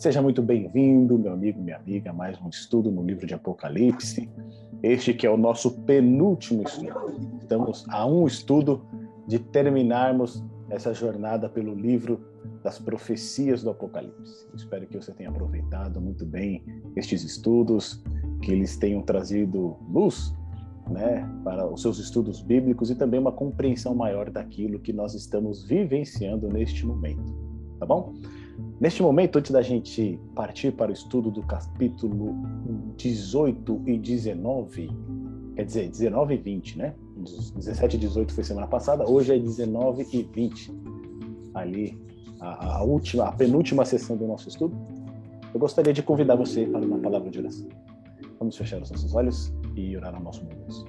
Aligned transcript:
Seja 0.00 0.22
muito 0.22 0.40
bem-vindo, 0.40 1.18
meu 1.18 1.30
amigo, 1.30 1.60
minha 1.60 1.76
amiga, 1.76 2.10
mais 2.10 2.40
um 2.40 2.48
estudo 2.48 2.90
no 2.90 3.02
livro 3.02 3.26
de 3.26 3.34
Apocalipse. 3.34 4.30
Este 4.82 5.12
que 5.12 5.26
é 5.26 5.30
o 5.30 5.36
nosso 5.36 5.82
penúltimo 5.82 6.62
estudo. 6.62 7.38
Estamos 7.38 7.84
a 7.90 8.06
um 8.06 8.26
estudo 8.26 8.82
de 9.28 9.38
terminarmos 9.38 10.42
essa 10.70 10.94
jornada 10.94 11.50
pelo 11.50 11.74
livro 11.74 12.18
das 12.64 12.78
profecias 12.78 13.62
do 13.62 13.68
Apocalipse. 13.68 14.48
Espero 14.54 14.86
que 14.86 14.96
você 14.96 15.12
tenha 15.12 15.28
aproveitado 15.28 16.00
muito 16.00 16.24
bem 16.24 16.64
estes 16.96 17.22
estudos, 17.22 18.02
que 18.40 18.52
eles 18.52 18.78
tenham 18.78 19.02
trazido 19.02 19.76
luz 19.86 20.34
né, 20.88 21.30
para 21.44 21.70
os 21.70 21.82
seus 21.82 21.98
estudos 21.98 22.40
bíblicos 22.40 22.90
e 22.90 22.94
também 22.94 23.20
uma 23.20 23.32
compreensão 23.32 23.94
maior 23.94 24.30
daquilo 24.30 24.80
que 24.80 24.94
nós 24.94 25.12
estamos 25.12 25.62
vivenciando 25.62 26.48
neste 26.48 26.86
momento. 26.86 27.50
Tá 27.78 27.84
bom? 27.84 28.14
Neste 28.80 29.02
momento, 29.02 29.38
antes 29.38 29.50
da 29.50 29.60
gente 29.60 30.18
partir 30.34 30.72
para 30.72 30.90
o 30.90 30.92
estudo 30.92 31.30
do 31.30 31.42
capítulo 31.42 32.34
18 32.96 33.82
e 33.86 33.98
19, 33.98 34.90
quer 35.54 35.64
dizer, 35.64 35.90
19 35.90 36.34
e 36.34 36.38
20, 36.38 36.78
né? 36.78 36.94
17 37.56 37.96
e 37.96 38.00
18 38.00 38.32
foi 38.32 38.42
semana 38.42 38.66
passada, 38.66 39.06
hoje 39.06 39.34
é 39.34 39.38
19 39.38 40.06
e 40.12 40.22
20. 40.22 40.72
Ali, 41.52 42.00
a, 42.40 42.78
a 42.78 42.82
última, 42.82 43.24
a 43.24 43.32
penúltima 43.32 43.84
sessão 43.84 44.16
do 44.16 44.26
nosso 44.26 44.48
estudo. 44.48 44.74
Eu 45.52 45.60
gostaria 45.60 45.92
de 45.92 46.02
convidar 46.02 46.36
você 46.36 46.64
para 46.64 46.80
uma 46.80 46.98
palavra 46.98 47.28
de 47.28 47.38
oração. 47.38 47.68
Vamos 48.38 48.56
fechar 48.56 48.80
os 48.80 48.90
nossos 48.90 49.14
olhos 49.14 49.52
e 49.76 49.94
orar 49.96 50.14
ao 50.14 50.22
nosso 50.22 50.42
Deus. 50.44 50.86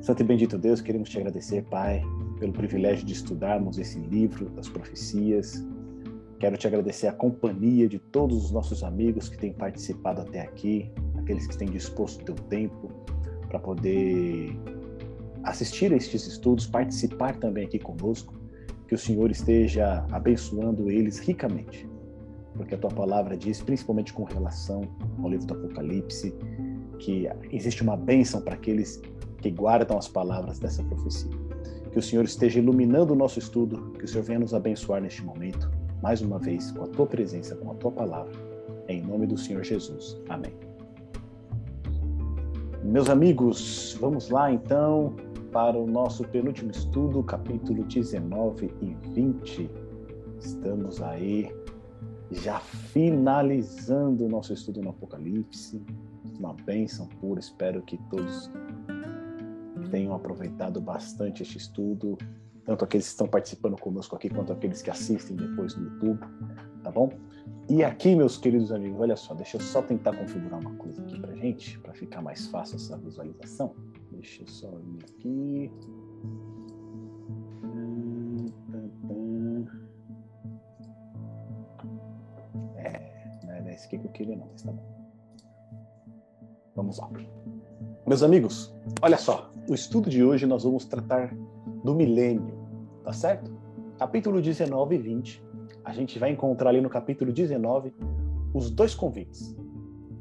Santo 0.00 0.22
e 0.22 0.24
bendito 0.24 0.56
Deus, 0.56 0.80
queremos 0.80 1.10
te 1.10 1.18
agradecer, 1.18 1.62
Pai, 1.64 2.02
pelo 2.38 2.54
privilégio 2.54 3.04
de 3.04 3.12
estudarmos 3.12 3.76
esse 3.76 3.98
livro 3.98 4.48
das 4.50 4.66
profecias, 4.66 5.62
Quero 6.40 6.56
te 6.56 6.66
agradecer 6.66 7.06
a 7.06 7.12
companhia 7.12 7.86
de 7.86 7.98
todos 7.98 8.46
os 8.46 8.50
nossos 8.50 8.82
amigos 8.82 9.28
que 9.28 9.36
têm 9.36 9.52
participado 9.52 10.22
até 10.22 10.40
aqui, 10.40 10.90
aqueles 11.18 11.46
que 11.46 11.54
têm 11.54 11.68
disposto 11.68 12.22
o 12.22 12.24
teu 12.24 12.34
tempo 12.34 12.90
para 13.46 13.58
poder 13.58 14.58
assistir 15.42 15.92
a 15.92 15.96
estes 15.96 16.26
estudos, 16.26 16.66
participar 16.66 17.36
também 17.36 17.66
aqui 17.66 17.78
conosco. 17.78 18.32
Que 18.88 18.94
o 18.94 18.98
Senhor 18.98 19.30
esteja 19.30 20.06
abençoando 20.10 20.90
eles 20.90 21.18
ricamente, 21.18 21.86
porque 22.56 22.74
a 22.74 22.78
tua 22.78 22.90
palavra 22.90 23.36
diz, 23.36 23.60
principalmente 23.60 24.14
com 24.14 24.24
relação 24.24 24.80
ao 25.22 25.28
livro 25.28 25.46
do 25.46 25.52
Apocalipse, 25.52 26.34
que 26.98 27.28
existe 27.52 27.82
uma 27.82 27.98
bênção 27.98 28.40
para 28.40 28.54
aqueles 28.54 28.98
que 29.42 29.50
guardam 29.50 29.98
as 29.98 30.08
palavras 30.08 30.58
dessa 30.58 30.82
profecia. 30.84 31.30
Que 31.92 31.98
o 31.98 32.02
Senhor 32.02 32.24
esteja 32.24 32.60
iluminando 32.60 33.12
o 33.12 33.16
nosso 33.16 33.38
estudo, 33.38 33.92
que 33.98 34.06
o 34.06 34.08
Senhor 34.08 34.24
venha 34.24 34.38
nos 34.38 34.54
abençoar 34.54 35.02
neste 35.02 35.22
momento 35.22 35.79
mais 36.02 36.22
uma 36.22 36.38
vez 36.38 36.70
com 36.70 36.84
a 36.84 36.86
tua 36.86 37.06
presença, 37.06 37.54
com 37.56 37.70
a 37.70 37.74
tua 37.74 37.92
palavra. 37.92 38.32
Em 38.88 39.02
nome 39.02 39.26
do 39.26 39.36
Senhor 39.36 39.62
Jesus. 39.62 40.20
Amém. 40.28 40.52
Meus 42.82 43.10
amigos, 43.10 43.96
vamos 44.00 44.30
lá 44.30 44.50
então 44.50 45.14
para 45.52 45.76
o 45.76 45.86
nosso 45.86 46.24
penúltimo 46.24 46.70
estudo, 46.70 47.22
capítulo 47.22 47.84
19 47.84 48.72
e 48.80 48.96
20. 49.10 49.70
Estamos 50.38 51.02
aí 51.02 51.54
já 52.30 52.60
finalizando 52.60 54.24
o 54.24 54.28
nosso 54.28 54.52
estudo 54.52 54.80
no 54.80 54.90
Apocalipse. 54.90 55.82
Uma 56.38 56.54
bênção 56.54 57.06
pura. 57.20 57.40
Espero 57.40 57.82
que 57.82 57.98
todos 58.08 58.50
tenham 59.90 60.14
aproveitado 60.14 60.80
bastante 60.80 61.42
este 61.42 61.58
estudo 61.58 62.16
tanto 62.70 62.84
aqueles 62.84 63.06
que 63.06 63.10
estão 63.10 63.26
participando 63.26 63.76
conosco 63.76 64.14
aqui, 64.14 64.30
quanto 64.30 64.52
aqueles 64.52 64.80
que 64.80 64.90
assistem 64.90 65.34
depois 65.34 65.74
no 65.74 65.88
YouTube, 65.88 66.20
tá 66.84 66.90
bom? 66.92 67.10
E 67.68 67.82
aqui, 67.82 68.14
meus 68.14 68.36
queridos 68.36 68.70
amigos, 68.70 69.00
olha 69.00 69.16
só, 69.16 69.34
deixa 69.34 69.56
eu 69.56 69.60
só 69.60 69.82
tentar 69.82 70.16
configurar 70.16 70.60
uma 70.60 70.76
coisa 70.76 71.02
aqui 71.02 71.18
pra 71.18 71.34
gente, 71.34 71.80
para 71.80 71.92
ficar 71.92 72.22
mais 72.22 72.46
fácil 72.46 72.76
essa 72.76 72.96
visualização. 72.96 73.74
Deixa 74.12 74.44
eu 74.44 74.46
só 74.46 74.68
ir 74.68 74.98
aqui. 75.02 75.72
É, 82.76 83.46
não 83.46 83.52
é 83.52 83.74
esse 83.74 83.88
que 83.88 83.96
eu 83.96 84.12
queria 84.12 84.36
não, 84.36 84.46
mas 84.46 84.62
tá 84.62 84.70
bom. 84.70 85.10
Vamos 86.76 86.98
lá. 86.98 87.10
Meus 88.06 88.22
amigos, 88.22 88.72
olha 89.02 89.18
só, 89.18 89.52
o 89.68 89.74
estudo 89.74 90.08
de 90.08 90.22
hoje 90.22 90.46
nós 90.46 90.62
vamos 90.62 90.84
tratar 90.84 91.34
do 91.82 91.94
milênio, 91.94 92.59
tá 93.10 93.14
certo? 93.14 93.50
Capítulo 93.98 94.40
19 94.40 94.94
e 94.94 94.98
20, 94.98 95.44
a 95.84 95.92
gente 95.92 96.16
vai 96.16 96.30
encontrar 96.30 96.70
ali 96.70 96.80
no 96.80 96.88
capítulo 96.88 97.32
19 97.32 97.92
os 98.54 98.70
dois 98.70 98.94
convites. 98.94 99.52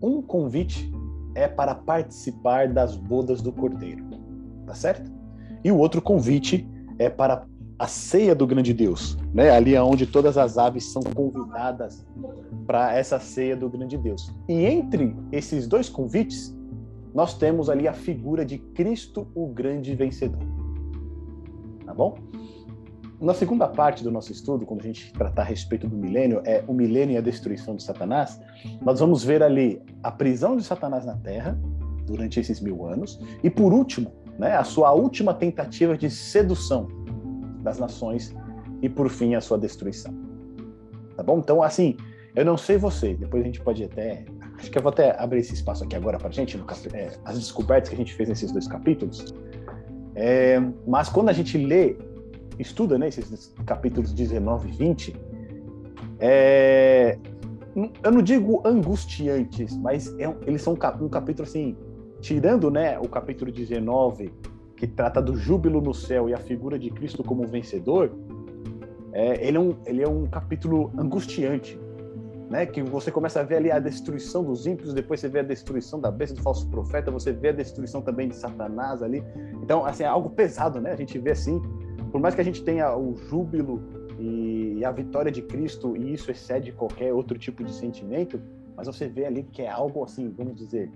Um 0.01 0.23
convite 0.23 0.91
é 1.35 1.47
para 1.47 1.75
participar 1.75 2.67
das 2.67 2.95
bodas 2.95 3.43
do 3.43 3.51
Cordeiro, 3.51 4.03
tá 4.65 4.73
certo? 4.73 5.11
E 5.63 5.71
o 5.71 5.77
outro 5.77 6.01
convite 6.01 6.67
é 6.97 7.11
para 7.11 7.45
a 7.77 7.85
ceia 7.85 8.33
do 8.33 8.47
grande 8.47 8.73
Deus, 8.73 9.15
né? 9.35 9.51
Ali 9.51 9.75
é 9.75 9.83
onde 9.83 10.07
todas 10.07 10.35
as 10.35 10.57
aves 10.57 10.91
são 10.91 11.03
convidadas 11.03 12.03
para 12.65 12.97
essa 12.97 13.19
ceia 13.19 13.55
do 13.55 13.69
grande 13.69 13.99
Deus. 13.99 14.33
E 14.47 14.65
entre 14.65 15.15
esses 15.31 15.67
dois 15.67 15.89
convites, 15.89 16.57
nós 17.13 17.37
temos 17.37 17.69
ali 17.69 17.87
a 17.87 17.93
figura 17.93 18.43
de 18.43 18.57
Cristo, 18.57 19.27
o 19.35 19.45
grande 19.45 19.93
vencedor 19.93 20.59
tá 21.89 21.93
bom? 21.95 22.15
Na 23.21 23.33
segunda 23.33 23.67
parte 23.67 24.01
do 24.01 24.09
nosso 24.09 24.31
estudo, 24.31 24.65
quando 24.65 24.79
a 24.79 24.83
gente 24.83 25.11
tratar 25.11 25.41
a 25.41 25.45
respeito 25.45 25.87
do 25.87 25.97
milênio, 25.97 26.41
é 26.45 26.63
o 26.65 26.73
milênio 26.73 27.15
e 27.15 27.17
a 27.17 27.21
destruição 27.21 27.75
de 27.75 27.83
Satanás, 27.83 28.39
nós 28.81 29.01
vamos 29.01 29.23
ver 29.23 29.43
ali 29.43 29.81
a 30.01 30.09
prisão 30.09 30.55
de 30.55 30.63
Satanás 30.63 31.05
na 31.05 31.17
Terra 31.17 31.59
durante 32.05 32.39
esses 32.39 32.61
mil 32.61 32.85
anos 32.85 33.19
e, 33.43 33.49
por 33.49 33.73
último, 33.73 34.13
né, 34.37 34.55
a 34.55 34.63
sua 34.63 34.93
última 34.93 35.33
tentativa 35.33 35.97
de 35.97 36.09
sedução 36.09 36.87
das 37.61 37.77
nações 37.77 38.33
e, 38.81 38.87
por 38.87 39.09
fim, 39.09 39.35
a 39.35 39.41
sua 39.41 39.57
destruição. 39.57 40.13
Tá 41.17 41.21
bom? 41.21 41.39
Então, 41.39 41.61
assim, 41.61 41.97
eu 42.33 42.45
não 42.45 42.55
sei 42.55 42.77
você, 42.77 43.15
depois 43.15 43.43
a 43.43 43.45
gente 43.45 43.59
pode 43.59 43.83
até. 43.83 44.23
Acho 44.57 44.71
que 44.71 44.77
eu 44.77 44.81
vou 44.81 44.91
até 44.91 45.21
abrir 45.21 45.39
esse 45.39 45.53
espaço 45.53 45.83
aqui 45.83 45.95
agora 45.95 46.17
para 46.17 46.29
a 46.29 46.31
gente, 46.31 46.57
no, 46.57 46.65
é, 46.93 47.09
as 47.25 47.37
descobertas 47.37 47.89
que 47.89 47.95
a 47.95 47.97
gente 47.97 48.13
fez 48.13 48.29
nesses 48.29 48.49
dois 48.49 48.65
capítulos. 48.65 49.33
É, 50.15 50.61
mas 50.87 51.09
quando 51.09 51.29
a 51.29 51.33
gente 51.33 51.57
lê, 51.57 51.97
estuda 52.59 52.97
né, 52.97 53.07
esses 53.07 53.53
capítulos 53.65 54.13
19 54.13 54.67
e 54.67 54.71
20, 54.71 55.15
é, 56.19 57.17
eu 58.03 58.11
não 58.11 58.21
digo 58.21 58.61
angustiantes, 58.65 59.75
mas 59.77 60.13
é, 60.19 60.35
eles 60.45 60.61
são 60.61 60.73
um, 60.73 61.09
capítulo 61.09 61.47
assim, 61.47 61.75
tirando 62.19 62.69
né, 62.69 62.99
o 62.99 63.07
capítulo 63.07 63.51
19, 63.51 64.31
que 64.75 64.87
trata 64.87 65.21
do 65.21 65.35
júbilo 65.35 65.81
no 65.81 65.93
céu 65.93 66.29
e 66.29 66.33
a 66.33 66.37
figura 66.37 66.77
de 66.77 66.89
Cristo 66.89 67.23
como 67.23 67.47
vencedor, 67.47 68.11
é, 69.11 69.45
ele, 69.45 69.57
é 69.57 69.59
um, 69.59 69.75
ele 69.85 70.03
é 70.03 70.07
um 70.07 70.25
capítulo 70.25 70.91
angustiante, 70.97 71.79
né? 72.49 72.65
Que 72.65 72.81
você 72.81 73.11
começa 73.11 73.39
a 73.39 73.43
ver 73.43 73.57
ali 73.57 73.71
a 73.71 73.79
destruição 73.79 74.43
dos 74.43 74.65
ímpios, 74.65 74.93
depois 74.93 75.19
você 75.19 75.27
vê 75.27 75.39
a 75.39 75.43
destruição 75.43 75.99
da 75.99 76.11
besta 76.11 76.35
do 76.35 76.41
falso 76.41 76.67
profeta, 76.69 77.11
você 77.11 77.31
vê 77.31 77.49
a 77.49 77.51
destruição 77.51 78.01
também 78.01 78.27
de 78.27 78.35
Satanás 78.35 79.03
ali. 79.03 79.23
Então, 79.61 79.85
assim, 79.85 80.03
é 80.03 80.07
algo 80.07 80.29
pesado, 80.29 80.79
né? 80.79 80.91
A 80.91 80.95
gente 80.95 81.17
vê 81.17 81.31
assim, 81.31 81.61
por 82.11 82.19
mais 82.19 82.35
que 82.35 82.41
a 82.41 82.43
gente 82.43 82.63
tenha 82.63 82.95
o 82.95 83.15
júbilo 83.15 83.81
e 84.19 84.83
a 84.83 84.91
vitória 84.91 85.31
de 85.31 85.41
Cristo 85.41 85.95
e 85.95 86.13
isso 86.13 86.29
excede 86.31 86.71
qualquer 86.71 87.13
outro 87.13 87.37
tipo 87.37 87.63
de 87.63 87.73
sentimento, 87.73 88.41
mas 88.75 88.87
você 88.87 89.07
vê 89.07 89.25
ali 89.25 89.43
que 89.43 89.61
é 89.61 89.69
algo 89.69 90.03
assim, 90.03 90.33
vamos 90.37 90.55
dizer, 90.55 90.91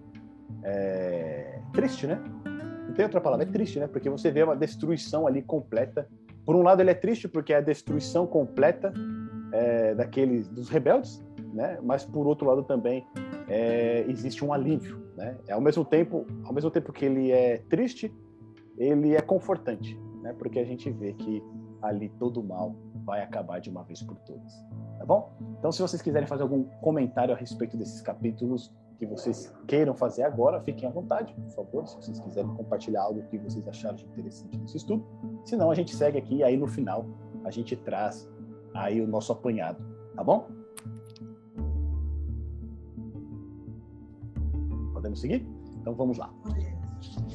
é... 0.64 1.60
triste, 1.74 2.08
né? 2.08 2.22
Não 2.88 2.94
tem 2.94 3.06
outra 3.06 3.22
palavra, 3.22 3.46
é 3.46 3.50
triste, 3.50 3.80
né? 3.80 3.88
Porque 3.88 4.10
você 4.10 4.30
vê 4.30 4.44
uma 4.44 4.56
destruição 4.56 5.26
ali 5.26 5.42
completa. 5.42 6.08
Por 6.46 6.56
um 6.56 6.62
lado, 6.62 6.82
ele 6.82 6.92
é 6.92 6.94
triste 6.94 7.28
porque 7.28 7.54
é 7.54 7.58
a 7.58 7.62
destruição 7.62 8.28
completa 8.28 8.94
é, 9.52 9.96
daqueles 9.96 10.48
dos 10.48 10.70
rebeldes, 10.70 11.24
né? 11.54 11.80
Mas 11.82 12.04
por 12.04 12.28
outro 12.28 12.48
lado 12.48 12.64
também 12.64 13.06
é, 13.48 14.06
existe 14.08 14.44
um 14.44 14.52
alívio, 14.52 15.02
né? 15.16 15.38
Ao 15.50 15.62
mesmo 15.62 15.86
tempo, 15.86 16.26
ao 16.44 16.54
mesmo 16.54 16.70
tempo 16.70 16.92
que 16.92 17.06
ele 17.06 17.32
é 17.32 17.60
triste, 17.70 18.14
ele 18.78 19.16
é 19.16 19.22
confortante, 19.22 19.98
né? 20.24 20.34
Porque 20.34 20.58
a 20.58 20.66
gente 20.66 20.90
vê 20.90 21.14
que 21.14 21.44
ali 21.82 22.10
todo 22.18 22.42
mal 22.42 22.76
vai 23.06 23.22
acabar 23.22 23.60
de 23.60 23.70
uma 23.70 23.84
vez 23.84 24.02
por 24.02 24.18
todas, 24.20 24.54
tá 24.98 25.06
bom? 25.06 25.32
Então, 25.60 25.72
se 25.72 25.82
vocês 25.82 26.02
quiserem 26.02 26.28
fazer 26.28 26.44
algum 26.44 26.64
comentário 26.82 27.34
a 27.34 27.38
respeito 27.38 27.78
desses 27.78 28.02
capítulos 28.02 28.74
que 28.98 29.06
vocês 29.06 29.54
queiram 29.68 29.94
fazer 29.94 30.24
agora, 30.24 30.62
fiquem 30.62 30.88
à 30.88 30.92
vontade, 30.92 31.34
por 31.34 31.50
favor, 31.50 31.88
se 31.88 31.98
vocês 31.98 32.20
quiserem 32.22 32.50
compartilhar 32.56 33.04
algo 33.04 33.22
que 33.24 33.38
vocês 33.38 33.68
acharam 33.68 33.98
de 33.98 34.06
interessante 34.06 34.58
nesse 34.58 34.78
estudo. 34.78 35.06
Senão, 35.44 35.70
a 35.70 35.76
gente 35.76 35.94
segue 35.94 36.18
aqui 36.18 36.36
e 36.36 36.44
aí 36.44 36.56
no 36.56 36.68
final 36.68 37.06
a 37.44 37.52
gente 37.52 37.76
traz 37.76 38.30
aí 38.74 39.02
o 39.02 39.08
nosso 39.08 39.34
apanhado, 39.34 39.84
tá 40.16 40.24
bom? 40.24 40.48
Podemos 44.94 45.20
seguir? 45.20 45.46
Então 45.82 45.94
vamos 45.94 46.18
lá. 46.18 46.34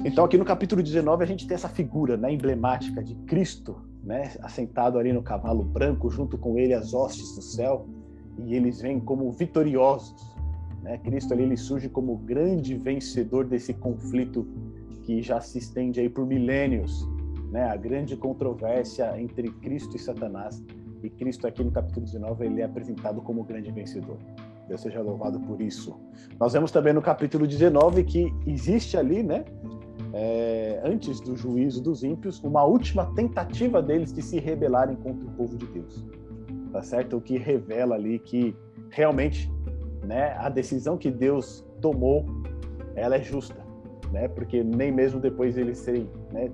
Então 0.05 0.25
aqui 0.25 0.39
no 0.39 0.45
capítulo 0.45 0.83
19 0.83 1.25
a 1.25 1.27
gente 1.27 1.47
tem 1.47 1.55
essa 1.55 1.69
figura 1.69 2.17
né, 2.17 2.33
emblemática 2.33 3.03
de 3.03 3.15
Cristo, 3.27 3.77
né, 4.03 4.33
assentado 4.43 4.99
ali 4.99 5.13
no 5.13 5.23
cavalo 5.23 5.63
branco, 5.63 6.11
junto 6.11 6.39
com 6.39 6.59
ele 6.59 6.75
as 6.75 6.95
hostes 6.95 7.35
do 7.35 7.43
céu. 7.43 7.87
e 8.39 8.55
eles 8.55 8.81
vêm 8.81 9.01
como 9.01 9.31
vitoriosos. 9.33 10.15
Né? 10.83 10.97
Cristo 10.99 11.35
ali 11.35 11.43
ele 11.43 11.57
surge 11.57 11.89
como 11.89 12.17
grande 12.19 12.77
vencedor 12.77 13.45
desse 13.45 13.75
conflito 13.75 14.47
que 15.03 15.23
já 15.23 15.41
se 15.41 15.59
estende 15.59 16.01
aí 16.01 16.09
por 16.09 16.27
milênios, 16.27 17.09
né? 17.51 17.65
A 17.65 17.77
grande 17.77 18.15
controvérsia 18.15 19.19
entre 19.19 19.51
Cristo 19.51 19.97
e 19.97 19.99
Satanás. 19.99 20.63
E 21.03 21.09
Cristo 21.09 21.47
aqui 21.47 21.65
no 21.65 21.71
capítulo 21.71 22.05
19 22.05 22.45
ele 22.45 22.61
é 22.61 22.65
apresentado 22.65 23.23
como 23.23 23.43
grande 23.43 23.71
vencedor. 23.71 24.19
Deus 24.69 24.83
seja 24.83 25.01
louvado 25.01 25.41
por 25.41 25.61
isso. 25.61 25.99
Nós 26.39 26.53
vemos 26.53 26.71
também 26.71 26.93
no 26.93 27.01
capítulo 27.01 27.47
19 27.47 28.05
que 28.05 28.33
existe 28.47 28.97
ali, 28.97 29.23
né, 29.23 29.45
é, 30.13 30.81
antes 30.85 31.21
do 31.21 31.37
juízo 31.37 31.83
dos 31.83 32.03
ímpios, 32.03 32.43
uma 32.45 32.65
última 32.65 33.07
tentativa 33.15 33.83
deles 33.83 34.13
de 34.13 34.23
se 34.23 34.39
rebelarem 34.39 34.97
contra 34.97 35.27
o 35.27 35.31
povo 35.33 35.57
de 35.57 35.67
Deus. 35.67 36.07
Tá 36.73 36.83
certo? 36.83 37.17
O 37.17 37.21
que 37.21 37.39
revela 37.39 37.95
ali 37.95 38.19
que 38.19 38.55
realmente, 38.91 39.51
né, 40.05 40.35
a 40.39 40.49
decisão 40.49 40.99
que 40.99 41.11
Deus 41.11 41.67
tomou, 41.81 42.27
ela 42.95 43.17
é 43.17 43.23
justa, 43.23 43.57
né? 44.13 44.29
Porque 44.29 44.63
nem 44.63 44.93
mesmo 44.93 45.21
depois 45.21 45.57
eles 45.57 45.79
serem, 45.79 46.11
né, 46.33 46.51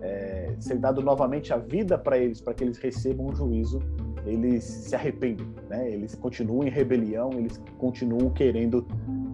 é, 0.00 0.54
ser 0.58 0.78
dado 0.78 1.00
novamente 1.00 1.52
a 1.52 1.58
vida 1.58 1.96
para 1.96 2.18
eles, 2.18 2.40
para 2.40 2.54
que 2.54 2.64
eles 2.64 2.78
recebam 2.78 3.26
o 3.26 3.34
juízo, 3.34 3.80
eles 4.26 4.64
se 4.64 4.94
arrependem, 4.94 5.46
né? 5.68 5.90
Eles 5.90 6.14
continuam 6.14 6.66
em 6.66 6.70
rebelião, 6.70 7.30
eles 7.32 7.60
continuam 7.78 8.30
querendo 8.30 8.86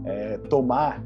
é, 0.05 0.39
tomar 0.39 1.05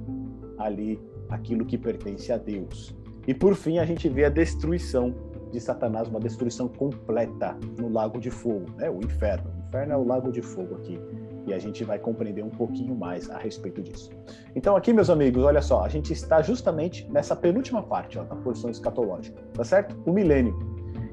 ali 0.59 1.01
aquilo 1.29 1.65
que 1.65 1.77
pertence 1.77 2.33
a 2.33 2.37
Deus. 2.37 2.95
E 3.27 3.35
por 3.35 3.55
fim 3.55 3.79
a 3.79 3.85
gente 3.85 4.09
vê 4.09 4.25
a 4.25 4.29
destruição 4.29 5.15
de 5.51 5.61
Satanás, 5.61 6.09
uma 6.09 6.21
destruição 6.21 6.67
completa 6.67 7.57
no 7.79 7.89
lago 7.89 8.19
de 8.19 8.31
fogo, 8.31 8.67
né? 8.77 8.91
O 8.91 8.99
inferno. 8.99 9.51
O 9.51 9.69
inferno 9.69 9.93
é 9.93 9.97
o 9.97 10.05
lago 10.05 10.33
de 10.33 10.41
fogo 10.41 10.77
aqui. 10.77 10.99
E 11.47 11.53
a 11.53 11.59
gente 11.59 11.85
vai 11.85 11.99
compreender 11.99 12.43
um 12.43 12.51
pouquinho 12.51 12.95
mais 12.95 13.29
a 13.29 13.37
respeito 13.37 13.83
disso. 13.83 14.11
Então 14.55 14.77
aqui, 14.77 14.93
meus 14.93 15.11
amigos, 15.11 15.43
olha 15.43 15.61
só, 15.61 15.83
a 15.85 15.89
gente 15.89 16.13
está 16.13 16.41
justamente 16.41 17.11
nessa 17.11 17.35
penúltima 17.35 17.83
parte 17.83 18.19
ó, 18.19 18.23
da 18.23 18.37
porção 18.37 18.71
escatológica, 18.71 19.43
tá 19.53 19.65
certo? 19.65 19.97
O 20.07 20.13
milênio. 20.13 20.57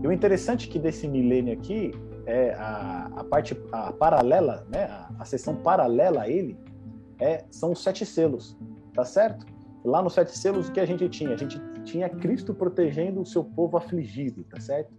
E 0.02 0.08
o 0.08 0.12
interessante 0.12 0.70
é 0.70 0.72
que 0.72 0.80
desse 0.80 1.08
milênio 1.08 1.54
aqui, 1.54 1.92
é 2.30 2.54
a, 2.54 3.10
a 3.18 3.24
parte 3.24 3.60
a 3.72 3.92
paralela, 3.92 4.66
né, 4.72 4.84
a, 4.84 5.10
a 5.20 5.26
seção 5.26 5.56
paralela 5.56 6.22
a 6.22 6.30
ele, 6.30 6.58
é, 7.20 7.44
são 7.50 7.72
os 7.72 7.84
sete 7.84 8.06
selos, 8.06 8.56
tá 8.94 9.04
certo? 9.04 9.46
Lá 9.84 10.02
nos 10.02 10.14
sete 10.14 10.38
selos, 10.38 10.70
o 10.70 10.72
que 10.72 10.80
a 10.80 10.86
gente 10.86 11.08
tinha? 11.10 11.34
A 11.34 11.38
gente 11.38 11.60
tinha 11.84 12.08
Cristo 12.08 12.54
protegendo 12.54 13.22
o 13.22 13.26
seu 13.26 13.44
povo 13.44 13.78
afligido, 13.78 14.44
tá 14.44 14.60
certo? 14.60 14.94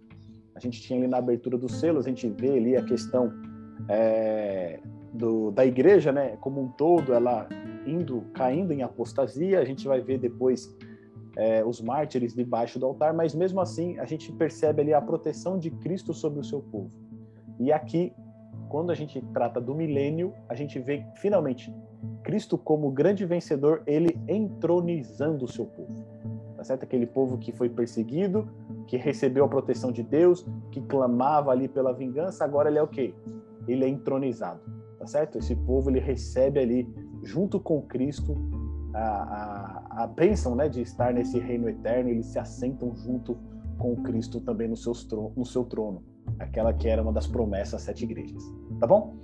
A 0.55 0.59
gente 0.59 0.81
tinha 0.81 0.99
ali 0.99 1.07
na 1.07 1.17
abertura 1.17 1.57
dos 1.57 1.79
selos, 1.79 2.05
a 2.05 2.09
gente 2.09 2.27
vê 2.27 2.57
ali 2.57 2.75
a 2.75 2.83
questão 2.83 3.31
é, 3.87 4.79
do, 5.13 5.51
da 5.51 5.65
igreja, 5.65 6.11
né, 6.11 6.37
como 6.41 6.61
um 6.61 6.67
todo, 6.67 7.13
ela 7.13 7.47
indo, 7.85 8.23
caindo 8.33 8.73
em 8.73 8.83
apostasia, 8.83 9.59
a 9.59 9.65
gente 9.65 9.87
vai 9.87 10.01
ver 10.01 10.19
depois 10.19 10.75
é, 11.37 11.63
os 11.63 11.81
mártires 11.81 12.33
debaixo 12.33 12.77
do 12.77 12.85
altar, 12.85 13.13
mas 13.13 13.33
mesmo 13.33 13.61
assim 13.61 13.97
a 13.99 14.05
gente 14.05 14.31
percebe 14.33 14.81
ali 14.81 14.93
a 14.93 15.01
proteção 15.01 15.57
de 15.57 15.71
Cristo 15.71 16.13
sobre 16.13 16.39
o 16.39 16.43
seu 16.43 16.61
povo. 16.61 16.91
E 17.61 17.71
aqui, 17.71 18.11
quando 18.67 18.91
a 18.91 18.95
gente 18.95 19.21
trata 19.33 19.61
do 19.61 19.75
milênio, 19.75 20.33
a 20.49 20.55
gente 20.55 20.79
vê 20.79 21.05
finalmente 21.17 21.71
Cristo 22.23 22.57
como 22.57 22.89
grande 22.89 23.23
vencedor, 23.23 23.83
ele 23.85 24.19
entronizando 24.27 25.45
o 25.45 25.47
seu 25.47 25.67
povo. 25.67 25.93
Tá 26.57 26.63
certo? 26.63 26.83
Aquele 26.83 27.05
povo 27.05 27.37
que 27.37 27.51
foi 27.51 27.69
perseguido, 27.69 28.49
que 28.87 28.97
recebeu 28.97 29.45
a 29.45 29.47
proteção 29.47 29.91
de 29.91 30.01
Deus, 30.01 30.43
que 30.71 30.81
clamava 30.81 31.51
ali 31.51 31.67
pela 31.67 31.93
vingança, 31.93 32.43
agora 32.43 32.67
ele 32.67 32.79
é 32.79 32.83
o 32.83 32.87
quê? 32.87 33.13
Ele 33.67 33.85
é 33.85 33.87
entronizado, 33.87 34.59
tá 34.97 35.05
certo? 35.05 35.37
Esse 35.37 35.55
povo 35.55 35.91
ele 35.91 35.99
recebe 35.99 36.59
ali 36.59 36.89
junto 37.21 37.59
com 37.59 37.79
Cristo 37.83 38.35
a, 38.91 38.99
a, 38.99 40.03
a 40.03 40.07
bênção 40.07 40.55
né, 40.55 40.67
de 40.67 40.81
estar 40.81 41.13
nesse 41.13 41.37
reino 41.37 41.69
eterno, 41.69 42.09
eles 42.09 42.25
se 42.25 42.39
assentam 42.39 42.95
junto 42.95 43.37
com 43.77 43.95
Cristo 43.97 44.41
também 44.41 44.67
no, 44.67 44.75
seus, 44.75 45.07
no 45.35 45.45
seu 45.45 45.63
trono 45.63 46.10
aquela 46.39 46.73
que 46.73 46.87
era 46.87 47.01
uma 47.01 47.13
das 47.13 47.27
promessas 47.27 47.75
às 47.75 47.81
sete 47.81 48.03
igrejas. 48.03 48.43
Tá 48.79 48.87
bom? 48.87 49.15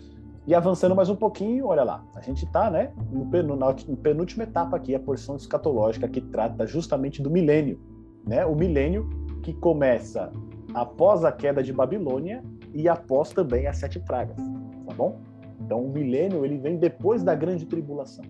E 0.47 0.55
avançando 0.55 0.95
mais 0.95 1.09
um 1.09 1.15
pouquinho, 1.15 1.67
olha 1.67 1.83
lá, 1.83 2.05
a 2.15 2.21
gente 2.21 2.45
está 2.45 2.71
né, 2.71 2.93
no, 3.11 3.25
no 3.25 3.97
penúltima 3.97 4.43
etapa 4.43 4.77
aqui, 4.77 4.95
a 4.95 4.99
porção 4.99 5.35
escatológica 5.35 6.07
que 6.07 6.21
trata 6.21 6.65
justamente 6.65 7.21
do 7.21 7.29
milênio. 7.29 7.77
Né? 8.25 8.45
O 8.45 8.55
milênio 8.55 9.09
que 9.43 9.53
começa 9.53 10.31
após 10.73 11.25
a 11.25 11.31
queda 11.31 11.61
de 11.61 11.73
Babilônia 11.73 12.43
e 12.73 12.87
após 12.87 13.31
também 13.31 13.67
as 13.67 13.77
sete 13.77 13.99
pragas. 13.99 14.37
Tá 14.85 14.93
bom? 14.93 15.19
Então 15.59 15.83
o 15.83 15.89
milênio 15.89 16.45
ele 16.45 16.57
vem 16.57 16.77
depois 16.77 17.23
da 17.23 17.35
grande 17.35 17.65
tribulação. 17.65 18.23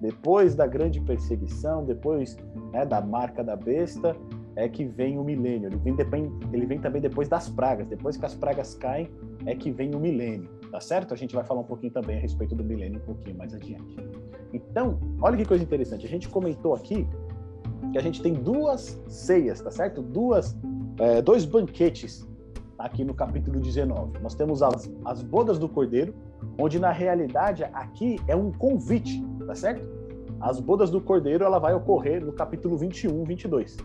Depois 0.00 0.54
da 0.54 0.66
grande 0.66 1.00
perseguição, 1.00 1.84
depois 1.84 2.36
né, 2.72 2.84
da 2.84 3.00
marca 3.00 3.42
da 3.44 3.54
besta, 3.54 4.16
é 4.56 4.68
que 4.68 4.84
vem 4.84 5.18
o 5.18 5.24
milênio. 5.24 5.68
Ele 5.68 6.04
vem, 6.04 6.32
ele 6.52 6.66
vem 6.66 6.80
também 6.80 7.00
depois 7.00 7.28
das 7.28 7.48
pragas. 7.48 7.86
Depois 7.86 8.16
que 8.16 8.24
as 8.24 8.34
pragas 8.34 8.74
caem, 8.74 9.10
é 9.44 9.54
que 9.54 9.70
vem 9.70 9.94
o 9.94 10.00
milênio. 10.00 10.48
Tá 10.70 10.80
certo? 10.80 11.12
A 11.12 11.16
gente 11.16 11.34
vai 11.34 11.44
falar 11.44 11.60
um 11.60 11.64
pouquinho 11.64 11.92
também 11.92 12.16
a 12.16 12.20
respeito 12.20 12.54
do 12.54 12.64
milênio 12.64 12.98
um 13.00 13.04
pouquinho 13.04 13.36
mais 13.36 13.54
adiante. 13.54 13.96
Então, 14.52 14.98
olha 15.20 15.36
que 15.36 15.44
coisa 15.44 15.62
interessante. 15.62 16.06
A 16.06 16.08
gente 16.08 16.28
comentou 16.28 16.74
aqui 16.74 17.06
que 17.92 17.98
a 17.98 18.00
gente 18.00 18.22
tem 18.22 18.32
duas 18.32 19.00
ceias, 19.06 19.60
tá 19.60 19.70
certo? 19.70 20.02
Duas, 20.02 20.56
é, 20.98 21.20
dois 21.20 21.44
banquetes 21.44 22.26
aqui 22.78 23.04
no 23.04 23.14
capítulo 23.14 23.60
19. 23.60 24.18
Nós 24.20 24.34
temos 24.34 24.62
as, 24.62 24.90
as 25.04 25.22
bodas 25.22 25.58
do 25.58 25.68
cordeiro, 25.68 26.14
onde 26.58 26.78
na 26.78 26.90
realidade 26.90 27.64
aqui 27.64 28.18
é 28.26 28.34
um 28.34 28.50
convite, 28.50 29.22
tá 29.46 29.54
certo? 29.54 29.86
As 30.40 30.60
bodas 30.60 30.90
do 30.90 31.00
cordeiro 31.00 31.44
ela 31.44 31.58
vai 31.58 31.74
ocorrer 31.74 32.24
no 32.24 32.32
capítulo 32.32 32.76
21, 32.76 33.24
22. 33.24 33.76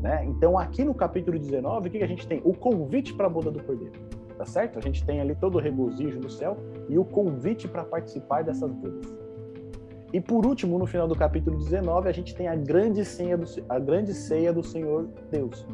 Né? 0.00 0.24
Então, 0.26 0.58
aqui 0.58 0.84
no 0.84 0.94
capítulo 0.94 1.38
19, 1.38 1.88
o 1.88 1.90
que, 1.90 2.02
a 2.02 2.06
gente 2.06 2.26
tem? 2.26 2.40
O 2.44 2.54
convite 2.54 3.12
para 3.14 3.26
a 3.26 3.30
boda 3.30 3.50
do 3.50 3.62
cordeiro. 3.62 3.94
Tá 4.36 4.44
certo? 4.44 4.78
A 4.78 4.82
gente 4.82 5.04
tem 5.04 5.20
ali 5.20 5.34
todo 5.34 5.56
o 5.56 5.60
regozijo 5.60 6.20
no 6.20 6.30
céu 6.30 6.56
e 6.88 6.96
o 6.96 7.04
convite 7.04 7.66
para 7.66 7.82
participar 7.84 8.44
dessas 8.44 8.72
bodas. 8.72 9.18
E 10.12 10.20
por 10.20 10.46
último, 10.46 10.78
no 10.78 10.86
final 10.86 11.08
do 11.08 11.16
capítulo 11.16 11.58
19, 11.58 12.08
a 12.08 12.12
gente 12.12 12.34
tem 12.36 12.46
a 12.46 12.54
grande 12.54 13.04
ceia 13.04 13.36
do, 13.36 13.44
a 13.68 13.78
grande 13.78 14.14
ceia 14.14 14.52
do 14.52 14.62
Senhor 14.62 15.08
Deus, 15.30 15.66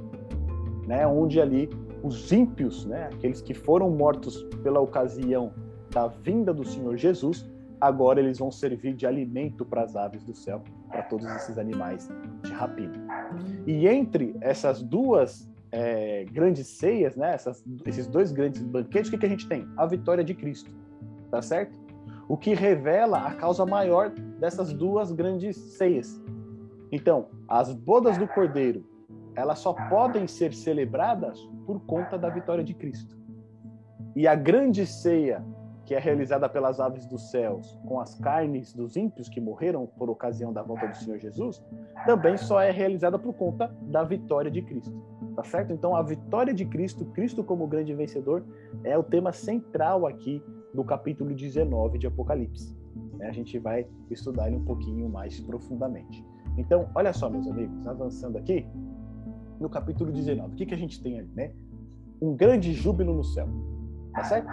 né? 0.88 1.06
Onde 1.06 1.40
ali 1.40 1.68
os 2.02 2.30
ímpios, 2.32 2.84
né, 2.84 3.08
aqueles 3.12 3.40
que 3.40 3.54
foram 3.54 3.88
mortos 3.90 4.42
pela 4.62 4.78
ocasião 4.78 5.52
da 5.90 6.06
vinda 6.06 6.52
do 6.52 6.62
Senhor 6.62 6.96
Jesus, 6.98 7.50
agora 7.80 8.20
eles 8.20 8.38
vão 8.38 8.50
servir 8.50 8.94
de 8.94 9.06
alimento 9.06 9.64
para 9.64 9.82
as 9.82 9.96
aves 9.96 10.22
do 10.22 10.34
céu, 10.34 10.62
para 10.94 11.02
todos 11.02 11.26
esses 11.26 11.58
animais 11.58 12.08
de 12.42 12.52
rapina. 12.52 12.94
E 13.66 13.88
entre 13.88 14.36
essas 14.40 14.80
duas 14.80 15.50
é, 15.72 16.24
grandes 16.26 16.68
ceias, 16.68 17.16
né, 17.16 17.34
essas, 17.34 17.64
esses 17.84 18.06
dois 18.06 18.30
grandes 18.30 18.62
banquetes, 18.62 19.08
o 19.08 19.10
que, 19.10 19.18
que 19.18 19.26
a 19.26 19.28
gente 19.28 19.48
tem? 19.48 19.66
A 19.76 19.86
vitória 19.86 20.22
de 20.22 20.34
Cristo, 20.34 20.70
tá 21.32 21.42
certo? 21.42 21.76
O 22.28 22.36
que 22.36 22.54
revela 22.54 23.26
a 23.26 23.34
causa 23.34 23.66
maior 23.66 24.10
dessas 24.38 24.72
duas 24.72 25.10
grandes 25.10 25.56
ceias. 25.56 26.22
Então, 26.92 27.26
as 27.48 27.74
bodas 27.74 28.16
do 28.16 28.28
Cordeiro, 28.28 28.86
elas 29.34 29.58
só 29.58 29.72
podem 29.72 30.28
ser 30.28 30.54
celebradas 30.54 31.40
por 31.66 31.80
conta 31.80 32.16
da 32.16 32.28
vitória 32.28 32.62
de 32.62 32.72
Cristo. 32.72 33.16
E 34.14 34.28
a 34.28 34.36
grande 34.36 34.86
ceia 34.86 35.44
que 35.84 35.94
é 35.94 35.98
realizada 35.98 36.48
pelas 36.48 36.80
aves 36.80 37.06
dos 37.06 37.30
céus 37.30 37.78
com 37.86 38.00
as 38.00 38.14
carnes 38.14 38.72
dos 38.72 38.96
ímpios 38.96 39.28
que 39.28 39.40
morreram 39.40 39.86
por 39.86 40.08
ocasião 40.08 40.52
da 40.52 40.62
volta 40.62 40.86
do 40.86 40.96
Senhor 40.96 41.18
Jesus, 41.18 41.62
também 42.06 42.36
só 42.36 42.60
é 42.60 42.70
realizada 42.70 43.18
por 43.18 43.34
conta 43.34 43.74
da 43.82 44.02
vitória 44.02 44.50
de 44.50 44.62
Cristo. 44.62 44.94
Tá 45.36 45.42
certo? 45.42 45.72
Então, 45.72 45.94
a 45.96 46.02
vitória 46.02 46.54
de 46.54 46.64
Cristo, 46.64 47.04
Cristo 47.06 47.42
como 47.42 47.66
grande 47.66 47.92
vencedor, 47.92 48.44
é 48.82 48.96
o 48.96 49.02
tema 49.02 49.32
central 49.32 50.06
aqui 50.06 50.42
no 50.72 50.84
capítulo 50.84 51.34
19 51.34 51.98
de 51.98 52.06
Apocalipse. 52.06 52.76
A 53.20 53.32
gente 53.32 53.58
vai 53.58 53.86
estudar 54.10 54.48
ele 54.48 54.56
um 54.56 54.64
pouquinho 54.64 55.08
mais 55.08 55.40
profundamente. 55.40 56.24
Então, 56.56 56.88
olha 56.94 57.12
só, 57.12 57.28
meus 57.28 57.46
amigos, 57.48 57.86
avançando 57.86 58.38
aqui, 58.38 58.66
no 59.58 59.68
capítulo 59.68 60.12
19, 60.12 60.52
o 60.52 60.56
que, 60.56 60.66
que 60.66 60.74
a 60.74 60.78
gente 60.78 61.02
tem 61.02 61.18
ali, 61.18 61.30
né? 61.34 61.52
Um 62.20 62.34
grande 62.34 62.72
júbilo 62.72 63.12
no 63.12 63.24
céu. 63.24 63.48
Tá 64.14 64.24
certo? 64.24 64.48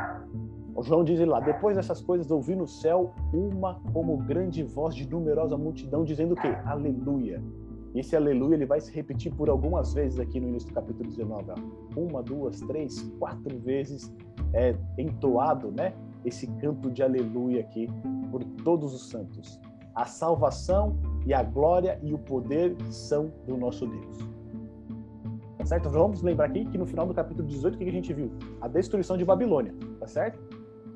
O 0.76 0.84
João 0.84 1.04
diz 1.04 1.20
lá: 1.28 1.40
depois 1.40 1.76
dessas 1.76 2.02
coisas 2.02 2.30
ouvi 2.32 2.56
no 2.56 2.68
céu 2.68 3.14
uma 3.34 3.80
como 3.94 4.18
grande 4.18 4.64
voz 4.64 4.96
de 4.96 5.08
numerosa 5.10 5.58
multidão 5.58 6.04
dizendo 6.04 6.34
o 6.34 6.36
quê? 6.36 6.56
Aleluia. 6.66 7.42
E 7.94 8.00
esse 8.00 8.16
aleluia 8.16 8.56
ele 8.56 8.66
vai 8.66 8.80
se 8.80 8.92
repetir 8.94 9.34
por 9.34 9.50
algumas 9.50 9.94
vezes 9.94 10.18
aqui 10.18 10.40
no 10.40 10.48
início 10.48 10.70
do 10.70 10.76
capítulo 10.76 11.10
19. 11.10 11.52
Ó. 11.52 12.00
Uma, 12.00 12.24
duas, 12.24 12.62
três, 12.62 13.02
quatro 13.20 13.60
vezes 13.60 14.14
é 14.54 14.76
entoado, 14.98 15.72
né? 15.72 15.94
Esse 16.24 16.48
canto 16.48 16.90
de 16.90 17.04
aleluia 17.04 17.62
aqui 17.62 17.90
por 18.30 18.44
todos 18.64 18.94
os 18.94 19.10
santos. 19.10 19.60
A 19.94 20.06
salvação 20.06 20.96
e 21.26 21.34
a 21.34 21.44
glória 21.44 22.00
e 22.02 22.14
o 22.14 22.18
poder 22.18 22.78
são 22.90 23.30
do 23.46 23.58
nosso 23.58 23.86
Deus. 23.86 24.20
Tá 25.58 25.66
certo? 25.66 25.90
Vamos 25.90 26.22
lembrar 26.22 26.46
aqui 26.46 26.66
que 26.66 26.78
no 26.78 26.86
final 26.86 27.06
do 27.06 27.14
capítulo 27.14 27.46
18 27.48 27.76
o 27.76 27.78
que 27.78 27.84
a 27.84 27.92
gente 27.92 28.14
viu? 28.14 28.32
A 28.62 28.68
destruição 28.70 29.18
de 29.18 29.26
Babilônia, 29.26 29.76
tá 30.00 30.08
certo? 30.08 30.40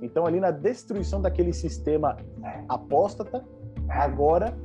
Então, 0.01 0.25
ali 0.25 0.39
na 0.39 0.51
destruição 0.51 1.21
daquele 1.21 1.53
sistema 1.53 2.17
apóstata, 2.67 3.43
agora, 3.89 4.57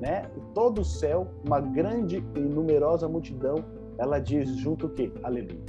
né, 0.00 0.30
todo 0.54 0.80
o 0.80 0.84
céu, 0.84 1.28
uma 1.44 1.60
grande 1.60 2.24
e 2.34 2.40
numerosa 2.40 3.08
multidão, 3.08 3.64
ela 3.98 4.18
diz 4.18 4.48
junto 4.56 4.86
o 4.86 4.90
quê? 4.90 5.12
Aleluia. 5.22 5.62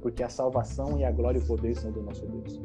Porque 0.00 0.22
a 0.22 0.28
salvação 0.28 0.98
e 0.98 1.04
a 1.04 1.10
glória 1.10 1.38
e 1.38 1.42
o 1.42 1.46
poder 1.46 1.74
são 1.76 1.90
do 1.90 2.02
nosso 2.02 2.26
Deus. 2.26 2.60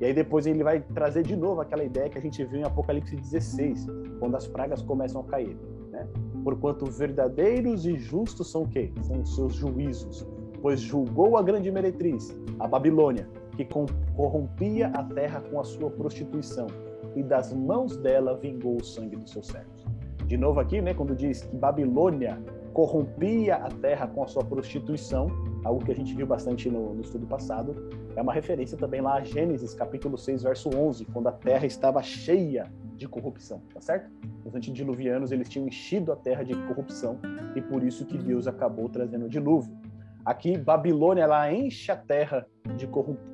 E 0.00 0.04
aí 0.04 0.14
depois 0.14 0.46
ele 0.46 0.64
vai 0.64 0.80
trazer 0.80 1.22
de 1.22 1.36
novo 1.36 1.60
aquela 1.60 1.84
ideia 1.84 2.08
que 2.08 2.18
a 2.18 2.20
gente 2.20 2.42
viu 2.44 2.60
em 2.60 2.64
Apocalipse 2.64 3.14
16, 3.16 3.86
quando 4.18 4.34
as 4.34 4.46
pragas 4.46 4.82
começam 4.82 5.20
a 5.20 5.24
cair, 5.24 5.56
né? 5.90 6.08
Porquanto 6.42 6.86
verdadeiros 6.86 7.84
e 7.86 7.96
justos 7.98 8.50
são 8.50 8.62
o 8.62 8.68
quê? 8.68 8.90
São 9.02 9.20
os 9.20 9.34
seus 9.34 9.54
juízos, 9.54 10.26
pois 10.62 10.80
julgou 10.80 11.36
a 11.36 11.42
grande 11.42 11.70
meretriz, 11.70 12.34
a 12.58 12.66
Babilônia, 12.66 13.28
que 13.56 13.66
corrompia 14.14 14.88
a 14.88 15.02
terra 15.02 15.40
com 15.40 15.60
a 15.60 15.64
sua 15.64 15.90
prostituição, 15.90 16.66
e 17.14 17.22
das 17.22 17.52
mãos 17.52 17.96
dela 17.96 18.36
vingou 18.36 18.76
o 18.76 18.84
sangue 18.84 19.16
dos 19.16 19.30
seus 19.30 19.46
servos. 19.48 19.84
De 20.26 20.36
novo 20.36 20.60
aqui, 20.60 20.80
né, 20.80 20.94
quando 20.94 21.14
diz 21.14 21.42
que 21.42 21.56
Babilônia 21.56 22.40
corrompia 22.72 23.56
a 23.56 23.68
terra 23.68 24.06
com 24.06 24.22
a 24.22 24.26
sua 24.28 24.44
prostituição, 24.44 25.26
algo 25.64 25.84
que 25.84 25.90
a 25.90 25.94
gente 25.94 26.14
viu 26.14 26.26
bastante 26.26 26.70
no, 26.70 26.94
no, 26.94 27.00
estudo 27.00 27.26
passado, 27.26 27.74
é 28.14 28.22
uma 28.22 28.32
referência 28.32 28.78
também 28.78 29.00
lá 29.00 29.14
a 29.14 29.24
Gênesis, 29.24 29.74
capítulo 29.74 30.16
6, 30.16 30.44
verso 30.44 30.70
11, 30.74 31.04
quando 31.06 31.26
a 31.26 31.32
terra 31.32 31.66
estava 31.66 32.00
cheia 32.00 32.70
de 32.94 33.08
corrupção, 33.08 33.60
tá 33.74 33.80
certo? 33.80 34.10
Os 34.44 34.54
antediluvianos, 34.54 35.32
eles 35.32 35.48
tinham 35.48 35.66
enchido 35.66 36.12
a 36.12 36.16
terra 36.16 36.44
de 36.44 36.54
corrupção 36.68 37.18
e 37.56 37.60
por 37.60 37.82
isso 37.82 38.06
que 38.06 38.16
Deus 38.16 38.46
acabou 38.46 38.88
trazendo 38.88 39.26
o 39.26 39.28
dilúvio. 39.28 39.76
Aqui, 40.24 40.56
Babilônia, 40.58 41.22
ela 41.22 41.52
enche 41.52 41.90
a 41.90 41.96
terra 41.96 42.46
de, 42.76 42.88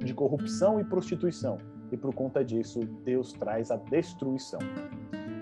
de 0.04 0.14
corrupção 0.14 0.80
e 0.80 0.84
prostituição 0.84 1.58
e 1.90 1.96
por 1.96 2.14
conta 2.14 2.44
disso, 2.44 2.80
Deus 3.04 3.32
traz 3.32 3.70
a 3.70 3.76
destruição. 3.76 4.58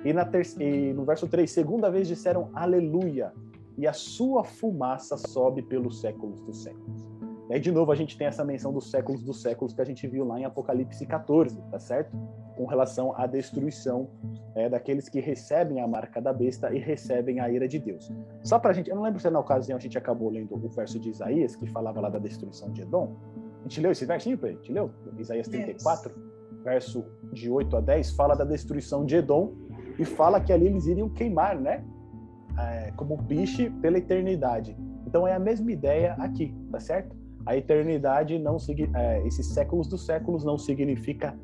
E, 0.04 0.62
e 0.62 0.92
no 0.92 1.04
verso 1.04 1.26
3, 1.26 1.50
segunda 1.50 1.90
vez 1.90 2.06
disseram 2.06 2.50
aleluia, 2.54 3.32
e 3.76 3.86
a 3.86 3.92
sua 3.92 4.44
fumaça 4.44 5.16
sobe 5.16 5.62
pelos 5.62 6.00
séculos 6.00 6.40
dos 6.42 6.62
séculos. 6.62 7.13
E 7.50 7.54
aí, 7.54 7.60
de 7.60 7.70
novo, 7.70 7.92
a 7.92 7.94
gente 7.94 8.16
tem 8.16 8.26
essa 8.26 8.44
menção 8.44 8.72
dos 8.72 8.90
séculos 8.90 9.22
dos 9.22 9.42
séculos 9.42 9.74
que 9.74 9.80
a 9.80 9.84
gente 9.84 10.06
viu 10.06 10.24
lá 10.24 10.38
em 10.40 10.44
Apocalipse 10.44 11.04
14, 11.06 11.60
tá 11.70 11.78
certo? 11.78 12.16
Com 12.56 12.64
relação 12.64 13.14
à 13.16 13.26
destruição 13.26 14.08
é, 14.54 14.68
daqueles 14.68 15.08
que 15.08 15.20
recebem 15.20 15.80
a 15.80 15.86
marca 15.86 16.20
da 16.20 16.32
besta 16.32 16.72
e 16.74 16.78
recebem 16.78 17.40
a 17.40 17.50
ira 17.50 17.68
de 17.68 17.78
Deus. 17.78 18.10
Só 18.42 18.58
pra 18.58 18.72
gente, 18.72 18.88
eu 18.88 18.96
não 18.96 19.02
lembro 19.02 19.20
se 19.20 19.28
na 19.28 19.40
ocasião 19.40 19.76
a 19.76 19.80
gente 19.80 19.98
acabou 19.98 20.30
lendo 20.30 20.54
o 20.54 20.68
verso 20.68 20.98
de 20.98 21.10
Isaías, 21.10 21.54
que 21.54 21.66
falava 21.66 22.00
lá 22.00 22.08
da 22.08 22.18
destruição 22.18 22.72
de 22.72 22.82
Edom. 22.82 23.16
A 23.60 23.62
gente 23.68 23.80
leu 23.80 23.92
esse 23.92 24.06
versinho, 24.06 24.38
Pedro? 24.38 24.58
A 24.58 24.62
gente 24.62 24.72
leu? 24.72 24.90
Isaías 25.18 25.48
34, 25.48 26.10
yes. 26.10 26.64
verso 26.64 27.04
de 27.32 27.50
8 27.50 27.76
a 27.76 27.80
10, 27.80 28.10
fala 28.12 28.34
da 28.34 28.44
destruição 28.44 29.04
de 29.04 29.16
Edom 29.16 29.52
e 29.98 30.04
fala 30.04 30.40
que 30.40 30.52
ali 30.52 30.66
eles 30.66 30.86
iriam 30.86 31.08
queimar, 31.08 31.60
né? 31.60 31.84
é, 32.58 32.92
como 32.96 33.16
biche 33.16 33.70
pela 33.70 33.98
eternidade. 33.98 34.76
Então 35.06 35.26
é 35.26 35.34
a 35.34 35.38
mesma 35.38 35.70
ideia 35.70 36.14
aqui, 36.14 36.54
tá 36.70 36.80
certo? 36.80 37.16
A 37.46 37.56
eternidade 37.56 38.38
não 38.38 38.56
é, 38.94 39.26
esses 39.26 39.46
séculos 39.46 39.86
dos 39.86 40.06
séculos 40.06 40.44
não 40.44 40.56
significa 40.56 41.38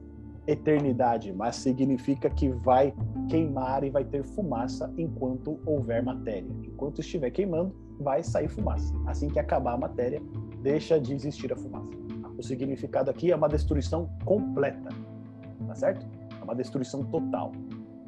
eternidade, 0.47 1.33
mas 1.33 1.57
significa 1.57 2.31
que 2.31 2.49
vai 2.49 2.95
queimar 3.29 3.85
e 3.85 3.91
vai 3.91 4.05
ter 4.05 4.25
fumaça 4.25 4.93
enquanto 4.97 5.61
houver 5.67 6.03
matéria. 6.03 6.49
Enquanto 6.65 7.01
estiver 7.01 7.31
queimando, 7.31 7.75
vai 8.01 8.23
sair 8.23 8.49
fumaça. 8.49 8.95
Assim 9.07 9.29
que 9.29 9.39
acabar 9.39 9.75
a 9.75 9.79
matéria, 9.79 10.23
deixa 10.63 10.99
de 10.99 11.15
existir 11.15 11.53
a 11.53 11.57
fumaça. 11.57 11.91
O 12.39 12.43
significado 12.43 13.11
aqui 13.11 13.31
é 13.31 13.37
uma 13.37 13.49
destruição 13.49 14.09
completa, 14.25 14.89
tá 15.67 15.75
certo? 15.75 16.07
É 16.41 16.43
uma 16.43 16.55
destruição 16.55 17.05
total. 17.05 17.53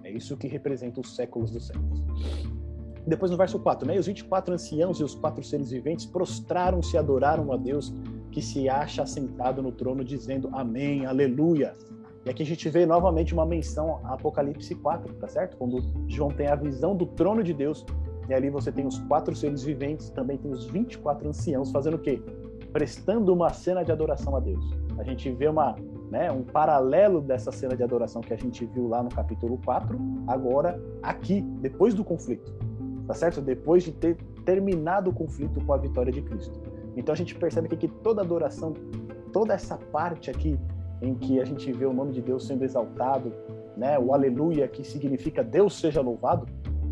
É 0.03 0.11
isso 0.11 0.37
que 0.37 0.49
representa 0.49 1.01
os 1.01 1.15
séculos 1.15 1.51
dos 1.51 1.67
séculos. 1.67 2.03
Depois 3.07 3.31
no 3.31 3.37
verso 3.37 3.59
4, 3.59 3.87
né? 3.87 3.99
Os 3.99 4.07
24 4.07 4.55
anciãos 4.55 5.01
e 5.01 5.05
os 5.05 5.15
quatro 5.15 5.43
seres 5.43 5.71
viventes 5.71 6.07
prostraram-se 6.07 6.95
e 6.95 6.99
adoraram 6.99 7.53
a 7.53 7.57
Deus 7.57 7.93
que 8.31 8.41
se 8.41 8.69
acha 8.69 9.03
assentado 9.03 9.61
no 9.61 9.73
trono, 9.73 10.05
dizendo 10.05 10.49
Amém, 10.53 11.05
Aleluia. 11.05 11.75
E 12.25 12.31
aqui 12.31 12.45
a 12.45 12.47
gente 12.47 12.69
vê 12.69 12.87
novamente 12.87 13.35
uma 13.35 13.45
menção 13.45 14.01
a 14.05 14.15
Apocalipse 14.15 14.75
4, 14.77 15.15
tá 15.15 15.27
certo? 15.27 15.57
Quando 15.57 15.83
João 16.07 16.31
tem 16.31 16.47
a 16.47 16.55
visão 16.55 16.97
do 16.97 17.05
trono 17.05 17.43
de 17.43 17.53
Deus, 17.53 17.85
e 18.29 18.33
ali 18.35 18.49
você 18.49 18.71
tem 18.71 18.87
os 18.87 18.99
quatro 19.01 19.35
seres 19.35 19.65
viventes, 19.65 20.09
também 20.11 20.39
tem 20.39 20.53
os 20.53 20.67
24 20.67 21.29
anciãos 21.29 21.73
fazendo 21.73 21.95
o 21.95 21.99
quê? 21.99 22.23
Prestando 22.73 23.35
uma 23.35 23.53
cena 23.53 23.83
de 23.85 23.91
adoração 23.91 24.37
a 24.37 24.41
Deus. 24.41 24.65
A 24.97 25.03
gente 25.03 25.29
vê 25.33 25.49
uma, 25.49 25.75
né, 26.09 26.31
um 26.31 26.45
paralelo 26.45 27.21
dessa 27.21 27.51
cena 27.51 27.77
de 27.77 27.83
adoração 27.83 28.23
que 28.23 28.33
a 28.33 28.37
gente 28.37 28.65
viu 28.67 28.87
lá 28.87 29.03
no 29.03 29.11
capítulo 29.11 29.59
4, 29.65 29.99
agora 30.29 30.81
aqui, 31.03 31.41
depois 31.61 31.93
do 31.93 32.05
conflito 32.05 32.62
tá 33.13 33.19
certo? 33.19 33.43
Depois 33.43 33.83
de 33.83 33.93
ter 33.93 34.17
terminado 34.43 35.11
o 35.11 35.13
conflito 35.13 35.63
com 35.65 35.73
a 35.75 35.77
vitória 35.77 36.11
de 36.11 36.23
Cristo. 36.23 36.59
Então 36.97 37.13
a 37.13 37.17
gente 37.17 37.35
percebe 37.35 37.69
que 37.77 37.87
toda 37.87 38.23
adoração, 38.23 38.73
toda 39.33 39.53
essa 39.53 39.77
parte 39.77 40.31
aqui 40.31 40.59
em 41.03 41.15
que 41.15 41.39
a 41.39 41.45
gente 41.45 41.71
vê 41.73 41.85
o 41.85 41.93
nome 41.93 42.13
de 42.13 42.23
Deus 42.23 42.47
sendo 42.47 42.65
exaltado, 42.65 43.31
né? 43.77 43.99
O 43.99 44.15
aleluia 44.15 44.67
que 44.67 44.83
significa 44.83 45.45
Deus 45.45 45.79
seja 45.79 46.01
louvado, 46.01 46.47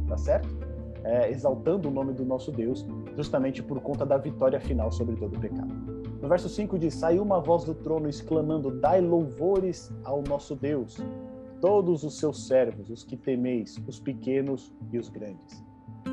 tá 0.07 0.19
certo? 0.19 0.49
É, 1.05 1.31
exaltando 1.31 1.89
o 1.89 1.91
nome 1.91 2.13
do 2.13 2.25
nosso 2.27 2.53
Deus, 2.53 2.87
justamente 3.17 3.63
por 3.63 3.81
conta 3.81 4.05
da 4.05 4.19
vitória 4.19 4.61
final 4.61 4.93
sobre 4.93 5.17
todo 5.17 5.37
o 5.37 5.41
pecado. 5.41 5.73
No 6.21 6.29
verso 6.29 6.51
5 6.51 6.79
diz: 6.79 6.95
Saiu 6.95 7.23
uma 7.23 7.41
voz 7.41 7.65
do 7.65 7.75
trono 7.75 8.11
exclamando: 8.11 8.71
Dai 8.79 9.01
louvores 9.01 9.91
ao 10.05 10.23
nosso 10.29 10.55
Deus, 10.55 10.99
todos 11.63 12.05
os 12.05 12.19
seus 12.19 12.47
servos, 12.47 12.91
os 12.91 13.05
que 13.05 13.17
temeis, 13.17 13.83
os 13.87 13.99
pequenos 13.99 14.71
e 14.93 14.99
os 14.99 15.09
grandes. 15.09 15.70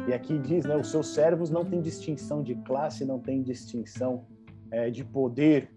E 0.08 0.14
aqui 0.14 0.38
diz, 0.40 0.66
né, 0.66 0.76
os 0.76 0.90
seus 0.90 1.14
servos 1.14 1.50
não 1.50 1.66
têm 1.66 1.82
distinção 1.82 2.42
de 2.42 2.56
classe, 2.56 3.06
não 3.06 3.20
têm 3.20 3.42
distinção 3.42 4.26
é, 4.72 4.90
de 4.90 5.04
poder, 5.04 5.72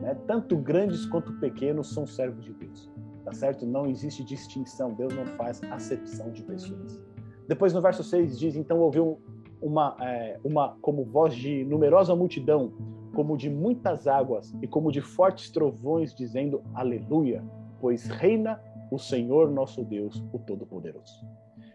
né? 0.00 0.16
Tanto 0.26 0.56
grandes 0.56 1.06
quanto 1.06 1.32
pequenos 1.34 1.92
são 1.92 2.06
servos 2.06 2.44
de 2.44 2.52
Deus, 2.52 2.90
tá 3.24 3.32
certo? 3.32 3.66
Não 3.66 3.86
existe 3.86 4.24
distinção, 4.24 4.94
Deus 4.94 5.14
não 5.14 5.26
faz 5.26 5.60
acepção 5.64 6.30
de 6.30 6.42
pessoas. 6.42 7.00
Depois 7.48 7.72
no 7.72 7.82
verso 7.82 8.04
6 8.04 8.38
diz, 8.38 8.56
então 8.56 8.78
ouviu 8.78 9.20
uma, 9.60 9.96
é, 10.00 10.38
uma 10.44 10.76
como 10.80 11.04
voz 11.04 11.34
de 11.34 11.64
numerosa 11.64 12.14
multidão, 12.14 12.72
como 13.14 13.36
de 13.36 13.50
muitas 13.50 14.06
águas 14.06 14.54
e 14.62 14.66
como 14.66 14.90
de 14.90 15.00
fortes 15.00 15.50
trovões, 15.50 16.14
dizendo 16.14 16.62
aleluia, 16.74 17.44
pois 17.80 18.06
reina 18.06 18.60
o 18.90 18.98
Senhor 18.98 19.50
nosso 19.50 19.84
Deus, 19.84 20.22
o 20.32 20.38
Todo-Poderoso. 20.38 21.26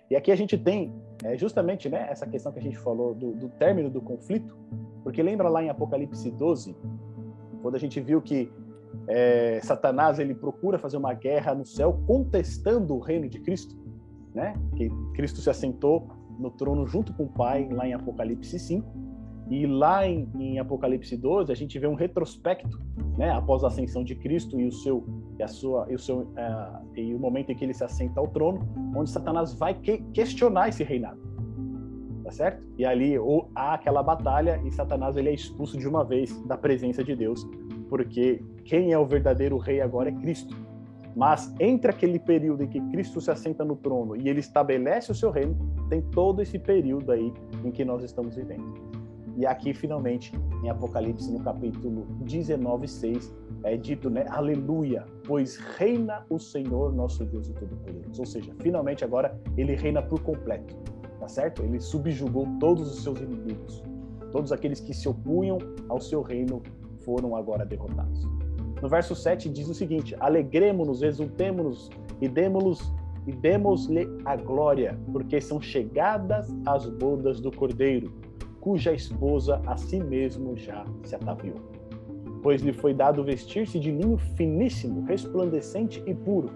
E 0.10 0.15
aqui 0.15 0.32
a 0.32 0.36
gente 0.36 0.58
tem 0.58 0.94
é, 1.24 1.38
justamente 1.38 1.89
né, 1.89 2.07
essa 2.09 2.27
questão 2.27 2.51
que 2.51 2.59
a 2.59 2.62
gente 2.62 2.77
falou 2.77 3.13
do, 3.13 3.33
do 3.33 3.50
término 3.50 3.89
do 3.89 4.01
conflito, 4.01 4.57
porque 5.03 5.21
lembra 5.21 5.50
lá 5.50 5.63
em 5.63 5.69
Apocalipse 5.69 6.29
12, 6.31 6.75
quando 7.62 7.75
a 7.75 7.79
gente 7.79 8.00
viu 8.00 8.21
que 8.21 8.51
é, 9.07 9.59
Satanás 9.63 10.19
ele 10.19 10.36
procura 10.36 10.77
fazer 10.77 10.97
uma 10.97 11.13
guerra 11.13 11.55
no 11.55 11.65
céu 11.65 12.01
contestando 12.05 12.95
o 12.95 13.00
reino 13.00 13.27
de 13.27 13.39
Cristo, 13.39 13.75
né? 14.33 14.55
Que 14.75 14.89
Cristo 15.13 15.39
se 15.39 15.50
assentou 15.50 16.07
no 16.38 16.51
trono 16.51 16.86
junto 16.86 17.13
com 17.13 17.24
o 17.24 17.29
Pai 17.29 17.67
lá 17.71 17.88
em 17.88 17.93
Apocalipse 17.93 18.59
5 18.59 19.07
e 19.50 19.66
lá 19.66 20.08
em, 20.08 20.30
em, 20.36 20.60
Apocalipse 20.60 21.16
12 21.16 21.51
a 21.51 21.56
gente 21.56 21.80
vê 21.80 21.88
um 21.88 21.94
retrospecto, 21.94 22.80
né, 23.18 23.32
após 23.32 23.63
a 23.63 23.68
ascensão 23.68 24.04
de 24.04 24.16
Cristo 24.16 24.60
e 24.60 24.68
o 24.68 24.72
seu 24.72 25.06
e 25.39 25.44
a 25.44 25.48
sua 25.48 25.88
e 25.89 25.96
o 25.96 26.00
seu 26.00 26.20
uh, 26.20 26.96
e 26.96 27.13
o 27.13 27.20
momento 27.20 27.51
em 27.51 27.56
que 27.56 27.63
ele 27.63 27.74
se 27.74 27.84
assenta 27.84 28.20
ao 28.20 28.27
trono, 28.27 28.68
onde 28.96 29.10
Satanás 29.10 29.54
vai 29.54 29.74
que, 29.74 30.00
questionar 30.13 30.70
esse 30.70 30.84
reinado, 30.84 31.20
tá 32.24 32.32
certo? 32.32 32.66
E 32.77 32.86
ali 32.86 33.18
ou, 33.18 33.50
há 33.56 33.75
aquela 33.75 34.04
batalha 34.04 34.62
e 34.66 34.72
Satanás 34.72 35.16
ele 35.16 35.30
é 35.30 35.34
expulso 35.34 35.77
de 35.77 35.88
uma 35.88 36.04
vez 36.04 36.39
da 36.44 36.58
presença 36.58 37.04
de 37.04 37.16
Deus, 37.16 37.48
porque 37.89 38.44
quem 38.66 38.92
é 38.92 39.00
o 39.00 39.06
verdadeiro 39.06 39.58
rei 39.58 39.82
agora 39.82 40.10
é 40.10 40.12
Cristo. 40.12 40.56
Mas 41.16 41.51
entre 41.60 41.89
aquele 41.89 42.20
período 42.20 42.63
em 42.63 42.68
que 42.68 42.80
Cristo 42.92 43.20
se 43.20 43.32
assenta 43.32 43.66
no 43.66 43.75
trono 43.75 44.16
e 44.16 44.30
ele 44.30 44.39
estabelece 44.39 45.12
o 45.12 45.16
seu 45.16 45.32
reino, 45.32 45.58
tem 45.89 46.00
todo 46.00 46.44
esse 46.44 46.60
período 46.60 47.12
aí 47.12 47.34
em 47.66 47.72
que 47.72 47.84
nós 47.84 48.04
estamos 48.04 48.36
vivendo. 48.36 48.87
E 49.38 49.46
aqui, 49.46 49.72
finalmente, 49.72 50.34
em 50.63 50.70
Apocalipse, 50.70 51.32
no 51.32 51.39
capítulo 51.41 52.08
19, 52.22 52.88
6, 52.88 53.36
é 53.63 53.77
dito, 53.77 54.10
né? 54.10 54.25
Aleluia, 54.29 55.06
pois 55.27 55.58
reina 55.77 56.25
o 56.27 56.39
Senhor 56.39 56.91
nosso 56.91 57.24
Deus 57.24 57.48
e 57.48 57.53
Todo-Poderoso. 57.53 58.20
Ou 58.20 58.25
seja, 58.25 58.51
finalmente 58.60 59.06
agora 59.06 59.39
ele 59.56 59.75
reina 59.75 60.01
por 60.01 60.22
completo, 60.24 60.75
tá 61.20 61.27
certo? 61.27 61.62
Ele 61.62 61.79
subjugou 61.79 62.48
todos 62.60 62.91
os 62.91 63.03
seus 63.03 63.22
inimigos. 63.22 63.84
Todos 64.32 64.51
aqueles 64.51 64.79
que 64.79 64.91
se 64.91 65.08
opunham 65.08 65.60
ao 65.88 66.01
seu 66.01 66.24
reino 66.24 66.63
foram 67.06 67.36
agora 67.36 67.63
derrotados. 67.63 68.27
No 68.82 68.89
verso 68.89 69.15
7 69.15 69.50
diz 69.50 69.70
o 69.70 69.74
seguinte: 69.75 70.15
Alegremos-nos, 70.20 71.03
exultemos-nos 71.03 71.91
e 72.20 72.27
demos 72.27 72.91
e 73.27 73.32
demos-lhe 73.34 74.08
a 74.25 74.36
glória, 74.36 74.98
porque 75.12 75.39
são 75.39 75.62
chegadas 75.62 76.50
as 76.65 76.89
bodas 76.89 77.41
do 77.41 77.51
Cordeiro 77.51 78.26
cuja 78.67 78.91
esposa 78.91 79.62
a 79.65 79.77
si 79.77 79.97
mesmo 79.97 80.57
já 80.57 80.86
se 81.05 81.15
ataviou. 81.15 81.55
pois 82.43 82.62
lhe 82.62 82.74
foi 82.74 82.93
dado 82.93 83.24
vestir-se 83.24 83.79
de 83.79 83.91
linho 83.91 84.17
finíssimo, 84.17 85.05
resplandecente 85.05 86.03
e 86.05 86.13
puro, 86.13 86.50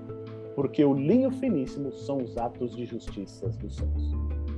porque 0.54 0.84
o 0.84 0.94
linho 0.94 1.32
finíssimo 1.32 1.90
são 1.94 2.18
os 2.18 2.38
atos 2.38 2.76
de 2.76 2.86
justiça 2.86 3.48
dos 3.48 3.78
santos. 3.78 4.12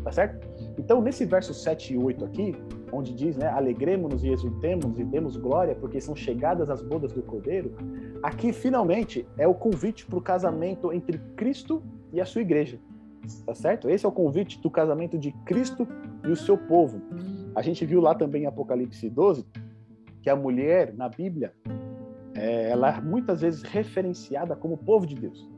Tá 0.03 0.11
certo? 0.11 0.47
Então, 0.79 0.99
nesse 0.99 1.25
verso 1.25 1.53
7 1.53 1.93
e 1.93 1.97
8 1.97 2.25
aqui, 2.25 2.55
onde 2.91 3.13
diz, 3.13 3.37
né, 3.37 3.47
alegremos-nos 3.47 4.23
e 4.23 4.29
exultemos 4.29 4.97
e 4.97 5.03
demos 5.03 5.37
glória, 5.37 5.75
porque 5.75 6.01
são 6.01 6.15
chegadas 6.15 6.71
as 6.71 6.81
bodas 6.81 7.13
do 7.13 7.21
Cordeiro, 7.21 7.75
aqui 8.23 8.51
finalmente 8.51 9.27
é 9.37 9.47
o 9.47 9.53
convite 9.53 10.07
para 10.07 10.17
o 10.17 10.21
casamento 10.21 10.91
entre 10.91 11.19
Cristo 11.35 11.83
e 12.11 12.19
a 12.19 12.25
sua 12.25 12.41
igreja. 12.41 12.79
Tá 13.45 13.53
certo? 13.53 13.89
Esse 13.89 14.05
é 14.05 14.09
o 14.09 14.11
convite 14.11 14.59
do 14.59 14.71
casamento 14.71 15.19
de 15.19 15.31
Cristo 15.45 15.87
e 16.25 16.31
o 16.31 16.35
seu 16.35 16.57
povo. 16.57 17.01
A 17.55 17.61
gente 17.61 17.85
viu 17.85 18.01
lá 18.01 18.15
também 18.15 18.43
em 18.43 18.47
Apocalipse 18.47 19.09
12 19.09 19.45
que 20.21 20.29
a 20.29 20.35
mulher 20.35 20.93
na 20.93 21.09
Bíblia 21.09 21.53
é, 22.35 22.69
ela 22.69 22.97
é 22.97 23.01
muitas 23.01 23.41
vezes 23.41 23.61
referenciada 23.61 24.55
como 24.55 24.77
povo 24.77 25.05
de 25.05 25.15
Deus. 25.15 25.49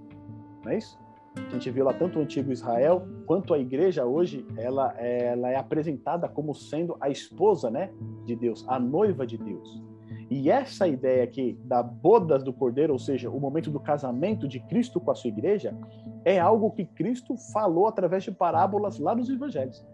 Não 0.64 0.72
é 0.72 0.78
isso? 0.78 0.98
A 1.36 1.50
gente 1.50 1.70
viu 1.70 1.86
lá 1.86 1.94
tanto 1.94 2.18
o 2.18 2.22
antigo 2.22 2.52
Israel 2.52 3.08
quanto 3.26 3.54
a 3.54 3.60
igreja 3.60 4.06
hoje, 4.06 4.46
ela, 4.58 4.94
ela 4.98 5.50
é 5.50 5.56
apresentada 5.56 6.28
como 6.28 6.56
sendo 6.56 6.96
a 7.00 7.10
esposa, 7.10 7.70
né, 7.70 7.92
de 8.26 8.36
Deus, 8.36 8.66
a 8.68 8.80
noiva 8.80 9.26
de 9.28 9.38
Deus. 9.38 9.84
E 10.30 10.50
essa 10.50 10.88
ideia 10.88 11.24
aqui 11.24 11.58
da 11.66 11.84
bodas 11.84 12.44
do 12.44 12.52
Cordeiro, 12.52 12.94
ou 12.94 13.00
seja, 13.00 13.30
o 13.30 13.40
momento 13.40 13.70
do 13.70 13.80
casamento 13.80 14.48
de 14.48 14.60
Cristo 14.62 15.00
com 15.00 15.12
a 15.12 15.16
sua 15.16 15.28
igreja, 15.28 15.78
é 16.24 16.40
algo 16.40 16.72
que 16.72 16.86
Cristo 16.86 17.38
falou 17.54 17.88
através 17.88 18.24
de 18.24 18.32
parábolas 18.32 18.98
lá 18.98 19.14
nos 19.14 19.30
evangelhos. 19.30 19.86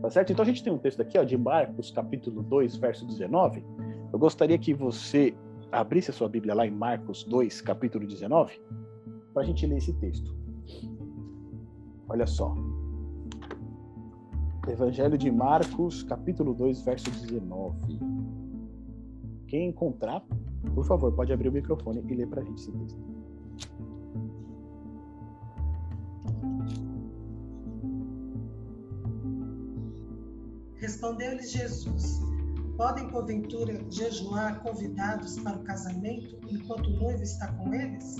Tá 0.00 0.10
certo? 0.10 0.32
Então 0.32 0.42
a 0.42 0.46
gente 0.46 0.62
tem 0.62 0.72
um 0.72 0.78
texto 0.78 1.00
aqui, 1.00 1.18
ó, 1.18 1.24
de 1.24 1.36
Marcos, 1.36 1.90
capítulo 1.90 2.42
2, 2.42 2.76
verso 2.76 3.06
19. 3.06 3.64
Eu 4.12 4.18
gostaria 4.18 4.58
que 4.58 4.72
você 4.72 5.34
abrisse 5.70 6.10
a 6.10 6.14
sua 6.14 6.28
Bíblia 6.28 6.54
lá 6.54 6.66
em 6.66 6.70
Marcos 6.70 7.24
2, 7.24 7.60
capítulo 7.60 8.06
19, 8.06 8.60
para 9.32 9.42
a 9.42 9.44
gente 9.44 9.66
ler 9.66 9.78
esse 9.78 9.92
texto. 9.94 10.34
Olha 12.08 12.26
só. 12.26 12.54
Evangelho 14.68 15.18
de 15.18 15.30
Marcos, 15.30 16.02
capítulo 16.02 16.54
2, 16.54 16.82
verso 16.82 17.10
19. 17.10 17.98
Quem 19.46 19.68
encontrar, 19.68 20.22
por 20.74 20.84
favor, 20.84 21.12
pode 21.12 21.32
abrir 21.32 21.48
o 21.48 21.52
microfone 21.52 22.02
e 22.08 22.14
ler 22.14 22.28
para 22.28 22.40
a 22.40 22.44
gente 22.44 22.60
esse 22.60 22.72
texto. 22.72 23.19
Respondeu-lhes 30.80 31.52
Jesus: 31.52 32.20
Podem, 32.76 33.08
porventura, 33.08 33.78
jejuar 33.90 34.62
convidados 34.62 35.38
para 35.40 35.58
o 35.58 35.62
casamento 35.62 36.38
enquanto 36.48 36.86
o 36.86 36.96
noivo 36.96 37.22
está 37.22 37.52
com 37.52 37.74
eles? 37.74 38.16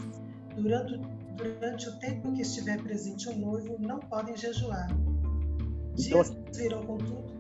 Durante, 0.54 0.98
durante 1.36 1.88
o 1.88 1.98
tempo 1.98 2.32
que 2.32 2.42
estiver 2.42 2.82
presente 2.82 3.30
o 3.30 3.38
noivo, 3.38 3.78
não 3.80 3.98
podem 3.98 4.36
jejuar. 4.36 4.86
Então, 4.90 6.22
Dias 6.22 6.36
virão 6.54 6.82
contudo. 6.82 7.32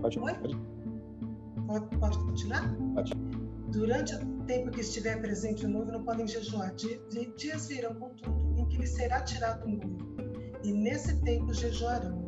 Pode, 0.00 0.18
Oi? 0.18 0.34
pode. 0.34 0.56
Pode 1.98 2.18
continuar? 2.18 2.74
Pode. 2.94 3.12
Durante 3.70 4.14
o 4.14 4.44
tempo 4.44 4.70
que 4.70 4.80
estiver 4.80 5.20
presente 5.20 5.66
o 5.66 5.68
noivo, 5.68 5.92
não 5.92 6.02
podem 6.02 6.26
jejuar. 6.26 6.74
Dias 6.74 7.68
virão, 7.68 7.94
contudo, 7.94 8.58
em 8.58 8.66
que 8.66 8.78
lhe 8.78 8.86
será 8.86 9.20
tirado 9.20 9.66
o 9.66 9.68
noivo. 9.68 9.98
E 10.64 10.72
nesse 10.72 11.20
tempo 11.20 11.52
jejuarão. 11.52 12.21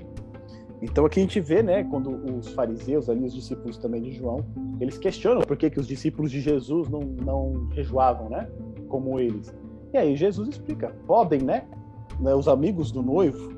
Então 0.84 1.06
aqui 1.06 1.18
a 1.18 1.22
gente 1.22 1.40
vê, 1.40 1.62
né, 1.62 1.82
quando 1.84 2.10
os 2.36 2.48
fariseus, 2.48 3.08
ali 3.08 3.24
os 3.24 3.32
discípulos 3.32 3.78
também 3.78 4.02
de 4.02 4.12
João, 4.12 4.44
eles 4.78 4.98
questionam 4.98 5.40
por 5.40 5.56
que, 5.56 5.70
que 5.70 5.80
os 5.80 5.86
discípulos 5.86 6.30
de 6.30 6.40
Jesus 6.40 6.88
não, 6.90 7.00
não 7.00 7.68
jejuavam, 7.72 8.28
né, 8.28 8.48
como 8.88 9.18
eles. 9.18 9.52
E 9.94 9.98
aí 9.98 10.14
Jesus 10.14 10.48
explica, 10.48 10.94
podem, 11.06 11.40
né, 11.40 11.64
né 12.20 12.35
os 12.35 12.48
amigos 12.48 12.92
do 12.92 13.02
noivo, 13.02 13.50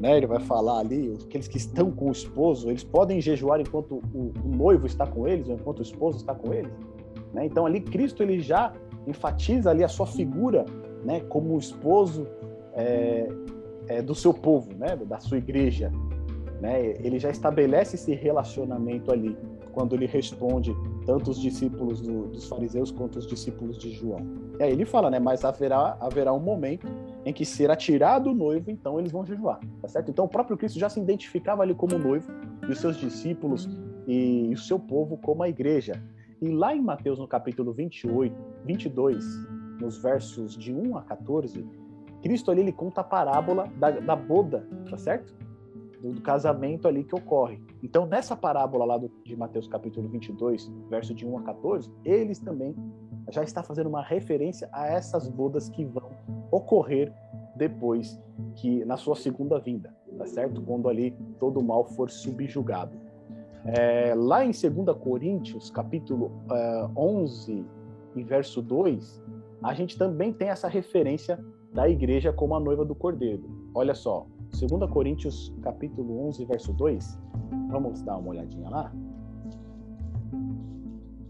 né, 0.00 0.16
ele 0.16 0.26
vai 0.28 0.38
falar 0.38 0.78
ali, 0.78 1.18
aqueles 1.24 1.48
que 1.48 1.56
estão 1.56 1.90
com 1.90 2.08
o 2.08 2.12
esposo, 2.12 2.70
eles 2.70 2.84
podem 2.84 3.20
jejuar 3.20 3.60
enquanto 3.60 4.00
o, 4.14 4.32
o 4.44 4.56
noivo 4.56 4.86
está 4.86 5.04
com 5.04 5.26
eles, 5.26 5.48
ou 5.48 5.56
enquanto 5.56 5.80
o 5.80 5.82
esposo 5.82 6.18
está 6.18 6.32
com 6.32 6.54
eles. 6.54 6.72
Né? 7.34 7.46
Então 7.46 7.66
ali 7.66 7.80
Cristo 7.80 8.22
ele 8.22 8.38
já 8.38 8.72
enfatiza 9.04 9.70
ali 9.70 9.82
a 9.82 9.88
sua 9.88 10.06
figura, 10.06 10.64
né, 11.04 11.20
como 11.28 11.56
o 11.56 11.58
esposo 11.58 12.24
é, 12.74 13.28
é, 13.88 14.00
do 14.00 14.14
seu 14.14 14.32
povo, 14.32 14.72
né, 14.76 14.94
da 14.94 15.18
sua 15.18 15.38
igreja, 15.38 15.90
né? 16.60 16.96
Ele 17.02 17.18
já 17.18 17.30
estabelece 17.30 17.96
esse 17.96 18.14
relacionamento 18.14 19.12
ali 19.12 19.36
quando 19.72 19.94
ele 19.94 20.06
responde 20.06 20.74
tanto 21.06 21.30
os 21.30 21.40
discípulos 21.40 22.00
do, 22.00 22.26
dos 22.28 22.48
fariseus 22.48 22.90
quanto 22.90 23.18
os 23.18 23.26
discípulos 23.26 23.78
de 23.78 23.92
João. 23.92 24.20
E 24.58 24.62
aí 24.62 24.72
ele 24.72 24.84
fala, 24.84 25.10
né? 25.10 25.18
Mas 25.18 25.44
haverá 25.44 25.96
haverá 26.00 26.32
um 26.32 26.40
momento 26.40 26.86
em 27.24 27.32
que 27.32 27.44
será 27.44 27.76
tirado 27.76 28.30
o 28.30 28.34
noivo, 28.34 28.70
então 28.70 28.98
eles 28.98 29.12
vão 29.12 29.24
jejuar, 29.24 29.60
tá 29.80 29.88
certo? 29.88 30.10
Então 30.10 30.24
o 30.24 30.28
próprio 30.28 30.56
Cristo 30.56 30.78
já 30.78 30.88
se 30.88 31.00
identificava 31.00 31.62
ali 31.62 31.74
como 31.74 31.98
noivo 31.98 32.30
e 32.68 32.72
os 32.72 32.80
seus 32.80 32.96
discípulos 32.96 33.68
e, 34.06 34.48
e 34.50 34.54
o 34.54 34.58
seu 34.58 34.78
povo 34.78 35.16
como 35.16 35.42
a 35.42 35.48
igreja. 35.48 36.02
E 36.40 36.48
lá 36.48 36.74
em 36.74 36.80
Mateus 36.80 37.18
no 37.18 37.26
capítulo 37.26 37.72
28, 37.72 38.34
22, 38.64 39.24
nos 39.80 39.98
versos 40.02 40.56
de 40.56 40.72
1 40.72 40.96
a 40.96 41.02
14, 41.02 41.64
Cristo 42.22 42.50
ali 42.50 42.62
ele 42.62 42.72
conta 42.72 43.00
a 43.00 43.04
parábola 43.04 43.68
da, 43.76 43.90
da 43.90 44.16
boda, 44.16 44.66
tá 44.88 44.96
certo? 44.96 45.34
Do, 46.00 46.12
do, 46.12 46.20
casamento 46.20 46.86
ali 46.86 47.04
que 47.04 47.14
ocorre. 47.14 47.60
Então, 47.82 48.06
nessa 48.06 48.36
parábola 48.36 48.84
lá 48.84 48.98
do, 48.98 49.10
de 49.24 49.36
Mateus 49.36 49.66
capítulo 49.68 50.08
22, 50.08 50.70
verso 50.88 51.14
de 51.14 51.26
1 51.26 51.38
a 51.38 51.42
14, 51.42 51.92
eles 52.04 52.38
também 52.38 52.74
já 53.30 53.42
está 53.42 53.62
fazendo 53.62 53.88
uma 53.88 54.02
referência 54.02 54.68
a 54.72 54.86
essas 54.86 55.28
bodas 55.28 55.68
que 55.68 55.84
vão 55.84 56.10
ocorrer 56.50 57.12
depois 57.56 58.18
que 58.54 58.84
na 58.84 58.96
sua 58.96 59.16
segunda 59.16 59.58
vinda, 59.58 59.94
tá 60.16 60.26
certo? 60.26 60.62
Quando 60.62 60.88
ali 60.88 61.16
todo 61.38 61.60
o 61.60 61.62
mal 61.62 61.84
for 61.84 62.10
subjugado. 62.10 62.96
É, 63.64 64.14
lá 64.14 64.44
em 64.44 64.50
2 64.50 64.96
Coríntios, 64.98 65.70
capítulo 65.70 66.32
é, 66.50 66.88
11 66.96 67.66
e 68.16 68.22
verso 68.22 68.62
2, 68.62 69.22
a 69.62 69.74
gente 69.74 69.98
também 69.98 70.32
tem 70.32 70.48
essa 70.48 70.68
referência 70.68 71.38
da 71.72 71.88
igreja 71.88 72.32
como 72.32 72.54
a 72.54 72.60
noiva 72.60 72.84
do 72.84 72.94
cordeiro. 72.94 73.44
Olha 73.74 73.94
só, 73.94 74.26
2 74.50 74.90
Coríntios 74.90 75.54
capítulo 75.62 76.26
11, 76.28 76.44
verso 76.44 76.72
2. 76.72 77.18
Vamos 77.70 78.02
dar 78.02 78.16
uma 78.18 78.30
olhadinha 78.30 78.68
lá? 78.68 78.92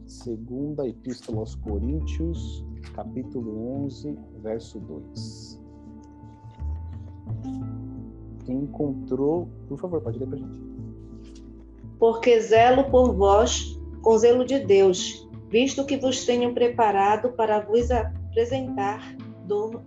Segunda 0.06 0.88
Epístola 0.88 1.40
aos 1.40 1.54
Coríntios, 1.54 2.64
capítulo 2.94 3.84
11, 3.84 4.18
verso 4.42 4.80
2. 4.80 5.60
Quem 8.46 8.60
encontrou, 8.60 9.48
por 9.68 9.78
favor, 9.78 10.00
pode 10.00 10.18
ler 10.18 10.26
para 10.26 10.38
gente. 10.38 10.62
Porque 11.98 12.40
zelo 12.40 12.84
por 12.90 13.12
vós 13.14 13.78
com 14.00 14.16
zelo 14.16 14.44
de 14.44 14.60
Deus, 14.60 15.28
visto 15.50 15.84
que 15.84 15.98
vos 15.98 16.24
tenho 16.24 16.54
preparado 16.54 17.32
para 17.32 17.60
vos 17.60 17.90
apresentar 17.90 19.14
do, 19.44 19.82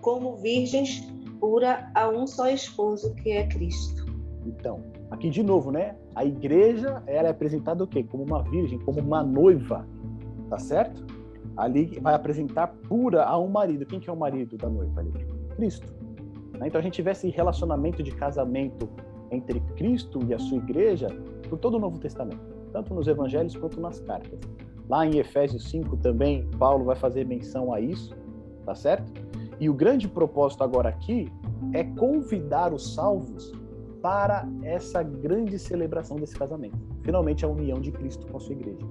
como 0.00 0.36
virgens 0.36 1.13
pura 1.44 1.90
a 1.94 2.08
um 2.08 2.26
só 2.26 2.48
esposo 2.48 3.14
que 3.16 3.32
é 3.32 3.46
Cristo. 3.46 4.06
Então, 4.46 4.80
aqui 5.10 5.28
de 5.28 5.42
novo, 5.42 5.70
né? 5.70 5.94
A 6.14 6.24
igreja 6.24 7.02
ela 7.06 7.28
é 7.28 7.30
apresentada 7.30 7.84
o 7.84 7.86
quê? 7.86 8.02
Como 8.02 8.24
uma 8.24 8.42
virgem, 8.42 8.78
como 8.78 8.98
uma 8.98 9.22
noiva, 9.22 9.86
tá 10.48 10.58
certo? 10.58 11.04
Ali 11.54 11.98
vai 12.00 12.14
apresentar 12.14 12.68
pura 12.88 13.24
a 13.24 13.38
um 13.38 13.48
marido. 13.48 13.84
Quem 13.84 14.00
que 14.00 14.08
é 14.08 14.12
o 14.12 14.16
marido 14.16 14.56
da 14.56 14.70
noiva 14.70 15.00
ali? 15.00 15.12
Cristo. 15.54 15.92
Né? 16.58 16.68
Então 16.68 16.80
a 16.80 16.82
gente 16.82 17.02
vê 17.02 17.10
esse 17.10 17.28
relacionamento 17.28 18.02
de 18.02 18.12
casamento 18.12 18.88
entre 19.30 19.60
Cristo 19.76 20.20
e 20.26 20.32
a 20.32 20.38
sua 20.38 20.56
igreja 20.56 21.08
por 21.50 21.58
todo 21.58 21.74
o 21.74 21.78
Novo 21.78 21.98
Testamento, 21.98 22.40
tanto 22.72 22.94
nos 22.94 23.06
evangelhos 23.06 23.54
quanto 23.54 23.78
nas 23.82 24.00
cartas. 24.00 24.40
Lá 24.88 25.04
em 25.04 25.18
Efésios 25.18 25.68
5 25.68 25.94
também, 25.98 26.48
Paulo 26.58 26.86
vai 26.86 26.96
fazer 26.96 27.26
menção 27.26 27.70
a 27.70 27.82
isso, 27.82 28.16
tá 28.64 28.74
certo? 28.74 29.23
E 29.60 29.68
o 29.68 29.74
grande 29.74 30.08
propósito 30.08 30.64
agora 30.64 30.88
aqui 30.88 31.30
é 31.72 31.84
convidar 31.84 32.72
os 32.72 32.94
salvos 32.94 33.52
para 34.02 34.46
essa 34.62 35.02
grande 35.02 35.58
celebração 35.58 36.16
desse 36.16 36.36
casamento. 36.36 36.76
Finalmente, 37.02 37.44
a 37.44 37.48
união 37.48 37.80
de 37.80 37.90
Cristo 37.90 38.26
com 38.26 38.36
a 38.36 38.40
sua 38.40 38.52
igreja. 38.52 38.84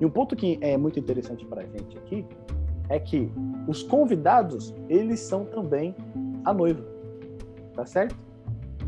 E 0.00 0.06
um 0.06 0.10
ponto 0.10 0.36
que 0.36 0.58
é 0.60 0.76
muito 0.76 0.98
interessante 0.98 1.44
para 1.44 1.62
a 1.62 1.66
gente 1.66 1.98
aqui 1.98 2.24
é 2.88 2.98
que 2.98 3.30
os 3.66 3.82
convidados, 3.82 4.74
eles 4.88 5.20
são 5.20 5.44
também 5.44 5.94
a 6.44 6.54
noiva. 6.54 6.84
Tá 7.74 7.84
certo? 7.84 8.16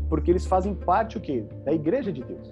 Porque 0.07 0.31
eles 0.31 0.45
fazem 0.45 0.73
parte 0.73 1.17
o 1.17 1.21
quê? 1.21 1.45
Da 1.63 1.71
igreja 1.71 2.11
de 2.11 2.23
Deus. 2.23 2.51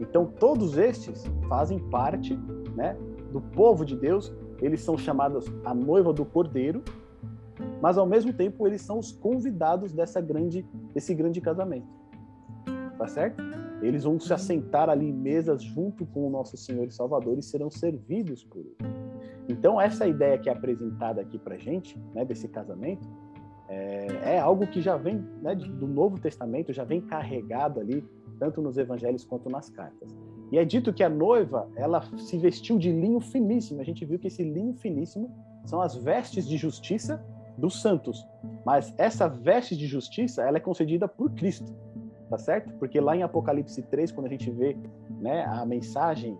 Então, 0.00 0.26
todos 0.26 0.76
estes 0.78 1.24
fazem 1.48 1.78
parte, 1.78 2.36
né, 2.74 2.96
do 3.30 3.40
povo 3.40 3.84
de 3.84 3.94
Deus. 3.94 4.32
Eles 4.60 4.80
são 4.80 4.98
chamados 4.98 5.46
a 5.64 5.74
noiva 5.74 6.12
do 6.12 6.24
Cordeiro 6.24 6.82
mas 7.80 7.96
ao 7.98 8.06
mesmo 8.06 8.32
tempo 8.32 8.66
eles 8.66 8.82
são 8.82 8.98
os 8.98 9.12
convidados 9.12 9.92
dessa 9.92 10.20
grande, 10.20 10.66
desse 10.94 11.14
grande 11.14 11.40
casamento. 11.40 11.88
Tá 12.98 13.06
certo? 13.06 13.42
Eles 13.82 14.04
vão 14.04 14.20
se 14.20 14.32
assentar 14.32 14.90
ali 14.90 15.08
em 15.08 15.12
mesas 15.12 15.62
junto 15.62 16.04
com 16.04 16.26
o 16.26 16.30
nosso 16.30 16.56
Senhor 16.56 16.86
e 16.86 16.90
Salvador 16.90 17.38
e 17.38 17.42
serão 17.42 17.70
servidos 17.70 18.44
por 18.44 18.58
Ele. 18.60 18.76
Então, 19.48 19.80
essa 19.80 20.06
ideia 20.06 20.38
que 20.38 20.48
é 20.48 20.52
apresentada 20.52 21.20
aqui 21.20 21.38
para 21.38 21.56
gente, 21.56 21.98
né, 22.14 22.24
desse 22.24 22.46
casamento, 22.46 23.08
é, 23.68 24.34
é, 24.34 24.38
algo 24.38 24.66
que 24.66 24.80
já 24.80 24.96
vem 24.96 25.24
né, 25.40 25.54
do 25.54 25.86
Novo 25.86 26.20
Testamento, 26.20 26.72
já 26.72 26.84
vem 26.84 27.00
carregado 27.00 27.80
ali, 27.80 28.04
tanto 28.38 28.60
nos 28.60 28.76
Evangelhos 28.76 29.24
quanto 29.24 29.48
nas 29.48 29.70
cartas. 29.70 30.14
E 30.52 30.58
é 30.58 30.64
dito 30.64 30.92
que 30.92 31.02
a 31.02 31.08
noiva, 31.08 31.68
ela 31.76 32.02
se 32.18 32.36
vestiu 32.36 32.78
de 32.78 32.90
linho 32.90 33.20
finíssimo. 33.20 33.80
A 33.80 33.84
gente 33.84 34.04
viu 34.04 34.18
que 34.18 34.26
esse 34.26 34.42
linho 34.42 34.74
finíssimo 34.74 35.30
são 35.64 35.80
as 35.80 35.94
vestes 35.94 36.46
de 36.46 36.56
justiça 36.56 37.24
dos 37.60 37.80
santos. 37.80 38.26
Mas 38.64 38.92
essa 38.98 39.28
veste 39.28 39.76
de 39.76 39.86
justiça, 39.86 40.42
ela 40.42 40.56
é 40.56 40.60
concedida 40.60 41.06
por 41.06 41.30
Cristo, 41.32 41.72
tá 42.28 42.38
certo? 42.38 42.72
Porque 42.74 43.00
lá 43.00 43.16
em 43.16 43.22
Apocalipse 43.22 43.82
3, 43.82 44.10
quando 44.10 44.26
a 44.26 44.30
gente 44.30 44.50
vê 44.50 44.76
né, 45.20 45.44
a 45.44 45.64
mensagem 45.64 46.36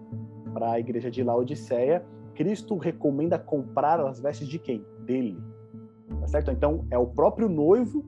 para 0.53 0.73
a 0.73 0.81
igreja 0.81 1.11
de 1.11 1.23
Laodiceia, 1.23 2.05
Cristo 2.35 2.77
recomenda 2.77 3.39
comprar 3.39 4.01
as 4.01 4.19
vestes 4.19 4.49
de 4.49 4.59
quem? 4.59 4.85
Dele. 5.05 5.39
Tá 6.21 6.27
certo? 6.27 6.51
Então, 6.51 6.87
é 6.91 6.99
o 6.99 7.07
próprio 7.07 7.49
noivo 7.49 8.05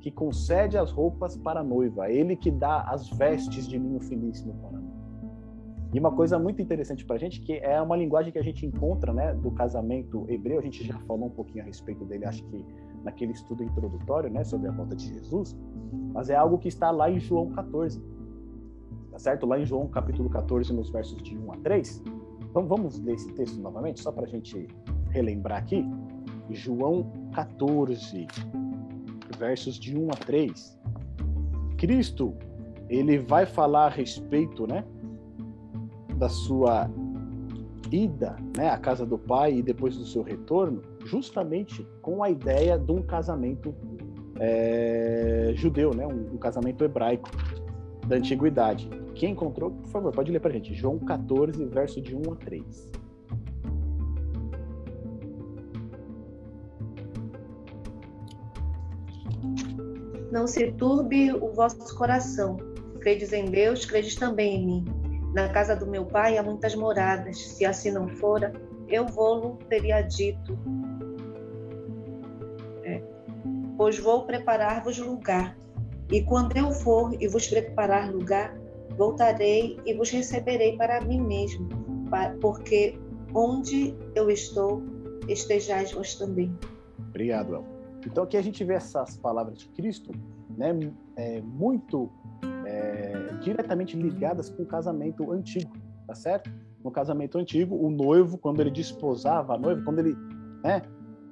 que 0.00 0.10
concede 0.10 0.76
as 0.76 0.90
roupas 0.90 1.36
para 1.36 1.60
a 1.60 1.64
noiva, 1.64 2.10
ele 2.10 2.36
que 2.36 2.50
dá 2.50 2.82
as 2.82 3.08
vestes 3.08 3.68
de 3.68 3.78
linho 3.78 4.00
finíssimo 4.00 4.54
para 4.54 4.78
a 4.78 4.80
noiva. 4.80 5.01
E 5.92 5.98
uma 5.98 6.10
coisa 6.10 6.38
muito 6.38 6.62
interessante 6.62 7.04
para 7.04 7.16
a 7.16 7.18
gente, 7.18 7.40
que 7.40 7.52
é 7.52 7.80
uma 7.80 7.96
linguagem 7.96 8.32
que 8.32 8.38
a 8.38 8.42
gente 8.42 8.64
encontra 8.64 9.12
né, 9.12 9.34
do 9.34 9.50
casamento 9.50 10.24
hebreu, 10.28 10.58
a 10.58 10.62
gente 10.62 10.82
já 10.84 10.98
falou 11.00 11.26
um 11.26 11.30
pouquinho 11.30 11.62
a 11.62 11.66
respeito 11.66 12.02
dele, 12.06 12.24
acho 12.24 12.42
que 12.44 12.64
naquele 13.04 13.32
estudo 13.32 13.62
introdutório 13.62 14.30
né, 14.30 14.42
sobre 14.42 14.68
a 14.68 14.72
volta 14.72 14.96
de 14.96 15.12
Jesus, 15.12 15.54
mas 16.14 16.30
é 16.30 16.34
algo 16.34 16.56
que 16.56 16.68
está 16.68 16.90
lá 16.90 17.10
em 17.10 17.20
João 17.20 17.50
14. 17.50 18.02
Tá 19.10 19.18
certo? 19.18 19.44
Lá 19.44 19.58
em 19.58 19.66
João 19.66 19.86
capítulo 19.86 20.30
14, 20.30 20.72
nos 20.72 20.88
versos 20.88 21.22
de 21.22 21.36
1 21.36 21.52
a 21.52 21.56
3. 21.58 22.02
Então 22.48 22.66
vamos 22.66 22.98
ler 22.98 23.14
esse 23.14 23.30
texto 23.34 23.60
novamente, 23.60 24.00
só 24.00 24.10
para 24.10 24.24
a 24.24 24.28
gente 24.28 24.66
relembrar 25.10 25.58
aqui. 25.58 25.84
João 26.48 27.12
14, 27.34 28.26
versos 29.38 29.78
de 29.78 29.98
1 29.98 30.08
a 30.10 30.14
3. 30.14 30.80
Cristo, 31.76 32.34
ele 32.88 33.18
vai 33.18 33.44
falar 33.44 33.86
a 33.86 33.90
respeito, 33.90 34.66
né, 34.66 34.84
da 36.22 36.28
sua 36.28 36.88
ida 37.90 38.36
né, 38.56 38.70
à 38.70 38.78
casa 38.78 39.04
do 39.04 39.18
pai 39.18 39.54
e 39.54 39.62
depois 39.62 39.96
do 39.96 40.06
seu 40.06 40.22
retorno, 40.22 40.80
justamente 41.04 41.84
com 42.00 42.22
a 42.22 42.30
ideia 42.30 42.78
de 42.78 42.92
um 42.92 43.02
casamento 43.02 43.74
é, 44.38 45.50
judeu, 45.56 45.92
né, 45.92 46.06
um, 46.06 46.34
um, 46.34 46.38
casamento 46.38 46.84
hebraico 46.84 47.28
da 48.06 48.14
antiguidade. 48.14 48.88
Quem 49.16 49.32
encontrou, 49.32 49.72
por 49.72 49.88
favor, 49.88 50.12
pode 50.12 50.30
ler 50.30 50.38
para 50.38 50.52
gente. 50.52 50.72
João 50.72 50.96
14, 51.00 51.64
verso 51.64 52.00
de 52.00 52.14
1 52.14 52.22
a 52.32 52.36
3. 52.36 52.90
Não 60.30 60.46
se 60.46 60.70
turbe 60.70 61.32
o 61.32 61.52
vosso 61.52 61.96
coração. 61.96 62.58
Credes 63.00 63.32
em 63.32 63.46
Deus, 63.46 63.84
credes 63.84 64.14
também 64.14 64.62
em 64.62 64.66
mim. 64.66 65.01
Na 65.34 65.48
casa 65.48 65.74
do 65.74 65.86
meu 65.86 66.04
pai 66.04 66.36
há 66.36 66.42
muitas 66.42 66.74
moradas. 66.74 67.38
Se 67.38 67.64
assim 67.64 67.90
não 67.90 68.08
fora, 68.08 68.52
eu 68.88 69.06
vou-lo 69.06 69.58
teria 69.68 70.02
dito. 70.02 70.58
É. 72.84 73.02
Pois 73.76 73.98
vou 73.98 74.26
preparar-vos 74.26 74.98
lugar. 74.98 75.56
E 76.10 76.22
quando 76.22 76.56
eu 76.56 76.70
for 76.72 77.16
e 77.20 77.26
vos 77.26 77.48
preparar 77.48 78.12
lugar, 78.12 78.54
voltarei 78.96 79.80
e 79.86 79.94
vos 79.94 80.10
receberei 80.10 80.76
para 80.76 81.00
mim 81.00 81.20
mesmo, 81.20 81.68
porque 82.40 82.98
onde 83.34 83.96
eu 84.14 84.30
estou, 84.30 84.82
estejais 85.26 85.92
vós 85.92 86.14
também. 86.14 86.54
Obrigado, 87.08 87.54
El. 87.54 87.64
Então 88.06 88.24
aqui 88.24 88.36
a 88.36 88.42
gente 88.42 88.62
vê 88.64 88.74
essas 88.74 89.16
palavras 89.16 89.58
de 89.58 89.68
Cristo, 89.68 90.12
né, 90.50 90.70
é, 91.16 91.40
muito 91.40 92.10
é, 92.72 93.34
diretamente 93.40 93.96
ligadas 93.96 94.48
com 94.48 94.62
o 94.62 94.66
casamento 94.66 95.30
antigo, 95.30 95.76
tá 96.06 96.14
certo? 96.14 96.50
No 96.82 96.90
casamento 96.90 97.36
antigo, 97.38 97.76
o 97.76 97.90
noivo, 97.90 98.38
quando 98.38 98.60
ele 98.60 98.70
desposava 98.70 99.54
a 99.54 99.58
noiva, 99.58 99.82
quando 99.82 99.98
ele 99.98 100.16
né, 100.64 100.82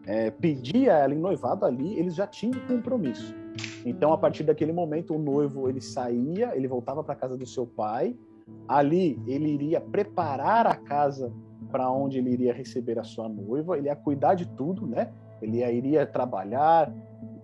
é, 0.07 0.31
pedia 0.31 0.93
ela 0.93 1.15
em 1.15 1.19
noivado 1.19 1.65
ali, 1.65 1.99
eles 1.99 2.15
já 2.15 2.27
tinham 2.27 2.61
um 2.61 2.67
compromisso. 2.67 3.35
Então, 3.85 4.13
a 4.13 4.19
partir 4.19 4.45
daquele 4.45 4.73
momento, 4.73 5.15
o 5.15 5.19
noivo 5.19 5.69
ele 5.69 5.81
saía, 5.81 6.55
ele 6.55 6.69
voltava 6.69 7.03
para 7.03 7.15
a 7.15 7.17
casa 7.17 7.37
do 7.37 7.47
seu 7.47 7.67
pai. 7.67 8.15
Ali, 8.69 9.21
ele 9.27 9.51
iria 9.51 9.81
preparar 9.81 10.67
a 10.67 10.75
casa 10.75 11.33
para 11.71 11.91
onde 11.91 12.19
ele 12.19 12.31
iria 12.31 12.53
receber 12.53 12.99
a 12.99 13.05
sua 13.05 13.29
noiva. 13.29 13.79
Ele 13.79 13.87
ia 13.87 13.97
cuidar 13.97 14.35
de 14.35 14.47
tudo, 14.47 14.87
né? 14.87 15.11
Ele 15.41 15.65
iria 15.65 16.05
trabalhar, 16.07 16.93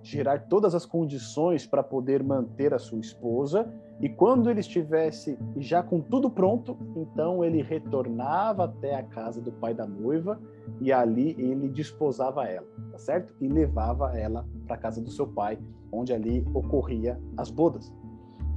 gerar 0.02 0.46
todas 0.48 0.74
as 0.74 0.84
condições 0.84 1.66
para 1.66 1.82
poder 1.82 2.22
manter 2.22 2.74
a 2.74 2.78
sua 2.78 3.00
esposa. 3.00 3.72
E 4.00 4.08
quando 4.10 4.50
ele 4.50 4.60
estivesse 4.60 5.38
já 5.56 5.82
com 5.82 6.00
tudo 6.00 6.28
pronto, 6.28 6.76
então 6.96 7.42
ele 7.42 7.62
retornava 7.62 8.64
até 8.64 8.94
a 8.94 9.02
casa 9.02 9.40
do 9.40 9.50
pai 9.50 9.72
da 9.72 9.86
noiva 9.86 10.38
e 10.80 10.92
ali 10.92 11.34
ele 11.38 11.68
desposava 11.68 12.44
ela, 12.44 12.66
tá 12.92 12.98
certo? 12.98 13.34
E 13.40 13.48
levava 13.48 14.16
ela 14.16 14.46
para 14.66 14.76
a 14.76 14.78
casa 14.78 15.00
do 15.00 15.10
seu 15.10 15.26
pai, 15.26 15.58
onde 15.90 16.12
ali 16.12 16.46
ocorria 16.52 17.18
as 17.38 17.50
bodas. 17.50 17.90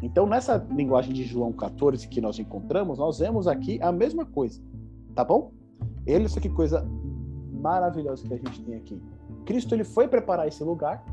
Então, 0.01 0.25
nessa 0.25 0.57
linguagem 0.71 1.13
de 1.13 1.23
João 1.23 1.53
14 1.53 2.07
que 2.07 2.19
nós 2.19 2.37
encontramos, 2.37 2.99
nós 2.99 3.19
vemos 3.19 3.47
aqui 3.47 3.79
a 3.81 3.91
mesma 3.91 4.25
coisa, 4.25 4.61
tá 5.15 5.23
bom? 5.23 5.51
Ele, 6.05 6.25
isso 6.25 6.39
que 6.39 6.49
coisa 6.49 6.85
maravilhosa 7.51 8.27
que 8.27 8.33
a 8.33 8.37
gente 8.37 8.61
tem 8.63 8.75
aqui. 8.75 9.01
Cristo 9.45 9.73
ele 9.73 9.83
foi 9.83 10.07
preparar 10.07 10.47
esse 10.47 10.63
lugar 10.63 11.03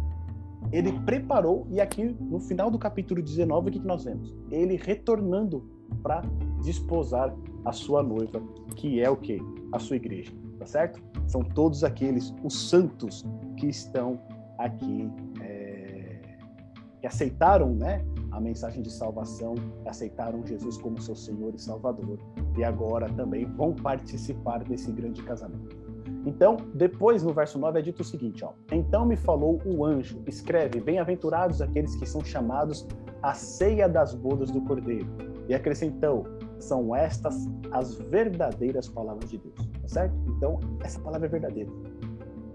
ele 0.72 0.92
preparou, 1.00 1.66
e 1.70 1.81
aqui 1.81 2.16
no 2.20 2.40
final 2.40 2.70
do 2.70 2.79
capítulo 2.79 3.22
19, 3.22 3.68
o 3.68 3.72
que, 3.72 3.81
que 3.81 3.87
nós 3.87 4.05
vemos? 4.05 4.35
Ele 4.50 4.76
retornando 4.76 5.68
para 6.02 6.22
desposar 6.62 7.35
a 7.64 7.72
sua 7.72 8.02
noiva, 8.02 8.40
que 8.76 9.00
é 9.00 9.09
o 9.11 9.16
que? 9.16 9.40
A 9.72 9.79
sua 9.79 9.96
igreja, 9.96 10.33
tá 10.59 10.66
certo? 10.66 11.00
São 11.26 11.42
todos 11.42 11.85
aqueles, 11.85 12.35
os 12.42 12.68
santos 12.68 13.24
que 13.57 13.66
estão 13.66 14.20
aqui, 14.59 15.11
é, 15.40 16.20
que 17.00 17.07
aceitaram 17.07 17.74
né, 17.74 18.05
a 18.31 18.40
mensagem 18.40 18.83
de 18.83 18.90
salvação, 18.90 19.55
aceitaram 19.87 20.46
Jesus 20.46 20.76
como 20.79 21.00
seu 21.00 21.16
Senhor 21.16 21.55
e 21.55 21.59
Salvador, 21.59 22.18
e 22.57 22.64
agora 22.64 23.09
também 23.11 23.44
vão 23.44 23.74
participar 23.74 24.62
desse 24.64 24.92
grande 24.92 25.22
casamento. 25.22 25.86
Então, 26.26 26.56
depois 26.74 27.22
no 27.22 27.32
verso 27.32 27.56
9 27.56 27.78
é 27.78 27.82
dito 27.82 28.00
o 28.00 28.04
seguinte, 28.04 28.44
ó: 28.44 28.52
Então 28.72 29.06
me 29.06 29.16
falou 29.16 29.60
o 29.64 29.84
anjo, 29.84 30.20
escreve: 30.26 30.80
Bem-aventurados 30.80 31.62
aqueles 31.62 31.94
que 31.94 32.04
são 32.04 32.22
chamados 32.24 32.84
à 33.22 33.32
ceia 33.32 33.88
das 33.88 34.12
bodas 34.12 34.50
do 34.50 34.60
Cordeiro. 34.62 35.06
E 35.48 35.54
acrescentou: 35.54 36.26
São 36.58 36.94
estas 36.94 37.46
as 37.70 37.94
verdadeiras 37.94 38.88
palavras 38.88 39.30
de 39.30 39.38
Deus. 39.38 39.54
Tá 39.82 39.88
certo? 39.88 40.16
Então, 40.36 40.58
essa 40.82 40.98
palavra 40.98 41.28
é 41.28 41.30
verdadeira. 41.30 41.70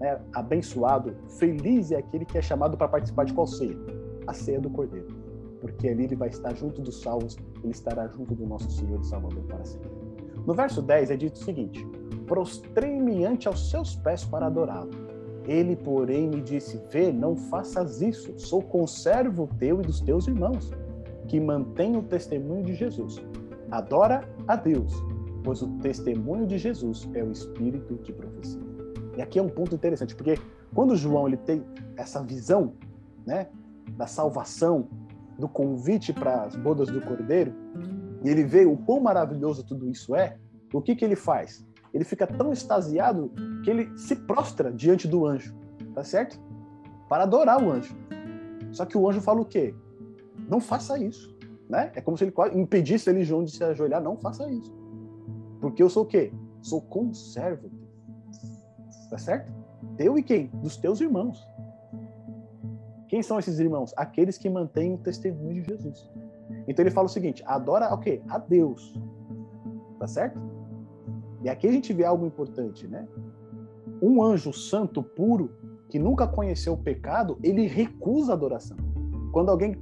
É 0.02 0.20
abençoado, 0.34 1.16
feliz 1.38 1.92
é 1.92 1.96
aquele 1.96 2.26
que 2.26 2.36
é 2.36 2.42
chamado 2.42 2.76
para 2.76 2.88
participar 2.88 3.24
de 3.24 3.32
qual 3.32 3.46
ceia? 3.46 3.76
A 4.26 4.34
ceia 4.34 4.60
do 4.60 4.68
Cordeiro. 4.68 5.06
Porque 5.60 5.88
ali 5.88 6.04
ele 6.04 6.16
vai 6.16 6.28
estar 6.28 6.54
junto 6.54 6.82
dos 6.82 7.00
salvos, 7.00 7.38
ele 7.62 7.72
estará 7.72 8.06
junto 8.08 8.34
do 8.34 8.44
nosso 8.44 8.68
Senhor 8.70 9.00
e 9.00 9.06
Salvador 9.06 9.44
para 9.44 9.64
sempre. 9.64 10.11
No 10.46 10.54
verso 10.54 10.82
10 10.82 11.10
é 11.10 11.16
dito 11.16 11.36
o 11.36 11.44
seguinte: 11.44 11.86
prostrei-me 12.26 13.24
ante 13.24 13.48
aos 13.48 13.70
seus 13.70 13.94
pés 13.96 14.24
para 14.24 14.46
adorá-lo. 14.46 14.90
Ele, 15.46 15.76
porém, 15.76 16.28
me 16.28 16.40
disse: 16.40 16.80
Vê, 16.90 17.12
não 17.12 17.36
faças 17.36 18.00
isso, 18.00 18.32
sou 18.38 18.62
conservo 18.62 19.48
teu 19.58 19.80
e 19.80 19.84
dos 19.84 20.00
teus 20.00 20.26
irmãos, 20.26 20.70
que 21.28 21.40
mantém 21.40 21.96
o 21.96 22.02
testemunho 22.02 22.64
de 22.64 22.74
Jesus. 22.74 23.22
Adora 23.70 24.28
a 24.46 24.56
Deus, 24.56 24.92
pois 25.42 25.62
o 25.62 25.68
testemunho 25.78 26.46
de 26.46 26.58
Jesus 26.58 27.08
é 27.14 27.22
o 27.22 27.32
espírito 27.32 27.94
de 28.02 28.12
profecia. 28.12 28.60
E 29.16 29.22
aqui 29.22 29.38
é 29.38 29.42
um 29.42 29.48
ponto 29.48 29.74
interessante, 29.74 30.14
porque 30.14 30.38
quando 30.74 30.96
João 30.96 31.26
ele 31.26 31.36
tem 31.36 31.64
essa 31.96 32.22
visão, 32.22 32.74
né, 33.26 33.48
da 33.96 34.06
salvação, 34.06 34.88
do 35.38 35.48
convite 35.48 36.12
para 36.12 36.44
as 36.44 36.56
bodas 36.56 36.88
do 36.88 37.00
Cordeiro, 37.00 37.52
e 38.24 38.28
ele 38.28 38.44
vê 38.44 38.64
o 38.64 38.76
quão 38.76 39.00
maravilhoso 39.00 39.64
tudo 39.64 39.88
isso 39.88 40.14
é, 40.14 40.36
o 40.72 40.80
que 40.80 40.96
que 40.96 41.04
ele 41.04 41.16
faz? 41.16 41.64
ele 41.92 42.04
fica 42.04 42.26
tão 42.26 42.52
extasiado 42.52 43.30
que 43.62 43.70
ele 43.70 43.96
se 43.98 44.16
prostra 44.16 44.72
diante 44.72 45.06
do 45.06 45.26
anjo, 45.26 45.54
tá 45.94 46.02
certo? 46.02 46.40
Para 47.08 47.24
adorar 47.24 47.62
o 47.62 47.70
anjo. 47.70 47.94
Só 48.72 48.86
que 48.86 48.96
o 48.96 49.08
anjo 49.08 49.20
fala 49.20 49.40
o 49.40 49.44
quê? 49.44 49.74
Não 50.48 50.60
faça 50.60 50.98
isso, 50.98 51.36
né? 51.68 51.92
É 51.94 52.00
como 52.00 52.16
se 52.16 52.24
ele 52.24 52.32
impedisse 52.54 53.10
ele 53.10 53.24
João 53.24 53.44
de 53.44 53.50
se 53.50 53.62
ajoelhar, 53.62 54.02
não 54.02 54.16
faça 54.16 54.50
isso. 54.50 54.74
Porque 55.60 55.82
eu 55.82 55.90
sou 55.90 56.04
o 56.04 56.06
quê? 56.06 56.32
Sou 56.62 56.80
conservo. 56.80 57.70
Tá 59.10 59.18
certo? 59.18 59.52
Teu 59.96 60.16
e 60.16 60.22
quem? 60.22 60.46
Dos 60.46 60.78
teus 60.78 61.00
irmãos. 61.00 61.46
Quem 63.08 63.22
são 63.22 63.38
esses 63.38 63.58
irmãos? 63.58 63.92
Aqueles 63.94 64.38
que 64.38 64.48
mantêm 64.48 64.94
o 64.94 64.98
testemunho 64.98 65.62
de 65.62 65.68
Jesus. 65.68 66.10
Então 66.66 66.82
ele 66.82 66.90
fala 66.90 67.06
o 67.06 67.10
seguinte: 67.10 67.42
adora 67.46 67.92
o 67.92 67.98
quê? 67.98 68.22
A 68.28 68.38
Deus. 68.38 68.94
Tá 69.98 70.06
certo? 70.06 70.40
E 71.42 71.48
aqui 71.48 71.66
a 71.66 71.72
gente 71.72 71.92
vê 71.92 72.04
algo 72.04 72.26
importante, 72.26 72.86
né? 72.86 73.06
Um 74.00 74.22
anjo 74.22 74.52
santo 74.52 75.02
puro 75.02 75.50
que 75.88 75.98
nunca 75.98 76.26
conheceu 76.26 76.72
o 76.72 76.76
pecado, 76.76 77.38
ele 77.42 77.66
recusa 77.66 78.32
a 78.32 78.34
adoração. 78.34 78.76
Quando 79.32 79.50
alguém 79.50 79.76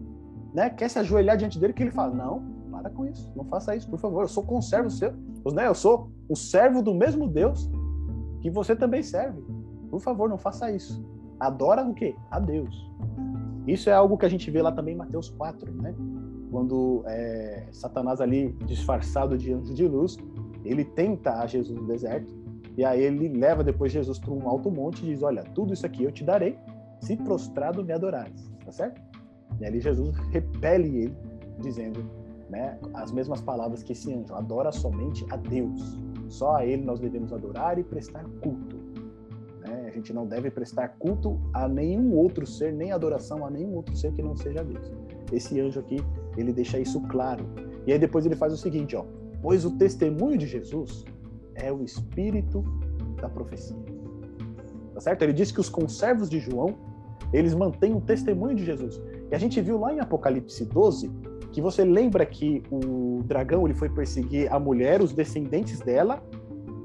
né, 0.52 0.68
quer 0.68 0.90
se 0.90 0.98
ajoelhar 0.98 1.36
diante 1.36 1.58
dele, 1.58 1.72
que 1.72 1.82
ele 1.82 1.90
fala: 1.90 2.14
Não, 2.14 2.42
para 2.70 2.90
com 2.90 3.06
isso, 3.06 3.32
não 3.36 3.44
faça 3.44 3.76
isso, 3.76 3.88
por 3.88 3.98
favor. 3.98 4.22
Eu 4.22 4.28
sou 4.28 4.42
conservo 4.42 4.90
seu, 4.90 5.12
né? 5.52 5.66
eu 5.66 5.74
sou 5.74 6.10
o 6.28 6.36
servo 6.36 6.82
do 6.82 6.94
mesmo 6.94 7.28
Deus 7.28 7.70
que 8.40 8.50
você 8.50 8.74
também 8.74 9.02
serve. 9.02 9.42
Por 9.90 10.00
favor, 10.00 10.28
não 10.28 10.38
faça 10.38 10.70
isso. 10.70 11.04
Adora 11.38 11.84
o 11.84 11.94
quê? 11.94 12.14
A 12.30 12.38
Deus. 12.38 12.90
Isso 13.66 13.90
é 13.90 13.92
algo 13.92 14.16
que 14.16 14.26
a 14.26 14.28
gente 14.28 14.50
vê 14.50 14.62
lá 14.62 14.72
também 14.72 14.94
em 14.94 14.98
Mateus 14.98 15.28
4, 15.30 15.72
né? 15.74 15.94
Quando 16.50 17.02
é, 17.06 17.66
Satanás 17.70 18.20
ali, 18.20 18.52
disfarçado 18.66 19.38
de 19.38 19.52
anjo 19.52 19.72
de 19.72 19.86
luz, 19.86 20.16
ele 20.64 20.84
tenta 20.84 21.40
a 21.40 21.46
Jesus 21.46 21.78
no 21.78 21.86
deserto, 21.86 22.34
e 22.76 22.84
aí 22.84 23.02
ele 23.02 23.28
leva 23.28 23.62
depois 23.62 23.92
Jesus 23.92 24.18
para 24.18 24.32
um 24.32 24.48
alto 24.48 24.70
monte 24.70 25.02
e 25.02 25.06
diz: 25.06 25.22
Olha, 25.22 25.44
tudo 25.54 25.72
isso 25.72 25.86
aqui 25.86 26.04
eu 26.04 26.12
te 26.12 26.24
darei, 26.24 26.58
se 27.00 27.16
prostrado 27.16 27.84
me 27.84 27.92
adorares. 27.92 28.50
Tá 28.64 28.72
certo? 28.72 29.00
E 29.60 29.64
ali 29.64 29.80
Jesus 29.80 30.16
repele 30.30 31.04
ele, 31.04 31.16
dizendo 31.60 32.04
né, 32.48 32.78
as 32.94 33.12
mesmas 33.12 33.40
palavras 33.40 33.82
que 33.82 33.92
esse 33.92 34.12
anjo: 34.12 34.34
adora 34.34 34.72
somente 34.72 35.24
a 35.30 35.36
Deus. 35.36 35.98
Só 36.28 36.56
a 36.56 36.66
Ele 36.66 36.84
nós 36.84 37.00
devemos 37.00 37.32
adorar 37.32 37.78
e 37.78 37.84
prestar 37.84 38.24
culto. 38.40 38.76
Né? 39.60 39.86
A 39.88 39.90
gente 39.90 40.12
não 40.12 40.26
deve 40.26 40.50
prestar 40.50 40.88
culto 40.98 41.40
a 41.52 41.68
nenhum 41.68 42.16
outro 42.16 42.46
ser, 42.46 42.72
nem 42.72 42.92
adoração 42.92 43.44
a 43.44 43.50
nenhum 43.50 43.74
outro 43.74 43.96
ser 43.96 44.12
que 44.12 44.22
não 44.22 44.36
seja 44.36 44.62
Deus. 44.62 44.92
Esse 45.32 45.60
anjo 45.60 45.80
aqui, 45.80 45.98
ele 46.40 46.52
deixa 46.52 46.78
isso 46.78 47.00
claro. 47.02 47.46
E 47.86 47.92
aí 47.92 47.98
depois 47.98 48.26
ele 48.26 48.36
faz 48.36 48.52
o 48.52 48.56
seguinte, 48.56 48.96
ó: 48.96 49.04
pois 49.42 49.64
o 49.64 49.72
testemunho 49.72 50.36
de 50.38 50.46
Jesus 50.46 51.04
é 51.54 51.72
o 51.72 51.82
espírito 51.82 52.62
da 53.20 53.28
profecia. 53.28 53.76
Tá 54.94 55.00
certo? 55.00 55.22
Ele 55.22 55.32
diz 55.32 55.52
que 55.52 55.60
os 55.60 55.68
conservos 55.68 56.28
de 56.28 56.38
João, 56.38 56.74
eles 57.32 57.54
mantêm 57.54 57.94
o 57.94 58.00
testemunho 58.00 58.54
de 58.54 58.64
Jesus. 58.64 59.00
E 59.30 59.34
a 59.34 59.38
gente 59.38 59.60
viu 59.60 59.78
lá 59.78 59.92
em 59.92 60.00
Apocalipse 60.00 60.64
12 60.64 61.10
que 61.52 61.60
você 61.60 61.84
lembra 61.84 62.24
que 62.24 62.62
o 62.70 63.22
dragão 63.24 63.66
ele 63.66 63.74
foi 63.74 63.88
perseguir 63.88 64.52
a 64.52 64.58
mulher, 64.58 65.02
os 65.02 65.12
descendentes 65.12 65.80
dela, 65.80 66.22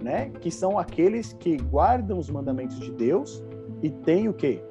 né? 0.02 0.30
Que 0.42 0.50
são 0.50 0.80
aqueles 0.80 1.34
que 1.34 1.58
guardam 1.58 2.18
os 2.18 2.30
mandamentos 2.30 2.80
de 2.80 2.92
Deus 2.92 3.44
e 3.82 3.90
têm 3.90 4.28
o 4.28 4.34
quê? 4.34 4.62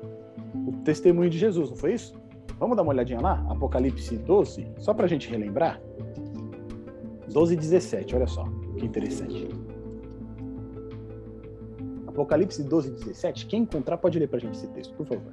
O 0.66 0.72
testemunho 0.84 1.30
de 1.30 1.38
Jesus, 1.38 1.70
não 1.70 1.76
foi 1.76 1.94
isso? 1.94 2.14
Vamos 2.58 2.76
dar 2.76 2.82
uma 2.82 2.92
olhadinha 2.92 3.20
lá? 3.20 3.44
Apocalipse 3.48 4.16
12, 4.16 4.72
só 4.78 4.94
para 4.94 5.06
a 5.06 5.08
gente 5.08 5.28
relembrar. 5.28 5.80
12 7.32 7.54
e 7.54 7.56
17, 7.56 8.14
olha 8.14 8.26
só, 8.26 8.44
que 8.78 8.86
interessante. 8.86 9.48
Apocalipse 12.06 12.62
12 12.62 12.88
e 12.88 12.92
17, 12.92 13.46
quem 13.46 13.62
encontrar 13.62 13.98
pode 13.98 14.18
ler 14.18 14.28
para 14.28 14.36
a 14.36 14.40
gente 14.40 14.56
esse 14.56 14.68
texto, 14.68 14.94
por 14.94 15.06
favor. 15.06 15.32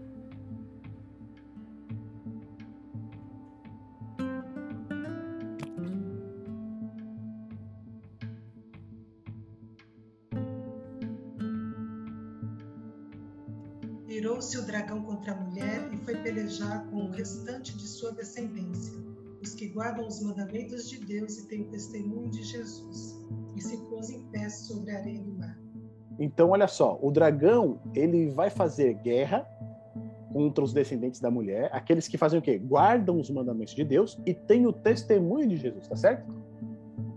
Virou-se 14.42 14.58
o 14.58 14.66
dragão 14.66 15.04
contra 15.04 15.34
a 15.34 15.36
mulher 15.36 15.88
e 15.94 15.98
foi 15.98 16.16
pelejar 16.16 16.84
com 16.90 17.06
o 17.06 17.12
restante 17.12 17.78
de 17.78 17.88
sua 17.88 18.12
descendência 18.12 18.92
os 19.40 19.54
que 19.54 19.68
guardam 19.68 20.08
os 20.08 20.20
mandamentos 20.20 20.90
de 20.90 20.98
Deus 20.98 21.38
e 21.38 21.48
têm 21.48 21.62
o 21.62 21.66
testemunho 21.66 22.28
de 22.30 22.42
Jesus, 22.42 23.24
e 23.56 23.62
se 23.62 23.78
pôs 23.86 24.10
em 24.10 24.24
pé 24.30 24.50
sobre 24.50 24.92
a 24.92 24.98
areia 24.98 25.20
do 25.20 25.32
mar. 25.34 25.60
Então, 26.20 26.50
olha 26.50 26.68
só, 26.68 26.98
o 27.04 27.12
dragão, 27.12 27.80
ele 27.94 28.30
vai 28.30 28.50
fazer 28.50 28.96
guerra 28.96 29.48
contra 30.34 30.64
os 30.64 30.74
descendentes 30.74 31.20
da 31.20 31.30
mulher, 31.30 31.70
aqueles 31.72 32.08
que 32.08 32.18
fazem 32.18 32.40
o 32.40 32.42
quê? 32.42 32.58
Guardam 32.58 33.20
os 33.20 33.30
mandamentos 33.30 33.76
de 33.76 33.84
Deus 33.84 34.20
e 34.26 34.34
têm 34.34 34.66
o 34.66 34.74
testemunho 34.74 35.48
de 35.48 35.58
Jesus, 35.58 35.88
tá 35.88 35.96
certo? 35.96 36.36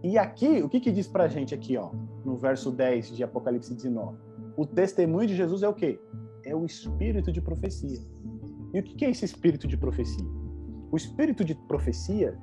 E 0.03 0.19
aqui, 0.19 0.63
o 0.63 0.69
que 0.69 0.79
que 0.79 0.93
diz 0.93 1.09
pra 1.09 1.27
gente 1.27 1.55
aqui, 1.55 1.77
ó, 1.79 1.91
no 2.23 2.37
verso 2.37 2.71
10 2.71 3.17
de 3.17 3.25
Apocalipse 3.25 3.75
19? 3.75 4.19
O 4.57 4.67
testemunho 4.67 5.27
de 5.27 5.35
Jesus 5.35 5.63
é 5.63 5.69
o 5.69 5.75
quê? 5.75 5.99
É 6.45 6.55
o 6.55 6.65
espírito 6.65 7.33
de 7.33 7.41
profecia. 7.41 8.01
E 8.73 8.81
o 8.81 8.83
que 8.83 9.05
é 9.05 9.11
esse 9.11 9.25
espírito 9.25 9.67
de 9.67 9.77
profecia? 9.77 10.27
O 10.91 10.97
espírito 10.97 11.45
de 11.45 11.55
profecia 11.55 12.39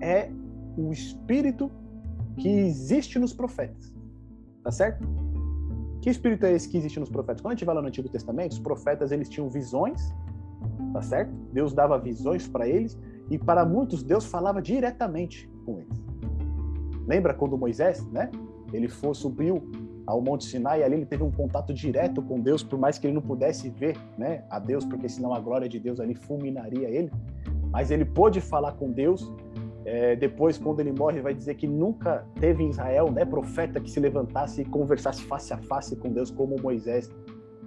é 0.00 0.30
o 0.76 0.92
espírito 0.92 1.70
que 2.36 2.48
existe 2.48 3.18
nos 3.18 3.32
profetas. 3.32 3.94
Tá 4.62 4.70
certo? 4.70 5.06
Que 6.00 6.10
espírito 6.10 6.46
é 6.46 6.52
esse 6.52 6.68
que 6.68 6.78
existe 6.78 6.98
nos 7.00 7.10
profetas? 7.10 7.40
Quando 7.40 7.52
a 7.52 7.54
gente 7.54 7.64
vai 7.64 7.74
lá 7.74 7.82
no 7.82 7.88
Antigo 7.88 8.08
Testamento, 8.08 8.52
os 8.52 8.58
profetas 8.58 9.12
eles 9.12 9.28
tinham 9.28 9.48
visões, 9.48 10.14
tá 10.92 11.02
certo? 11.02 11.32
Deus 11.52 11.72
dava 11.72 11.98
visões 11.98 12.46
para 12.46 12.68
eles 12.68 12.98
e 13.30 13.38
para 13.38 13.64
muitos 13.64 14.02
Deus 14.02 14.24
falava 14.24 14.62
diretamente 14.62 15.50
com 15.64 15.80
eles. 15.80 16.04
Lembra 17.06 17.34
quando 17.34 17.56
Moisés, 17.56 18.06
né? 18.08 18.30
Ele 18.72 18.88
foi 18.88 19.14
subiu 19.14 19.62
ao 20.10 20.20
Monte 20.20 20.44
Sinai 20.44 20.82
ali 20.82 20.94
ele 20.94 21.06
teve 21.06 21.22
um 21.22 21.30
contato 21.30 21.72
direto 21.72 22.22
com 22.22 22.40
Deus, 22.40 22.62
por 22.62 22.78
mais 22.78 22.98
que 22.98 23.06
ele 23.06 23.14
não 23.14 23.22
pudesse 23.22 23.68
ver, 23.68 23.96
né, 24.16 24.42
a 24.48 24.58
Deus, 24.58 24.84
porque 24.84 25.08
senão 25.08 25.34
a 25.34 25.40
glória 25.40 25.68
de 25.68 25.78
Deus 25.78 26.00
ali 26.00 26.14
fulminaria 26.14 26.88
ele 26.88 27.10
mas 27.70 27.90
ele 27.90 28.04
pôde 28.04 28.40
falar 28.40 28.72
com 28.72 28.90
Deus. 28.90 29.30
É, 29.84 30.16
depois, 30.16 30.58
quando 30.58 30.80
ele 30.80 30.92
morre, 30.92 31.20
vai 31.20 31.32
dizer 31.32 31.54
que 31.54 31.66
nunca 31.66 32.26
teve 32.38 32.62
em 32.62 32.70
Israel 32.70 33.10
né, 33.10 33.24
profeta 33.24 33.80
que 33.80 33.90
se 33.90 33.98
levantasse 33.98 34.62
e 34.62 34.64
conversasse 34.64 35.22
face 35.22 35.52
a 35.52 35.58
face 35.58 35.96
com 35.96 36.12
Deus 36.12 36.30
como 36.30 36.56
Moisés 36.60 37.10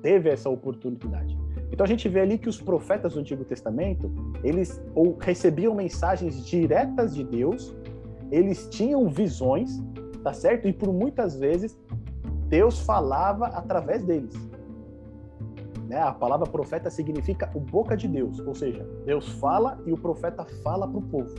teve 0.02 0.30
essa 0.30 0.50
oportunidade. 0.50 1.38
Então 1.72 1.84
a 1.84 1.88
gente 1.88 2.08
vê 2.10 2.20
ali 2.20 2.38
que 2.38 2.50
os 2.50 2.62
profetas 2.62 3.14
do 3.14 3.20
Antigo 3.20 3.46
Testamento, 3.46 4.12
eles 4.44 4.84
ou 4.94 5.18
recebiam 5.18 5.74
mensagens 5.74 6.46
diretas 6.46 7.16
de 7.16 7.24
Deus, 7.24 7.76
eles 8.32 8.68
tinham 8.70 9.08
visões, 9.08 9.82
tá 10.24 10.34
certo? 10.34 10.68
E 10.68 10.74
por 10.74 10.92
muitas 10.94 11.40
vezes 11.40 11.80
Deus 12.52 12.82
falava 12.82 13.48
através 13.48 14.04
deles. 14.04 14.36
Né? 15.88 15.98
A 15.98 16.12
palavra 16.12 16.46
profeta 16.46 16.90
significa 16.90 17.50
o 17.56 17.62
boca 17.62 17.96
de 17.96 18.10
Deus, 18.10 18.40
ou 18.40 18.54
seja, 18.54 18.86
Deus 19.06 19.30
fala 19.40 19.80
e 19.86 19.94
o 19.94 19.98
profeta 19.98 20.46
fala 20.62 20.86
para 20.86 20.98
o 20.98 21.02
povo. 21.02 21.34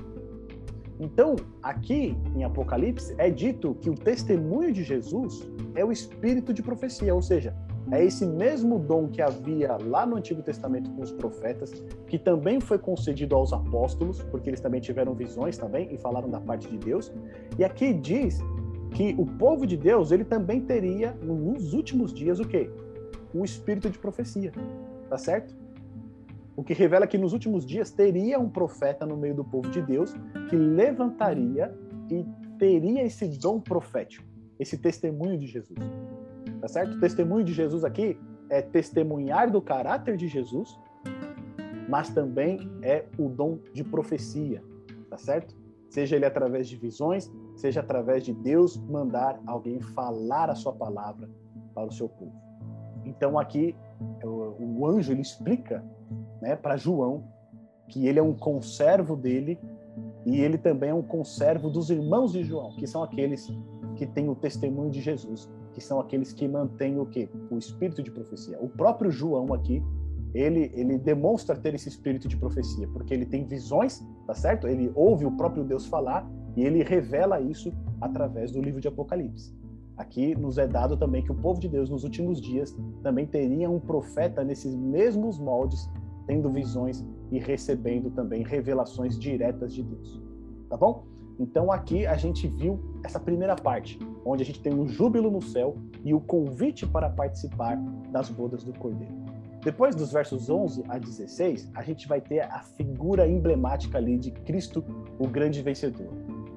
Então, 0.98 1.36
aqui 1.62 2.16
em 2.34 2.44
Apocalipse 2.44 3.14
é 3.18 3.28
dito 3.28 3.74
que 3.74 3.90
o 3.90 3.94
testemunho 3.94 4.72
de 4.72 4.82
Jesus 4.82 5.46
é 5.74 5.84
o 5.84 5.92
espírito 5.92 6.54
de 6.54 6.62
profecia, 6.62 7.14
ou 7.14 7.20
seja, 7.20 7.54
é 7.90 8.02
esse 8.02 8.24
mesmo 8.24 8.78
dom 8.78 9.08
que 9.08 9.20
havia 9.20 9.76
lá 9.84 10.06
no 10.06 10.16
Antigo 10.16 10.42
Testamento 10.42 10.90
com 10.92 11.02
os 11.02 11.12
profetas, 11.12 11.72
que 12.06 12.18
também 12.18 12.58
foi 12.58 12.78
concedido 12.78 13.34
aos 13.34 13.52
apóstolos, 13.52 14.22
porque 14.30 14.48
eles 14.48 14.60
também 14.60 14.80
tiveram 14.80 15.12
visões 15.12 15.58
também 15.58 15.92
e 15.92 15.98
falaram 15.98 16.30
da 16.30 16.40
parte 16.40 16.68
de 16.68 16.78
Deus. 16.78 17.12
E 17.58 17.64
aqui 17.64 17.92
diz 17.92 18.40
que 18.94 19.14
o 19.18 19.26
povo 19.26 19.66
de 19.66 19.76
Deus, 19.76 20.12
ele 20.12 20.24
também 20.24 20.60
teria 20.60 21.12
nos 21.22 21.72
últimos 21.72 22.12
dias 22.12 22.38
o 22.38 22.46
quê? 22.46 22.70
o 23.34 23.44
espírito 23.44 23.88
de 23.88 23.98
profecia, 23.98 24.52
tá 25.08 25.16
certo? 25.16 25.54
O 26.54 26.62
que 26.62 26.74
revela 26.74 27.06
que 27.06 27.16
nos 27.16 27.32
últimos 27.32 27.64
dias 27.64 27.90
teria 27.90 28.38
um 28.38 28.48
profeta 28.48 29.06
no 29.06 29.16
meio 29.16 29.34
do 29.34 29.44
povo 29.44 29.70
de 29.70 29.80
Deus 29.80 30.14
que 30.50 30.56
levantaria 30.56 31.74
e 32.10 32.26
teria 32.58 33.02
esse 33.02 33.26
dom 33.26 33.58
profético, 33.58 34.24
esse 34.58 34.76
testemunho 34.76 35.38
de 35.38 35.46
Jesus. 35.46 35.78
Tá 36.60 36.68
certo? 36.68 36.96
O 36.96 37.00
testemunho 37.00 37.44
de 37.44 37.54
Jesus 37.54 37.84
aqui 37.84 38.18
é 38.50 38.60
testemunhar 38.60 39.50
do 39.50 39.62
caráter 39.62 40.16
de 40.16 40.28
Jesus, 40.28 40.78
mas 41.88 42.10
também 42.10 42.70
é 42.82 43.06
o 43.18 43.28
dom 43.28 43.58
de 43.72 43.82
profecia, 43.82 44.62
tá 45.08 45.16
certo? 45.16 45.56
Seja 45.88 46.16
ele 46.16 46.26
através 46.26 46.68
de 46.68 46.76
visões, 46.76 47.32
seja 47.56 47.80
através 47.80 48.24
de 48.24 48.32
Deus 48.32 48.76
mandar 48.76 49.40
alguém 49.46 49.80
falar 49.80 50.50
a 50.50 50.54
sua 50.54 50.72
palavra 50.72 51.28
para 51.74 51.88
o 51.88 51.92
seu 51.92 52.08
povo. 52.08 52.32
Então 53.04 53.38
aqui 53.38 53.74
o, 54.22 54.80
o 54.80 54.86
anjo 54.86 55.12
ele 55.12 55.22
explica, 55.22 55.84
né, 56.40 56.56
para 56.56 56.76
João 56.76 57.24
que 57.88 58.06
ele 58.06 58.18
é 58.18 58.22
um 58.22 58.34
conservo 58.34 59.16
dele 59.16 59.58
e 60.24 60.40
ele 60.40 60.56
também 60.56 60.90
é 60.90 60.94
um 60.94 61.02
conservo 61.02 61.68
dos 61.68 61.90
irmãos 61.90 62.32
de 62.32 62.42
João, 62.42 62.74
que 62.76 62.86
são 62.86 63.02
aqueles 63.02 63.48
que 63.96 64.06
têm 64.06 64.28
o 64.28 64.34
testemunho 64.34 64.90
de 64.90 65.00
Jesus, 65.00 65.50
que 65.74 65.80
são 65.80 66.00
aqueles 66.00 66.32
que 66.32 66.48
mantêm 66.48 66.98
o 66.98 67.06
quê? 67.06 67.28
O 67.50 67.58
espírito 67.58 68.02
de 68.02 68.10
profecia. 68.10 68.58
O 68.60 68.68
próprio 68.68 69.10
João 69.10 69.52
aqui, 69.52 69.82
ele 70.32 70.70
ele 70.74 70.96
demonstra 70.96 71.54
ter 71.56 71.74
esse 71.74 71.88
espírito 71.88 72.28
de 72.28 72.36
profecia, 72.36 72.88
porque 72.88 73.12
ele 73.12 73.26
tem 73.26 73.44
visões, 73.44 74.02
tá 74.26 74.34
certo? 74.34 74.66
Ele 74.66 74.90
ouve 74.94 75.26
o 75.26 75.32
próprio 75.32 75.64
Deus 75.64 75.86
falar 75.86 76.26
e 76.56 76.62
ele 76.62 76.82
revela 76.82 77.40
isso 77.40 77.72
através 78.00 78.50
do 78.50 78.60
livro 78.60 78.80
de 78.80 78.88
Apocalipse. 78.88 79.54
Aqui 79.96 80.34
nos 80.34 80.58
é 80.58 80.66
dado 80.66 80.96
também 80.96 81.22
que 81.22 81.30
o 81.30 81.34
povo 81.34 81.60
de 81.60 81.68
Deus 81.68 81.90
nos 81.90 82.02
últimos 82.02 82.40
dias 82.40 82.76
também 83.02 83.26
teria 83.26 83.70
um 83.70 83.78
profeta 83.78 84.42
nesses 84.42 84.74
mesmos 84.74 85.38
moldes, 85.38 85.88
tendo 86.26 86.50
visões 86.50 87.04
e 87.30 87.38
recebendo 87.38 88.10
também 88.10 88.42
revelações 88.42 89.18
diretas 89.18 89.72
de 89.72 89.82
Deus. 89.82 90.20
tá 90.68 90.76
bom? 90.76 91.04
Então 91.38 91.72
aqui 91.72 92.06
a 92.06 92.16
gente 92.16 92.46
viu 92.46 92.78
essa 93.04 93.18
primeira 93.18 93.56
parte, 93.56 93.98
onde 94.24 94.42
a 94.42 94.46
gente 94.46 94.60
tem 94.60 94.72
um 94.72 94.86
júbilo 94.86 95.30
no 95.30 95.42
céu 95.42 95.76
e 96.04 96.14
o 96.14 96.20
convite 96.20 96.86
para 96.86 97.10
participar 97.10 97.76
das 98.10 98.28
bodas 98.28 98.62
do 98.62 98.72
Cordeiro. 98.78 99.22
Depois 99.62 99.94
dos 99.94 100.12
versos 100.12 100.50
11 100.50 100.84
a 100.88 100.98
16, 100.98 101.70
a 101.74 101.82
gente 101.82 102.08
vai 102.08 102.20
ter 102.20 102.40
a 102.40 102.60
figura 102.60 103.28
emblemática 103.28 103.98
ali 103.98 104.18
de 104.18 104.30
Cristo, 104.32 104.84
o 105.18 105.28
grande 105.28 105.62
vencedor. 105.62 106.08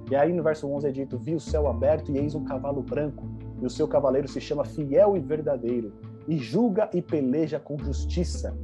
E 0.10 0.15
aí 0.15 0.32
no 0.32 0.44
verso 0.44 0.68
11 0.68 0.88
é 0.88 0.91
dito: 0.91 1.18
Vi 1.18 1.36
o 1.36 1.39
céu 1.39 1.68
aberto 1.68 2.12
e 2.12 2.18
eis 2.18 2.36
um 2.36 2.44
cavalo 2.44 2.82
branco, 2.82 3.28
e 3.62 3.65
o 3.65 3.70
seu 3.70 3.88
cavaleiro 3.88 4.28
se 4.28 4.39
chama 4.39 4.65
Fiel 4.65 5.18
e 5.18 5.20
Verdadeiro, 5.20 5.94
e 6.28 6.38
julga 6.38 6.89
e 6.94 7.02
peleja 7.02 7.60
com 7.60 7.78
justiça. 7.78 8.56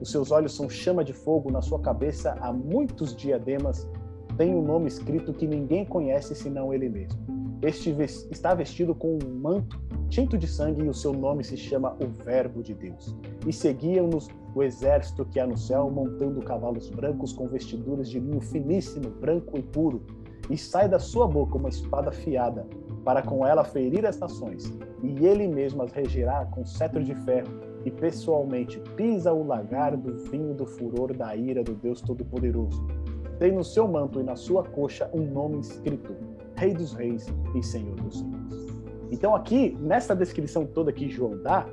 Os 0.00 0.10
seus 0.10 0.30
olhos 0.30 0.54
são 0.54 0.68
chama 0.68 1.04
de 1.04 1.12
fogo, 1.12 1.50
na 1.50 1.62
sua 1.62 1.80
cabeça 1.80 2.36
há 2.40 2.52
muitos 2.52 3.14
diademas, 3.14 3.88
tem 4.36 4.54
um 4.54 4.62
nome 4.62 4.88
escrito 4.88 5.32
que 5.32 5.46
ninguém 5.46 5.84
conhece 5.84 6.34
senão 6.34 6.74
ele 6.74 6.88
mesmo. 6.88 7.18
Este 7.62 7.94
está 8.30 8.52
vestido 8.52 8.94
com 8.94 9.18
um 9.24 9.40
manto 9.40 9.80
tinto 10.08 10.36
de 10.36 10.46
sangue 10.46 10.82
e 10.82 10.88
o 10.88 10.94
seu 10.94 11.12
nome 11.12 11.42
se 11.42 11.56
chama 11.56 11.96
o 12.00 12.06
Verbo 12.06 12.62
de 12.62 12.74
Deus. 12.74 13.16
E 13.46 13.52
seguiam-nos 13.52 14.28
o 14.54 14.62
exército 14.62 15.24
que 15.24 15.40
há 15.40 15.46
no 15.46 15.56
céu, 15.56 15.90
montando 15.90 16.40
cavalos 16.40 16.88
brancos 16.90 17.32
com 17.32 17.48
vestiduras 17.48 18.08
de 18.08 18.20
linho 18.20 18.40
finíssimo, 18.40 19.10
branco 19.10 19.58
e 19.58 19.62
puro. 19.62 20.04
E 20.50 20.56
sai 20.56 20.88
da 20.88 20.98
sua 20.98 21.26
boca 21.26 21.56
uma 21.56 21.68
espada 21.68 22.10
afiada, 22.10 22.66
para 23.04 23.22
com 23.22 23.46
ela 23.46 23.64
ferir 23.64 24.06
as 24.06 24.18
nações. 24.18 24.72
E 25.02 25.26
ele 25.26 25.46
mesmo 25.46 25.82
as 25.82 25.92
regerá 25.92 26.46
com 26.46 26.64
cetro 26.64 27.02
de 27.02 27.14
ferro, 27.14 27.48
e 27.84 27.90
pessoalmente 27.90 28.80
pisa 28.96 29.32
o 29.32 29.46
lagar 29.46 29.96
do 29.96 30.16
vinho 30.30 30.54
do 30.54 30.64
furor 30.66 31.12
da 31.14 31.36
ira 31.36 31.62
do 31.62 31.74
Deus 31.74 32.00
Todo-Poderoso. 32.00 32.86
Tem 33.38 33.52
no 33.52 33.64
seu 33.64 33.86
manto 33.86 34.20
e 34.20 34.22
na 34.22 34.36
sua 34.36 34.62
coxa 34.64 35.10
um 35.12 35.22
nome 35.22 35.60
escrito: 35.60 36.14
Rei 36.56 36.72
dos 36.72 36.94
Reis 36.94 37.26
e 37.54 37.62
Senhor 37.62 37.96
dos 37.96 38.18
Senhores. 38.18 38.74
Então, 39.10 39.34
aqui, 39.34 39.76
nessa 39.80 40.14
descrição 40.14 40.64
toda 40.64 40.92
que 40.92 41.08
João 41.08 41.40
dá, 41.42 41.66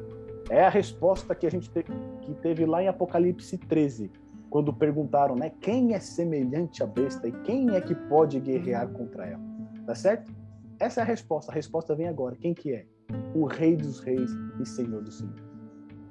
é 0.49 0.65
a 0.65 0.69
resposta 0.69 1.33
que 1.33 1.47
a 1.47 1.49
gente 1.49 1.69
te, 1.69 1.83
que 2.21 2.33
teve 2.35 2.65
lá 2.65 2.83
em 2.83 2.87
Apocalipse 2.87 3.57
13, 3.57 4.11
quando 4.51 4.73
perguntaram, 4.73 5.33
né, 5.33 5.49
quem 5.61 5.93
é 5.93 5.99
semelhante 5.99 6.83
à 6.83 6.85
besta 6.85 7.25
e 7.25 7.31
quem 7.43 7.73
é 7.73 7.79
que 7.79 7.95
pode 7.95 8.37
guerrear 8.37 8.87
contra 8.89 9.25
ela? 9.25 9.41
Tá 9.85 9.95
certo? 9.95 10.29
Essa 10.77 10.99
é 10.99 11.03
a 11.03 11.05
resposta. 11.05 11.51
A 11.51 11.55
resposta 11.55 11.95
vem 11.95 12.09
agora. 12.09 12.35
Quem 12.35 12.53
que 12.53 12.73
é? 12.73 12.85
O 13.33 13.45
Rei 13.45 13.77
dos 13.77 14.01
Reis 14.01 14.29
e 14.59 14.65
Senhor 14.65 15.01
dos 15.01 15.19
Senhores. 15.19 15.43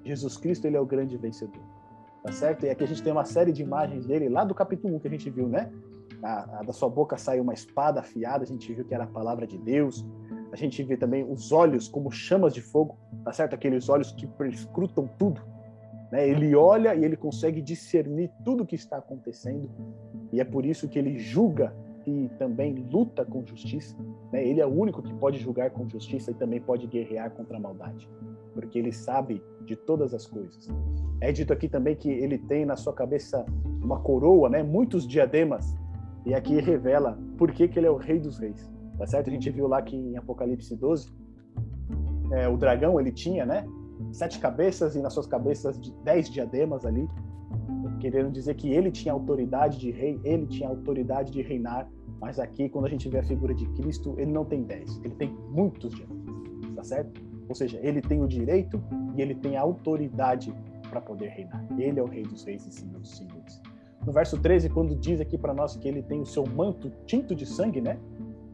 Jesus 0.03 0.39
Cristo, 0.39 0.67
ele 0.67 0.77
é 0.77 0.81
o 0.81 0.87
grande 0.87 1.19
vencedor. 1.19 1.63
Tá 2.23 2.33
certo? 2.33 2.65
E 2.65 2.71
aqui 2.71 2.83
a 2.83 2.87
gente 2.87 3.03
tem 3.03 3.13
uma 3.13 3.27
série 3.27 3.53
de 3.53 3.63
imagens 3.63 4.07
dele 4.07 4.31
lá 4.31 4.43
do 4.43 4.55
capítulo 4.55 4.97
1 4.97 5.01
que 5.01 5.09
a 5.09 5.11
gente 5.11 5.29
viu, 5.29 5.47
né? 5.47 5.71
A, 6.23 6.61
a, 6.61 6.63
da 6.63 6.73
sua 6.73 6.89
boca 6.89 7.19
saiu 7.19 7.43
uma 7.43 7.53
espada 7.53 8.01
afiada, 8.01 8.43
a 8.43 8.47
gente 8.47 8.73
viu 8.73 8.87
que 8.87 8.95
era 8.95 9.05
a 9.05 9.07
palavra 9.07 9.47
de 9.47 9.59
Deus. 9.59 10.07
A 10.51 10.57
gente 10.57 10.83
vê 10.83 10.97
também 10.97 11.31
os 11.31 11.53
olhos 11.53 11.89
como 11.89 12.11
chamas 12.11 12.55
de 12.55 12.63
fogo, 12.63 12.97
tá 13.23 13.35
certo? 13.35 13.53
Aqueles 13.53 13.91
olhos 13.91 14.13
que 14.13 14.27
perscrutam 14.27 15.07
tudo. 15.19 15.43
Né? 16.11 16.29
Ele 16.29 16.55
olha 16.55 16.95
e 16.95 17.05
ele 17.05 17.17
consegue 17.17 17.61
discernir 17.61 18.31
tudo 18.45 18.63
o 18.63 18.67
que 18.67 18.75
está 18.75 18.99
acontecendo. 18.99 19.71
E 20.33 20.41
é 20.41 20.45
por 20.45 20.65
isso 20.65 20.89
que 20.89 20.99
ele 20.99 21.19
julga 21.19 21.75
e 22.07 22.29
também 22.39 22.75
luta 22.91 23.25
com 23.25 23.45
justiça. 23.45 23.97
Né? 24.33 24.47
Ele 24.47 24.61
é 24.61 24.67
o 24.67 24.71
único 24.71 25.03
que 25.03 25.13
pode 25.15 25.39
julgar 25.39 25.71
com 25.71 25.89
justiça 25.89 26.31
e 26.31 26.35
também 26.35 26.61
pode 26.61 26.87
guerrear 26.87 27.31
contra 27.31 27.57
a 27.57 27.61
maldade, 27.61 28.09
porque 28.55 28.79
ele 28.79 28.93
sabe 28.93 29.43
de 29.65 29.77
todas 29.77 30.15
as 30.15 30.27
coisas. 30.27 30.69
É 31.21 31.31
dito 31.31 31.53
aqui 31.53 31.69
também 31.69 31.95
que 31.95 32.09
ele 32.09 32.39
tem 32.39 32.65
na 32.65 32.77
sua 32.77 32.93
cabeça 32.93 33.45
uma 33.83 34.01
coroa, 34.01 34.49
né? 34.49 34.63
muitos 34.63 35.07
diademas, 35.07 35.75
e 36.25 36.35
aqui 36.35 36.61
revela 36.61 37.19
por 37.39 37.53
que, 37.53 37.69
que 37.69 37.79
ele 37.79 37.87
é 37.87 37.91
o 37.91 37.97
rei 37.97 38.19
dos 38.19 38.39
reis. 38.39 38.71
Tá 38.99 39.07
certo? 39.07 39.29
A 39.29 39.33
gente 39.33 39.49
viu 39.51 39.67
lá 39.67 39.81
que 39.81 39.97
em 39.97 40.17
Apocalipse 40.19 40.77
12, 40.77 41.11
é, 42.33 42.47
o 42.49 42.57
dragão 42.57 43.01
ele 43.01 43.11
tinha, 43.11 43.47
né? 43.47 43.67
Sete 44.13 44.39
cabeças 44.39 44.97
e 44.97 45.01
nas 45.01 45.13
suas 45.13 45.27
cabeças 45.27 45.79
dez 46.05 46.29
diademas 46.29 46.85
ali, 46.85 47.09
querendo 48.01 48.31
dizer 48.31 48.55
que 48.55 48.69
ele 48.69 48.91
tinha 48.91 49.13
autoridade 49.13 49.79
de 49.79 49.91
rei, 49.91 50.21
ele 50.25 50.47
tinha 50.47 50.69
autoridade 50.69 51.33
de 51.33 51.43
reinar. 51.43 51.89
Mas 52.21 52.39
aqui, 52.39 52.69
quando 52.69 52.87
a 52.87 52.89
gente 52.89 53.09
vê 53.09 53.19
a 53.19 53.23
figura 53.23 53.55
de 53.55 53.67
Cristo, 53.71 54.15
ele 54.19 54.31
não 54.31 54.45
tem 54.45 54.63
dez, 54.63 55.01
ele 55.05 55.15
tem 55.15 55.35
muitos 55.51 55.95
diademas, 55.95 56.75
tá 56.77 56.85
certo? 56.85 57.21
Ou 57.49 57.55
seja, 57.55 57.79
ele 57.83 58.01
tem 58.01 58.23
o 58.23 58.29
direito 58.29 58.83
e 59.17 59.23
ele 59.23 59.35
tem 59.35 59.57
a 59.57 59.63
autoridade 59.63 60.55
para 60.89 61.01
poder 61.01 61.29
reinar. 61.29 61.65
Ele 61.79 61.99
é 61.99 62.03
o 62.03 62.07
rei 62.07 62.23
dos 62.23 62.45
reis 62.45 62.67
e 62.67 62.73
senhor 62.73 63.01
dos 63.01 63.17
senhores. 63.17 63.61
No 64.05 64.13
verso 64.13 64.39
13, 64.39 64.69
quando 64.71 64.95
diz 64.95 65.21
aqui 65.21 65.37
para 65.37 65.55
nós 65.55 65.77
que 65.77 65.89
ele 65.89 66.03
tem 66.03 66.21
o 66.21 66.27
seu 66.27 66.47
manto 66.47 66.91
tinto 67.07 67.35
de 67.35 67.47
sangue, 67.47 67.81
né? 67.81 67.99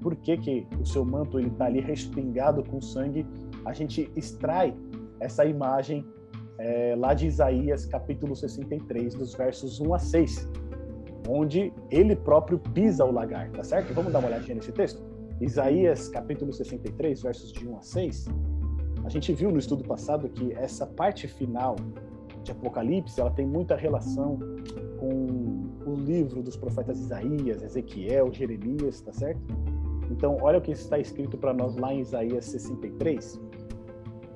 por 0.07 0.15
que, 0.15 0.37
que 0.37 0.67
o 0.81 0.87
seu 0.87 1.05
manto 1.05 1.37
ele 1.37 1.49
está 1.49 1.67
ali 1.67 1.81
respingado 1.81 2.63
com 2.63 2.81
sangue, 2.81 3.27
a 3.65 3.73
gente 3.73 4.09
extrai 4.15 4.73
essa 5.21 5.45
imagem 5.45 6.05
é, 6.59 6.95
lá 6.97 7.15
de 7.15 7.27
Isaías 7.27 7.85
capítulo 7.87 8.35
63, 8.35 9.15
dos 9.15 9.35
versos 9.35 9.81
1 9.81 9.95
a 9.95 9.99
6, 9.99 10.49
onde 11.29 11.73
ele 11.91 12.17
próprio 12.17 12.59
pisa 12.59 13.05
o 13.05 13.13
lagar, 13.13 13.51
tá 13.51 13.65
certo? 13.65 13.93
Vamos 13.93 14.13
dar 14.13 14.21
uma 14.21 14.29
olhadinha 14.29 14.55
nesse 14.55 14.73
texto? 14.73 15.03
Isaías 15.41 16.09
capítulo 16.09 16.53
63, 16.53 17.23
versos 17.23 17.53
de 17.53 17.69
1 17.69 17.77
a 17.77 17.83
6. 17.83 18.29
A 19.05 19.09
gente 19.09 19.33
viu 19.33 19.51
no 19.51 19.59
estudo 19.59 19.85
passado 19.85 20.29
que 20.29 20.53
essa 20.55 20.87
parte 20.87 21.29
final 21.29 21.77
de 22.43 22.53
Apocalipse, 22.53 23.21
ela 23.21 23.31
tem 23.31 23.47
muita 23.47 23.77
relação 23.77 24.39
com 24.99 25.67
o 25.85 25.95
livro 25.95 26.43
dos 26.43 26.57
profetas 26.57 26.99
Isaías, 26.99 27.63
Ezequiel, 27.63 28.33
Jeremias, 28.33 29.01
tá 29.01 29.13
certo? 29.13 29.41
Então, 30.11 30.39
olha 30.41 30.59
o 30.59 30.63
que 30.63 30.71
está 30.71 30.99
escrito 30.99 31.37
para 31.37 31.53
nós 31.53 31.77
lá 31.77 31.93
em 31.93 32.01
Isaías 32.01 32.45
63, 32.47 33.41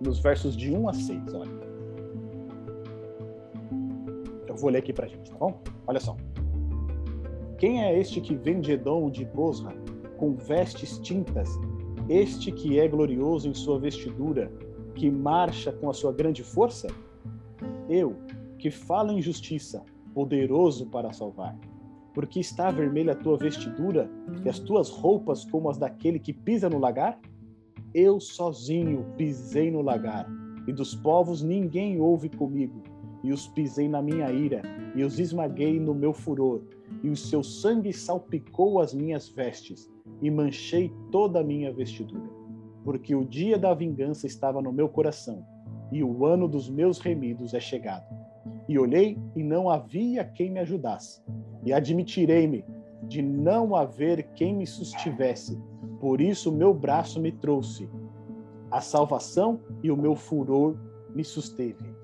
nos 0.00 0.18
versos 0.18 0.56
de 0.56 0.72
1 0.72 0.88
a 0.88 0.92
6, 0.92 1.34
olha. 1.34 1.70
Eu 4.46 4.56
vou 4.56 4.70
ler 4.70 4.78
aqui 4.78 4.92
para 4.92 5.06
a 5.06 5.08
gente, 5.08 5.30
tá 5.30 5.36
bom? 5.38 5.60
Olha 5.86 6.00
só. 6.00 6.16
Quem 7.58 7.82
é 7.82 7.98
este 7.98 8.20
que 8.20 8.34
vem 8.34 8.60
de 8.60 8.72
Edom, 8.72 9.10
de 9.10 9.24
Bosra, 9.24 9.72
com 10.16 10.34
vestes 10.34 10.98
tintas, 10.98 11.48
este 12.08 12.50
que 12.50 12.78
é 12.78 12.88
glorioso 12.88 13.48
em 13.48 13.54
sua 13.54 13.78
vestidura, 13.78 14.50
que 14.94 15.10
marcha 15.10 15.72
com 15.72 15.90
a 15.90 15.92
sua 15.92 16.12
grande 16.12 16.42
força? 16.42 16.88
Eu, 17.88 18.16
que 18.58 18.70
falo 18.70 19.12
em 19.12 19.20
justiça, 19.20 19.84
poderoso 20.14 20.86
para 20.86 21.12
salvar 21.12 21.56
porque 22.14 22.40
está 22.40 22.70
vermelha 22.70 23.12
a 23.12 23.16
tua 23.16 23.36
vestidura 23.36 24.10
e 24.44 24.48
as 24.48 24.58
tuas 24.58 24.90
roupas 24.90 25.44
como 25.44 25.68
as 25.68 25.78
daquele 25.78 26.18
que 26.18 26.32
pisa 26.32 26.68
no 26.68 26.78
lagar? 26.78 27.18
Eu 27.94 28.20
sozinho 28.20 29.04
pisei 29.16 29.70
no 29.70 29.82
lagar, 29.82 30.28
e 30.66 30.72
dos 30.72 30.94
povos 30.94 31.42
ninguém 31.42 32.00
houve 32.00 32.28
comigo, 32.28 32.82
e 33.24 33.32
os 33.32 33.48
pisei 33.48 33.88
na 33.88 34.00
minha 34.00 34.30
ira, 34.30 34.62
e 34.94 35.02
os 35.02 35.18
esmaguei 35.18 35.78
no 35.80 35.94
meu 35.94 36.12
furor, 36.12 36.62
e 37.02 37.08
o 37.08 37.16
seu 37.16 37.42
sangue 37.42 37.92
salpicou 37.92 38.80
as 38.80 38.94
minhas 38.94 39.28
vestes, 39.28 39.90
e 40.22 40.30
manchei 40.30 40.92
toda 41.10 41.40
a 41.40 41.44
minha 41.44 41.72
vestidura. 41.72 42.30
Porque 42.84 43.14
o 43.14 43.24
dia 43.24 43.58
da 43.58 43.74
vingança 43.74 44.26
estava 44.26 44.62
no 44.62 44.72
meu 44.72 44.88
coração, 44.88 45.44
e 45.90 46.04
o 46.04 46.24
ano 46.24 46.46
dos 46.46 46.70
meus 46.70 46.98
remidos 46.98 47.54
é 47.54 47.60
chegado. 47.60 48.06
E 48.68 48.78
olhei, 48.78 49.18
e 49.34 49.42
não 49.42 49.68
havia 49.68 50.24
quem 50.24 50.50
me 50.50 50.60
ajudasse 50.60 51.20
e 51.64 51.72
admitirei-me 51.72 52.64
de 53.02 53.22
não 53.22 53.74
haver 53.74 54.32
quem 54.34 54.54
me 54.54 54.66
sustivesse. 54.66 55.58
Por 56.00 56.20
isso 56.20 56.52
meu 56.52 56.72
braço 56.72 57.20
me 57.20 57.32
trouxe 57.32 57.88
a 58.70 58.80
salvação 58.80 59.60
e 59.82 59.90
o 59.90 59.96
meu 59.96 60.14
furor 60.14 60.76
me 61.14 61.24
susteve. 61.24 61.94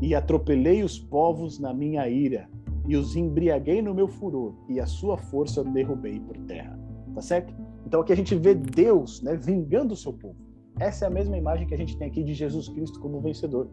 E 0.00 0.14
atropelei 0.14 0.82
os 0.82 0.98
povos 0.98 1.58
na 1.58 1.72
minha 1.72 2.08
ira, 2.08 2.48
e 2.86 2.96
os 2.96 3.16
embriaguei 3.16 3.82
no 3.82 3.94
meu 3.94 4.06
furor, 4.06 4.54
e 4.68 4.78
a 4.78 4.86
sua 4.86 5.16
força 5.16 5.64
derrubei 5.64 6.20
por 6.20 6.36
terra. 6.46 6.78
Tá 7.14 7.20
certo? 7.20 7.54
Então 7.86 8.00
aqui 8.00 8.12
a 8.12 8.16
gente 8.16 8.34
vê 8.34 8.54
Deus, 8.54 9.22
né, 9.22 9.34
vingando 9.34 9.94
o 9.94 9.96
seu 9.96 10.12
povo. 10.12 10.36
Essa 10.78 11.06
é 11.06 11.08
a 11.08 11.10
mesma 11.10 11.36
imagem 11.36 11.66
que 11.66 11.74
a 11.74 11.78
gente 11.78 11.96
tem 11.96 12.08
aqui 12.08 12.22
de 12.22 12.34
Jesus 12.34 12.68
Cristo 12.68 13.00
como 13.00 13.20
vencedor. 13.20 13.68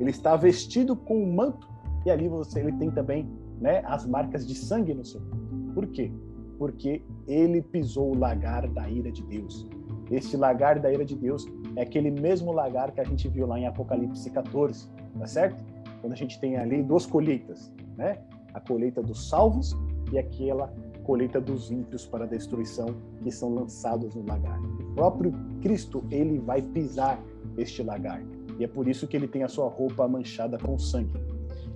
Ele 0.00 0.10
está 0.10 0.36
vestido 0.36 0.96
com 0.96 1.22
um 1.22 1.32
manto 1.32 1.68
e 2.04 2.10
ali 2.10 2.28
você 2.28 2.60
ele 2.60 2.72
tem 2.72 2.90
também 2.90 3.28
né, 3.60 3.82
as 3.84 4.06
marcas 4.06 4.46
de 4.46 4.54
sangue 4.54 4.94
no 4.94 5.04
seu 5.04 5.20
corpo. 5.20 5.48
Por 5.74 5.86
quê? 5.86 6.12
Porque 6.58 7.02
ele 7.26 7.62
pisou 7.62 8.10
o 8.10 8.18
lagar 8.18 8.68
da 8.68 8.88
ira 8.88 9.10
de 9.10 9.22
Deus. 9.22 9.68
Este 10.10 10.36
lagar 10.36 10.80
da 10.80 10.92
ira 10.92 11.04
de 11.04 11.14
Deus 11.14 11.46
é 11.76 11.82
aquele 11.82 12.10
mesmo 12.10 12.52
lagar 12.52 12.92
que 12.92 13.00
a 13.00 13.04
gente 13.04 13.28
viu 13.28 13.46
lá 13.46 13.58
em 13.58 13.66
Apocalipse 13.66 14.30
14, 14.30 14.88
tá 15.18 15.26
certo? 15.26 15.62
Quando 16.00 16.12
a 16.12 16.16
gente 16.16 16.40
tem 16.40 16.56
ali 16.56 16.82
duas 16.82 17.04
colheitas, 17.04 17.72
né? 17.96 18.18
A 18.54 18.60
colheita 18.60 19.02
dos 19.02 19.28
salvos 19.28 19.76
e 20.10 20.18
aquela 20.18 20.72
colheita 21.04 21.40
dos 21.40 21.70
ímpios 21.70 22.06
para 22.06 22.26
destruição 22.26 22.86
que 23.22 23.30
são 23.30 23.54
lançados 23.54 24.14
no 24.14 24.26
lagar. 24.26 24.60
O 24.60 24.94
próprio 24.94 25.32
Cristo, 25.60 26.04
ele 26.10 26.38
vai 26.38 26.60
pisar 26.60 27.22
este 27.56 27.82
lagar. 27.82 28.22
E 28.58 28.64
é 28.64 28.66
por 28.66 28.88
isso 28.88 29.06
que 29.06 29.16
ele 29.16 29.28
tem 29.28 29.42
a 29.42 29.48
sua 29.48 29.68
roupa 29.68 30.08
manchada 30.08 30.58
com 30.58 30.78
sangue. 30.78 31.12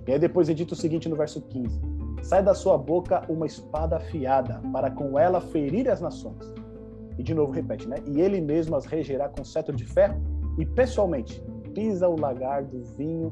E 0.07 0.11
aí 0.11 0.19
depois 0.19 0.49
é 0.49 0.53
dito 0.53 0.73
o 0.73 0.75
seguinte 0.75 1.07
no 1.07 1.15
verso 1.15 1.41
15: 1.41 1.79
Sai 2.21 2.43
da 2.43 2.53
sua 2.53 2.77
boca 2.77 3.23
uma 3.29 3.45
espada 3.45 3.97
afiada, 3.97 4.61
para 4.71 4.91
com 4.91 5.17
ela 5.17 5.41
ferir 5.41 5.89
as 5.89 6.01
nações. 6.01 6.53
E 7.17 7.23
de 7.23 7.33
novo 7.33 7.51
repete, 7.51 7.87
né? 7.87 7.97
E 8.05 8.21
ele 8.21 8.41
mesmo 8.41 8.75
as 8.75 8.85
regerá 8.85 9.29
com 9.29 9.43
cetro 9.43 9.75
de 9.75 9.85
ferro 9.85 10.19
e 10.57 10.65
pessoalmente 10.65 11.43
pisa 11.73 12.07
o 12.07 12.19
lagar 12.19 12.63
do 12.63 12.83
vinho 12.95 13.31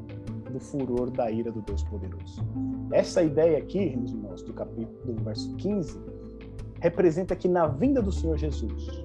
do 0.50 0.60
furor 0.60 1.10
da 1.10 1.30
ira 1.30 1.50
do 1.50 1.62
Deus 1.62 1.82
poderoso. 1.84 2.44
Essa 2.92 3.22
ideia 3.22 3.58
aqui, 3.58 3.78
irmãos, 3.78 4.42
do 4.42 4.52
capítulo 4.52 5.14
do 5.14 5.24
verso 5.24 5.54
15, 5.56 5.98
representa 6.80 7.34
que 7.34 7.48
na 7.48 7.66
vinda 7.66 8.02
do 8.02 8.12
Senhor 8.12 8.36
Jesus, 8.36 9.04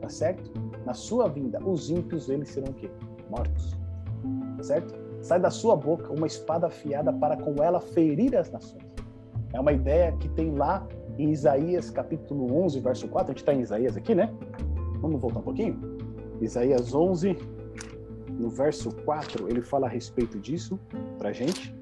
tá 0.00 0.08
certo? 0.08 0.50
Na 0.84 0.94
sua 0.94 1.28
vinda, 1.28 1.62
os 1.64 1.90
ímpios 1.90 2.28
eles 2.28 2.48
serão 2.48 2.70
o 2.70 2.74
quê? 2.74 2.90
Mortos. 3.30 3.78
Tá 4.56 4.62
certo? 4.62 5.07
Sai 5.20 5.40
da 5.40 5.50
sua 5.50 5.76
boca 5.76 6.12
uma 6.12 6.26
espada 6.26 6.66
afiada 6.66 7.12
para 7.12 7.36
com 7.36 7.62
ela 7.62 7.80
ferir 7.80 8.36
as 8.36 8.50
nações. 8.50 8.84
É 9.52 9.60
uma 9.60 9.72
ideia 9.72 10.12
que 10.12 10.28
tem 10.28 10.52
lá 10.52 10.86
em 11.18 11.30
Isaías 11.30 11.90
capítulo 11.90 12.54
11, 12.64 12.80
verso 12.80 13.08
4. 13.08 13.30
A 13.30 13.32
gente 13.32 13.42
está 13.42 13.52
em 13.52 13.60
Isaías 13.60 13.96
aqui, 13.96 14.14
né? 14.14 14.32
Vamos 15.00 15.20
voltar 15.20 15.40
um 15.40 15.42
pouquinho? 15.42 15.98
Isaías 16.40 16.94
11, 16.94 17.36
no 18.38 18.48
verso 18.48 18.90
4, 19.04 19.48
ele 19.48 19.62
fala 19.62 19.86
a 19.86 19.90
respeito 19.90 20.38
disso 20.38 20.78
para 21.18 21.32
gente, 21.32 21.74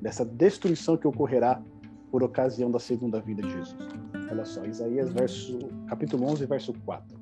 dessa 0.00 0.24
destruição 0.24 0.96
que 0.96 1.06
ocorrerá 1.06 1.62
por 2.10 2.22
ocasião 2.22 2.70
da 2.70 2.78
segunda 2.78 3.20
vinda 3.20 3.42
de 3.42 3.50
Jesus. 3.50 3.88
Olha 4.30 4.44
só, 4.44 4.64
Isaías 4.64 5.12
verso, 5.12 5.58
capítulo 5.86 6.30
11, 6.30 6.44
verso 6.46 6.72
4. 6.84 7.19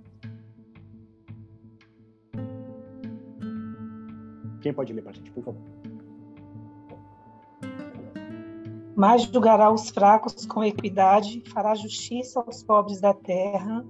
Quem 4.60 4.72
pode 4.72 4.92
ler 4.92 5.02
para 5.02 5.12
a 5.12 5.14
gente, 5.14 5.30
por 5.30 5.44
favor? 5.44 5.60
Mas 8.96 9.22
julgará 9.22 9.70
os 9.70 9.90
fracos 9.90 10.44
com 10.44 10.64
equidade, 10.64 11.42
fará 11.52 11.74
justiça 11.74 12.40
aos 12.40 12.64
pobres 12.64 13.00
da 13.00 13.14
terra, 13.14 13.84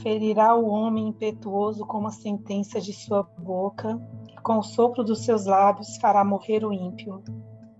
ferirá 0.00 0.54
o 0.54 0.68
homem 0.68 1.08
impetuoso 1.08 1.84
com 1.84 2.06
a 2.06 2.10
sentença 2.12 2.80
de 2.80 2.92
sua 2.92 3.24
boca, 3.38 4.00
e 4.32 4.40
com 4.42 4.58
o 4.58 4.62
sopro 4.62 5.02
dos 5.02 5.24
seus 5.24 5.46
lábios 5.46 5.96
fará 5.96 6.24
morrer 6.24 6.64
o 6.64 6.72
ímpio. 6.72 7.20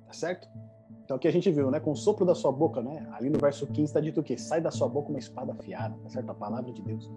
Tá 0.07 0.13
certo? 0.13 0.49
Então 1.09 1.17
aqui 1.17 1.27
a 1.27 1.33
gente 1.33 1.51
viu, 1.51 1.71
né? 1.71 1.81
Com 1.81 1.93
o 1.93 1.97
sopro 1.97 2.27
da 2.27 2.35
sua 2.35 2.53
boca, 2.53 2.83
né? 2.83 3.09
Ali 3.13 3.31
no 3.31 3.39
verso 3.39 3.67
15 3.67 3.83
está 3.83 3.99
dito 3.99 4.21
o 4.21 4.23
quê? 4.23 4.37
Sai 4.37 4.61
da 4.61 4.71
sua 4.71 4.87
boca 4.87 5.09
uma 5.09 5.19
espada 5.19 5.53
afiada, 5.53 5.97
tá 6.03 6.11
certo? 6.11 6.29
A 6.29 6.35
palavra 6.35 6.71
de 6.71 6.83
Deus. 6.83 7.11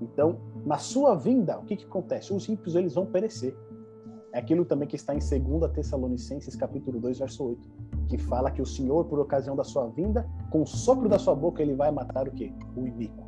Então, 0.00 0.40
na 0.66 0.76
sua 0.76 1.14
vinda, 1.14 1.56
o 1.56 1.62
que 1.62 1.76
que 1.76 1.84
acontece? 1.84 2.34
Os 2.34 2.48
ímpios, 2.48 2.74
eles 2.74 2.94
vão 2.94 3.06
perecer. 3.06 3.56
É 4.32 4.40
aquilo 4.40 4.64
também 4.64 4.88
que 4.88 4.96
está 4.96 5.14
em 5.14 5.20
2 5.20 5.70
Tessalonicenses, 5.72 6.56
capítulo 6.56 6.98
2, 6.98 7.20
verso 7.20 7.44
8, 7.44 7.70
que 8.08 8.18
fala 8.18 8.50
que 8.50 8.60
o 8.60 8.66
Senhor, 8.66 9.04
por 9.04 9.20
ocasião 9.20 9.54
da 9.54 9.62
sua 9.62 9.86
vinda, 9.86 10.28
com 10.50 10.62
o 10.62 10.66
sopro 10.66 11.08
da 11.08 11.20
sua 11.20 11.36
boca, 11.36 11.62
ele 11.62 11.76
vai 11.76 11.92
matar 11.92 12.26
o 12.26 12.32
quê? 12.32 12.52
O 12.76 12.88
iníquo. 12.88 13.24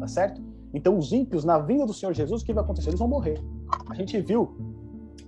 Tá 0.00 0.08
certo? 0.08 0.40
Então, 0.72 0.96
os 0.96 1.12
ímpios, 1.12 1.44
na 1.44 1.58
vinda 1.58 1.84
do 1.84 1.92
Senhor 1.92 2.14
Jesus, 2.14 2.40
o 2.40 2.46
que 2.46 2.54
vai 2.54 2.64
acontecer? 2.64 2.88
Eles 2.88 2.98
vão 2.98 3.08
morrer. 3.08 3.38
A 3.90 3.94
gente 3.94 4.18
viu 4.18 4.56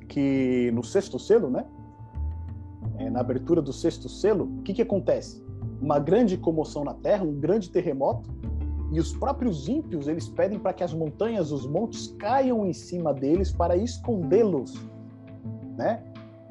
que 0.08 0.70
no 0.72 0.82
sexto 0.82 1.18
selo, 1.18 1.50
né? 1.50 1.66
É, 2.98 3.10
na 3.10 3.20
abertura 3.20 3.60
do 3.60 3.72
sexto 3.72 4.08
selo, 4.08 4.44
o 4.58 4.62
que, 4.62 4.74
que 4.74 4.82
acontece? 4.82 5.42
Uma 5.80 5.98
grande 5.98 6.36
comoção 6.36 6.84
na 6.84 6.94
terra, 6.94 7.24
um 7.24 7.34
grande 7.34 7.70
terremoto, 7.70 8.30
e 8.92 9.00
os 9.00 9.12
próprios 9.12 9.68
ímpios 9.68 10.06
eles 10.06 10.28
pedem 10.28 10.58
para 10.58 10.72
que 10.72 10.84
as 10.84 10.94
montanhas, 10.94 11.50
os 11.50 11.66
montes 11.66 12.14
caiam 12.18 12.64
em 12.64 12.72
cima 12.72 13.12
deles 13.12 13.50
para 13.50 13.76
escondê-los, 13.76 14.74
né? 15.76 16.02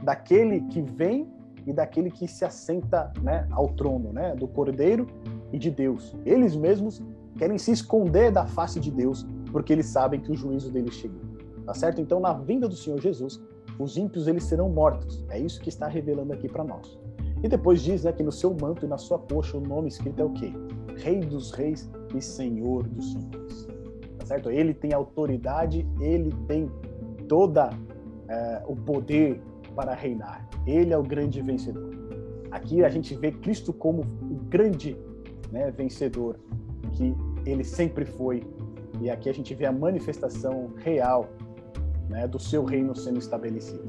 Daquele 0.03 0.61
que 0.61 0.81
vem 0.81 1.31
e 1.65 1.71
daquele 1.71 2.11
que 2.11 2.27
se 2.27 2.43
assenta, 2.43 3.11
né, 3.21 3.47
ao 3.51 3.69
trono, 3.69 4.11
né, 4.11 4.35
do 4.35 4.47
Cordeiro 4.47 5.07
e 5.51 5.57
de 5.57 5.71
Deus. 5.71 6.13
Eles 6.25 6.55
mesmos 6.55 7.01
querem 7.37 7.57
se 7.57 7.71
esconder 7.71 8.31
da 8.31 8.45
face 8.45 8.79
de 8.79 8.91
Deus, 8.91 9.25
porque 9.51 9.71
eles 9.71 9.85
sabem 9.85 10.19
que 10.19 10.31
o 10.31 10.35
juízo 10.35 10.71
deles 10.71 10.95
chegou. 10.95 11.21
Tá 11.65 11.73
certo? 11.73 12.01
Então, 12.01 12.19
na 12.19 12.33
vinda 12.33 12.67
do 12.67 12.75
Senhor 12.75 12.99
Jesus, 12.99 13.41
os 13.79 13.97
ímpios 13.97 14.27
eles 14.27 14.43
serão 14.43 14.69
mortos. 14.69 15.25
É 15.29 15.39
isso 15.39 15.59
que 15.61 15.69
está 15.69 15.87
revelando 15.87 16.33
aqui 16.33 16.47
para 16.47 16.63
nós. 16.63 16.99
E 17.43 17.47
depois 17.47 17.81
diz 17.81 18.03
né, 18.03 18.11
que 18.11 18.23
no 18.23 18.31
seu 18.31 18.55
manto 18.59 18.85
e 18.85 18.87
na 18.87 18.97
sua 18.97 19.19
coxa 19.19 19.57
o 19.57 19.61
nome 19.61 19.89
escrito 19.89 20.21
é 20.21 20.25
o 20.25 20.29
quê? 20.29 20.53
Rei 20.97 21.19
dos 21.19 21.51
reis 21.51 21.89
e 22.15 22.21
Senhor 22.21 22.87
dos 22.87 23.11
senhores. 23.11 23.67
Tá 24.19 24.25
certo? 24.25 24.49
Ele 24.49 24.73
tem 24.73 24.93
autoridade, 24.93 25.85
ele 25.99 26.31
tem 26.47 26.71
toda 27.27 27.69
é, 28.29 28.63
o 28.65 28.75
poder 28.75 29.41
para 29.75 29.93
reinar. 29.93 30.47
Ele 30.65 30.93
é 30.93 30.97
o 30.97 31.03
grande 31.03 31.41
vencedor. 31.41 31.91
Aqui 32.51 32.83
a 32.83 32.89
gente 32.89 33.15
vê 33.15 33.31
Cristo 33.31 33.73
como 33.73 34.01
o 34.01 34.35
grande 34.47 34.95
né, 35.51 35.71
vencedor 35.71 36.39
que 36.93 37.15
ele 37.45 37.63
sempre 37.63 38.05
foi. 38.05 38.43
E 39.01 39.09
aqui 39.09 39.29
a 39.29 39.33
gente 39.33 39.53
vê 39.53 39.65
a 39.65 39.71
manifestação 39.71 40.69
real 40.77 41.27
né, 42.09 42.27
do 42.27 42.39
seu 42.39 42.63
reino 42.63 42.95
sendo 42.95 43.19
estabelecido. 43.19 43.83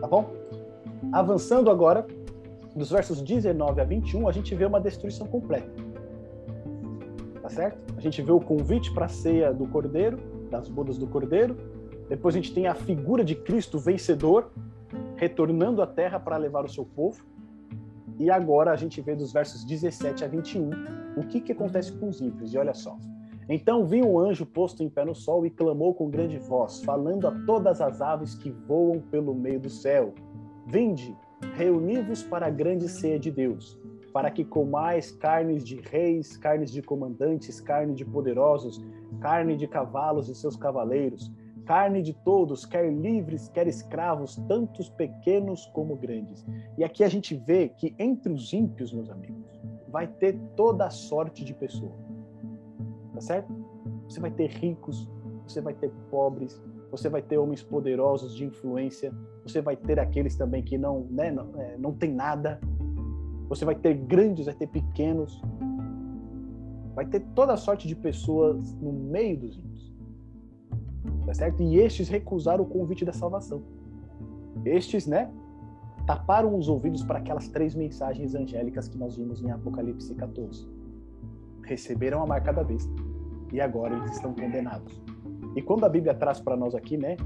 Tá 0.00 0.06
bom? 0.06 0.30
Avançando 1.12 1.70
agora, 1.70 2.06
dos 2.74 2.90
versos 2.90 3.22
19 3.22 3.80
a 3.80 3.84
21, 3.84 4.28
a 4.28 4.32
gente 4.32 4.54
vê 4.54 4.64
uma 4.64 4.80
destruição 4.80 5.26
completa. 5.26 5.70
Tá 7.40 7.48
certo? 7.48 7.78
A 7.96 8.00
gente 8.00 8.20
vê 8.22 8.32
o 8.32 8.40
convite 8.40 8.92
para 8.92 9.06
a 9.06 9.08
ceia 9.08 9.52
do 9.52 9.66
cordeiro, 9.66 10.18
das 10.50 10.68
bodas 10.68 10.98
do 10.98 11.06
cordeiro. 11.06 11.56
Depois 12.08 12.34
a 12.34 12.38
gente 12.38 12.52
tem 12.52 12.66
a 12.66 12.74
figura 12.74 13.24
de 13.24 13.34
Cristo 13.34 13.78
vencedor, 13.78 14.50
retornando 15.16 15.82
à 15.82 15.86
terra 15.86 16.18
para 16.18 16.36
levar 16.36 16.64
o 16.64 16.68
seu 16.68 16.84
povo. 16.84 17.24
E 18.18 18.30
agora 18.30 18.70
a 18.72 18.76
gente 18.76 19.00
vê 19.00 19.14
dos 19.14 19.32
versos 19.32 19.64
17 19.64 20.24
a 20.24 20.28
21 20.28 20.70
o 21.16 21.26
que, 21.26 21.40
que 21.40 21.52
acontece 21.52 21.92
com 21.92 22.08
os 22.08 22.20
ímpios. 22.20 22.52
E 22.52 22.58
olha 22.58 22.74
só. 22.74 22.96
Então 23.48 23.84
vi 23.84 24.02
um 24.02 24.18
anjo 24.18 24.46
posto 24.46 24.82
em 24.82 24.88
pé 24.88 25.04
no 25.04 25.14
sol 25.14 25.44
e 25.44 25.50
clamou 25.50 25.94
com 25.94 26.08
grande 26.08 26.38
voz, 26.38 26.82
falando 26.82 27.28
a 27.28 27.44
todas 27.44 27.80
as 27.80 28.00
aves 28.00 28.34
que 28.34 28.50
voam 28.50 29.00
pelo 29.10 29.34
meio 29.34 29.60
do 29.60 29.68
céu: 29.68 30.14
Vinde, 30.66 31.14
reuni-vos 31.54 32.22
para 32.22 32.46
a 32.46 32.50
grande 32.50 32.88
ceia 32.88 33.18
de 33.18 33.30
Deus, 33.30 33.78
para 34.14 34.30
que 34.30 34.44
comais 34.44 35.10
carnes 35.10 35.62
de 35.62 35.76
reis, 35.76 36.38
carnes 36.38 36.72
de 36.72 36.80
comandantes, 36.80 37.60
carne 37.60 37.94
de 37.94 38.04
poderosos, 38.04 38.82
carne 39.20 39.58
de 39.58 39.68
cavalos 39.68 40.30
e 40.30 40.34
seus 40.34 40.56
cavaleiros, 40.56 41.30
carne 41.66 42.00
de 42.00 42.14
todos, 42.14 42.64
quer 42.64 42.90
livres, 42.90 43.48
quer 43.48 43.66
escravos, 43.66 44.36
tantos 44.48 44.88
pequenos 44.88 45.66
como 45.66 45.96
grandes. 45.96 46.46
E 46.78 46.84
aqui 46.84 47.04
a 47.04 47.08
gente 47.10 47.34
vê 47.34 47.68
que 47.68 47.94
entre 47.98 48.32
os 48.32 48.54
ímpios, 48.54 48.90
meus 48.90 49.10
amigos, 49.10 49.60
vai 49.88 50.06
ter 50.06 50.34
toda 50.56 50.86
a 50.86 50.90
sorte 50.90 51.44
de 51.44 51.52
pessoa 51.52 52.03
tá 53.14 53.20
certo? 53.20 53.54
Você 54.08 54.20
vai 54.20 54.30
ter 54.30 54.50
ricos, 54.50 55.08
você 55.46 55.60
vai 55.60 55.72
ter 55.72 55.90
pobres, 56.10 56.60
você 56.90 57.08
vai 57.08 57.22
ter 57.22 57.38
homens 57.38 57.62
poderosos 57.62 58.34
de 58.34 58.44
influência, 58.44 59.12
você 59.42 59.62
vai 59.62 59.76
ter 59.76 59.98
aqueles 60.00 60.36
também 60.36 60.62
que 60.62 60.76
não, 60.76 61.06
né, 61.10 61.30
não, 61.30 61.60
é, 61.60 61.76
não 61.78 61.92
tem 61.92 62.12
nada, 62.12 62.60
você 63.48 63.64
vai 63.64 63.74
ter 63.74 63.94
grandes, 63.94 64.46
vai 64.46 64.54
ter 64.54 64.66
pequenos, 64.66 65.40
vai 66.94 67.06
ter 67.06 67.20
toda 67.34 67.56
sorte 67.56 67.86
de 67.86 67.94
pessoas 67.94 68.74
no 68.74 68.92
meio 68.92 69.38
dos 69.38 69.56
ímpios, 69.56 69.94
tá 71.24 71.34
certo? 71.34 71.62
E 71.62 71.78
estes 71.78 72.08
recusaram 72.08 72.64
o 72.64 72.66
convite 72.66 73.04
da 73.04 73.12
salvação. 73.12 73.62
Estes, 74.64 75.06
né, 75.06 75.30
taparam 76.06 76.56
os 76.56 76.68
ouvidos 76.68 77.04
para 77.04 77.18
aquelas 77.18 77.48
três 77.48 77.74
mensagens 77.74 78.34
angélicas 78.34 78.88
que 78.88 78.96
nós 78.96 79.16
vimos 79.16 79.42
em 79.42 79.50
Apocalipse 79.50 80.14
14 80.14 80.73
receberam 81.66 82.22
a 82.22 82.26
marca 82.26 82.52
da 82.52 82.62
besta 82.62 82.92
e 83.52 83.60
agora 83.60 83.96
eles 83.96 84.12
estão 84.12 84.34
condenados. 84.34 85.00
E 85.54 85.62
quando 85.62 85.84
a 85.84 85.88
Bíblia 85.88 86.14
traz 86.14 86.40
para 86.40 86.56
nós 86.56 86.74
aqui, 86.74 86.96
né, 86.96 87.16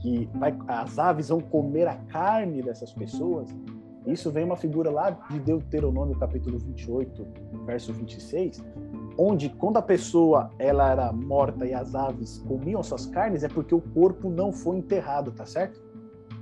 que 0.00 0.28
vai, 0.34 0.56
as 0.68 0.98
aves 0.98 1.28
vão 1.28 1.40
comer 1.40 1.88
a 1.88 1.96
carne 1.96 2.62
dessas 2.62 2.92
pessoas, 2.92 3.48
isso 4.06 4.30
vem 4.30 4.44
uma 4.44 4.56
figura 4.56 4.90
lá 4.90 5.10
de 5.10 5.40
Deuteronômio 5.40 6.16
capítulo 6.18 6.58
28, 6.58 7.26
verso 7.66 7.92
26, 7.92 8.62
onde 9.18 9.48
quando 9.48 9.76
a 9.76 9.82
pessoa 9.82 10.50
ela 10.58 10.90
era 10.90 11.12
morta 11.12 11.66
e 11.66 11.74
as 11.74 11.94
aves 11.94 12.38
comiam 12.46 12.82
suas 12.82 13.06
carnes, 13.06 13.44
é 13.44 13.48
porque 13.48 13.74
o 13.74 13.80
corpo 13.80 14.28
não 14.28 14.52
foi 14.52 14.78
enterrado, 14.78 15.32
tá 15.32 15.46
certo? 15.46 15.80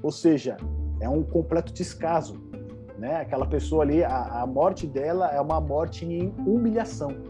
Ou 0.02 0.10
seja, 0.10 0.56
é 1.00 1.08
um 1.08 1.22
completo 1.22 1.72
descaso, 1.72 2.34
né? 2.98 3.16
Aquela 3.16 3.46
pessoa 3.46 3.82
ali, 3.82 4.02
a, 4.04 4.42
a 4.42 4.46
morte 4.46 4.86
dela 4.86 5.28
é 5.28 5.40
uma 5.40 5.60
morte 5.60 6.06
em 6.06 6.32
humilhação 6.46 7.29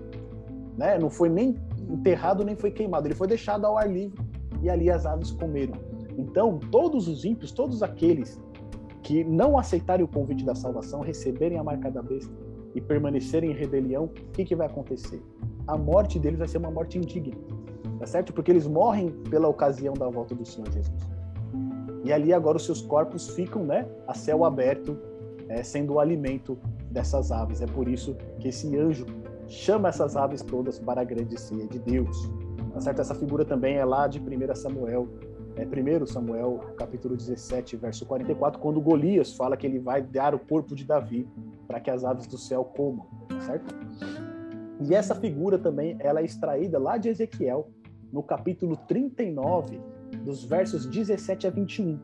né? 0.76 0.98
Não 0.98 1.10
foi 1.10 1.28
nem 1.28 1.56
enterrado 1.88 2.44
nem 2.44 2.54
foi 2.54 2.70
queimado, 2.70 3.06
ele 3.06 3.14
foi 3.14 3.26
deixado 3.26 3.64
ao 3.64 3.76
ar 3.76 3.90
livre 3.90 4.18
e 4.62 4.70
ali 4.70 4.90
as 4.90 5.06
aves 5.06 5.30
comeram. 5.30 5.74
Então, 6.16 6.58
todos 6.70 7.08
os 7.08 7.24
ímpios, 7.24 7.50
todos 7.52 7.82
aqueles 7.82 8.40
que 9.02 9.24
não 9.24 9.58
aceitarem 9.58 10.04
o 10.04 10.08
convite 10.08 10.44
da 10.44 10.54
salvação, 10.54 11.00
receberem 11.00 11.58
a 11.58 11.64
marca 11.64 11.90
da 11.90 12.02
besta 12.02 12.32
e 12.74 12.80
permanecerem 12.80 13.50
em 13.50 13.54
rebelião, 13.54 14.04
o 14.04 14.08
que, 14.08 14.44
que 14.44 14.54
vai 14.54 14.66
acontecer? 14.66 15.22
A 15.66 15.76
morte 15.76 16.18
deles 16.18 16.38
vai 16.38 16.46
ser 16.46 16.58
uma 16.58 16.70
morte 16.70 16.98
indigna, 16.98 17.36
tá 17.98 18.06
certo? 18.06 18.32
Porque 18.32 18.50
eles 18.50 18.66
morrem 18.66 19.10
pela 19.30 19.48
ocasião 19.48 19.94
da 19.94 20.08
volta 20.08 20.34
do 20.34 20.44
Senhor 20.44 20.70
Jesus. 20.70 21.10
E 22.04 22.12
ali 22.12 22.32
agora 22.32 22.56
os 22.56 22.64
seus 22.64 22.80
corpos 22.80 23.28
ficam, 23.30 23.64
né, 23.64 23.86
a 24.06 24.14
céu 24.14 24.44
aberto, 24.44 24.96
é, 25.48 25.62
sendo 25.62 25.94
o 25.94 26.00
alimento 26.00 26.56
dessas 26.90 27.32
aves. 27.32 27.60
É 27.60 27.66
por 27.66 27.88
isso 27.88 28.16
que 28.38 28.48
esse 28.48 28.76
anjo 28.76 29.06
chama 29.50 29.88
essas 29.88 30.16
aves 30.16 30.42
todas 30.42 30.78
para 30.78 31.00
a 31.00 31.04
grande 31.04 31.38
ceia 31.38 31.66
de 31.66 31.78
Deus. 31.80 32.30
Tá 32.72 32.80
certo? 32.80 33.00
Essa 33.00 33.14
figura 33.14 33.44
também 33.44 33.76
é 33.76 33.84
lá 33.84 34.06
de 34.06 34.20
1 34.20 34.54
Samuel, 34.54 35.08
é 35.56 35.66
1 35.66 36.06
Samuel, 36.06 36.60
capítulo 36.76 37.16
17, 37.16 37.76
verso 37.76 38.06
44, 38.06 38.60
quando 38.60 38.80
Golias 38.80 39.34
fala 39.34 39.56
que 39.56 39.66
ele 39.66 39.80
vai 39.80 40.00
dar 40.00 40.34
o 40.34 40.38
corpo 40.38 40.74
de 40.74 40.84
Davi 40.84 41.28
para 41.66 41.80
que 41.80 41.90
as 41.90 42.04
aves 42.04 42.28
do 42.28 42.38
céu 42.38 42.64
comam, 42.64 43.06
tá 43.28 43.40
certo? 43.40 43.74
E 44.80 44.94
essa 44.94 45.16
figura 45.16 45.58
também, 45.58 45.96
ela 45.98 46.20
é 46.20 46.24
extraída 46.24 46.78
lá 46.78 46.96
de 46.96 47.08
Ezequiel, 47.08 47.68
no 48.12 48.22
capítulo 48.22 48.76
39, 48.76 49.80
dos 50.24 50.44
versos 50.44 50.86
17 50.86 51.48
a 51.48 51.50
21, 51.50 51.98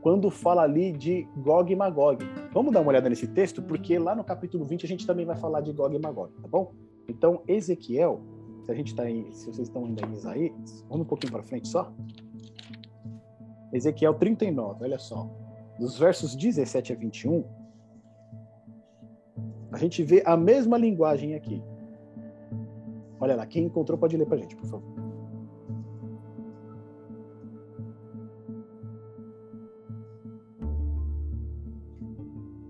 quando 0.00 0.30
fala 0.30 0.62
ali 0.62 0.92
de 0.92 1.26
Gog 1.36 1.72
e 1.72 1.76
Magog. 1.76 2.24
Vamos 2.52 2.72
dar 2.72 2.80
uma 2.80 2.90
olhada 2.90 3.08
nesse 3.08 3.28
texto, 3.28 3.62
porque 3.62 3.98
lá 3.98 4.14
no 4.16 4.24
capítulo 4.24 4.64
20 4.64 4.84
a 4.84 4.88
gente 4.88 5.06
também 5.06 5.24
vai 5.24 5.36
falar 5.36 5.60
de 5.60 5.72
Gog 5.72 5.94
e 5.94 5.98
Magog, 5.98 6.32
tá 6.42 6.48
bom? 6.48 6.72
Então, 7.08 7.42
Ezequiel, 7.48 8.20
se 8.62 8.70
a 8.70 8.74
gente 8.74 8.88
está 8.88 9.10
em, 9.10 9.32
se 9.32 9.46
vocês 9.46 9.66
estão 9.68 9.86
ainda 9.86 10.06
em 10.06 10.12
Isaías, 10.12 10.84
vamos 10.88 11.06
um 11.06 11.08
pouquinho 11.08 11.32
para 11.32 11.42
frente 11.42 11.66
só. 11.66 11.90
Ezequiel 13.72 14.14
39, 14.14 14.84
olha 14.84 14.98
só. 14.98 15.28
Dos 15.78 15.98
versos 15.98 16.36
17 16.36 16.92
a 16.92 16.96
21, 16.96 17.44
a 19.72 19.78
gente 19.78 20.02
vê 20.02 20.22
a 20.26 20.36
mesma 20.36 20.76
linguagem 20.76 21.34
aqui. 21.34 21.62
Olha 23.20 23.36
lá, 23.36 23.46
quem 23.46 23.64
encontrou 23.64 23.98
pode 23.98 24.16
ler 24.16 24.26
para 24.26 24.36
a 24.36 24.40
gente, 24.40 24.56
por 24.56 24.66
favor. 24.66 24.94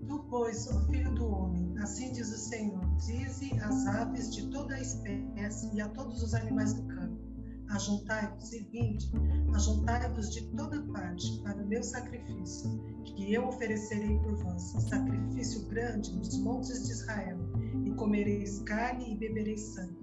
Tu, 0.07 0.25
pois, 0.29 0.67
o 0.67 0.79
filho 0.87 1.13
do 1.13 1.27
homem, 1.29 1.73
assim 1.79 2.11
diz 2.11 2.31
o 2.33 2.37
Senhor, 2.37 2.78
dize 2.99 3.53
às 3.61 3.87
aves 3.87 4.33
de 4.33 4.47
toda 4.47 4.75
a 4.75 4.81
espécie 4.81 5.73
e 5.73 5.81
a 5.81 5.87
todos 5.89 6.21
os 6.21 6.33
animais 6.33 6.73
do 6.73 6.83
campo, 6.83 7.17
ajuntai-vos 7.69 8.51
e 8.51 8.59
vinde, 8.63 9.09
ajuntai-vos 9.53 10.33
de 10.33 10.41
toda 10.55 10.81
parte 10.91 11.39
para 11.41 11.63
o 11.63 11.67
meu 11.67 11.81
sacrifício, 11.81 12.69
que 13.05 13.33
eu 13.33 13.47
oferecerei 13.47 14.17
por 14.19 14.35
vós, 14.43 14.61
sacrifício 14.89 15.65
grande 15.67 16.15
nos 16.17 16.37
montes 16.39 16.87
de 16.87 16.91
Israel, 16.91 17.37
e 17.85 17.91
comereis 17.91 18.59
carne 18.63 19.13
e 19.13 19.17
bebereis 19.17 19.61
sangue. 19.61 19.97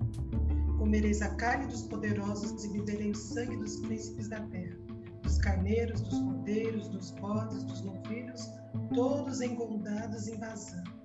Comereis 0.78 1.20
a 1.20 1.34
carne 1.34 1.66
dos 1.66 1.82
poderosos 1.82 2.64
e 2.64 2.72
bebereis 2.72 3.18
o 3.18 3.34
sangue 3.34 3.56
dos 3.56 3.76
príncipes 3.80 4.28
da 4.28 4.40
terra, 4.46 4.76
dos 5.22 5.38
carneiros, 5.38 6.00
dos 6.00 6.18
cordeiros, 6.20 6.88
dos 6.88 7.10
bodes, 7.12 7.62
dos 7.64 7.82
novilhos, 7.82 8.48
todos 8.94 9.40
engordados 9.40 10.28
em 10.28 10.38
vazão 10.38 10.95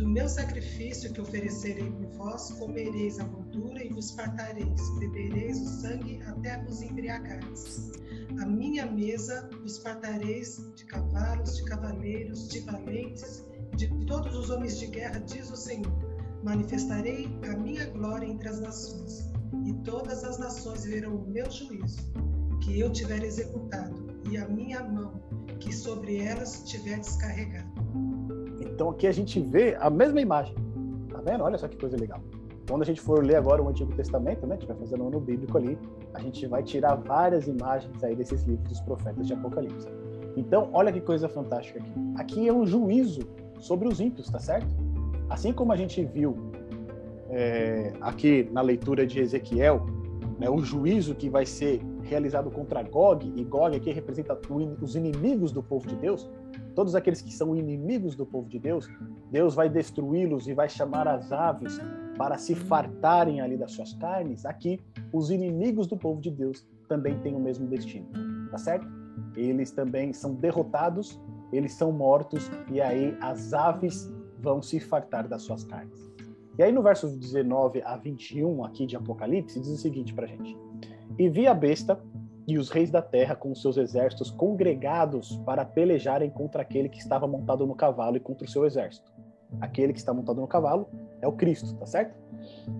do 0.00 0.08
meu 0.08 0.26
sacrifício 0.26 1.12
que 1.12 1.20
oferecerei 1.20 1.90
por 1.90 2.06
vós, 2.12 2.50
comereis 2.52 3.20
a 3.20 3.24
gordura 3.24 3.84
e 3.84 3.90
vos 3.90 4.12
fartareis, 4.12 4.98
bebereis 4.98 5.60
o 5.60 5.66
sangue 5.82 6.22
até 6.22 6.56
vos 6.64 6.80
embriagares. 6.80 7.92
A 8.40 8.46
minha 8.46 8.86
mesa 8.86 9.50
vos 9.60 9.76
fartareis 9.76 10.58
de 10.74 10.86
cavalos, 10.86 11.54
de 11.58 11.64
cavaleiros, 11.66 12.48
de 12.48 12.60
valentes, 12.60 13.44
de 13.76 13.88
todos 14.06 14.34
os 14.34 14.48
homens 14.48 14.78
de 14.78 14.86
guerra, 14.86 15.20
diz 15.20 15.50
o 15.50 15.56
Senhor. 15.56 15.92
Manifestarei 16.42 17.28
a 17.46 17.58
minha 17.58 17.84
glória 17.90 18.26
entre 18.26 18.48
as 18.48 18.58
nações, 18.58 19.30
e 19.66 19.74
todas 19.84 20.24
as 20.24 20.38
nações 20.38 20.82
verão 20.82 21.16
o 21.16 21.30
meu 21.30 21.50
juízo, 21.50 22.10
que 22.62 22.80
eu 22.80 22.90
tiver 22.90 23.22
executado, 23.22 24.18
e 24.30 24.38
a 24.38 24.48
minha 24.48 24.82
mão, 24.82 25.20
que 25.58 25.74
sobre 25.74 26.20
elas 26.20 26.62
tiver 26.64 26.98
descarregado. 27.00 27.79
Então 28.80 28.88
aqui 28.88 29.06
a 29.06 29.12
gente 29.12 29.38
vê 29.38 29.76
a 29.78 29.90
mesma 29.90 30.22
imagem. 30.22 30.54
Tá 31.10 31.20
vendo? 31.20 31.44
Olha 31.44 31.58
só 31.58 31.68
que 31.68 31.76
coisa 31.76 31.98
legal. 31.98 32.18
Quando 32.66 32.80
a 32.80 32.86
gente 32.86 32.98
for 32.98 33.22
ler 33.22 33.36
agora 33.36 33.62
o 33.62 33.68
Antigo 33.68 33.92
Testamento, 33.92 34.46
né, 34.46 34.54
a 34.54 34.58
gente 34.58 34.68
vai 34.68 34.76
fazer 34.78 34.96
no 34.96 35.08
ano 35.08 35.20
bíblico 35.20 35.58
ali, 35.58 35.78
a 36.14 36.18
gente 36.18 36.46
vai 36.46 36.62
tirar 36.62 36.94
várias 36.94 37.46
imagens 37.46 38.02
aí 38.02 38.16
desses 38.16 38.42
livros 38.44 38.66
dos 38.70 38.80
profetas 38.80 39.26
de 39.26 39.34
Apocalipse. 39.34 39.86
Então, 40.34 40.70
olha 40.72 40.90
que 40.90 41.02
coisa 41.02 41.28
fantástica 41.28 41.78
aqui. 41.78 41.92
Aqui 42.16 42.48
é 42.48 42.52
um 42.54 42.64
juízo 42.64 43.20
sobre 43.58 43.86
os 43.86 44.00
ímpios, 44.00 44.30
tá 44.30 44.38
certo? 44.38 44.74
Assim 45.28 45.52
como 45.52 45.74
a 45.74 45.76
gente 45.76 46.02
viu 46.02 46.34
é, 47.28 47.92
aqui 48.00 48.48
na 48.50 48.62
leitura 48.62 49.06
de 49.06 49.20
Ezequiel, 49.20 49.84
né, 50.38 50.48
o 50.48 50.58
juízo 50.60 51.14
que 51.14 51.28
vai 51.28 51.44
ser 51.44 51.82
realizado 52.02 52.50
contra 52.50 52.82
Gog, 52.82 53.30
e 53.36 53.44
Gog 53.44 53.76
aqui 53.76 53.92
representa 53.92 54.40
os 54.80 54.96
inimigos 54.96 55.52
do 55.52 55.62
povo 55.62 55.86
de 55.86 55.96
Deus, 55.96 56.30
todos 56.74 56.94
aqueles 56.94 57.20
que 57.20 57.32
são 57.32 57.54
inimigos 57.56 58.14
do 58.14 58.24
povo 58.26 58.48
de 58.48 58.58
Deus, 58.58 58.88
Deus 59.30 59.54
vai 59.54 59.68
destruí-los 59.68 60.48
e 60.48 60.54
vai 60.54 60.68
chamar 60.68 61.06
as 61.08 61.32
aves 61.32 61.78
para 62.16 62.36
se 62.38 62.54
fartarem 62.54 63.40
ali 63.40 63.56
das 63.56 63.72
suas 63.72 63.94
carnes. 63.94 64.44
Aqui, 64.44 64.80
os 65.12 65.30
inimigos 65.30 65.86
do 65.86 65.96
povo 65.96 66.20
de 66.20 66.30
Deus 66.30 66.66
também 66.88 67.18
têm 67.20 67.34
o 67.34 67.40
mesmo 67.40 67.66
destino, 67.66 68.06
tá 68.50 68.58
certo? 68.58 68.86
Eles 69.36 69.70
também 69.70 70.12
são 70.12 70.34
derrotados, 70.34 71.20
eles 71.52 71.72
são 71.72 71.92
mortos 71.92 72.50
e 72.70 72.80
aí 72.80 73.16
as 73.20 73.52
aves 73.52 74.12
vão 74.40 74.60
se 74.60 74.80
fartar 74.80 75.28
das 75.28 75.42
suas 75.42 75.64
carnes. 75.64 76.10
E 76.58 76.62
aí 76.62 76.72
no 76.72 76.82
verso 76.82 77.08
19 77.08 77.80
a 77.82 77.96
21 77.96 78.64
aqui 78.64 78.86
de 78.86 78.96
Apocalipse 78.96 79.60
diz 79.60 79.70
o 79.70 79.76
seguinte 79.76 80.12
para 80.12 80.26
gente: 80.26 80.56
E 81.18 81.28
vi 81.28 81.46
a 81.46 81.54
besta 81.54 81.98
e 82.50 82.58
os 82.58 82.68
reis 82.68 82.90
da 82.90 83.00
terra 83.00 83.36
com 83.36 83.54
seus 83.54 83.76
exércitos 83.76 84.30
congregados 84.30 85.36
para 85.46 85.64
pelejarem 85.64 86.28
contra 86.28 86.62
aquele 86.62 86.88
que 86.88 86.98
estava 86.98 87.26
montado 87.26 87.64
no 87.64 87.76
cavalo 87.76 88.16
e 88.16 88.20
contra 88.20 88.44
o 88.44 88.50
seu 88.50 88.64
exército. 88.64 89.12
Aquele 89.60 89.92
que 89.92 90.00
está 90.00 90.12
montado 90.12 90.40
no 90.40 90.48
cavalo 90.48 90.88
é 91.20 91.28
o 91.28 91.32
Cristo, 91.32 91.74
tá 91.76 91.86
certo? 91.86 92.16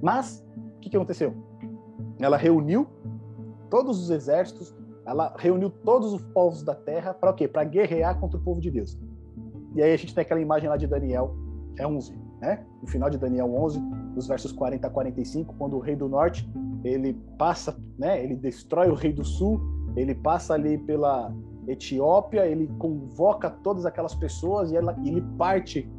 Mas 0.03 0.45
o 0.77 0.81
que, 0.81 0.91
que 0.91 0.97
aconteceu? 0.97 1.35
Ela 2.21 2.37
reuniu 2.37 2.89
todos 3.71 4.03
os 4.03 4.11
exércitos, 4.11 4.75
ela 5.07 5.35
reuniu 5.39 5.71
todos 5.71 6.13
os 6.13 6.23
povos 6.23 6.65
da 6.65 6.75
terra 6.75 7.15
para 7.15 7.31
o 7.31 7.35
quê? 7.35 7.47
Para 7.47 7.63
guerrear 7.63 8.19
contra 8.19 8.39
o 8.39 8.43
povo 8.43 8.61
de 8.61 8.73
Deus. 8.73 8.99
E 9.77 9.83
aí 9.83 9.93
a 9.93 9.97
gente 9.97 10.13
tem 10.13 10.23
aquela 10.23 10.41
imagem 10.41 10.69
lá 10.69 10.77
de 10.77 10.89
Daniel, 10.89 11.37
é 11.79 11.87
11, 11.87 12.13
né? 12.41 12.65
No 12.81 12.89
final 12.89 13.11
de 13.11 13.19
Daniel 13.19 13.53
11, 13.55 13.81
dos 14.15 14.27
versos 14.27 14.53
40 14.53 14.87
a 14.87 14.91
45, 14.91 15.55
quando 15.57 15.77
o 15.77 15.81
rei 15.81 15.95
do 15.95 16.09
norte 16.09 16.49
ele 16.83 17.15
passa, 17.39 17.77
né? 17.99 18.23
Ele 18.23 18.35
destrói 18.35 18.89
o 18.89 18.95
rei 18.95 19.13
do 19.13 19.25
sul, 19.25 19.61
ele 19.95 20.15
passa 20.15 20.55
ali 20.55 20.79
pela 20.79 21.33
Etiópia, 21.69 22.47
ele 22.47 22.69
convoca 22.79 23.51
todas 23.51 23.85
aquelas 23.85 24.15
pessoas 24.15 24.71
e 24.71 24.77
ela, 24.77 24.97
ele 25.05 25.21
parte 25.37 25.91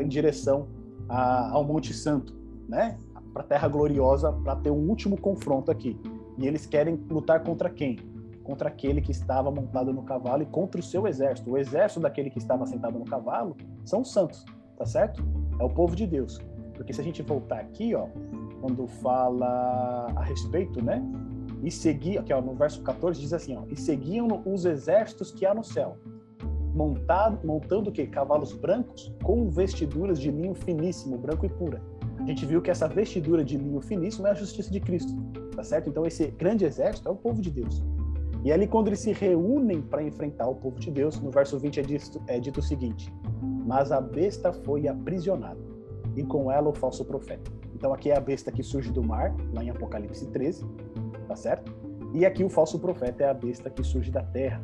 em 0.00 0.08
direção 0.08 0.68
a, 1.08 1.50
ao 1.50 1.64
Monte 1.64 1.94
Santo, 1.94 2.34
né? 2.68 2.98
Para 3.32 3.42
a 3.42 3.46
Terra 3.46 3.68
Gloriosa, 3.68 4.32
para 4.32 4.56
ter 4.56 4.70
um 4.70 4.88
último 4.88 5.20
confronto 5.20 5.70
aqui. 5.70 5.98
E 6.38 6.46
eles 6.46 6.66
querem 6.66 6.96
lutar 7.08 7.42
contra 7.44 7.70
quem? 7.70 7.98
Contra 8.42 8.68
aquele 8.68 9.00
que 9.00 9.12
estava 9.12 9.50
montado 9.50 9.92
no 9.92 10.02
cavalo 10.02 10.42
e 10.42 10.46
contra 10.46 10.80
o 10.80 10.84
seu 10.84 11.06
exército. 11.06 11.50
O 11.50 11.58
exército 11.58 12.00
daquele 12.00 12.30
que 12.30 12.38
estava 12.38 12.66
sentado 12.66 12.98
no 12.98 13.04
cavalo 13.04 13.56
são 13.84 14.02
os 14.02 14.12
santos, 14.12 14.44
tá 14.76 14.84
certo? 14.84 15.24
É 15.58 15.64
o 15.64 15.70
povo 15.70 15.94
de 15.94 16.06
Deus. 16.06 16.40
Porque 16.74 16.92
se 16.92 17.00
a 17.00 17.04
gente 17.04 17.22
voltar 17.22 17.60
aqui, 17.60 17.94
ó, 17.94 18.06
quando 18.60 18.86
fala 18.86 20.12
a 20.16 20.22
respeito, 20.24 20.84
né? 20.84 21.02
E 21.62 21.70
seguia, 21.70 22.20
aqui 22.20 22.32
ó, 22.32 22.40
no 22.40 22.54
verso 22.54 22.82
14 22.82 23.20
diz 23.20 23.32
assim, 23.32 23.56
ó, 23.56 23.62
e 23.70 23.76
seguiam 23.76 24.42
os 24.44 24.64
exércitos 24.64 25.30
que 25.30 25.46
há 25.46 25.54
no 25.54 25.64
céu, 25.64 25.96
montado, 26.74 27.46
montando 27.46 27.90
o 27.90 27.92
quê? 27.92 28.06
Cavalos 28.06 28.52
brancos 28.52 29.14
com 29.22 29.48
vestiduras 29.48 30.20
de 30.20 30.30
linho 30.30 30.54
finíssimo, 30.54 31.16
branco 31.16 31.46
e 31.46 31.48
pura. 31.48 31.80
A 32.18 32.26
gente 32.26 32.44
viu 32.44 32.60
que 32.60 32.70
essa 32.70 32.88
vestidura 32.88 33.44
de 33.44 33.56
linho 33.56 33.80
finíssimo 33.80 34.26
é 34.26 34.30
a 34.30 34.34
justiça 34.34 34.70
de 34.70 34.80
Cristo, 34.80 35.14
tá 35.54 35.62
certo? 35.62 35.88
Então 35.88 36.04
esse 36.04 36.26
grande 36.28 36.64
exército 36.64 37.08
é 37.08 37.12
o 37.12 37.16
povo 37.16 37.40
de 37.40 37.50
Deus. 37.50 37.82
E 38.44 38.52
ali 38.52 38.66
quando 38.66 38.88
eles 38.88 39.00
se 39.00 39.12
reúnem 39.12 39.80
para 39.80 40.02
enfrentar 40.02 40.46
o 40.46 40.54
povo 40.54 40.78
de 40.78 40.90
Deus, 40.90 41.18
no 41.18 41.30
verso 41.30 41.58
20 41.58 41.80
é 41.80 41.82
dito, 41.82 42.22
é 42.28 42.38
dito 42.38 42.60
o 42.60 42.62
seguinte: 42.62 43.12
Mas 43.66 43.90
a 43.90 44.00
besta 44.00 44.52
foi 44.52 44.86
aprisionada, 44.86 45.60
e 46.14 46.22
com 46.22 46.52
ela 46.52 46.68
o 46.68 46.74
falso 46.74 47.04
profeta 47.04 47.50
então 47.84 47.92
aqui 47.92 48.10
é 48.10 48.16
a 48.16 48.20
besta 48.20 48.50
que 48.50 48.62
surge 48.62 48.90
do 48.90 49.02
mar, 49.02 49.34
lá 49.52 49.62
em 49.62 49.68
Apocalipse 49.68 50.26
13, 50.28 50.64
tá 51.28 51.36
certo? 51.36 51.70
E 52.14 52.24
aqui 52.24 52.42
o 52.42 52.48
falso 52.48 52.78
profeta 52.78 53.24
é 53.24 53.28
a 53.28 53.34
besta 53.34 53.68
que 53.68 53.82
surge 53.82 54.10
da 54.10 54.22
terra, 54.22 54.62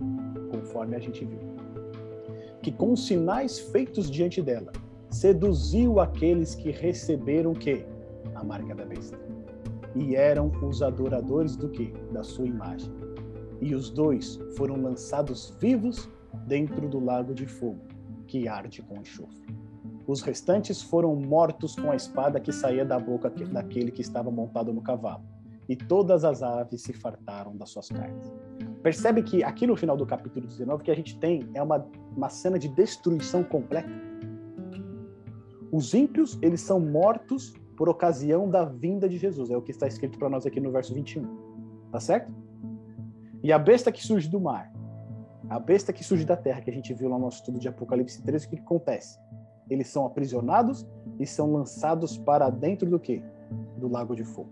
conforme 0.51 0.97
a 0.97 0.99
gente 0.99 1.24
viu. 1.24 1.39
Que 2.62 2.72
com 2.72 2.97
sinais 2.97 3.59
feitos 3.59 4.11
diante 4.11 4.41
dela, 4.41 4.72
seduziu 5.11 6.01
aqueles 6.01 6.55
que 6.55 6.70
receberam 6.70 7.53
o 7.53 7.55
quê? 7.55 7.85
A 8.35 8.43
marca 8.43 8.74
da 8.74 8.87
besta. 8.87 9.18
E 9.95 10.14
eram 10.14 10.51
os 10.62 10.81
adoradores 10.81 11.57
do 11.57 11.68
quê? 11.68 11.93
Da 12.12 12.22
sua 12.22 12.47
imagem. 12.47 12.91
E 13.61 13.74
os 13.74 13.90
dois 13.90 14.40
foram 14.56 14.80
lançados 14.80 15.56
vivos 15.61 16.08
dentro 16.46 16.88
do 16.88 16.98
lago 16.98 17.34
de 17.34 17.46
fogo, 17.46 17.80
que 18.26 18.48
arde 18.48 18.82
com 18.82 19.00
enxofre. 19.00 19.54
Os 20.06 20.22
restantes 20.22 20.82
foram 20.82 21.14
mortos 21.14 21.76
com 21.76 21.90
a 21.90 21.96
espada 21.96 22.40
que 22.40 22.52
saía 22.52 22.84
da 22.84 22.98
boca 22.98 23.30
daquele 23.30 23.90
que 23.90 24.00
estava 24.00 24.30
montado 24.30 24.72
no 24.72 24.82
cavalo. 24.82 25.22
E 25.68 25.76
todas 25.76 26.24
as 26.24 26.42
aves 26.42 26.82
se 26.82 26.92
fartaram 26.92 27.56
das 27.56 27.70
suas 27.70 27.88
carnes. 27.88 28.32
Percebe 28.82 29.22
que 29.22 29.44
aqui 29.44 29.66
no 29.66 29.76
final 29.76 29.96
do 29.96 30.04
capítulo 30.04 30.46
19 30.46 30.82
que 30.82 30.90
a 30.90 30.96
gente 30.96 31.16
tem 31.18 31.48
é 31.54 31.62
uma, 31.62 31.86
uma 32.16 32.28
cena 32.28 32.58
de 32.58 32.66
destruição 32.66 33.44
completa. 33.44 33.88
Os 35.70 35.94
ímpios, 35.94 36.36
eles 36.42 36.61
são 36.61 36.80
mortos 36.80 37.54
por 37.76 37.88
ocasião 37.88 38.50
da 38.50 38.64
vinda 38.64 39.08
de 39.08 39.16
Jesus. 39.16 39.48
É 39.50 39.56
o 39.56 39.62
que 39.62 39.70
está 39.70 39.86
escrito 39.86 40.18
para 40.18 40.28
nós 40.28 40.44
aqui 40.44 40.58
no 40.61 40.72
verso 40.72 40.92
21. 40.92 41.22
Tá 41.92 42.00
certo? 42.00 42.32
E 43.43 43.53
a 43.53 43.59
besta 43.59 43.91
que 43.91 44.05
surge 44.05 44.28
do 44.28 44.41
mar, 44.41 44.70
a 45.49 45.59
besta 45.59 45.93
que 45.93 46.05
surge 46.05 46.24
da 46.24 46.36
terra, 46.36 46.61
que 46.61 46.70
a 46.70 46.72
gente 46.72 46.93
viu 46.93 47.09
lá 47.09 47.16
no 47.16 47.24
nosso 47.24 47.38
estudo 47.38 47.59
de 47.59 47.68
Apocalipse 47.68 48.22
13, 48.22 48.47
o 48.47 48.51
que, 48.51 48.57
acontece? 48.59 49.18
Eles 49.68 49.88
são 49.88 50.05
aprisionados 50.05 50.86
e 51.18 51.26
são 51.26 51.53
lançados 51.53 52.18
para 52.18 52.51
dentro 52.51 52.88
do 52.88 53.01
quê? 53.01 53.22
Do 53.78 53.88
lago 53.88 54.14
de 54.14 54.24
fogo. 54.24 54.51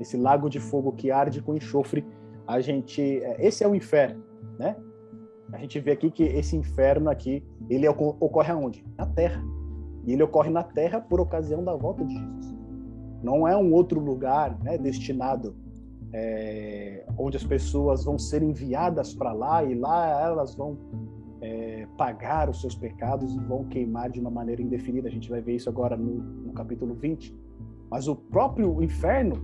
Esse 0.00 0.16
lago 0.16 0.48
de 0.48 0.58
fogo 0.58 0.92
que 0.92 1.10
arde 1.10 1.42
com 1.42 1.54
enxofre, 1.54 2.06
a 2.46 2.60
gente, 2.60 3.02
é, 3.22 3.46
esse 3.46 3.62
é 3.62 3.68
o 3.68 3.74
inferno, 3.74 4.24
né? 4.58 4.76
A 5.52 5.58
gente 5.58 5.78
vê 5.78 5.92
aqui 5.92 6.10
que 6.10 6.22
esse 6.22 6.56
inferno 6.56 7.10
aqui, 7.10 7.44
ele 7.68 7.86
ocorre 7.88 8.52
aonde? 8.52 8.84
Na 8.96 9.04
terra. 9.04 9.42
E 10.06 10.12
ele 10.12 10.22
ocorre 10.22 10.48
na 10.48 10.62
terra 10.62 11.00
por 11.00 11.20
ocasião 11.20 11.62
da 11.62 11.74
volta 11.74 12.04
de 12.04 12.14
Jesus. 12.14 12.54
Não 13.22 13.46
é 13.46 13.56
um 13.56 13.72
outro 13.72 14.00
lugar 14.00 14.58
né, 14.62 14.78
destinado 14.78 15.54
é, 16.12 17.04
onde 17.16 17.36
as 17.36 17.44
pessoas 17.44 18.04
vão 18.04 18.18
ser 18.18 18.42
enviadas 18.42 19.14
para 19.14 19.32
lá 19.32 19.62
e 19.64 19.74
lá 19.74 20.22
elas 20.22 20.54
vão 20.54 20.76
é, 21.40 21.86
pagar 21.96 22.48
os 22.48 22.60
seus 22.60 22.74
pecados 22.74 23.34
e 23.34 23.38
vão 23.38 23.64
queimar 23.64 24.10
de 24.10 24.20
uma 24.20 24.30
maneira 24.30 24.60
indefinida. 24.60 25.08
A 25.08 25.10
gente 25.10 25.30
vai 25.30 25.40
ver 25.40 25.56
isso 25.56 25.68
agora 25.68 25.96
no, 25.96 26.14
no 26.14 26.52
capítulo 26.52 26.94
20. 26.94 27.34
Mas 27.90 28.06
o 28.06 28.14
próprio 28.14 28.82
inferno, 28.82 29.36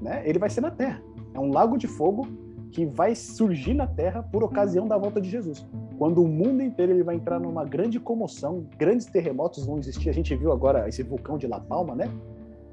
né, 0.00 0.22
ele 0.28 0.38
vai 0.38 0.50
ser 0.50 0.60
na 0.60 0.70
terra. 0.70 1.02
É 1.34 1.40
um 1.40 1.50
lago 1.50 1.76
de 1.76 1.86
fogo 1.86 2.26
que 2.70 2.84
vai 2.84 3.14
surgir 3.14 3.74
na 3.74 3.86
terra 3.86 4.22
por 4.22 4.42
ocasião 4.42 4.86
da 4.86 4.96
volta 4.96 5.20
de 5.20 5.28
Jesus. 5.28 5.66
Quando 5.96 6.22
o 6.22 6.28
mundo 6.28 6.62
inteiro 6.62 6.92
ele 6.92 7.02
vai 7.02 7.16
entrar 7.16 7.40
numa 7.40 7.64
grande 7.64 7.98
comoção, 7.98 8.66
grandes 8.76 9.06
terremotos 9.06 9.66
vão 9.66 9.78
existir. 9.78 10.10
A 10.10 10.12
gente 10.12 10.34
viu 10.36 10.52
agora 10.52 10.88
esse 10.88 11.02
vulcão 11.02 11.38
de 11.38 11.46
La 11.46 11.60
Palma, 11.60 11.94
né? 11.94 12.08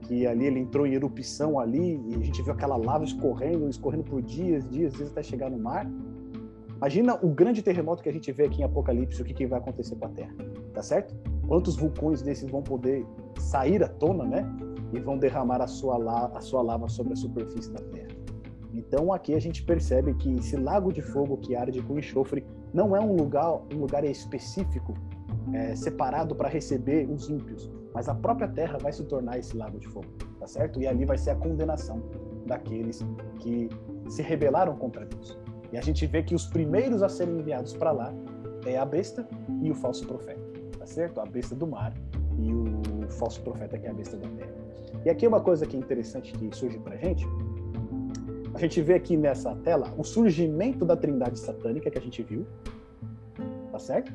Que 0.08 0.26
ali 0.28 0.46
ele 0.46 0.60
entrou 0.60 0.86
em 0.86 0.94
erupção 0.94 1.60
ali 1.60 2.02
e 2.08 2.16
a 2.16 2.20
gente 2.20 2.42
viu 2.42 2.54
aquela 2.54 2.78
lava 2.78 3.04
escorrendo, 3.04 3.68
escorrendo 3.70 4.04
por 4.04 4.22
dias, 4.22 4.68
dias, 4.70 4.94
dias 4.94 5.12
até 5.12 5.24
chegar 5.24 5.50
no 5.50 5.58
mar. 5.58 5.90
Imagina 6.78 7.18
o 7.22 7.30
grande 7.30 7.62
terremoto 7.62 8.04
que 8.04 8.10
a 8.10 8.12
gente 8.12 8.32
vê 8.32 8.46
aqui 8.46 8.62
em 8.62 8.66
Apocalipse, 8.66 9.22
o 9.22 9.26
que, 9.26 9.34
que 9.34 9.48
vai 9.48 9.60
acontecer 9.60 9.96
com 9.96 10.06
a 10.06 10.10
Terra, 10.10 10.36
tá 10.74 10.82
certo? 10.82 11.16
Quantos 11.48 11.76
vulcões 11.76 12.22
desses 12.22 12.50
vão 12.50 12.62
poder 12.62 13.06
sair 13.40 13.84
à 13.84 13.88
tona, 13.88 14.26
né? 14.26 14.46
E 14.94 15.00
vão 15.00 15.18
derramar 15.18 15.62
a 15.62 15.68
sua, 15.68 15.98
lava, 15.98 16.38
a 16.38 16.42
sua 16.42 16.62
lava 16.62 16.88
sobre 16.88 17.14
a 17.14 17.16
superfície 17.16 17.72
da 17.72 17.80
Terra. 17.80 18.10
Então 18.74 19.14
aqui 19.14 19.34
a 19.34 19.40
gente 19.40 19.64
percebe 19.64 20.14
que 20.16 20.36
esse 20.36 20.58
lago 20.58 20.92
de 20.92 21.02
fogo 21.02 21.38
que 21.38 21.56
arde 21.56 21.82
com 21.82 21.98
enxofre 21.98 22.46
não 22.74 22.96
é 22.96 23.00
um 23.00 23.16
lugar, 23.16 23.62
um 23.74 23.78
lugar 23.80 24.04
específico 24.04 24.94
é, 25.54 25.76
separado 25.76 26.36
para 26.36 26.50
receber 26.50 27.10
os 27.10 27.30
ímpios, 27.30 27.72
mas 27.96 28.10
a 28.10 28.14
própria 28.14 28.50
terra 28.50 28.78
vai 28.78 28.92
se 28.92 29.06
tornar 29.06 29.40
esse 29.40 29.56
lago 29.56 29.80
de 29.80 29.88
fogo, 29.88 30.08
tá 30.38 30.46
certo? 30.46 30.82
E 30.82 30.86
ali 30.86 31.06
vai 31.06 31.18
ser 31.18 31.30
a 31.30 31.36
condenação 31.36 32.04
daqueles 32.46 33.00
que 33.40 33.70
se 34.10 34.22
rebelaram 34.22 34.76
contra 34.76 35.06
Deus. 35.06 35.40
E 35.72 35.78
a 35.78 35.82
gente 35.82 36.06
vê 36.06 36.22
que 36.22 36.36
os 36.36 36.46
primeiros 36.46 37.02
a 37.02 37.08
serem 37.08 37.40
enviados 37.40 37.74
para 37.74 37.94
lá 37.94 38.14
é 38.66 38.78
a 38.78 38.86
besta 38.86 39.26
e 39.62 39.72
o 39.72 39.76
falso 39.76 40.06
profeta, 40.06 40.42
tá 40.78 40.86
certo? 40.86 41.22
A 41.22 41.26
besta 41.26 41.56
do 41.56 41.66
mar 41.66 41.94
e 42.38 42.54
o 42.54 43.10
falso 43.12 43.42
profeta 43.42 43.78
que 43.78 43.88
é 43.88 43.90
a 43.90 43.94
besta 43.94 44.18
da 44.18 44.28
terra. 44.28 44.54
E 45.06 45.10
aqui 45.10 45.26
uma 45.26 45.40
coisa 45.40 45.66
que 45.66 45.78
é 45.78 45.80
interessante 45.80 46.34
que 46.34 46.54
surge 46.54 46.78
para 46.80 46.98
gente, 46.98 47.26
a 48.54 48.60
gente 48.60 48.82
vê 48.82 48.96
aqui 48.96 49.16
nessa 49.16 49.56
tela 49.56 49.94
o 49.98 50.04
surgimento 50.04 50.84
da 50.84 50.98
trindade 50.98 51.40
satânica 51.40 51.90
que 51.90 51.98
a 51.98 52.02
gente 52.02 52.22
viu, 52.22 52.46
tá 53.72 53.80
certo? 53.80 54.12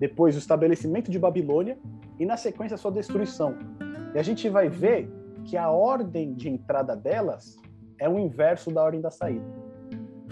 Depois 0.00 0.34
o 0.34 0.38
estabelecimento 0.38 1.08
de 1.08 1.18
Babilônia 1.20 1.78
e 2.18 2.26
na 2.26 2.36
sequência 2.36 2.76
sua 2.76 2.90
destruição. 2.90 3.54
E 4.14 4.18
a 4.18 4.22
gente 4.22 4.48
vai 4.48 4.68
ver 4.68 5.10
que 5.44 5.56
a 5.56 5.70
ordem 5.70 6.34
de 6.34 6.48
entrada 6.48 6.96
delas 6.96 7.56
é 7.98 8.08
o 8.08 8.18
inverso 8.18 8.70
da 8.70 8.82
ordem 8.82 9.00
da 9.00 9.10
saída. 9.10 9.44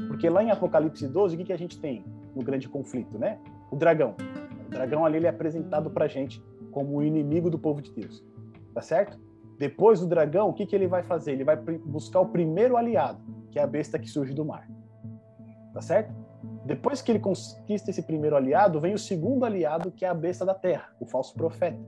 Porque 0.09 0.29
lá 0.29 0.43
em 0.43 0.51
Apocalipse 0.51 1.07
12, 1.07 1.35
o 1.35 1.39
que, 1.39 1.45
que 1.45 1.53
a 1.53 1.59
gente 1.59 1.81
tem 1.81 2.05
no 2.35 2.43
grande 2.43 2.69
conflito, 2.69 3.19
né? 3.19 3.39
O 3.71 3.77
dragão. 3.77 4.15
O 4.67 4.71
dragão 4.71 5.05
ali 5.05 5.17
ele 5.17 5.27
é 5.27 5.31
apresentado 5.31 5.91
pra 5.91 6.07
gente 6.07 6.43
como 6.71 6.97
o 6.97 7.03
inimigo 7.03 7.51
do 7.51 7.59
povo 7.59 7.81
de 7.81 7.93
Deus. 7.93 8.25
Tá 8.75 8.83
certo? 8.83 9.19
Depois 9.59 10.01
do 10.01 10.07
dragão, 10.07 10.51
o 10.51 10.53
que, 10.53 10.67
que 10.67 10.77
ele 10.77 10.87
vai 10.87 11.03
fazer? 11.03 11.33
Ele 11.33 11.45
vai 11.45 11.57
buscar 11.57 12.21
o 12.21 12.27
primeiro 12.27 12.77
aliado, 12.77 13.21
que 13.51 13.59
é 13.59 13.63
a 13.63 13.67
besta 13.67 13.99
que 13.99 14.09
surge 14.09 14.35
do 14.35 14.45
mar. 14.45 14.69
Tá 15.73 15.81
certo? 15.81 16.15
Depois 16.65 17.01
que 17.01 17.13
ele 17.13 17.19
conquista 17.19 17.91
esse 17.91 18.03
primeiro 18.03 18.37
aliado, 18.37 18.81
vem 18.81 18.95
o 18.95 18.99
segundo 18.99 19.45
aliado, 19.45 19.91
que 19.91 20.05
é 20.05 20.09
a 20.09 20.15
besta 20.15 20.45
da 20.45 20.55
terra, 20.55 20.89
o 21.01 21.07
falso 21.07 21.35
profeta. 21.35 21.79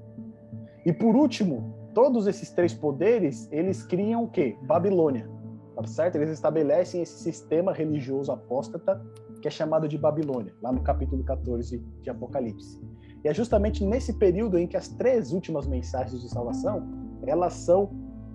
E 0.87 0.93
por 0.93 1.17
último, 1.17 1.75
todos 1.95 2.27
esses 2.27 2.51
três 2.51 2.73
poderes, 2.73 3.49
eles 3.51 3.83
criam 3.83 4.25
o 4.25 4.29
quê? 4.29 4.57
Babilônia. 4.63 5.29
Tá 5.75 5.87
certo? 5.87 6.17
Eles 6.17 6.31
estabelecem 6.31 7.03
esse 7.03 7.19
sistema 7.19 7.73
religioso 7.73 8.33
apóstata 8.33 9.01
que 9.41 9.49
é 9.49 9.51
chamado 9.51 9.89
de 9.89 9.97
Babilônia, 9.97 10.53
lá 10.61 10.73
no 10.73 10.81
capítulo 10.81 11.23
14 11.23 11.79
de 12.03 12.11
Apocalipse. 12.11 12.81
E 13.25 13.29
é 13.29 13.35
justamente 13.35 13.85
nesse 13.85 14.13
período 14.13 14.59
em 14.59 14.67
que 14.67 14.77
as 14.77 14.89
três 14.89 15.33
últimas 15.33 15.67
mensagens 15.67 16.21
de 16.21 16.29
salvação, 16.29 16.89
elas 17.27 17.55
são 17.55 17.91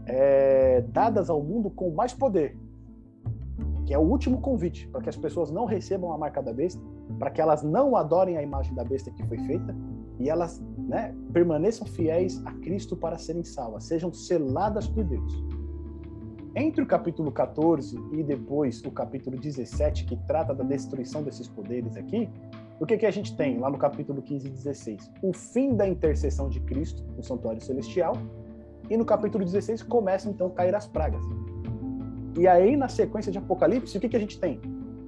é, 0.05 0.81
dadas 0.89 1.29
ao 1.29 1.41
mundo 1.41 1.69
com 1.69 1.91
mais 1.91 2.13
poder, 2.13 2.57
que 3.85 3.93
é 3.93 3.97
o 3.97 4.01
último 4.01 4.39
convite 4.39 4.87
para 4.87 5.01
que 5.01 5.09
as 5.09 5.17
pessoas 5.17 5.51
não 5.51 5.65
recebam 5.65 6.11
a 6.13 6.17
marca 6.17 6.41
da 6.41 6.53
besta, 6.53 6.81
para 7.19 7.29
que 7.29 7.41
elas 7.41 7.63
não 7.63 7.95
adorem 7.95 8.37
a 8.37 8.41
imagem 8.41 8.73
da 8.73 8.83
besta 8.83 9.11
que 9.11 9.25
foi 9.27 9.37
feita 9.39 9.75
e 10.19 10.29
elas 10.29 10.63
né, 10.77 11.15
permaneçam 11.31 11.85
fiéis 11.85 12.41
a 12.45 12.53
Cristo 12.53 12.95
para 12.95 13.17
serem 13.17 13.43
salvas, 13.43 13.85
sejam 13.85 14.13
seladas 14.13 14.87
por 14.87 15.03
Deus. 15.03 15.43
Entre 16.55 16.83
o 16.83 16.85
capítulo 16.85 17.31
14 17.31 17.97
e 18.11 18.23
depois 18.23 18.81
o 18.85 18.91
capítulo 18.91 19.39
17, 19.39 20.05
que 20.05 20.15
trata 20.27 20.53
da 20.53 20.63
destruição 20.63 21.23
desses 21.23 21.47
poderes 21.47 21.97
aqui, 21.97 22.29
o 22.79 22.85
que, 22.85 22.97
que 22.97 23.05
a 23.05 23.11
gente 23.11 23.35
tem 23.35 23.57
lá 23.59 23.69
no 23.69 23.77
capítulo 23.77 24.21
15 24.21 24.47
e 24.47 24.51
16? 24.51 25.11
O 25.23 25.33
fim 25.33 25.75
da 25.75 25.87
intercessão 25.87 26.49
de 26.49 26.59
Cristo 26.59 27.03
no 27.15 27.23
santuário 27.23 27.61
celestial, 27.61 28.13
e 28.89 28.97
no 28.97 29.05
capítulo 29.05 29.43
16 29.43 29.83
começam 29.83 30.31
então 30.31 30.47
a 30.47 30.51
cair 30.51 30.75
as 30.75 30.85
pragas. 30.85 31.23
E 32.37 32.47
aí, 32.47 32.75
na 32.75 32.87
sequência 32.87 33.31
de 33.31 33.37
Apocalipse, 33.37 33.97
o 33.97 34.01
que, 34.01 34.09
que 34.09 34.15
a 34.15 34.19
gente 34.19 34.39
tem? 34.39 34.59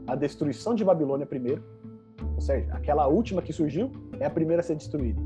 A 0.06 0.16
destruição 0.16 0.76
de 0.76 0.86
Babilônia 0.86 1.26
primeiro, 1.26 1.64
ou 2.36 2.42
seja, 2.42 2.72
aquela 2.72 3.08
última 3.08 3.42
que 3.42 3.52
surgiu 3.52 3.92
é 4.20 4.26
a 4.26 4.30
primeira 4.30 4.62
a 4.62 4.64
ser 4.64 4.76
destruída. 4.76 5.20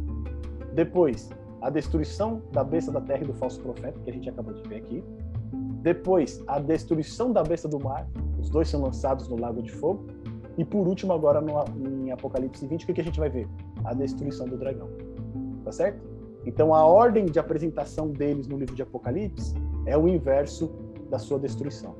Depois, 0.73 1.29
a 1.61 1.69
destruição 1.69 2.41
da 2.53 2.63
besta 2.63 2.91
da 2.91 3.01
terra 3.01 3.23
e 3.23 3.27
do 3.27 3.33
falso 3.33 3.59
profeta, 3.59 3.99
que 3.99 4.09
a 4.09 4.13
gente 4.13 4.29
acabou 4.29 4.53
de 4.53 4.67
ver 4.69 4.77
aqui. 4.77 5.03
Depois, 5.81 6.41
a 6.47 6.59
destruição 6.59 7.33
da 7.33 7.43
besta 7.43 7.67
do 7.67 7.79
mar, 7.79 8.07
os 8.39 8.49
dois 8.49 8.69
são 8.69 8.81
lançados 8.81 9.27
no 9.27 9.37
lago 9.37 9.61
de 9.61 9.71
fogo. 9.71 10.07
E 10.57 10.63
por 10.63 10.87
último, 10.87 11.11
agora 11.11 11.41
no, 11.41 11.53
em 12.05 12.11
Apocalipse 12.11 12.65
20, 12.65 12.83
o 12.83 12.87
que, 12.87 12.93
que 12.93 13.01
a 13.01 13.03
gente 13.03 13.19
vai 13.19 13.29
ver? 13.29 13.47
A 13.83 13.93
destruição 13.93 14.47
do 14.47 14.57
dragão. 14.57 14.89
Tá 15.65 15.71
certo? 15.71 16.01
Então, 16.45 16.73
a 16.73 16.85
ordem 16.85 17.25
de 17.25 17.39
apresentação 17.39 18.09
deles 18.09 18.47
no 18.47 18.57
livro 18.57 18.73
de 18.73 18.81
Apocalipse 18.81 19.53
é 19.85 19.97
o 19.97 20.07
inverso 20.07 20.71
da 21.09 21.19
sua 21.19 21.39
destruição. 21.39 21.95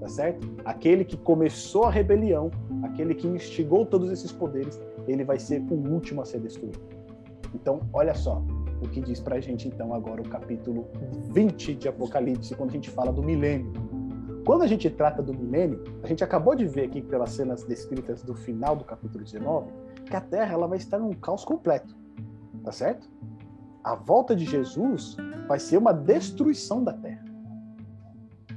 Tá 0.00 0.08
certo? 0.08 0.48
Aquele 0.64 1.04
que 1.04 1.16
começou 1.16 1.84
a 1.84 1.90
rebelião, 1.90 2.50
aquele 2.82 3.14
que 3.14 3.26
instigou 3.26 3.86
todos 3.86 4.10
esses 4.10 4.32
poderes, 4.32 4.80
ele 5.06 5.24
vai 5.24 5.38
ser 5.38 5.60
o 5.70 5.74
último 5.74 6.22
a 6.22 6.24
ser 6.24 6.40
destruído. 6.40 6.80
Então, 7.54 7.80
olha 7.92 8.14
só 8.14 8.42
o 8.82 8.88
que 8.88 9.00
diz 9.00 9.20
pra 9.20 9.38
gente 9.38 9.68
então 9.68 9.94
agora 9.94 10.20
o 10.20 10.28
capítulo 10.28 10.88
20 11.30 11.74
de 11.74 11.88
Apocalipse, 11.88 12.54
quando 12.56 12.70
a 12.70 12.72
gente 12.72 12.90
fala 12.90 13.12
do 13.12 13.22
milênio. 13.22 13.72
Quando 14.44 14.62
a 14.62 14.66
gente 14.66 14.90
trata 14.90 15.22
do 15.22 15.32
milênio, 15.32 15.84
a 16.02 16.06
gente 16.08 16.24
acabou 16.24 16.56
de 16.56 16.66
ver 16.66 16.86
aqui 16.86 17.00
pelas 17.00 17.30
cenas 17.30 17.62
descritas 17.62 18.24
do 18.24 18.34
final 18.34 18.74
do 18.74 18.84
capítulo 18.84 19.22
19, 19.22 19.70
que 20.04 20.16
a 20.16 20.20
Terra 20.20 20.54
ela 20.54 20.66
vai 20.66 20.78
estar 20.78 20.98
num 20.98 21.12
caos 21.12 21.44
completo. 21.44 21.94
Tá 22.64 22.72
certo? 22.72 23.08
A 23.84 23.94
volta 23.94 24.34
de 24.34 24.44
Jesus 24.44 25.16
vai 25.46 25.60
ser 25.60 25.76
uma 25.76 25.92
destruição 25.92 26.82
da 26.82 26.92
Terra 26.92 27.11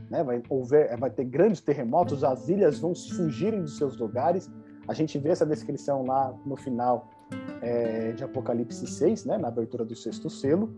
né? 0.09 0.23
vai, 0.23 0.41
houver, 0.49 0.97
vai 0.97 1.09
ter 1.09 1.25
grandes 1.25 1.61
terremotos, 1.61 2.23
as 2.23 2.47
ilhas 2.49 2.79
vão 2.79 2.93
fugirem 2.95 3.61
dos 3.61 3.77
seus 3.77 3.97
lugares. 3.97 4.49
A 4.87 4.93
gente 4.93 5.17
vê 5.17 5.29
essa 5.29 5.45
descrição 5.45 6.05
lá 6.05 6.33
no 6.45 6.55
final 6.55 7.09
é, 7.61 8.11
de 8.11 8.23
Apocalipse 8.23 8.85
6, 8.85 9.25
né? 9.25 9.37
na 9.37 9.47
abertura 9.47 9.83
do 9.83 9.95
sexto 9.95 10.29
selo. 10.29 10.73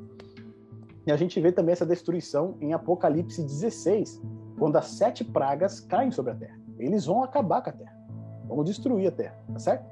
E 1.05 1.11
a 1.11 1.15
gente 1.15 1.39
vê 1.39 1.51
também 1.51 1.73
essa 1.73 1.85
destruição 1.85 2.55
em 2.59 2.73
Apocalipse 2.73 3.41
16, 3.41 4.21
quando 4.57 4.75
as 4.77 4.87
sete 4.87 5.23
pragas 5.23 5.79
caem 5.79 6.11
sobre 6.11 6.31
a 6.31 6.35
terra. 6.35 6.59
Eles 6.77 7.05
vão 7.05 7.23
acabar 7.23 7.61
com 7.61 7.69
a 7.69 7.73
terra, 7.73 7.97
vão 8.47 8.63
destruir 8.63 9.07
a 9.07 9.11
terra, 9.11 9.37
tá 9.53 9.59
certo? 9.59 9.85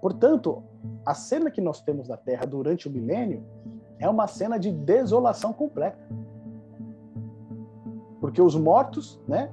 Portanto, 0.00 0.62
a 1.04 1.14
cena 1.14 1.50
que 1.50 1.60
nós 1.60 1.80
temos 1.80 2.08
da 2.08 2.16
terra 2.16 2.44
durante 2.44 2.88
o 2.88 2.90
milênio 2.90 3.44
é 3.98 4.08
uma 4.08 4.26
cena 4.26 4.58
de 4.58 4.72
desolação 4.72 5.52
completa 5.52 5.98
porque 8.22 8.40
os 8.40 8.54
mortos, 8.54 9.20
né, 9.26 9.50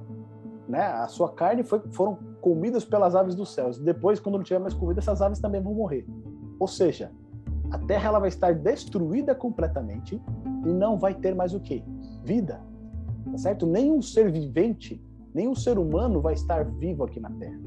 né, 0.68 0.80
a 0.80 1.08
sua 1.08 1.28
carne 1.32 1.64
foi, 1.64 1.80
foram 1.90 2.16
comidas 2.40 2.84
pelas 2.84 3.16
aves 3.16 3.34
dos 3.34 3.52
céus. 3.52 3.80
Depois, 3.80 4.20
quando 4.20 4.36
não 4.36 4.44
tiver 4.44 4.60
mais 4.60 4.72
comida, 4.72 5.00
essas 5.00 5.20
aves 5.20 5.40
também 5.40 5.60
vão 5.60 5.74
morrer. 5.74 6.06
Ou 6.56 6.68
seja, 6.68 7.10
a 7.72 7.78
Terra 7.78 8.10
ela 8.10 8.20
vai 8.20 8.28
estar 8.28 8.54
destruída 8.54 9.34
completamente 9.34 10.22
e 10.64 10.68
não 10.68 10.96
vai 10.96 11.14
ter 11.14 11.34
mais 11.34 11.52
o 11.52 11.58
quê? 11.58 11.82
Vida. 12.22 12.60
Tá 13.32 13.38
certo? 13.38 13.66
Nenhum 13.66 14.00
ser 14.00 14.30
vivente, 14.30 15.04
nenhum 15.34 15.56
ser 15.56 15.76
humano 15.76 16.20
vai 16.20 16.34
estar 16.34 16.64
vivo 16.64 17.02
aqui 17.02 17.18
na 17.18 17.30
Terra. 17.30 17.58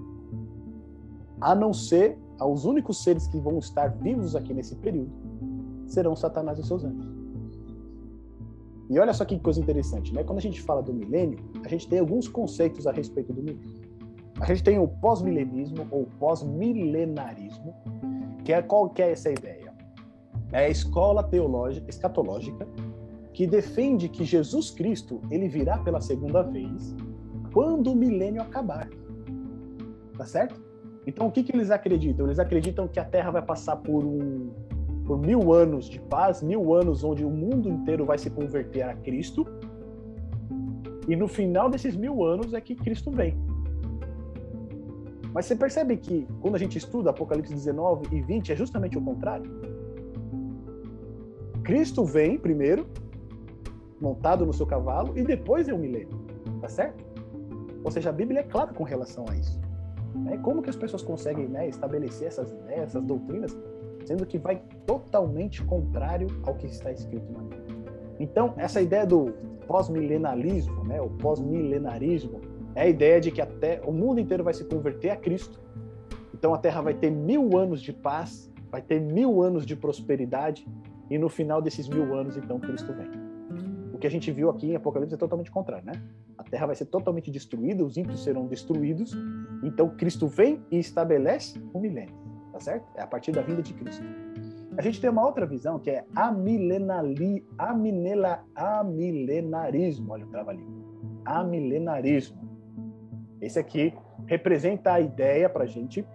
A 1.41 1.53
não 1.53 1.73
ser, 1.73 2.17
os 2.39 2.63
únicos 2.63 3.03
seres 3.03 3.27
que 3.27 3.41
vão 3.41 3.59
estar 3.59 3.89
vivos 3.89 4.37
aqui 4.37 4.53
nesse 4.53 4.77
período 4.77 5.11
serão 5.85 6.15
Satanás 6.15 6.57
e 6.59 6.63
seus 6.63 6.85
anjos. 6.85 7.12
E 8.89 8.99
olha 8.99 9.13
só 9.13 9.23
que 9.25 9.39
coisa 9.39 9.59
interessante, 9.59 10.13
né? 10.13 10.23
Quando 10.23 10.39
a 10.39 10.41
gente 10.41 10.61
fala 10.61 10.81
do 10.81 10.93
milênio, 10.93 11.39
a 11.63 11.67
gente 11.67 11.88
tem 11.88 11.99
alguns 11.99 12.27
conceitos 12.27 12.86
a 12.86 12.91
respeito 12.91 13.34
do 13.34 13.41
milênio. 13.41 13.84
A 14.39 14.45
gente 14.45 14.63
tem 14.63 14.79
o 14.79 14.88
pós-milenismo 14.88 15.88
ou 15.89 16.07
pós-milenarismo, 16.19 17.73
que 18.43 18.51
é 18.51 18.61
qual 18.61 18.89
que 18.89 19.01
é 19.01 19.11
essa 19.11 19.29
ideia? 19.29 19.73
É 20.51 20.65
a 20.65 20.69
escola 20.69 21.23
teológica, 21.23 21.89
escatológica 21.89 22.67
que 23.34 23.47
defende 23.47 24.07
que 24.07 24.23
Jesus 24.23 24.69
Cristo 24.69 25.21
ele 25.31 25.47
virá 25.47 25.77
pela 25.79 25.99
segunda 25.99 26.43
vez 26.43 26.95
quando 27.51 27.91
o 27.91 27.95
milênio 27.95 28.41
acabar. 28.41 28.88
Tá 30.17 30.25
certo? 30.25 30.61
Então 31.07 31.27
o 31.27 31.31
que, 31.31 31.43
que 31.43 31.55
eles 31.55 31.71
acreditam? 31.71 32.27
Eles 32.27 32.39
acreditam 32.39 32.88
que 32.88 32.99
a 32.99 33.05
Terra 33.05 33.31
vai 33.31 33.41
passar 33.41 33.77
por 33.77 34.03
um 34.03 34.51
por 35.05 35.19
mil 35.19 35.53
anos 35.53 35.89
de 35.89 35.99
paz, 35.99 36.41
mil 36.41 36.73
anos 36.73 37.03
onde 37.03 37.25
o 37.25 37.29
mundo 37.29 37.69
inteiro 37.69 38.05
vai 38.05 38.17
se 38.17 38.29
converter 38.29 38.83
a 38.83 38.95
Cristo. 38.95 39.45
E 41.07 41.15
no 41.15 41.27
final 41.27 41.69
desses 41.69 41.95
mil 41.95 42.23
anos 42.23 42.53
é 42.53 42.61
que 42.61 42.75
Cristo 42.75 43.11
vem. 43.11 43.37
Mas 45.33 45.45
você 45.45 45.55
percebe 45.55 45.97
que 45.97 46.27
quando 46.41 46.55
a 46.55 46.59
gente 46.59 46.77
estuda 46.77 47.09
Apocalipse 47.09 47.53
19 47.53 48.07
e 48.15 48.21
20 48.21 48.51
é 48.51 48.55
justamente 48.55 48.97
o 48.97 49.01
contrário? 49.01 49.49
Cristo 51.63 52.05
vem 52.05 52.37
primeiro, 52.37 52.85
montado 53.99 54.45
no 54.45 54.53
seu 54.53 54.65
cavalo, 54.65 55.17
e 55.17 55.23
depois 55.23 55.67
é 55.67 55.73
o 55.73 55.77
milênio. 55.77 56.23
Tá 56.61 56.69
certo? 56.69 57.03
Ou 57.83 57.91
seja, 57.91 58.09
a 58.09 58.13
Bíblia 58.13 58.41
é 58.41 58.43
clara 58.43 58.73
com 58.73 58.83
relação 58.83 59.25
a 59.29 59.35
isso. 59.35 59.59
Né? 60.15 60.37
Como 60.37 60.61
que 60.61 60.69
as 60.69 60.75
pessoas 60.75 61.01
conseguem 61.01 61.47
né, 61.47 61.67
estabelecer 61.67 62.27
essas 62.27 62.51
ideias, 62.51 62.89
essas 62.89 63.03
doutrinas, 63.03 63.57
sendo 64.05 64.25
que 64.25 64.37
vai 64.37 64.61
totalmente 64.85 65.63
contrário 65.63 66.27
ao 66.43 66.55
que 66.55 66.67
está 66.67 66.91
escrito 66.91 67.31
na 67.31 67.39
Bíblia? 67.39 67.83
Então, 68.19 68.53
essa 68.57 68.81
ideia 68.81 69.05
do 69.05 69.33
pós-milenalismo, 69.67 70.83
né, 70.83 71.01
o 71.01 71.09
pós-milenarismo, 71.09 72.41
é 72.75 72.83
a 72.83 72.87
ideia 72.87 73.19
de 73.19 73.31
que 73.31 73.41
até 73.41 73.81
o 73.85 73.91
mundo 73.91 74.19
inteiro 74.19 74.43
vai 74.43 74.53
se 74.53 74.65
converter 74.65 75.11
a 75.11 75.15
Cristo. 75.15 75.61
Então 76.33 76.53
a 76.53 76.57
Terra 76.57 76.81
vai 76.81 76.93
ter 76.93 77.09
mil 77.09 77.57
anos 77.57 77.81
de 77.81 77.93
paz, 77.93 78.51
vai 78.71 78.81
ter 78.81 78.99
mil 78.99 79.41
anos 79.41 79.65
de 79.65 79.75
prosperidade, 79.75 80.67
e 81.09 81.17
no 81.17 81.29
final 81.29 81.61
desses 81.61 81.87
mil 81.87 82.15
anos, 82.15 82.37
então, 82.37 82.59
Cristo 82.59 82.91
vem. 82.93 83.07
O 83.93 83.97
que 83.97 84.07
a 84.07 84.09
gente 84.09 84.31
viu 84.31 84.49
aqui 84.49 84.71
em 84.71 84.75
Apocalipse 84.75 85.13
é 85.13 85.17
totalmente 85.17 85.51
contrário, 85.51 85.85
né? 85.85 85.93
A 86.37 86.43
Terra 86.43 86.65
vai 86.65 86.75
ser 86.75 86.85
totalmente 86.85 87.29
destruída, 87.29 87.83
os 87.83 87.97
ímpios 87.97 88.23
serão 88.23 88.47
destruídos, 88.47 89.15
então 89.61 89.89
Cristo 89.89 90.27
vem 90.27 90.61
e 90.71 90.79
estabelece 90.79 91.61
o 91.73 91.79
milênio, 91.79 92.15
tá 92.53 92.59
certo? 92.59 92.85
É 92.95 93.01
a 93.01 93.07
partir 93.07 93.31
da 93.31 93.41
vinda 93.41 93.61
de 93.61 93.73
Cristo. 93.73 94.05
A 94.77 94.81
gente 94.81 95.01
tem 95.01 95.09
uma 95.09 95.25
outra 95.25 95.45
visão 95.45 95.79
que 95.79 95.89
é 95.89 96.05
amilenali, 96.15 97.45
aminela, 97.57 98.43
amilenarismo, 98.55 100.13
olha 100.13 100.25
o 100.25 100.29
trava-língua. 100.29 100.83
Amilenarismo. 101.25 102.41
Esse 103.41 103.59
aqui 103.59 103.93
representa 104.25 104.93
a 104.93 105.01
ideia 105.01 105.49
para 105.49 105.63
a 105.63 105.67
gente. 105.67 106.05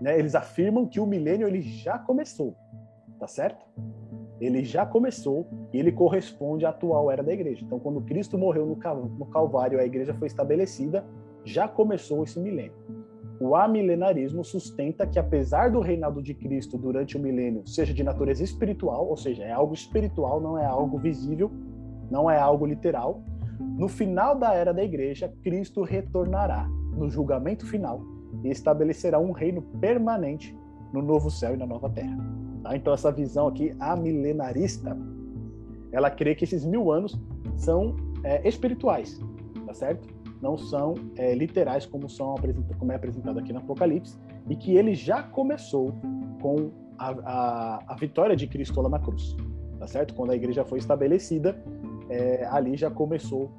Né? 0.00 0.18
Eles 0.18 0.34
afirmam 0.34 0.86
que 0.86 1.00
o 1.00 1.06
milênio 1.06 1.48
ele 1.48 1.60
já 1.60 1.98
começou, 1.98 2.54
tá 3.18 3.26
certo? 3.26 3.66
Ele 4.40 4.64
já 4.64 4.86
começou 4.86 5.46
e 5.72 5.78
ele 5.78 5.92
corresponde 5.92 6.64
à 6.64 6.70
atual 6.70 7.10
era 7.10 7.22
da 7.22 7.32
igreja. 7.32 7.62
Então, 7.64 7.78
quando 7.78 8.00
Cristo 8.02 8.38
morreu 8.38 8.64
no 8.64 9.26
Calvário, 9.26 9.78
a 9.78 9.84
igreja 9.84 10.14
foi 10.14 10.26
estabelecida, 10.26 11.04
já 11.44 11.68
começou 11.68 12.22
esse 12.22 12.40
milênio. 12.40 12.72
O 13.40 13.56
amilenarismo 13.56 14.44
sustenta 14.44 15.06
que, 15.06 15.18
apesar 15.18 15.70
do 15.70 15.80
reinado 15.80 16.22
de 16.22 16.34
Cristo 16.34 16.76
durante 16.76 17.16
o 17.16 17.20
milênio 17.20 17.66
seja 17.66 17.94
de 17.94 18.04
natureza 18.04 18.44
espiritual, 18.44 19.08
ou 19.08 19.16
seja, 19.16 19.42
é 19.44 19.50
algo 19.50 19.72
espiritual, 19.72 20.42
não 20.42 20.58
é 20.58 20.66
algo 20.66 20.98
visível, 20.98 21.50
não 22.10 22.30
é 22.30 22.38
algo 22.38 22.66
literal, 22.66 23.22
no 23.58 23.88
final 23.88 24.38
da 24.38 24.52
era 24.52 24.74
da 24.74 24.84
igreja, 24.84 25.32
Cristo 25.42 25.82
retornará 25.82 26.68
no 26.94 27.08
julgamento 27.08 27.66
final 27.66 28.02
e 28.44 28.50
estabelecerá 28.50 29.18
um 29.18 29.32
reino 29.32 29.62
permanente 29.80 30.54
no 30.92 31.00
novo 31.00 31.30
céu 31.30 31.54
e 31.54 31.56
na 31.56 31.66
nova 31.66 31.88
terra. 31.88 32.18
Tá? 32.62 32.76
Então, 32.76 32.92
essa 32.92 33.10
visão 33.10 33.48
aqui, 33.48 33.74
a 33.80 33.96
milenarista, 33.96 34.94
ela 35.92 36.10
crê 36.10 36.34
que 36.34 36.44
esses 36.44 36.62
mil 36.62 36.92
anos 36.92 37.18
são 37.56 37.96
é, 38.22 38.46
espirituais, 38.46 39.18
tá 39.64 39.72
certo? 39.72 40.06
Não 40.40 40.56
são 40.56 40.94
é, 41.16 41.34
literais 41.34 41.84
como, 41.86 42.08
são 42.08 42.34
como 42.78 42.92
é 42.92 42.94
apresentado 42.94 43.38
aqui 43.38 43.52
no 43.52 43.58
Apocalipse, 43.58 44.18
e 44.48 44.56
que 44.56 44.74
ele 44.74 44.94
já 44.94 45.22
começou 45.22 45.94
com 46.40 46.70
a, 46.98 47.10
a, 47.10 47.84
a 47.88 47.94
vitória 47.96 48.34
de 48.34 48.46
Cristo 48.46 48.80
lá 48.80 48.88
na 48.88 48.98
cruz, 48.98 49.36
tá 49.78 49.86
certo? 49.86 50.14
Quando 50.14 50.30
a 50.30 50.36
igreja 50.36 50.64
foi 50.64 50.78
estabelecida 50.78 51.62
é, 52.10 52.44
ali 52.50 52.76
já 52.76 52.90
começou 52.90 53.50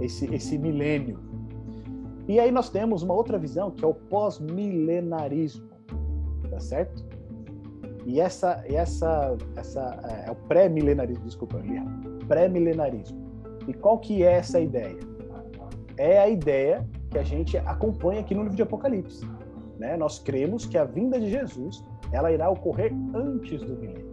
esse, 0.00 0.32
esse 0.34 0.56
milênio. 0.58 1.18
E 2.26 2.40
aí 2.40 2.50
nós 2.50 2.68
temos 2.68 3.02
uma 3.02 3.14
outra 3.14 3.38
visão 3.38 3.70
que 3.70 3.84
é 3.84 3.86
o 3.86 3.94
pós-milenarismo, 3.94 5.68
tá 6.50 6.58
certo? 6.58 7.06
E 8.06 8.20
essa, 8.20 8.64
essa, 8.66 9.36
essa 9.54 10.00
é, 10.04 10.28
é 10.28 10.32
o 10.32 10.34
pré-milenarismo, 10.34 11.24
desculpa, 11.24 11.60
pré-milenarismo. 12.26 13.18
E 13.66 13.74
qual 13.74 13.98
que 13.98 14.22
é 14.22 14.32
essa 14.32 14.58
ideia? 14.58 14.98
É 15.98 16.18
a 16.20 16.28
ideia 16.28 16.86
que 17.10 17.18
a 17.18 17.24
gente 17.24 17.58
acompanha 17.58 18.20
aqui 18.20 18.34
no 18.34 18.42
livro 18.42 18.56
de 18.56 18.62
Apocalipse. 18.62 19.26
Né? 19.78 19.96
Nós 19.96 20.18
cremos 20.18 20.64
que 20.64 20.78
a 20.78 20.84
vinda 20.84 21.18
de 21.20 21.28
Jesus 21.28 21.84
ela 22.12 22.32
irá 22.32 22.48
ocorrer 22.48 22.92
antes 23.12 23.60
do 23.62 23.76
milênio, 23.76 24.10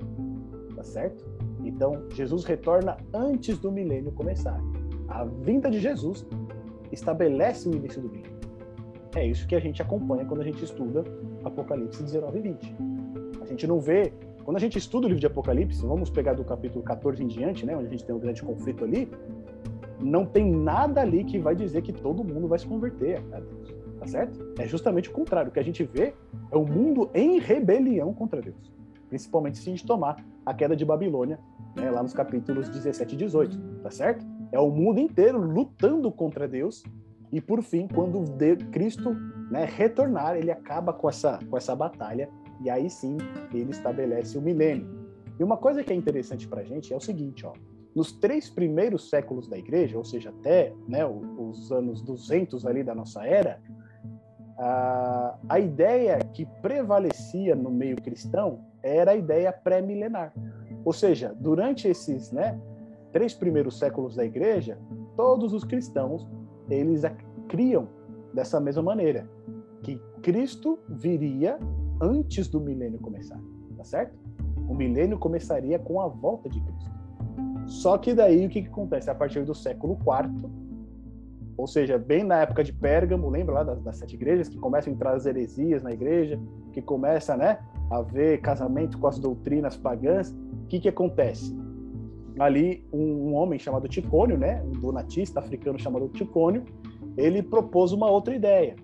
tá 0.76 0.84
certo? 0.84 1.26
Então, 1.64 2.04
Jesus 2.12 2.44
retorna 2.44 2.98
antes 3.14 3.58
do 3.58 3.72
milênio 3.72 4.12
começar. 4.12 4.60
A 5.08 5.24
vinda 5.24 5.70
de 5.70 5.80
Jesus 5.80 6.26
estabelece 6.92 7.70
o 7.70 7.74
início 7.74 8.02
do 8.02 8.10
milênio. 8.10 8.36
É 9.16 9.26
isso 9.26 9.48
que 9.48 9.56
a 9.56 9.60
gente 9.60 9.82
acompanha 9.82 10.26
quando 10.26 10.42
a 10.42 10.44
gente 10.44 10.64
estuda 10.64 11.04
Apocalipse 11.44 12.04
19 12.04 12.38
e 12.38 12.42
20. 12.42 12.76
A 13.42 13.46
gente 13.46 13.66
não 13.66 13.80
vê. 13.80 14.12
Quando 14.44 14.58
a 14.58 14.60
gente 14.60 14.78
estuda 14.78 15.06
o 15.06 15.08
livro 15.08 15.22
de 15.22 15.26
Apocalipse, 15.26 15.82
vamos 15.82 16.10
pegar 16.10 16.34
do 16.34 16.44
capítulo 16.44 16.84
14 16.84 17.24
em 17.24 17.28
diante, 17.28 17.66
né, 17.66 17.76
onde 17.76 17.88
a 17.88 17.90
gente 17.90 18.06
tem 18.06 18.14
um 18.14 18.20
grande 18.20 18.44
conflito 18.44 18.84
ali, 18.84 19.10
não 20.00 20.26
tem 20.26 20.52
nada 20.52 21.02
ali 21.02 21.24
que 21.24 21.40
vai 21.40 21.56
dizer 21.56 21.82
que 21.82 21.94
todo 21.94 22.24
mundo 22.24 22.48
vai 22.48 22.60
se 22.60 22.68
converter 22.68 23.24
a 23.32 23.40
Deus. 23.40 23.76
Tá 24.00 24.08
certo? 24.08 24.54
É 24.60 24.68
justamente 24.68 25.10
o 25.10 25.14
contrário. 25.14 25.50
O 25.50 25.54
que 25.54 25.60
a 25.60 25.64
gente 25.64 25.84
vê 25.84 26.14
é 26.52 26.58
o 26.58 26.66
mundo 26.66 27.10
em 27.14 27.40
rebelião 27.40 28.14
contra 28.14 28.42
Deus. 28.42 28.74
Principalmente 29.10 29.58
se 29.58 29.70
a 29.70 29.72
gente 29.72 29.86
tomar 29.86 30.24
a 30.46 30.54
queda 30.54 30.76
de 30.76 30.84
Babilônia 30.84 31.40
né, 31.76 31.90
lá 31.90 32.04
nos 32.04 32.14
capítulos 32.14 32.70
17 32.70 33.16
e 33.16 33.18
18, 33.18 33.58
tá 33.82 33.90
certo? 33.90 34.26
É 34.52 34.60
o 34.60 34.70
mundo 34.70 35.00
inteiro 35.00 35.40
lutando 35.40 36.12
contra 36.12 36.48
Deus 36.48 36.84
e 37.32 37.42
por 37.42 37.62
fim, 37.62 37.88
quando 37.88 38.24
Cristo 38.72 39.14
né, 39.52 39.66
retornar, 39.66 40.38
ele 40.38 40.52
acaba 40.52 40.94
com 40.94 41.10
essa, 41.10 41.40
com 41.50 41.58
essa 41.58 41.76
batalha 41.76 42.30
e 42.62 42.70
aí 42.70 42.90
sim 42.90 43.18
ele 43.54 43.72
estabelece 43.72 44.38
o 44.38 44.42
milênio. 44.42 44.88
E 45.38 45.44
uma 45.44 45.58
coisa 45.58 45.84
que 45.84 45.92
é 45.92 45.96
interessante 45.96 46.48
para 46.48 46.62
a 46.62 46.64
gente 46.64 46.94
é 46.94 46.96
o 46.96 47.02
seguinte, 47.02 47.46
ó, 47.46 47.52
nos 47.96 48.12
três 48.12 48.50
primeiros 48.50 49.10
séculos 49.10 49.48
da 49.48 49.58
igreja, 49.58 49.98
ou 49.98 50.04
seja, 50.04 50.30
até 50.30 50.74
né, 50.88 51.06
os 51.06 51.72
anos 51.72 52.02
200 52.02 52.66
ali 52.66 52.84
da 52.84 52.94
nossa 52.94 53.26
era, 53.26 53.62
a, 54.58 55.38
a 55.48 55.60
ideia 55.60 56.20
que 56.34 56.46
prevalecia 56.62 57.56
no 57.56 57.72
meio 57.72 57.96
cristão 57.96 58.60
era 58.84 59.12
a 59.12 59.16
ideia 59.16 59.52
pré-milenar. 59.52 60.34
Ou 60.84 60.92
seja, 60.92 61.34
durante 61.40 61.88
esses 61.88 62.32
né, 62.32 62.60
três 63.14 63.34
primeiros 63.34 63.80
séculos 63.80 64.16
da 64.16 64.26
igreja, 64.26 64.78
todos 65.16 65.54
os 65.54 65.64
cristãos 65.64 66.28
eles 66.70 67.04
criam 67.48 67.88
dessa 68.34 68.60
mesma 68.60 68.84
maneira, 68.84 69.30
que 69.84 69.98
Cristo 70.22 70.80
viria 70.90 71.58
antes 72.02 72.48
do 72.48 72.60
milênio 72.60 73.00
começar, 73.00 73.40
tá 73.78 73.84
certo? 73.84 74.18
O 74.68 74.74
milênio 74.74 75.18
começaria 75.18 75.80
com 75.80 76.02
a 76.02 76.08
volta 76.08 76.50
de 76.50 76.60
Cristo. 76.60 76.95
Só 77.68 77.98
que 77.98 78.14
daí 78.14 78.46
o 78.46 78.50
que, 78.50 78.62
que 78.62 78.68
acontece? 78.68 79.10
A 79.10 79.16
partir 79.16 79.44
do 79.44 79.56
século 79.56 79.98
IV, 80.00 80.50
ou 81.58 81.68
seja, 81.68 81.98
bem 81.98 82.24
na 82.24 82.42
época 82.42 82.64
de 82.64 82.74
Pérgamo, 82.74 83.30
lembra 83.30 83.56
lá 83.56 83.64
das, 83.64 83.82
das, 83.82 83.98
sete 83.98 84.16
igrejas 84.16 84.50
que 84.50 84.58
começam 84.58 84.92
a 84.92 84.96
entrar 84.96 85.14
as 85.14 85.26
heresias 85.26 85.82
na 85.82 85.92
igreja, 85.92 86.40
que 86.74 86.82
começa, 86.82 87.38
né, 87.38 87.60
a 87.90 88.02
ver 88.02 88.42
casamento 88.42 88.98
com 88.98 89.08
as 89.08 89.18
doutrinas 89.18 89.78
pagãs 89.78 90.36
o 90.66 90.68
que, 90.68 90.80
que 90.80 90.90
acontece? 90.90 91.56
Ali, 92.40 92.86
um, 92.92 93.30
um, 93.30 93.34
homem 93.36 93.60
chamado 93.60 93.88
Ticônio, 93.88 94.36
né, 94.36 94.64
um 94.64 94.72
donatista 94.72 95.40
africano 95.40 95.80
chamado 95.80 96.10
Ticônio, 96.10 96.66
ele 97.16 97.44
propôs 97.44 97.92
uma 97.92 98.10
outra 98.10 98.36
ideia. 98.36 98.76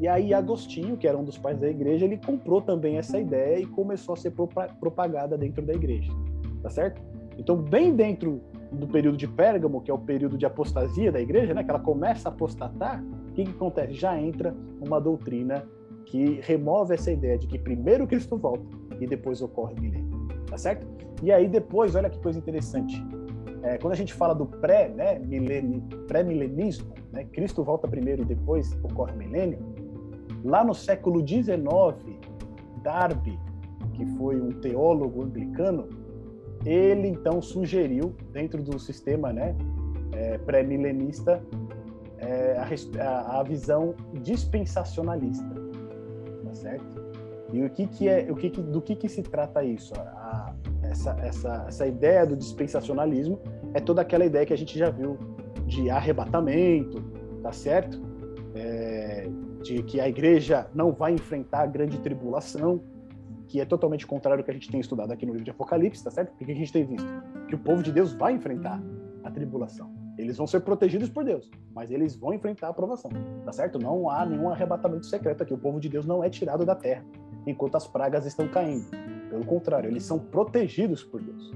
E 0.00 0.08
aí 0.08 0.32
Agostinho, 0.32 0.96
que 0.96 1.06
era 1.06 1.16
um 1.16 1.22
dos 1.22 1.36
pais 1.36 1.60
da 1.60 1.68
igreja, 1.68 2.06
ele 2.06 2.16
comprou 2.16 2.62
também 2.62 2.96
essa 2.96 3.20
ideia 3.20 3.60
e 3.60 3.66
começou 3.66 4.14
a 4.14 4.16
ser 4.16 4.32
propagada 4.80 5.36
dentro 5.36 5.64
da 5.64 5.74
igreja, 5.74 6.10
tá 6.62 6.70
certo? 6.70 7.00
Então, 7.42 7.56
bem 7.56 7.92
dentro 7.92 8.40
do 8.70 8.86
período 8.86 9.16
de 9.16 9.26
Pérgamo, 9.26 9.80
que 9.80 9.90
é 9.90 9.94
o 9.94 9.98
período 9.98 10.38
de 10.38 10.46
apostasia 10.46 11.10
da 11.10 11.20
igreja, 11.20 11.52
né, 11.52 11.64
que 11.64 11.70
ela 11.70 11.80
começa 11.80 12.28
a 12.28 12.32
apostatar, 12.32 13.02
o 13.02 13.32
que, 13.32 13.42
que 13.42 13.50
acontece? 13.50 13.94
Já 13.94 14.16
entra 14.16 14.54
uma 14.80 15.00
doutrina 15.00 15.66
que 16.06 16.38
remove 16.42 16.94
essa 16.94 17.10
ideia 17.10 17.36
de 17.36 17.48
que 17.48 17.58
primeiro 17.58 18.06
Cristo 18.06 18.36
volta 18.36 18.64
e 19.00 19.06
depois 19.08 19.42
ocorre 19.42 19.74
o 19.74 19.80
milênio, 19.80 20.28
tá 20.48 20.56
certo? 20.56 20.86
E 21.20 21.32
aí 21.32 21.48
depois, 21.48 21.96
olha 21.96 22.08
que 22.08 22.20
coisa 22.20 22.38
interessante, 22.38 23.04
é, 23.64 23.76
quando 23.76 23.92
a 23.92 23.96
gente 23.96 24.14
fala 24.14 24.34
do 24.34 24.46
pré, 24.46 24.88
né, 24.88 25.20
pré-milenismo, 26.06 26.94
né, 27.10 27.24
Cristo 27.24 27.64
volta 27.64 27.88
primeiro 27.88 28.22
e 28.22 28.24
depois 28.24 28.72
ocorre 28.84 29.14
o 29.14 29.18
milênio, 29.18 29.58
lá 30.44 30.62
no 30.62 30.74
século 30.74 31.26
XIX, 31.26 31.58
Darby, 32.84 33.36
que 33.94 34.06
foi 34.16 34.40
um 34.40 34.52
teólogo 34.60 35.24
anglicano, 35.24 35.88
ele 36.64 37.08
então 37.08 37.40
sugeriu, 37.42 38.14
dentro 38.32 38.62
do 38.62 38.78
sistema 38.78 39.32
né, 39.32 39.56
é, 40.12 40.38
pré-milenista, 40.38 41.42
é, 42.18 42.56
a, 43.00 43.40
a, 43.40 43.42
visão 43.42 43.94
dispensacionalista, 44.14 45.52
tá 46.44 46.54
certo? 46.54 47.02
E 47.52 47.62
o 47.64 47.68
que 47.68 47.86
que 47.86 48.08
é, 48.08 48.28
o 48.30 48.36
que, 48.36 48.48
que 48.48 48.62
do 48.62 48.80
que 48.80 48.94
que 48.94 49.08
se 49.08 49.22
trata 49.22 49.62
isso? 49.64 49.92
A, 49.94 50.54
essa, 50.82 51.16
essa, 51.20 51.64
essa 51.68 51.86
ideia 51.86 52.26
do 52.26 52.36
dispensacionalismo 52.36 53.40
é 53.74 53.80
toda 53.80 54.02
aquela 54.02 54.24
ideia 54.24 54.46
que 54.46 54.52
a 54.52 54.58
gente 54.58 54.78
já 54.78 54.90
viu 54.90 55.18
de 55.66 55.90
arrebatamento, 55.90 57.02
tá 57.42 57.52
certo? 57.52 58.00
É, 58.54 59.28
de 59.62 59.82
que 59.82 60.00
a 60.00 60.08
igreja 60.08 60.66
não 60.74 60.92
vai 60.92 61.12
enfrentar 61.12 61.62
a 61.62 61.66
grande 61.66 61.98
tribulação, 61.98 62.82
que 63.52 63.60
é 63.60 63.66
totalmente 63.66 64.06
contrário 64.06 64.40
ao 64.40 64.44
que 64.46 64.50
a 64.50 64.54
gente 64.54 64.70
tem 64.70 64.80
estudado 64.80 65.12
aqui 65.12 65.26
no 65.26 65.32
livro 65.32 65.44
de 65.44 65.50
Apocalipse, 65.50 66.02
tá 66.02 66.10
certo? 66.10 66.32
Porque 66.38 66.50
a 66.50 66.54
gente 66.54 66.72
tem 66.72 66.86
visto 66.86 67.06
que 67.46 67.54
o 67.54 67.58
povo 67.58 67.82
de 67.82 67.92
Deus 67.92 68.14
vai 68.14 68.32
enfrentar 68.32 68.82
a 69.22 69.30
tribulação. 69.30 69.92
Eles 70.16 70.38
vão 70.38 70.46
ser 70.46 70.60
protegidos 70.60 71.10
por 71.10 71.22
Deus, 71.22 71.50
mas 71.74 71.90
eles 71.90 72.16
vão 72.16 72.32
enfrentar 72.32 72.68
a 72.68 72.72
provação, 72.72 73.10
tá 73.44 73.52
certo? 73.52 73.78
Não 73.78 74.08
há 74.08 74.24
nenhum 74.24 74.48
arrebatamento 74.48 75.04
secreto 75.04 75.42
aqui. 75.42 75.52
O 75.52 75.58
povo 75.58 75.78
de 75.78 75.90
Deus 75.90 76.06
não 76.06 76.24
é 76.24 76.30
tirado 76.30 76.64
da 76.64 76.74
terra 76.74 77.04
enquanto 77.46 77.74
as 77.74 77.86
pragas 77.86 78.24
estão 78.24 78.48
caindo. 78.48 78.86
Pelo 79.28 79.44
contrário, 79.44 79.90
eles 79.90 80.02
são 80.02 80.18
protegidos 80.18 81.04
por 81.04 81.20
Deus. 81.20 81.52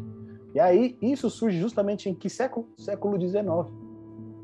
E 0.54 0.60
aí, 0.60 0.98
isso 1.00 1.30
surge 1.30 1.58
justamente 1.58 2.10
em 2.10 2.14
que 2.14 2.28
século? 2.28 2.68
Século 2.76 3.18
XIX, 3.18 3.46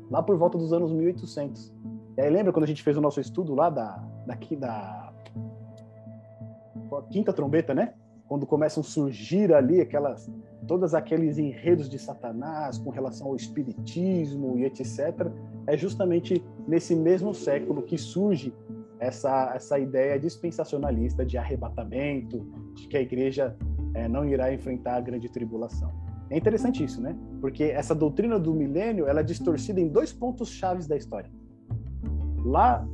lá 0.09 0.23
por 0.23 0.35
volta 0.37 0.57
dos 0.57 0.73
anos 0.73 0.91
1800. 0.91 1.71
E 2.17 2.21
aí, 2.21 2.31
lembra 2.31 2.51
quando 2.51 2.63
a 2.63 2.67
gente 2.67 2.81
fez 2.81 2.97
o 2.97 3.01
nosso 3.01 3.19
estudo 3.19 3.53
lá 3.53 3.69
da, 3.69 4.03
daqui 4.25 4.55
da 4.55 5.02
quinta 7.01 7.33
trombeta, 7.33 7.73
né? 7.73 7.93
Quando 8.27 8.45
começam 8.45 8.81
a 8.81 8.83
surgir 8.83 9.53
ali 9.53 9.81
aquelas 9.81 10.31
todos 10.67 10.93
aqueles 10.93 11.37
enredos 11.37 11.89
de 11.89 11.99
Satanás 11.99 12.77
com 12.77 12.89
relação 12.89 13.27
ao 13.27 13.35
espiritismo 13.35 14.57
e 14.57 14.65
etc, 14.65 15.29
é 15.67 15.75
justamente 15.75 16.43
nesse 16.67 16.95
mesmo 16.95 17.33
século 17.33 17.83
que 17.83 17.97
surge 17.97 18.53
essa 18.99 19.53
essa 19.55 19.77
ideia 19.77 20.17
dispensacionalista 20.19 21.25
de 21.25 21.37
arrebatamento, 21.37 22.45
de 22.75 22.87
que 22.87 22.97
a 22.97 23.01
igreja 23.01 23.55
é, 23.93 24.07
não 24.07 24.25
irá 24.25 24.53
enfrentar 24.53 24.95
a 24.95 25.01
grande 25.01 25.29
tribulação. 25.29 25.91
É 26.29 26.37
interessante 26.37 26.83
isso, 26.83 27.01
né? 27.01 27.15
Porque 27.41 27.65
essa 27.65 27.93
doutrina 27.93 28.39
do 28.39 28.53
milênio 28.53 29.05
ela 29.07 29.19
é 29.19 29.23
distorcida 29.23 29.79
em 29.79 29.87
dois 29.87 30.11
pontos 30.11 30.49
chaves 30.49 30.87
da 30.87 30.95
história. 30.95 31.29
Lá 32.43 32.87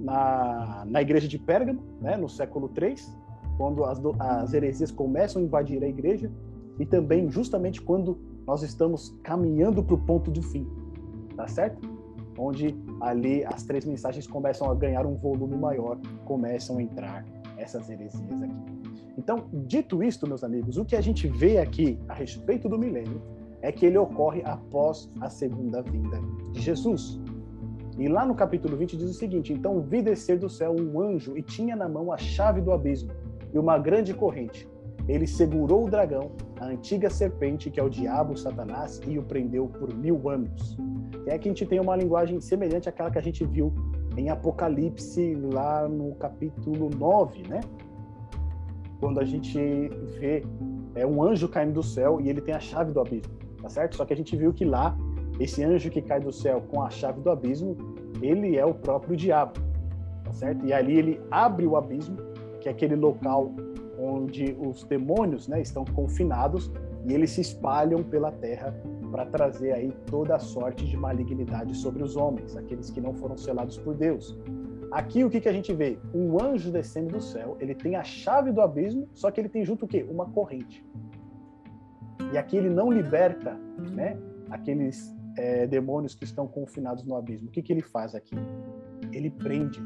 na, 0.00 0.84
na 0.86 1.02
igreja 1.02 1.28
de 1.28 1.38
Pérgamo, 1.38 1.82
né, 2.00 2.16
no 2.16 2.28
século 2.28 2.68
3, 2.70 3.19
quando 3.60 3.84
as, 3.84 4.00
as 4.18 4.54
heresias 4.54 4.90
começam 4.90 5.42
a 5.42 5.44
invadir 5.44 5.84
a 5.84 5.86
igreja 5.86 6.32
e 6.78 6.86
também 6.86 7.28
justamente 7.28 7.82
quando 7.82 8.18
nós 8.46 8.62
estamos 8.62 9.14
caminhando 9.22 9.84
para 9.84 9.94
o 9.96 9.98
ponto 9.98 10.30
do 10.30 10.40
fim, 10.40 10.66
tá 11.36 11.46
certo? 11.46 11.86
Onde 12.38 12.74
ali 13.02 13.44
as 13.44 13.62
três 13.64 13.84
mensagens 13.84 14.26
começam 14.26 14.70
a 14.70 14.74
ganhar 14.74 15.04
um 15.04 15.14
volume 15.14 15.58
maior, 15.58 15.98
começam 16.24 16.78
a 16.78 16.82
entrar 16.82 17.22
essas 17.58 17.90
heresias 17.90 18.42
aqui. 18.42 18.56
Então, 19.18 19.44
dito 19.52 20.02
isto, 20.02 20.26
meus 20.26 20.42
amigos, 20.42 20.78
o 20.78 20.84
que 20.86 20.96
a 20.96 21.02
gente 21.02 21.28
vê 21.28 21.58
aqui 21.58 21.98
a 22.08 22.14
respeito 22.14 22.66
do 22.66 22.78
milênio 22.78 23.20
é 23.60 23.70
que 23.70 23.84
ele 23.84 23.98
ocorre 23.98 24.40
após 24.42 25.10
a 25.20 25.28
segunda 25.28 25.82
vinda 25.82 26.18
de 26.52 26.62
Jesus. 26.62 27.20
E 27.98 28.08
lá 28.08 28.24
no 28.24 28.34
capítulo 28.34 28.74
20 28.78 28.96
diz 28.96 29.10
o 29.10 29.12
seguinte: 29.12 29.52
Então 29.52 29.82
vi 29.82 30.00
descer 30.00 30.38
do 30.38 30.48
céu 30.48 30.74
um 30.74 30.98
anjo 30.98 31.36
e 31.36 31.42
tinha 31.42 31.76
na 31.76 31.86
mão 31.86 32.10
a 32.10 32.16
chave 32.16 32.62
do 32.62 32.72
abismo 32.72 33.12
e 33.52 33.58
uma 33.58 33.78
grande 33.78 34.14
corrente. 34.14 34.68
Ele 35.08 35.26
segurou 35.26 35.86
o 35.86 35.90
dragão, 35.90 36.30
a 36.60 36.66
antiga 36.66 37.10
serpente, 37.10 37.70
que 37.70 37.80
é 37.80 37.82
o 37.82 37.88
diabo, 37.88 38.36
Satanás, 38.36 39.00
e 39.06 39.18
o 39.18 39.22
prendeu 39.22 39.66
por 39.66 39.92
mil 39.94 40.28
anos. 40.28 40.76
E 41.26 41.30
aqui 41.30 41.48
a 41.48 41.52
gente 41.52 41.66
tem 41.66 41.80
uma 41.80 41.96
linguagem 41.96 42.40
semelhante 42.40 42.88
àquela 42.88 43.10
que 43.10 43.18
a 43.18 43.22
gente 43.22 43.44
viu 43.44 43.72
em 44.16 44.28
Apocalipse, 44.28 45.34
lá 45.52 45.88
no 45.88 46.14
capítulo 46.14 46.90
9, 46.90 47.48
né? 47.48 47.60
Quando 49.00 49.18
a 49.18 49.24
gente 49.24 49.58
vê 50.18 50.44
é, 50.94 51.06
um 51.06 51.22
anjo 51.22 51.48
caindo 51.48 51.74
do 51.74 51.82
céu 51.82 52.20
e 52.20 52.28
ele 52.28 52.40
tem 52.40 52.54
a 52.54 52.60
chave 52.60 52.92
do 52.92 53.00
abismo, 53.00 53.32
tá 53.60 53.68
certo? 53.68 53.96
Só 53.96 54.04
que 54.04 54.12
a 54.12 54.16
gente 54.16 54.36
viu 54.36 54.52
que 54.52 54.64
lá, 54.64 54.96
esse 55.38 55.64
anjo 55.64 55.90
que 55.90 56.02
cai 56.02 56.20
do 56.20 56.32
céu 56.32 56.62
com 56.68 56.82
a 56.82 56.90
chave 56.90 57.20
do 57.20 57.30
abismo, 57.30 57.76
ele 58.20 58.56
é 58.56 58.64
o 58.64 58.74
próprio 58.74 59.16
diabo, 59.16 59.58
tá 60.24 60.32
certo? 60.32 60.66
E 60.66 60.72
ali 60.72 60.98
ele 60.98 61.20
abre 61.30 61.66
o 61.66 61.76
abismo 61.76 62.29
que 62.60 62.68
é 62.68 62.72
aquele 62.72 62.94
local 62.94 63.52
onde 63.98 64.56
os 64.58 64.84
demônios 64.84 65.48
né, 65.48 65.60
estão 65.60 65.84
confinados 65.84 66.70
e 67.06 67.12
eles 67.12 67.30
se 67.30 67.40
espalham 67.40 68.02
pela 68.02 68.30
terra 68.30 68.74
para 69.10 69.26
trazer 69.26 69.72
aí 69.72 69.92
toda 70.06 70.36
a 70.36 70.38
sorte 70.38 70.86
de 70.86 70.96
malignidade 70.96 71.76
sobre 71.76 72.02
os 72.02 72.16
homens, 72.16 72.56
aqueles 72.56 72.90
que 72.90 73.00
não 73.00 73.12
foram 73.14 73.36
selados 73.36 73.76
por 73.76 73.94
Deus. 73.94 74.38
Aqui 74.92 75.24
o 75.24 75.30
que, 75.30 75.40
que 75.40 75.48
a 75.48 75.52
gente 75.52 75.72
vê? 75.72 75.98
Um 76.14 76.42
anjo 76.42 76.70
descendo 76.70 77.10
do 77.10 77.20
céu, 77.20 77.56
ele 77.60 77.74
tem 77.74 77.96
a 77.96 78.02
chave 78.02 78.52
do 78.52 78.60
abismo, 78.60 79.08
só 79.14 79.30
que 79.30 79.40
ele 79.40 79.48
tem 79.48 79.64
junto 79.64 79.84
o 79.84 79.88
quê? 79.88 80.06
Uma 80.08 80.26
corrente. 80.26 80.84
E 82.32 82.38
aqui 82.38 82.56
ele 82.56 82.70
não 82.70 82.90
liberta 82.90 83.56
né, 83.92 84.16
aqueles 84.50 85.14
é, 85.36 85.66
demônios 85.66 86.14
que 86.14 86.24
estão 86.24 86.46
confinados 86.46 87.04
no 87.04 87.16
abismo. 87.16 87.48
O 87.48 87.50
que, 87.50 87.62
que 87.62 87.72
ele 87.72 87.82
faz 87.82 88.14
aqui? 88.14 88.36
Ele 89.12 89.30
prende, 89.30 89.80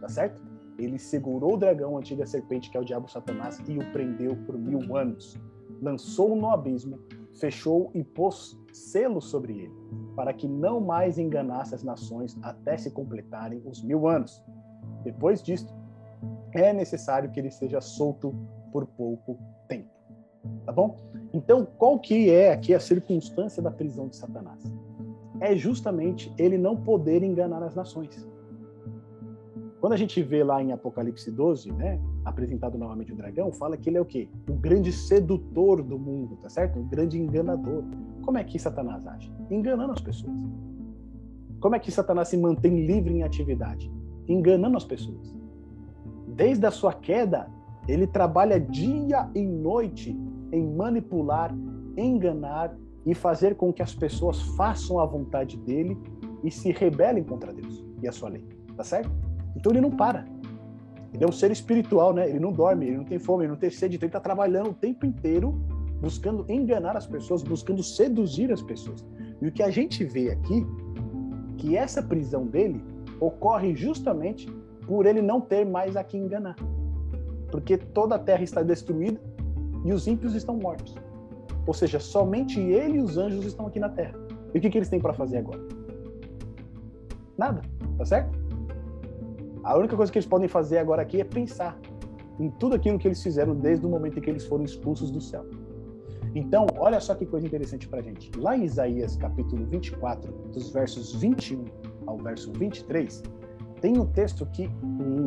tá 0.00 0.08
certo? 0.08 0.42
Ele 0.78 0.98
segurou 0.98 1.54
o 1.54 1.56
dragão, 1.56 1.96
a 1.96 2.00
antiga 2.00 2.26
serpente, 2.26 2.70
que 2.70 2.76
é 2.76 2.80
o 2.80 2.84
diabo 2.84 3.10
Satanás, 3.10 3.62
e 3.68 3.78
o 3.78 3.92
prendeu 3.92 4.36
por 4.44 4.58
mil 4.58 4.96
anos. 4.96 5.38
Lançou-o 5.80 6.36
no 6.36 6.50
abismo, 6.50 6.98
fechou 7.34 7.90
e 7.94 8.02
pôs 8.02 8.58
selo 8.72 9.20
sobre 9.20 9.58
ele, 9.58 9.74
para 10.14 10.32
que 10.32 10.46
não 10.46 10.80
mais 10.80 11.18
enganasse 11.18 11.74
as 11.74 11.82
nações 11.82 12.36
até 12.42 12.76
se 12.76 12.90
completarem 12.90 13.62
os 13.64 13.82
mil 13.82 14.06
anos. 14.06 14.42
Depois 15.02 15.42
disto, 15.42 15.72
é 16.52 16.72
necessário 16.72 17.30
que 17.30 17.40
ele 17.40 17.50
seja 17.50 17.80
solto 17.80 18.34
por 18.72 18.86
pouco 18.86 19.38
tempo. 19.68 19.88
Tá 20.64 20.72
bom? 20.72 20.96
Então, 21.32 21.66
qual 21.78 21.98
que 21.98 22.30
é 22.30 22.52
aqui 22.52 22.74
a 22.74 22.80
circunstância 22.80 23.62
da 23.62 23.70
prisão 23.70 24.08
de 24.08 24.16
Satanás? 24.16 24.62
É 25.40 25.54
justamente 25.54 26.32
ele 26.38 26.56
não 26.56 26.76
poder 26.76 27.22
enganar 27.22 27.62
as 27.62 27.74
nações. 27.74 28.26
Quando 29.80 29.92
a 29.92 29.96
gente 29.96 30.22
vê 30.22 30.42
lá 30.42 30.62
em 30.62 30.72
Apocalipse 30.72 31.30
12, 31.30 31.70
né, 31.72 32.00
apresentado 32.24 32.78
novamente 32.78 33.12
o 33.12 33.16
dragão, 33.16 33.52
fala 33.52 33.76
que 33.76 33.90
ele 33.90 33.98
é 33.98 34.00
o 34.00 34.04
quê? 34.04 34.28
O 34.48 34.54
grande 34.54 34.90
sedutor 34.90 35.82
do 35.82 35.98
mundo, 35.98 36.36
tá 36.36 36.48
certo? 36.48 36.78
O 36.78 36.84
grande 36.84 37.20
enganador. 37.20 37.84
Como 38.22 38.38
é 38.38 38.44
que 38.44 38.58
Satanás 38.58 39.06
age? 39.06 39.30
Enganando 39.50 39.92
as 39.92 40.00
pessoas. 40.00 40.36
Como 41.60 41.74
é 41.74 41.78
que 41.78 41.90
Satanás 41.90 42.28
se 42.28 42.36
mantém 42.36 42.86
livre 42.86 43.14
em 43.14 43.22
atividade? 43.22 43.90
Enganando 44.26 44.76
as 44.76 44.84
pessoas. 44.84 45.34
Desde 46.28 46.64
a 46.66 46.70
sua 46.70 46.92
queda, 46.92 47.48
ele 47.86 48.06
trabalha 48.06 48.58
dia 48.58 49.28
e 49.34 49.42
noite 49.42 50.18
em 50.52 50.66
manipular, 50.74 51.54
enganar 51.96 52.76
e 53.04 53.14
fazer 53.14 53.54
com 53.54 53.72
que 53.72 53.82
as 53.82 53.94
pessoas 53.94 54.42
façam 54.56 54.98
a 54.98 55.06
vontade 55.06 55.56
dele 55.58 55.96
e 56.42 56.50
se 56.50 56.72
rebelem 56.72 57.22
contra 57.22 57.52
Deus 57.52 57.84
e 58.02 58.08
a 58.08 58.12
sua 58.12 58.30
lei. 58.30 58.44
Tá 58.76 58.82
certo? 58.82 59.25
Então 59.56 59.72
ele 59.72 59.80
não 59.80 59.90
para. 59.90 60.24
Ele 61.12 61.24
é 61.24 61.26
um 61.26 61.32
ser 61.32 61.50
espiritual, 61.50 62.12
né? 62.12 62.28
Ele 62.28 62.38
não 62.38 62.52
dorme, 62.52 62.86
ele 62.86 62.98
não 62.98 63.04
tem 63.04 63.18
fome, 63.18 63.44
ele 63.44 63.52
não 63.52 63.58
tem 63.58 63.70
sede, 63.70 63.96
então 63.96 64.06
ele 64.06 64.10
está 64.10 64.20
trabalhando 64.20 64.70
o 64.70 64.74
tempo 64.74 65.06
inteiro 65.06 65.58
buscando 66.00 66.44
enganar 66.48 66.96
as 66.96 67.06
pessoas, 67.06 67.42
buscando 67.42 67.82
seduzir 67.82 68.52
as 68.52 68.62
pessoas. 68.62 69.04
E 69.40 69.48
o 69.48 69.52
que 69.52 69.62
a 69.62 69.70
gente 69.70 70.04
vê 70.04 70.30
aqui, 70.30 70.66
que 71.56 71.76
essa 71.76 72.02
prisão 72.02 72.46
dele 72.46 72.84
ocorre 73.18 73.74
justamente 73.74 74.46
por 74.86 75.06
ele 75.06 75.22
não 75.22 75.40
ter 75.40 75.64
mais 75.64 75.96
a 75.96 76.04
quem 76.04 76.24
enganar. 76.24 76.56
Porque 77.50 77.78
toda 77.78 78.16
a 78.16 78.18
terra 78.18 78.42
está 78.42 78.62
destruída 78.62 79.20
e 79.84 79.92
os 79.92 80.06
ímpios 80.06 80.34
estão 80.34 80.56
mortos. 80.56 80.94
Ou 81.66 81.72
seja, 81.72 81.98
somente 81.98 82.60
ele 82.60 82.98
e 82.98 83.00
os 83.00 83.16
anjos 83.16 83.44
estão 83.46 83.66
aqui 83.66 83.80
na 83.80 83.88
terra. 83.88 84.14
E 84.54 84.58
o 84.58 84.60
que, 84.60 84.70
que 84.70 84.78
eles 84.78 84.88
têm 84.88 85.00
para 85.00 85.14
fazer 85.14 85.38
agora? 85.38 85.60
Nada, 87.36 87.62
tá 87.98 88.04
certo? 88.04 88.45
A 89.66 89.76
única 89.76 89.96
coisa 89.96 90.12
que 90.12 90.18
eles 90.18 90.28
podem 90.28 90.46
fazer 90.46 90.78
agora 90.78 91.02
aqui 91.02 91.20
é 91.20 91.24
pensar 91.24 91.76
em 92.38 92.48
tudo 92.50 92.76
aquilo 92.76 93.00
que 93.00 93.08
eles 93.08 93.20
fizeram 93.20 93.52
desde 93.52 93.84
o 93.84 93.88
momento 93.88 94.16
em 94.16 94.22
que 94.22 94.30
eles 94.30 94.46
foram 94.46 94.64
expulsos 94.64 95.10
do 95.10 95.20
céu. 95.20 95.44
Então, 96.36 96.66
olha 96.78 97.00
só 97.00 97.16
que 97.16 97.26
coisa 97.26 97.44
interessante 97.44 97.88
para 97.88 98.00
gente. 98.00 98.30
Lá 98.38 98.56
em 98.56 98.62
Isaías 98.62 99.16
capítulo 99.16 99.66
24, 99.66 100.30
dos 100.52 100.70
versos 100.70 101.14
21 101.16 101.64
ao 102.06 102.16
verso 102.16 102.52
23, 102.52 103.24
tem 103.80 103.98
um 103.98 104.06
texto 104.06 104.46
que 104.46 104.70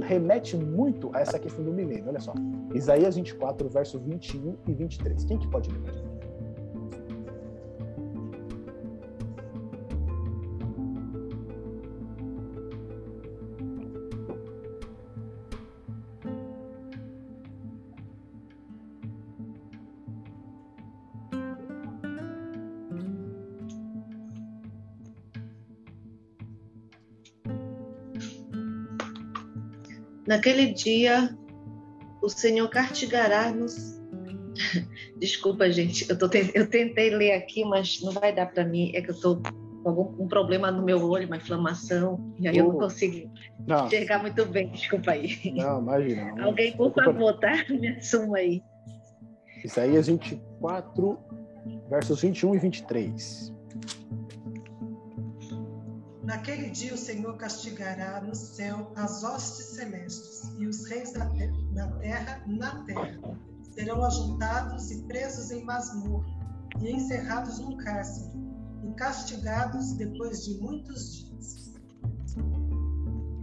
remete 0.08 0.56
muito 0.56 1.12
a 1.14 1.20
essa 1.20 1.38
questão 1.38 1.66
do 1.66 1.74
milênio. 1.74 2.08
Olha 2.08 2.22
só. 2.22 2.34
Isaías 2.74 3.18
24, 3.18 3.68
verso 3.68 4.00
21 4.00 4.56
e 4.70 4.74
23. 4.74 5.26
Quem 5.26 5.38
que 5.38 5.50
pode 5.50 5.70
ler? 5.70 6.09
Naquele 30.30 30.68
dia, 30.68 31.36
o 32.22 32.30
Senhor 32.30 32.70
castigará-nos. 32.70 34.00
Desculpa, 35.18 35.72
gente, 35.72 36.08
eu, 36.08 36.16
tô, 36.16 36.30
eu 36.54 36.70
tentei 36.70 37.10
ler 37.10 37.32
aqui, 37.32 37.66
mas 37.66 38.00
não 38.04 38.12
vai 38.12 38.32
dar 38.32 38.46
para 38.46 38.64
mim. 38.64 38.92
É 38.94 39.02
que 39.02 39.10
eu 39.10 39.16
estou 39.16 39.42
com 39.82 39.90
algum 39.90 40.24
um 40.24 40.28
problema 40.28 40.70
no 40.70 40.84
meu 40.84 41.04
olho, 41.10 41.26
uma 41.26 41.38
inflamação, 41.38 42.32
e 42.38 42.48
aí 42.48 42.60
eu 42.60 42.68
não 42.68 42.78
consigo 42.78 43.28
não. 43.68 43.88
enxergar 43.88 44.20
muito 44.20 44.46
bem. 44.46 44.70
Desculpa 44.70 45.14
aí. 45.14 45.36
Não, 45.56 45.82
imagina. 45.82 46.36
Não. 46.36 46.46
Alguém, 46.46 46.78
por 46.78 46.94
favor, 46.94 47.40
tá? 47.40 47.66
Me 47.68 47.88
assuma 47.98 48.38
aí. 48.38 48.62
Isaías 49.66 50.06
24, 50.06 51.18
versos 51.90 52.22
21 52.22 52.54
e 52.54 52.60
23. 52.60 53.59
Naquele 56.30 56.70
dia 56.70 56.94
o 56.94 56.98
Senhor 56.98 57.36
castigará 57.38 58.22
no 58.22 58.36
céu 58.36 58.92
as 58.96 59.24
hostes 59.24 59.66
celestes 59.66 60.44
e 60.60 60.68
os 60.68 60.86
reis 60.86 61.12
da, 61.12 61.26
da 61.72 61.88
terra 61.98 62.44
na 62.46 62.84
terra. 62.84 63.20
Serão 63.72 64.06
ajuntados 64.06 64.92
e 64.92 65.02
presos 65.08 65.50
em 65.50 65.64
masmorra 65.64 66.28
e 66.80 66.92
encerrados 66.92 67.58
num 67.58 67.76
cárcere 67.78 68.30
e 68.84 68.94
castigados 68.94 69.94
depois 69.94 70.46
de 70.46 70.62
muitos 70.62 71.26
dias. 71.26 71.74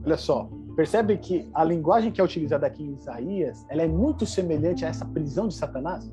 Olha 0.04 0.16
só, 0.16 0.48
percebe 0.76 1.18
que 1.18 1.50
a 1.54 1.64
linguagem 1.64 2.12
que 2.12 2.20
é 2.20 2.24
utilizada 2.24 2.68
aqui 2.68 2.84
em 2.84 2.94
Isaías, 2.94 3.66
ela 3.68 3.82
é 3.82 3.88
muito 3.88 4.24
semelhante 4.24 4.84
a 4.84 4.88
essa 4.90 5.04
prisão 5.04 5.48
de 5.48 5.56
Satanás? 5.56 6.08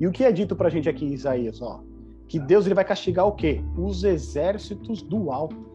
E 0.00 0.08
o 0.08 0.10
que 0.10 0.24
é 0.24 0.32
dito 0.32 0.56
para 0.56 0.66
a 0.66 0.70
gente 0.72 0.88
aqui 0.88 1.04
em 1.04 1.12
Isaías, 1.12 1.62
ó? 1.62 1.84
Que 2.26 2.40
Deus 2.40 2.66
ele 2.66 2.74
vai 2.74 2.84
castigar 2.84 3.28
o 3.28 3.32
quê? 3.32 3.62
Os 3.78 4.02
exércitos 4.02 5.02
do 5.02 5.30
alto 5.30 5.69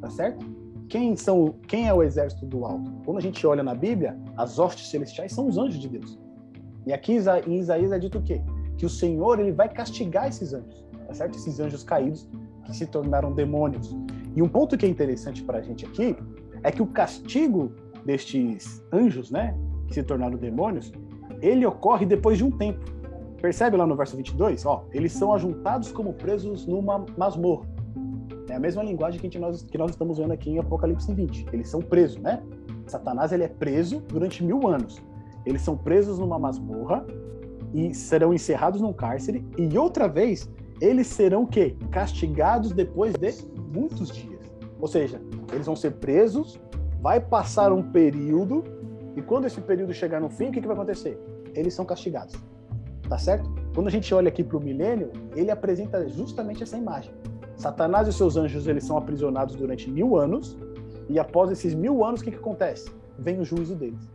tá 0.00 0.10
certo? 0.10 0.44
Quem 0.88 1.14
são, 1.14 1.54
quem 1.68 1.88
é 1.88 1.94
o 1.94 2.02
exército 2.02 2.46
do 2.46 2.64
alto? 2.64 2.90
Quando 3.04 3.18
a 3.18 3.20
gente 3.20 3.46
olha 3.46 3.62
na 3.62 3.74
Bíblia, 3.74 4.18
as 4.36 4.58
hostes 4.58 4.88
celestiais 4.88 5.32
são 5.32 5.46
os 5.46 5.56
anjos 5.56 5.78
de 5.78 5.88
Deus. 5.88 6.18
E 6.86 6.92
aqui 6.92 7.12
em 7.46 7.58
Isaías 7.58 7.92
é 7.92 7.98
dito 7.98 8.18
o 8.18 8.22
quê? 8.22 8.40
Que 8.76 8.86
o 8.86 8.88
Senhor 8.88 9.38
ele 9.38 9.52
vai 9.52 9.68
castigar 9.68 10.28
esses 10.28 10.52
anjos, 10.52 10.84
tá 11.06 11.14
certo? 11.14 11.36
Esses 11.36 11.60
anjos 11.60 11.84
caídos 11.84 12.28
que 12.64 12.76
se 12.76 12.86
tornaram 12.86 13.32
demônios. 13.32 13.96
E 14.34 14.42
um 14.42 14.48
ponto 14.48 14.76
que 14.76 14.86
é 14.86 14.88
interessante 14.88 15.44
para 15.44 15.58
a 15.58 15.62
gente 15.62 15.86
aqui 15.86 16.16
é 16.62 16.72
que 16.72 16.82
o 16.82 16.86
castigo 16.86 17.72
destes 18.04 18.82
anjos, 18.92 19.30
né, 19.30 19.56
que 19.86 19.94
se 19.94 20.02
tornaram 20.02 20.36
demônios, 20.36 20.92
ele 21.40 21.64
ocorre 21.64 22.06
depois 22.06 22.38
de 22.38 22.44
um 22.44 22.50
tempo. 22.50 22.80
Percebe 23.40 23.76
lá 23.76 23.86
no 23.86 23.96
verso 23.96 24.16
22? 24.16 24.66
Ó, 24.66 24.84
eles 24.92 25.12
são 25.12 25.32
ajuntados 25.32 25.90
como 25.92 26.12
presos 26.12 26.66
numa 26.66 27.04
masmorra. 27.16 27.66
É 28.50 28.56
a 28.56 28.60
mesma 28.60 28.82
linguagem 28.82 29.20
que, 29.20 29.26
gente, 29.26 29.38
nós, 29.38 29.62
que 29.62 29.78
nós 29.78 29.92
estamos 29.92 30.18
vendo 30.18 30.32
aqui 30.32 30.50
em 30.50 30.58
Apocalipse 30.58 31.14
20. 31.14 31.46
Eles 31.52 31.68
são 31.68 31.80
presos, 31.80 32.20
né? 32.20 32.42
Satanás 32.86 33.30
ele 33.30 33.44
é 33.44 33.48
preso 33.48 34.00
durante 34.00 34.42
mil 34.42 34.66
anos. 34.66 35.00
Eles 35.46 35.62
são 35.62 35.76
presos 35.76 36.18
numa 36.18 36.38
masmorra 36.38 37.06
e 37.72 37.94
serão 37.94 38.34
encerrados 38.34 38.80
num 38.80 38.92
cárcere. 38.92 39.46
E 39.56 39.78
outra 39.78 40.08
vez, 40.08 40.50
eles 40.80 41.06
serão 41.06 41.46
que 41.46 41.76
castigados 41.92 42.72
depois 42.72 43.14
de 43.14 43.32
muitos 43.72 44.08
dias. 44.08 44.40
Ou 44.80 44.88
seja, 44.88 45.22
eles 45.52 45.66
vão 45.66 45.76
ser 45.76 45.92
presos, 45.92 46.60
vai 47.00 47.20
passar 47.20 47.72
um 47.72 47.92
período 47.92 48.64
e 49.16 49.22
quando 49.22 49.44
esse 49.44 49.60
período 49.60 49.94
chegar 49.94 50.20
no 50.20 50.28
fim, 50.28 50.48
o 50.48 50.52
que, 50.52 50.60
que 50.60 50.66
vai 50.66 50.76
acontecer? 50.76 51.16
Eles 51.54 51.72
são 51.72 51.84
castigados. 51.84 52.34
Tá 53.08 53.18
certo? 53.18 53.48
Quando 53.74 53.86
a 53.86 53.90
gente 53.90 54.12
olha 54.12 54.28
aqui 54.28 54.42
para 54.42 54.56
o 54.56 54.60
milênio, 54.60 55.10
ele 55.36 55.50
apresenta 55.50 56.08
justamente 56.08 56.62
essa 56.62 56.76
imagem. 56.76 57.12
Satanás 57.60 58.08
e 58.08 58.12
seus 58.14 58.38
anjos 58.38 58.66
eles 58.66 58.84
são 58.84 58.96
aprisionados 58.96 59.54
durante 59.54 59.90
mil 59.90 60.16
anos 60.16 60.56
e 61.10 61.18
após 61.18 61.50
esses 61.50 61.74
mil 61.74 62.02
anos 62.02 62.22
o 62.22 62.24
que, 62.24 62.30
que 62.30 62.38
acontece? 62.38 62.90
Vem 63.18 63.38
o 63.38 63.44
juízo 63.44 63.76
deles, 63.76 64.10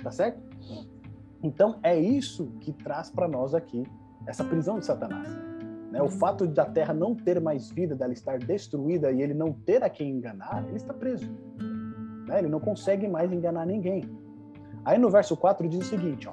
tá 0.00 0.12
certo? 0.12 0.40
Então 1.42 1.80
é 1.82 1.98
isso 1.98 2.52
que 2.60 2.72
traz 2.72 3.10
para 3.10 3.26
nós 3.26 3.52
aqui 3.52 3.84
essa 4.28 4.44
prisão 4.44 4.78
de 4.78 4.86
Satanás. 4.86 5.28
Né? 5.90 6.00
O 6.00 6.08
fato 6.08 6.46
da 6.46 6.64
Terra 6.64 6.94
não 6.94 7.16
ter 7.16 7.40
mais 7.40 7.68
vida, 7.68 7.96
dela 7.96 8.12
estar 8.12 8.38
destruída 8.38 9.10
e 9.10 9.20
ele 9.20 9.34
não 9.34 9.52
ter 9.52 9.82
a 9.82 9.90
quem 9.90 10.10
enganar, 10.10 10.64
ele 10.68 10.76
está 10.76 10.94
preso. 10.94 11.28
Né? 12.28 12.38
Ele 12.38 12.48
não 12.48 12.60
consegue 12.60 13.08
mais 13.08 13.32
enganar 13.32 13.66
ninguém. 13.66 14.04
Aí 14.84 14.98
no 14.98 15.10
verso 15.10 15.36
4 15.36 15.68
diz 15.68 15.80
o 15.80 15.88
seguinte, 15.88 16.28
ó, 16.28 16.32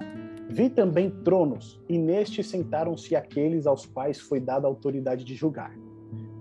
Vi 0.52 0.68
também 0.68 1.10
tronos, 1.10 1.80
e 1.88 1.98
nestes 1.98 2.48
sentaram-se 2.48 3.16
aqueles 3.16 3.68
aos 3.68 3.86
quais 3.86 4.20
foi 4.20 4.40
dada 4.40 4.66
a 4.66 4.70
autoridade 4.70 5.24
de 5.24 5.36
julgar. 5.36 5.72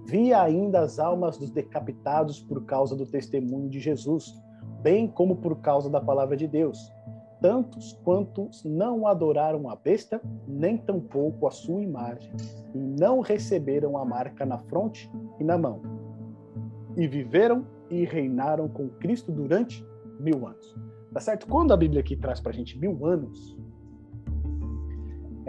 Via 0.09 0.41
ainda 0.41 0.81
as 0.81 0.99
almas 0.99 1.37
dos 1.37 1.51
decapitados 1.51 2.41
por 2.41 2.65
causa 2.65 2.97
do 2.97 3.05
testemunho 3.05 3.69
de 3.69 3.79
Jesus, 3.79 4.33
bem 4.81 5.07
como 5.07 5.37
por 5.37 5.57
causa 5.61 5.91
da 5.91 6.01
palavra 6.01 6.35
de 6.35 6.49
Deus. 6.49 6.91
Tantos 7.43 7.93
quantos 8.05 8.65
não 8.65 9.07
adoraram 9.07 9.69
a 9.69 9.77
besta, 9.77 10.19
nem 10.47 10.79
tampouco 10.79 11.47
a 11.47 11.51
sua 11.51 11.83
imagem, 11.83 12.33
e 12.75 12.79
não 12.79 13.21
receberam 13.21 13.99
a 13.99 14.05
marca 14.05 14.47
na 14.47 14.57
fronte 14.57 15.11
e 15.39 15.45
na 15.45 15.59
mão. 15.59 15.83
E 16.97 17.07
viveram 17.07 17.67
e 17.91 18.07
reinaram 18.07 18.67
com 18.67 18.89
Cristo 18.89 19.31
durante 19.31 19.87
mil 20.19 20.47
anos. 20.47 20.75
Tá 21.13 21.21
certo? 21.21 21.47
Quando 21.47 21.75
a 21.75 21.77
Bíblia 21.77 22.01
aqui 22.01 22.17
traz 22.17 22.41
para 22.41 22.53
a 22.53 22.55
gente 22.55 22.79
mil 22.79 23.05
anos, 23.05 23.59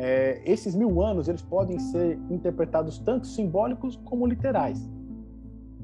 é, 0.01 0.41
esses 0.45 0.73
mil 0.73 1.01
anos 1.01 1.27
eles 1.27 1.41
podem 1.41 1.77
ser 1.77 2.17
interpretados 2.29 2.99
tanto 2.99 3.27
simbólicos 3.27 3.97
como 3.97 4.25
literais, 4.25 4.89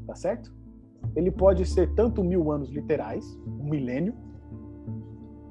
tá 0.08 0.16
certo? 0.16 0.56
Ele 1.14 1.30
pode 1.30 1.66
ser 1.66 1.94
tanto 1.96 2.24
mil 2.24 2.50
anos 2.50 2.70
literais, 2.70 3.38
um 3.46 3.70
milênio, 3.70 4.14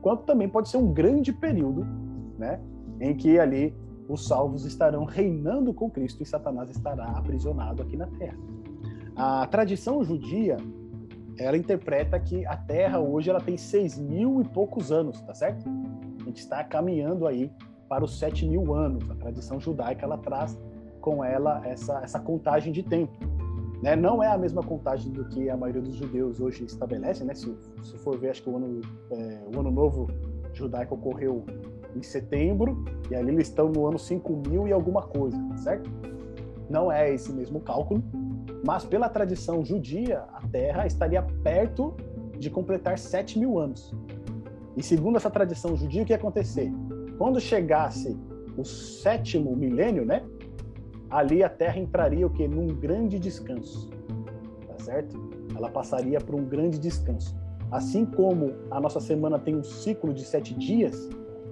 quanto 0.01 0.25
também 0.25 0.49
pode 0.49 0.71
ser 0.71 0.79
um 0.79 0.95
grande 0.95 1.31
período, 1.31 1.87
né, 2.39 2.59
em 3.01 3.15
que 3.15 3.39
ali 3.39 3.75
os 4.09 4.27
salvos 4.27 4.65
estarão 4.65 5.05
reinando 5.05 5.75
com 5.75 5.91
Cristo 5.91 6.23
e 6.23 6.27
Satanás 6.27 6.71
estará 6.71 7.05
aprisionado 7.05 7.83
aqui 7.83 7.99
na 7.99 8.07
Terra. 8.07 8.39
A 9.15 9.47
tradição 9.47 10.03
judia 10.03 10.57
ela 11.39 11.57
interpreta 11.57 12.19
que 12.19 12.47
a 12.47 12.57
Terra 12.57 12.99
hoje 12.99 13.29
ela 13.29 13.41
tem 13.41 13.59
seis 13.59 13.99
mil 13.99 14.41
e 14.41 14.49
poucos 14.49 14.91
anos, 14.91 15.21
tá 15.21 15.35
certo? 15.35 15.69
A 16.23 16.25
gente 16.25 16.39
está 16.39 16.65
caminhando 16.65 17.27
aí 17.27 17.53
para 17.95 18.05
os 18.05 18.19
sete 18.19 18.45
mil 18.45 18.75
anos. 18.75 19.09
A 19.09 19.15
tradição 19.15 19.61
judaica 19.61 20.05
ela 20.05 20.19
traz 20.19 20.59
com 21.01 21.25
ela 21.25 21.63
essa, 21.65 22.01
essa 22.03 22.19
contagem 22.19 22.73
de 22.73 22.83
tempo. 22.83 23.13
Né? 23.81 23.95
Não 23.95 24.21
é 24.21 24.27
a 24.27 24.37
mesma 24.37 24.65
contagem 24.65 25.13
do 25.13 25.25
que 25.27 25.49
a 25.49 25.57
maioria 25.57 25.81
dos 25.81 25.95
judeus 25.95 26.41
hoje 26.41 26.65
estabelece. 26.65 27.23
Né? 27.23 27.35
Se, 27.35 27.57
se 27.85 27.97
for 27.99 28.19
ver, 28.19 28.31
acho 28.31 28.43
que 28.43 28.51
o 28.51 28.57
ano, 28.57 28.81
é, 29.13 29.43
o 29.55 29.61
ano 29.61 29.71
novo 29.71 30.09
judaico 30.53 30.97
ocorreu 30.97 31.45
em 31.95 32.03
setembro, 32.03 32.85
e 33.09 33.15
ali 33.15 33.31
eles 33.31 33.47
estão 33.47 33.69
no 33.69 33.87
ano 33.87 33.97
5000 33.97 34.67
e 34.67 34.73
alguma 34.73 35.03
coisa, 35.03 35.39
certo? 35.59 35.89
Não 36.69 36.91
é 36.91 37.15
esse 37.15 37.33
mesmo 37.33 37.61
cálculo, 37.61 38.03
mas 38.67 38.85
pela 38.85 39.09
tradição 39.09 39.65
judia, 39.65 40.25
a 40.33 40.41
Terra 40.49 40.85
estaria 40.85 41.23
perto 41.45 41.95
de 42.37 42.51
completar 42.51 42.99
7 42.99 43.39
mil 43.39 43.57
anos. 43.57 43.95
E 44.77 44.83
segundo 44.83 45.17
essa 45.17 45.31
tradição 45.31 45.77
judia, 45.77 46.03
o 46.03 46.05
que 46.05 46.13
ia 46.13 46.17
acontecer? 46.17 46.73
Quando 47.19 47.41
chegasse 47.41 48.17
o 48.57 48.65
sétimo 48.65 49.55
milênio, 49.57 50.05
né? 50.05 50.23
Ali 51.11 51.43
a 51.43 51.49
Terra 51.49 51.79
entraria 51.79 52.27
o 52.27 52.31
que 52.31 52.47
num 52.49 52.67
grande 52.67 53.19
descanso, 53.19 53.91
tá 54.67 54.79
certo? 54.83 55.17
Ela 55.57 55.71
passaria 55.71 56.21
por 56.21 56.35
um 56.35 56.45
grande 56.45 56.79
descanso. 56.79 57.37
Assim 57.71 58.05
como 58.05 58.53
a 58.71 58.81
nossa 58.81 59.01
semana 59.01 59.39
tem 59.39 59.57
um 59.57 59.63
ciclo 59.63 60.13
de 60.13 60.25
sete 60.25 60.55
dias 60.55 61.09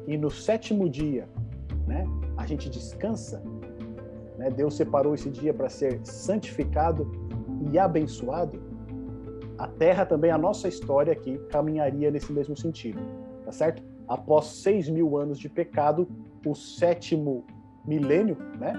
e 0.06 0.16
no 0.16 0.30
sétimo 0.30 0.88
dia, 0.88 1.28
né? 1.86 2.04
A 2.36 2.46
gente 2.46 2.68
descansa. 2.68 3.42
Né? 4.36 4.50
Deus 4.50 4.74
separou 4.74 5.14
esse 5.14 5.30
dia 5.30 5.54
para 5.54 5.68
ser 5.68 6.00
santificado 6.04 7.10
e 7.70 7.78
abençoado. 7.78 8.60
a 9.58 9.68
Terra 9.68 10.04
também, 10.04 10.30
a 10.32 10.38
nossa 10.38 10.66
história 10.66 11.12
aqui, 11.12 11.38
caminharia 11.50 12.10
nesse 12.10 12.32
mesmo 12.32 12.56
sentido, 12.56 13.00
tá 13.44 13.52
certo? 13.52 13.91
Após 14.12 14.44
seis 14.44 14.90
mil 14.90 15.16
anos 15.16 15.38
de 15.38 15.48
pecado, 15.48 16.06
o 16.44 16.54
sétimo 16.54 17.46
milênio, 17.82 18.36
né? 18.60 18.74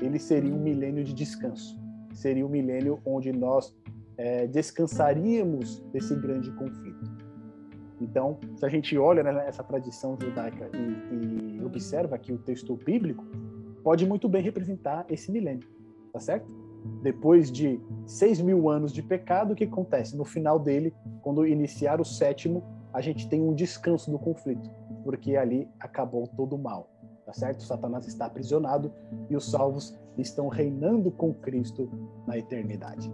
Ele 0.00 0.18
seria 0.18 0.54
um 0.54 0.58
milênio 0.58 1.04
de 1.04 1.12
descanso. 1.12 1.78
Seria 2.14 2.46
um 2.46 2.48
milênio 2.48 2.98
onde 3.04 3.30
nós 3.30 3.76
é, 4.16 4.46
descansaríamos 4.46 5.80
desse 5.92 6.14
grande 6.14 6.50
conflito. 6.52 7.04
Então, 8.00 8.38
se 8.56 8.64
a 8.64 8.68
gente 8.70 8.96
olha 8.96 9.22
né, 9.22 9.44
essa 9.46 9.62
tradição 9.62 10.16
judaica 10.18 10.70
e, 10.72 11.58
e 11.58 11.64
observa 11.66 12.16
aqui 12.16 12.32
o 12.32 12.38
texto 12.38 12.74
bíblico, 12.74 13.26
pode 13.84 14.06
muito 14.06 14.26
bem 14.26 14.42
representar 14.42 15.04
esse 15.10 15.30
milênio, 15.30 15.68
tá 16.14 16.18
certo? 16.18 16.50
Depois 17.02 17.52
de 17.52 17.78
seis 18.06 18.40
mil 18.40 18.70
anos 18.70 18.90
de 18.90 19.02
pecado, 19.02 19.52
o 19.52 19.54
que 19.54 19.64
acontece? 19.64 20.16
No 20.16 20.24
final 20.24 20.58
dele, 20.58 20.94
quando 21.20 21.46
iniciar 21.46 22.00
o 22.00 22.06
sétimo, 22.06 22.77
a 22.92 23.00
gente 23.00 23.28
tem 23.28 23.40
um 23.40 23.54
descanso 23.54 24.10
do 24.10 24.18
conflito, 24.18 24.70
porque 25.04 25.36
ali 25.36 25.68
acabou 25.78 26.26
todo 26.26 26.56
o 26.56 26.58
mal, 26.58 26.88
tá 27.24 27.32
certo? 27.32 27.62
Satanás 27.62 28.06
está 28.06 28.26
aprisionado 28.26 28.92
e 29.28 29.36
os 29.36 29.50
salvos 29.50 29.96
estão 30.16 30.48
reinando 30.48 31.10
com 31.10 31.32
Cristo 31.32 31.90
na 32.26 32.36
eternidade. 32.36 33.12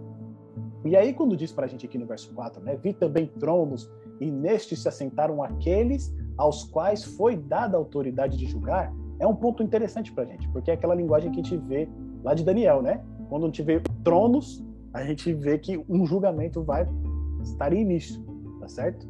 E 0.83 0.95
aí, 0.95 1.13
quando 1.13 1.35
diz 1.35 1.51
para 1.51 1.65
a 1.65 1.67
gente 1.67 1.85
aqui 1.85 1.97
no 1.97 2.05
verso 2.05 2.33
4, 2.33 2.63
né? 2.63 2.75
Vi 2.75 2.93
também 2.93 3.25
tronos, 3.25 3.89
e 4.19 4.29
nestes 4.29 4.81
se 4.81 4.87
assentaram 4.87 5.41
aqueles 5.41 6.13
aos 6.37 6.63
quais 6.63 7.03
foi 7.03 7.35
dada 7.35 7.75
a 7.75 7.79
autoridade 7.79 8.37
de 8.37 8.45
julgar, 8.45 8.93
é 9.19 9.25
um 9.25 9.35
ponto 9.35 9.63
interessante 9.63 10.11
para 10.11 10.23
a 10.23 10.27
gente, 10.27 10.47
porque 10.49 10.69
é 10.69 10.73
aquela 10.73 10.93
linguagem 10.93 11.31
que 11.31 11.39
a 11.39 11.43
gente 11.43 11.57
vê 11.57 11.89
lá 12.23 12.33
de 12.33 12.43
Daniel, 12.43 12.81
né? 12.81 13.03
Quando 13.29 13.43
a 13.43 13.45
gente 13.47 13.63
vê 13.63 13.81
tronos, 14.03 14.63
a 14.93 15.03
gente 15.03 15.33
vê 15.33 15.57
que 15.57 15.83
um 15.89 16.05
julgamento 16.05 16.63
vai 16.63 16.87
estar 17.41 17.73
em 17.73 17.81
início, 17.81 18.21
tá 18.59 18.67
certo? 18.67 19.07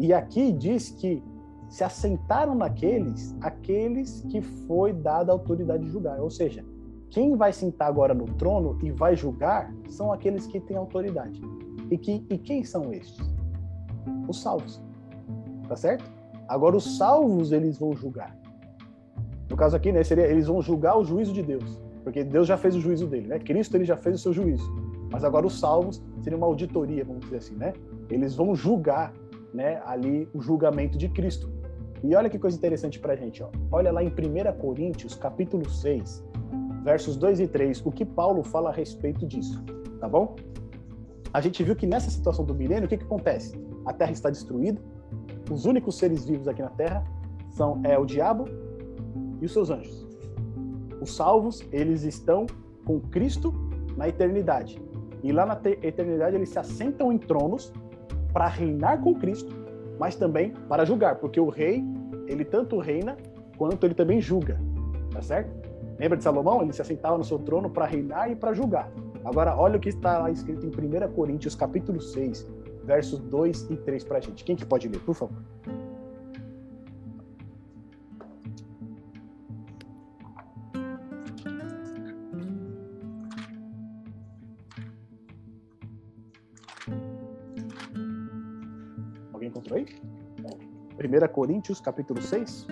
E 0.00 0.14
aqui 0.14 0.50
diz 0.50 0.88
que 0.88 1.22
se 1.68 1.84
assentaram 1.84 2.54
naqueles, 2.54 3.36
aqueles 3.42 4.22
que 4.30 4.40
foi 4.40 4.94
dada 4.94 5.30
a 5.30 5.34
autoridade 5.34 5.84
de 5.84 5.90
julgar. 5.90 6.18
Ou 6.18 6.30
seja, 6.30 6.64
quem 7.10 7.36
vai 7.36 7.52
sentar 7.52 7.88
agora 7.88 8.14
no 8.14 8.24
trono 8.24 8.78
e 8.82 8.90
vai 8.90 9.14
julgar 9.14 9.70
são 9.90 10.10
aqueles 10.10 10.46
que 10.46 10.58
têm 10.58 10.78
autoridade. 10.78 11.38
E, 11.90 11.98
que, 11.98 12.24
e 12.30 12.38
quem 12.38 12.64
são 12.64 12.90
estes? 12.94 13.30
Os 14.26 14.40
salvos. 14.40 14.82
Tá 15.68 15.76
certo? 15.76 16.10
Agora, 16.48 16.76
os 16.76 16.96
salvos, 16.96 17.52
eles 17.52 17.78
vão 17.78 17.94
julgar. 17.94 18.34
No 19.50 19.56
caso 19.56 19.76
aqui, 19.76 19.92
né, 19.92 20.02
seria, 20.02 20.26
eles 20.26 20.46
vão 20.46 20.62
julgar 20.62 20.96
o 20.98 21.04
juízo 21.04 21.34
de 21.34 21.42
Deus. 21.42 21.78
Porque 22.02 22.24
Deus 22.24 22.48
já 22.48 22.56
fez 22.56 22.74
o 22.74 22.80
juízo 22.80 23.06
dele, 23.06 23.26
né? 23.28 23.38
Cristo, 23.38 23.76
ele 23.76 23.84
já 23.84 23.98
fez 23.98 24.16
o 24.16 24.18
seu 24.18 24.32
juízo. 24.32 24.64
Mas 25.12 25.24
agora 25.24 25.46
os 25.46 25.60
salvos 25.60 26.02
seria 26.22 26.38
uma 26.38 26.46
auditoria, 26.46 27.04
vamos 27.04 27.24
dizer 27.24 27.36
assim, 27.36 27.54
né? 27.56 27.74
Eles 28.08 28.34
vão 28.34 28.54
julgar, 28.54 29.12
né, 29.52 29.82
ali 29.84 30.28
o 30.34 30.40
julgamento 30.40 30.96
de 30.98 31.08
Cristo. 31.08 31.50
E 32.02 32.14
olha 32.14 32.30
que 32.30 32.38
coisa 32.38 32.56
interessante 32.56 32.98
pra 32.98 33.14
gente, 33.14 33.42
ó. 33.42 33.50
Olha 33.70 33.92
lá 33.92 34.02
em 34.02 34.08
1 34.08 34.58
Coríntios, 34.58 35.14
capítulo 35.14 35.68
6, 35.68 36.24
versos 36.82 37.16
2 37.16 37.40
e 37.40 37.46
3, 37.46 37.84
o 37.84 37.92
que 37.92 38.04
Paulo 38.04 38.42
fala 38.42 38.70
a 38.70 38.72
respeito 38.72 39.26
disso, 39.26 39.62
tá 40.00 40.08
bom? 40.08 40.34
A 41.32 41.40
gente 41.40 41.62
viu 41.62 41.76
que 41.76 41.86
nessa 41.86 42.10
situação 42.10 42.44
do 42.44 42.54
milênio, 42.54 42.86
o 42.86 42.88
que, 42.88 42.96
que 42.96 43.04
acontece? 43.04 43.54
A 43.86 43.92
Terra 43.92 44.12
está 44.12 44.30
destruída, 44.30 44.80
os 45.50 45.64
únicos 45.64 45.98
seres 45.98 46.24
vivos 46.24 46.48
aqui 46.48 46.62
na 46.62 46.70
Terra 46.70 47.04
são 47.50 47.80
é 47.84 47.98
o 47.98 48.04
diabo 48.04 48.46
e 49.40 49.44
os 49.44 49.52
seus 49.52 49.70
anjos. 49.70 50.06
Os 51.00 51.14
salvos, 51.14 51.62
eles 51.72 52.02
estão 52.04 52.46
com 52.84 53.00
Cristo 53.00 53.52
na 53.96 54.08
eternidade. 54.08 54.80
E 55.22 55.32
lá 55.32 55.44
na 55.44 55.60
eternidade 55.82 56.36
eles 56.36 56.48
se 56.48 56.58
assentam 56.58 57.12
em 57.12 57.18
tronos 57.18 57.72
para 58.32 58.46
reinar 58.46 59.00
com 59.00 59.14
Cristo, 59.14 59.54
mas 59.98 60.16
também 60.16 60.52
para 60.68 60.84
julgar, 60.84 61.16
porque 61.16 61.40
o 61.40 61.48
rei, 61.48 61.84
ele 62.26 62.44
tanto 62.44 62.78
reina 62.78 63.16
quanto 63.56 63.84
ele 63.84 63.94
também 63.94 64.20
julga, 64.20 64.58
tá 65.12 65.20
certo? 65.20 65.50
Lembra 65.98 66.16
de 66.16 66.24
Salomão? 66.24 66.62
Ele 66.62 66.72
se 66.72 66.80
assentava 66.80 67.18
no 67.18 67.24
seu 67.24 67.38
trono 67.38 67.68
para 67.68 67.84
reinar 67.84 68.30
e 68.30 68.34
para 68.34 68.54
julgar. 68.54 68.90
Agora, 69.22 69.54
olha 69.54 69.76
o 69.76 69.80
que 69.80 69.90
está 69.90 70.18
lá 70.18 70.30
escrito 70.30 70.64
em 70.64 70.70
1 70.70 71.12
Coríntios, 71.12 71.54
capítulo 71.54 72.00
6, 72.00 72.48
versos 72.84 73.18
2 73.18 73.70
e 73.70 73.76
3 73.76 74.04
para 74.04 74.18
a 74.18 74.20
gente. 74.20 74.42
Quem 74.42 74.56
que 74.56 74.64
pode 74.64 74.88
ler, 74.88 75.00
por 75.00 75.14
favor? 75.14 75.36
Encontrou 89.70 89.78
aí? 89.78 89.86
1 90.98 91.32
Coríntios, 91.32 91.80
capítulo 91.80 92.20
6, 92.20 92.66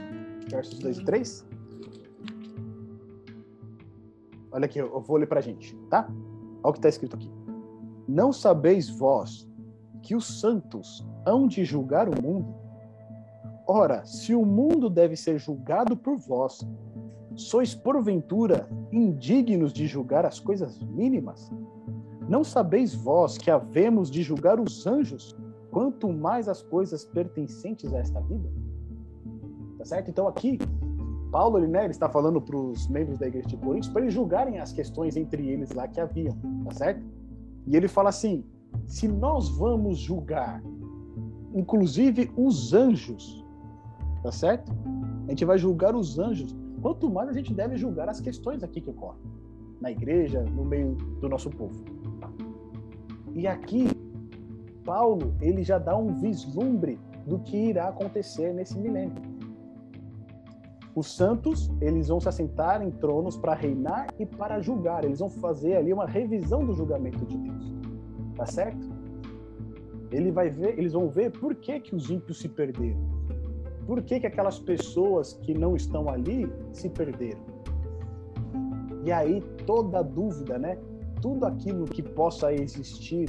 versos 0.51 0.79
2 0.81 0.99
e 0.99 1.05
3. 1.05 1.47
Olha 4.51 4.65
aqui, 4.65 4.79
eu 4.79 5.01
vou 5.01 5.17
ler 5.17 5.27
para 5.27 5.39
a 5.39 5.43
gente, 5.43 5.77
tá? 5.89 6.09
Olha 6.63 6.71
o 6.71 6.73
que 6.73 6.79
está 6.79 6.89
escrito 6.89 7.17
aqui. 7.17 7.31
Não 8.07 8.33
sabeis 8.33 8.89
vós 8.89 9.49
que 10.03 10.15
os 10.15 10.41
santos 10.41 11.07
hão 11.25 11.47
de 11.47 11.65
julgar 11.65 12.09
o 12.09 12.23
mundo? 12.23 12.55
Ora, 13.67 14.05
se 14.05 14.35
o 14.35 14.45
mundo 14.45 14.91
deve 14.91 15.15
ser 15.15 15.39
julgado 15.39 15.97
por 15.97 16.17
vós, 16.17 16.67
sois 17.37 17.75
porventura 17.75 18.69
indignos 18.91 19.73
de 19.73 19.87
julgar 19.87 20.25
as 20.25 20.41
coisas 20.41 20.79
mínimas? 20.81 21.51
Não 22.29 22.43
sabeis 22.43 22.95
vós 22.95 23.39
que 23.39 23.51
havemos 23.51 24.11
de 24.11 24.23
julgar 24.23 24.59
os 24.59 24.87
anjos, 24.87 25.37
quanto 25.71 26.13
mais 26.13 26.49
as 26.49 26.63
coisas 26.63 27.05
pertencentes 27.05 27.93
a 27.93 27.99
esta 27.99 28.21
vida? 28.21 28.49
Tá 29.79 29.85
certo? 29.85 30.11
Então 30.11 30.27
aqui 30.27 30.59
Paulo 31.31 31.59
ele, 31.59 31.67
né, 31.67 31.85
ele 31.85 31.91
está 31.91 32.09
falando 32.09 32.41
para 32.41 32.57
os 32.57 32.89
membros 32.89 33.19
da 33.19 33.27
igreja 33.27 33.49
de 33.49 33.57
Coríntios 33.57 33.93
para 33.93 34.03
eles 34.03 34.15
julgarem 34.15 34.59
as 34.59 34.73
questões 34.73 35.17
entre 35.17 35.49
eles 35.49 35.73
lá 35.73 35.87
que 35.87 36.01
haviam, 36.01 36.37
tá 36.65 36.73
certo? 36.73 37.05
E 37.67 37.77
ele 37.77 37.87
fala 37.87 38.09
assim: 38.09 38.45
se 38.87 39.07
nós 39.07 39.49
vamos 39.49 39.99
julgar, 39.99 40.63
inclusive 41.55 42.31
os 42.37 42.73
anjos, 42.73 43.45
tá 44.23 44.33
certo? 44.33 44.73
A 45.27 45.31
gente 45.31 45.45
vai 45.45 45.59
julgar 45.59 45.95
os 45.95 46.19
anjos. 46.19 46.57
Quanto 46.81 47.11
mais 47.11 47.29
a 47.29 47.33
gente 47.33 47.53
deve 47.53 47.77
julgar 47.77 48.09
as 48.09 48.21
questões 48.21 48.63
aqui 48.63 48.81
que 48.81 48.89
ocorrem 48.89 49.21
na 49.81 49.91
igreja, 49.91 50.43
no 50.43 50.65
meio 50.65 50.95
do 51.21 51.29
nosso 51.29 51.51
povo. 51.51 51.85
E 53.35 53.47
aqui 53.47 53.87
Paulo 54.89 55.35
ele 55.43 55.63
já 55.63 55.77
dá 55.77 55.95
um 55.95 56.15
vislumbre 56.15 56.99
do 57.27 57.39
que 57.41 57.59
irá 57.59 57.89
acontecer 57.89 58.55
nesse 58.55 58.79
milênio. 58.79 59.13
Os 60.95 61.15
santos, 61.15 61.71
eles 61.79 62.09
vão 62.09 62.19
se 62.19 62.27
assentar 62.31 62.81
em 62.81 62.91
tronos 62.91 63.37
para 63.37 63.53
reinar 63.53 64.07
e 64.19 64.25
para 64.25 64.63
julgar. 64.63 65.05
Eles 65.05 65.19
vão 65.19 65.29
fazer 65.29 65.77
ali 65.77 65.93
uma 65.93 66.07
revisão 66.07 66.65
do 66.65 66.73
julgamento 66.73 67.27
de 67.27 67.37
Deus. 67.37 67.77
Tá 68.35 68.47
certo? 68.47 68.89
Ele 70.11 70.33
vai 70.33 70.49
ver, 70.49 70.79
eles 70.79 70.95
vão 70.95 71.11
ver 71.11 71.33
por 71.33 71.55
que, 71.55 71.81
que 71.81 71.95
os 71.95 72.09
ímpios 72.09 72.41
se 72.41 72.49
perderam. 72.49 72.99
Por 73.87 74.03
que, 74.03 74.19
que 74.21 74.27
aquelas 74.27 74.59
pessoas 74.59 75.35
que 75.35 75.53
não 75.53 75.77
estão 75.77 76.09
ali 76.09 76.51
se 76.73 76.89
perderam. 76.89 77.43
E 79.05 79.13
aí 79.13 79.43
toda 79.67 80.01
dúvida, 80.01 80.59
né? 80.59 80.79
Tudo 81.21 81.45
aquilo 81.45 81.85
que 81.85 82.03
possa 82.03 82.55
existir 82.55 83.29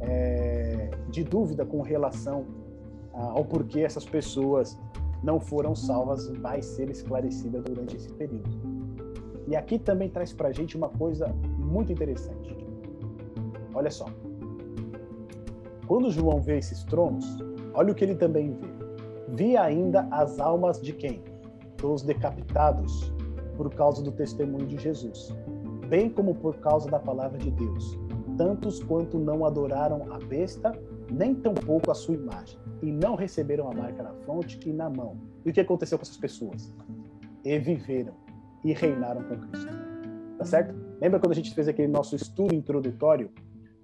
é, 0.00 0.90
de 1.08 1.22
dúvida 1.24 1.64
com 1.64 1.80
relação 1.82 2.44
ao 3.12 3.44
porquê 3.44 3.80
essas 3.80 4.04
pessoas 4.04 4.78
não 5.22 5.40
foram 5.40 5.74
salvas 5.74 6.28
vai 6.38 6.60
ser 6.60 6.90
esclarecida 6.90 7.60
durante 7.60 7.96
esse 7.96 8.12
período. 8.12 8.50
E 9.46 9.56
aqui 9.56 9.78
também 9.78 10.08
traz 10.08 10.32
para 10.32 10.48
a 10.48 10.52
gente 10.52 10.76
uma 10.76 10.88
coisa 10.88 11.28
muito 11.58 11.92
interessante. 11.92 12.56
Olha 13.74 13.90
só. 13.90 14.06
Quando 15.86 16.10
João 16.10 16.40
vê 16.40 16.58
esses 16.58 16.82
tronos, 16.84 17.38
olha 17.74 17.92
o 17.92 17.94
que 17.94 18.04
ele 18.04 18.14
também 18.14 18.52
vê. 18.52 18.66
Vi 19.28 19.56
ainda 19.56 20.06
as 20.10 20.38
almas 20.38 20.80
de 20.80 20.92
quem? 20.92 21.22
Dos 21.76 22.02
decapitados 22.02 23.12
por 23.56 23.72
causa 23.74 24.02
do 24.02 24.10
testemunho 24.10 24.66
de 24.66 24.78
Jesus, 24.78 25.34
bem 25.88 26.10
como 26.10 26.34
por 26.34 26.56
causa 26.56 26.90
da 26.90 26.98
palavra 26.98 27.38
de 27.38 27.50
Deus, 27.50 27.98
tantos 28.36 28.82
quanto 28.82 29.18
não 29.18 29.44
adoraram 29.44 30.12
a 30.12 30.18
besta, 30.18 30.72
nem 31.10 31.34
tampouco 31.34 31.90
a 31.90 31.94
sua 31.94 32.14
imagem 32.14 32.58
e 32.82 32.90
não 32.90 33.14
receberam 33.14 33.70
a 33.70 33.74
marca 33.74 34.02
na 34.02 34.12
fronte 34.24 34.58
e 34.66 34.72
na 34.72 34.90
mão. 34.90 35.16
E 35.44 35.50
o 35.50 35.52
que 35.52 35.60
aconteceu 35.60 35.98
com 35.98 36.02
essas 36.02 36.16
pessoas? 36.16 36.74
E 37.44 37.58
viveram 37.58 38.14
e 38.64 38.72
reinaram 38.72 39.22
com 39.24 39.36
Cristo. 39.36 39.68
Tá 40.38 40.44
certo? 40.44 40.74
Lembra 41.00 41.20
quando 41.20 41.32
a 41.32 41.34
gente 41.34 41.54
fez 41.54 41.68
aquele 41.68 41.88
nosso 41.88 42.16
estudo 42.16 42.54
introdutório, 42.54 43.30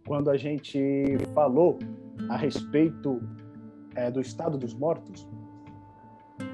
quando 0.06 0.30
a 0.30 0.36
gente 0.36 1.18
falou 1.34 1.78
a 2.28 2.36
respeito 2.36 3.20
é, 3.94 4.10
do 4.10 4.20
estado 4.20 4.56
dos 4.56 4.74
mortos? 4.74 5.28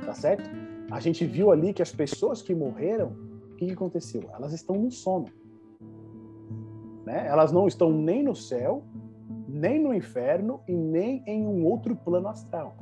Tá 0.04 0.12
certo? 0.12 0.50
A 0.90 1.00
gente 1.00 1.24
viu 1.24 1.50
ali 1.50 1.72
que 1.72 1.82
as 1.82 1.92
pessoas 1.92 2.42
que 2.42 2.54
morreram, 2.54 3.16
o 3.52 3.56
que, 3.56 3.70
aconteceu? 3.70 4.22
Elas 4.34 4.52
estão 4.52 4.76
no 4.76 4.90
sono. 4.90 5.26
Né? 7.06 7.26
Elas 7.26 7.52
não 7.52 7.66
estão 7.66 7.90
nem 7.90 8.22
no 8.22 8.34
céu 8.34 8.82
nem 9.48 9.82
no 9.82 9.94
inferno 9.94 10.60
e 10.68 10.74
nem 10.74 11.22
em 11.26 11.46
um 11.46 11.64
outro 11.64 11.96
plano 11.96 12.28
astral. 12.28 12.74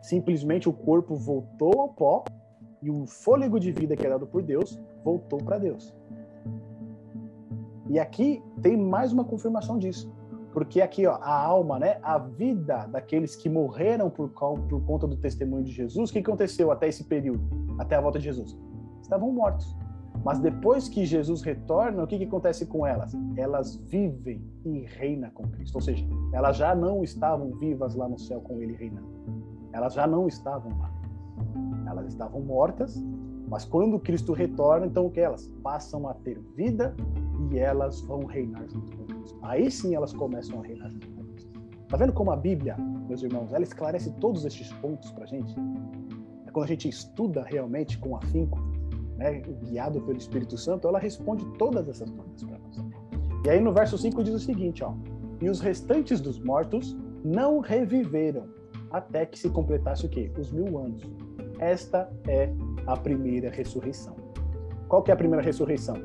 Simplesmente 0.00 0.68
o 0.68 0.72
corpo 0.72 1.14
voltou 1.14 1.80
ao 1.80 1.88
pó 1.88 2.24
e 2.82 2.90
o 2.90 3.06
fôlego 3.06 3.58
de 3.58 3.72
vida 3.72 3.96
que 3.96 4.06
é 4.06 4.10
dado 4.10 4.26
por 4.26 4.42
Deus 4.42 4.80
voltou 5.02 5.38
para 5.38 5.58
Deus. 5.58 5.94
E 7.88 7.98
aqui 7.98 8.42
tem 8.62 8.76
mais 8.76 9.12
uma 9.12 9.24
confirmação 9.24 9.78
disso. 9.78 10.12
Porque 10.52 10.80
aqui, 10.80 11.04
ó, 11.06 11.16
a 11.20 11.36
alma, 11.36 11.80
né, 11.80 11.98
a 12.00 12.16
vida 12.16 12.86
daqueles 12.86 13.34
que 13.34 13.48
morreram 13.48 14.08
por, 14.08 14.28
por 14.30 14.84
conta 14.84 15.06
do 15.06 15.16
testemunho 15.16 15.64
de 15.64 15.72
Jesus, 15.72 16.10
o 16.10 16.12
que 16.12 16.20
aconteceu 16.20 16.70
até 16.70 16.86
esse 16.86 17.04
período, 17.04 17.42
até 17.76 17.96
a 17.96 18.00
volta 18.00 18.18
de 18.18 18.24
Jesus? 18.26 18.56
Estavam 19.02 19.32
mortos. 19.32 19.76
Mas 20.22 20.38
depois 20.38 20.88
que 20.88 21.04
Jesus 21.04 21.42
retorna, 21.42 22.02
o 22.02 22.06
que, 22.06 22.18
que 22.18 22.24
acontece 22.24 22.66
com 22.66 22.86
elas? 22.86 23.14
Elas 23.36 23.76
vivem 23.76 24.42
e 24.64 24.80
reinam 24.80 25.30
com 25.30 25.48
Cristo. 25.48 25.76
Ou 25.76 25.80
seja, 25.80 26.06
elas 26.32 26.56
já 26.56 26.74
não 26.74 27.02
estavam 27.02 27.52
vivas 27.58 27.94
lá 27.94 28.08
no 28.08 28.18
céu 28.18 28.40
com 28.40 28.60
Ele 28.60 28.74
reinando. 28.74 29.08
Elas 29.72 29.94
já 29.94 30.06
não 30.06 30.28
estavam 30.28 30.70
lá. 30.78 30.90
Elas 31.86 32.06
estavam 32.06 32.40
mortas, 32.40 33.02
mas 33.48 33.64
quando 33.64 33.98
Cristo 33.98 34.32
retorna, 34.32 34.86
então 34.86 35.06
o 35.06 35.10
que 35.10 35.20
elas 35.20 35.48
passam 35.62 36.08
a 36.08 36.14
ter 36.14 36.38
vida 36.56 36.94
e 37.50 37.58
elas 37.58 38.00
vão 38.00 38.24
reinar 38.24 38.66
junto 38.68 38.96
com 38.96 39.04
Cristo. 39.04 39.38
Aí 39.42 39.70
sim 39.70 39.94
elas 39.94 40.12
começam 40.12 40.60
a 40.60 40.62
reinar 40.62 40.90
junto 40.90 41.08
com 41.10 41.24
Cristo. 41.24 41.52
Tá 41.88 41.96
vendo 41.96 42.12
como 42.12 42.30
a 42.30 42.36
Bíblia, 42.36 42.76
meus 43.06 43.22
irmãos, 43.22 43.52
ela 43.52 43.62
esclarece 43.62 44.10
todos 44.12 44.44
estes 44.44 44.72
pontos 44.74 45.10
para 45.10 45.26
gente? 45.26 45.54
É 46.46 46.50
quando 46.50 46.64
a 46.64 46.68
gente 46.68 46.88
estuda 46.88 47.42
realmente 47.42 47.98
com 47.98 48.16
afinco, 48.16 48.58
né, 49.16 49.40
guiado 49.62 50.00
pelo 50.00 50.18
Espírito 50.18 50.56
Santo, 50.56 50.88
ela 50.88 50.98
responde 50.98 51.44
todas 51.58 51.88
essas 51.88 52.10
dúvidas 52.10 52.42
para 52.44 52.58
nós. 52.58 52.84
E 53.44 53.50
aí 53.50 53.60
no 53.60 53.72
verso 53.72 53.96
5 53.96 54.22
diz 54.22 54.34
o 54.34 54.38
seguinte, 54.38 54.82
ó: 54.82 54.94
"E 55.40 55.48
os 55.48 55.60
restantes 55.60 56.20
dos 56.20 56.38
mortos 56.38 56.96
não 57.24 57.60
reviveram 57.60 58.44
até 58.90 59.26
que 59.26 59.36
se 59.38 59.50
completasse 59.50 60.06
o 60.06 60.08
quê? 60.08 60.30
Os 60.38 60.52
mil 60.52 60.78
anos. 60.78 61.02
Esta 61.58 62.08
é 62.28 62.48
a 62.86 62.96
primeira 62.96 63.50
ressurreição. 63.50 64.14
Qual 64.88 65.02
que 65.02 65.10
é 65.10 65.14
a 65.14 65.16
primeira 65.16 65.42
ressurreição? 65.42 65.96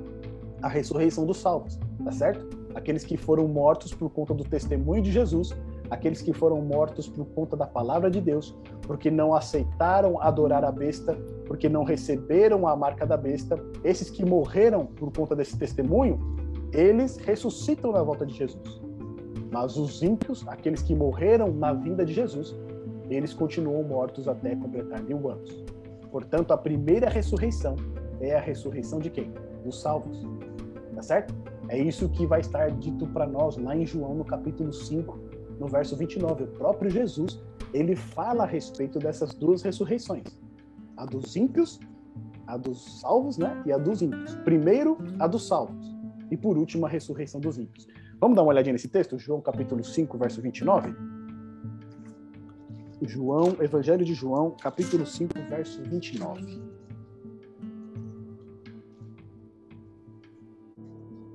A 0.61 0.67
ressurreição 0.67 1.25
dos 1.25 1.37
salvos, 1.37 1.79
tá 2.03 2.11
certo? 2.11 2.49
Aqueles 2.73 3.03
que 3.03 3.15
foram 3.15 3.47
mortos 3.47 3.93
por 3.93 4.09
conta 4.09 4.33
do 4.33 4.43
testemunho 4.43 5.03
de 5.03 5.11
Jesus, 5.11 5.55
aqueles 5.89 6.21
que 6.21 6.33
foram 6.33 6.61
mortos 6.61 7.07
por 7.07 7.25
conta 7.27 7.55
da 7.55 7.65
palavra 7.65 8.09
de 8.09 8.21
Deus, 8.21 8.55
porque 8.83 9.09
não 9.09 9.33
aceitaram 9.33 10.21
adorar 10.21 10.63
a 10.63 10.71
besta, 10.71 11.15
porque 11.45 11.67
não 11.67 11.83
receberam 11.83 12.67
a 12.67 12.75
marca 12.75 13.05
da 13.05 13.17
besta, 13.17 13.59
esses 13.83 14.09
que 14.09 14.23
morreram 14.23 14.85
por 14.85 15.11
conta 15.11 15.35
desse 15.35 15.57
testemunho, 15.57 16.19
eles 16.71 17.17
ressuscitam 17.17 17.91
na 17.91 18.03
volta 18.03 18.25
de 18.25 18.33
Jesus. 18.33 18.81
Mas 19.51 19.77
os 19.77 20.03
ímpios, 20.03 20.47
aqueles 20.47 20.81
que 20.81 20.93
morreram 20.93 21.51
na 21.51 21.73
vinda 21.73 22.05
de 22.05 22.13
Jesus, 22.13 22.55
eles 23.09 23.33
continuam 23.33 23.81
mortos 23.83 24.27
até 24.27 24.55
completar 24.55 25.01
mil 25.01 25.29
anos. 25.29 25.63
Portanto, 26.11 26.51
a 26.51 26.57
primeira 26.57 27.09
ressurreição 27.09 27.75
é 28.21 28.35
a 28.35 28.39
ressurreição 28.39 28.99
de 28.99 29.09
quem? 29.09 29.33
Dos 29.63 29.81
salvos. 29.81 30.23
Tá 30.95 31.01
certo? 31.01 31.33
É 31.69 31.77
isso 31.77 32.09
que 32.09 32.25
vai 32.25 32.41
estar 32.41 32.69
dito 32.71 33.07
para 33.07 33.25
nós 33.25 33.57
lá 33.57 33.75
em 33.75 33.85
João, 33.85 34.15
no 34.15 34.25
capítulo 34.25 34.73
5, 34.73 35.19
no 35.59 35.67
verso 35.67 35.95
29. 35.95 36.45
O 36.45 36.47
próprio 36.47 36.89
Jesus, 36.89 37.39
ele 37.73 37.95
fala 37.95 38.43
a 38.43 38.47
respeito 38.47 38.97
dessas 38.97 39.33
duas 39.33 39.61
ressurreições. 39.61 40.23
A 40.97 41.05
dos 41.05 41.35
ímpios, 41.35 41.79
a 42.47 42.57
dos 42.57 43.01
salvos, 43.01 43.37
né? 43.37 43.61
E 43.65 43.71
a 43.71 43.77
dos 43.77 44.01
ímpios. 44.01 44.35
Primeiro, 44.37 44.97
a 45.19 45.27
dos 45.27 45.47
salvos. 45.47 45.95
E 46.31 46.37
por 46.37 46.57
último, 46.57 46.85
a 46.85 46.89
ressurreição 46.89 47.39
dos 47.39 47.57
ímpios. 47.57 47.87
Vamos 48.19 48.35
dar 48.35 48.43
uma 48.43 48.49
olhadinha 48.49 48.73
nesse 48.73 48.87
texto? 48.87 49.17
João 49.17 49.41
capítulo 49.41 49.83
5, 49.83 50.17
verso 50.17 50.41
29? 50.41 50.93
João, 53.01 53.55
Evangelho 53.61 54.03
de 54.03 54.13
João, 54.13 54.51
capítulo 54.51 55.05
5, 55.05 55.33
verso 55.49 55.81
29. 55.83 56.78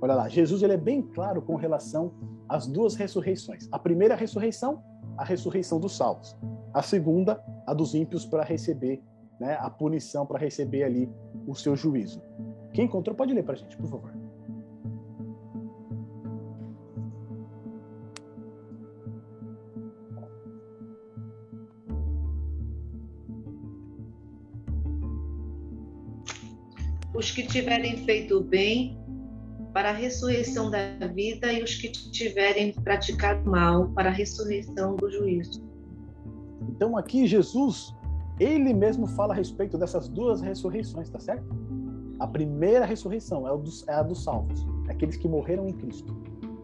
Olha 0.05 0.17
lá, 0.17 0.29
Jesus 0.29 0.63
ele 0.63 0.75
é 0.75 0.77
bem 0.77 1.01
claro 1.01 1.41
com 1.41 1.55
relação 1.55 2.13
às 2.47 2.67
duas 2.67 2.95
ressurreições. 2.95 3.67
A 3.73 3.79
primeira 3.79 4.15
ressurreição, 4.15 4.85
a 5.17 5.25
ressurreição 5.25 5.81
dos 5.81 5.97
salvos. 5.97 6.37
A 6.75 6.83
segunda, 6.83 7.43
a 7.67 7.73
dos 7.73 7.95
ímpios 7.95 8.27
para 8.27 8.45
receber 8.45 9.03
né, 9.41 9.57
a 9.59 9.71
punição, 9.71 10.27
para 10.27 10.39
receber 10.39 10.83
ali 10.83 11.11
o 11.47 11.55
seu 11.55 11.75
juízo. 11.75 12.21
Quem 12.75 12.85
encontrou 12.85 13.17
pode 13.17 13.33
ler 13.33 13.45
para 13.45 13.55
a 13.55 13.57
gente, 13.57 13.79
por 13.79 13.89
favor. 13.89 14.13
os 27.15 27.31
que 27.31 27.45
tiverem 27.45 27.97
feito 28.05 28.39
o 28.39 28.41
bem 28.43 29.04
para 29.75 29.91
a 29.91 29.93
ressurreição 29.93 30.71
da 30.71 30.97
vida 31.13 31.53
e 31.53 31.61
os 31.61 31.75
que 31.75 31.91
tiverem 31.91 32.73
praticado 32.73 33.51
mal 33.51 33.89
para 33.89 34.09
a 34.09 34.13
ressurreição 34.13 34.95
do 34.95 35.11
juízo. 35.11 35.61
Então 36.69 36.97
aqui 36.97 37.27
Jesus, 37.27 37.93
ele 38.39 38.73
mesmo 38.73 39.09
fala 39.09 39.35
a 39.35 39.37
respeito 39.37 39.77
dessas 39.77 40.09
duas 40.09 40.41
ressurreições, 40.41 41.11
tá 41.11 41.19
certo? 41.19 41.45
A 42.21 42.27
primeira 42.27 42.87
ressurreição 42.87 43.49
é, 43.49 43.51
é 43.91 43.95
a 43.95 44.03
dos 44.03 44.23
salvos, 44.23 44.65
aqueles 44.89 45.17
que 45.17 45.27
morreram 45.27 45.69
em 45.69 45.73
Cristo 45.73 46.17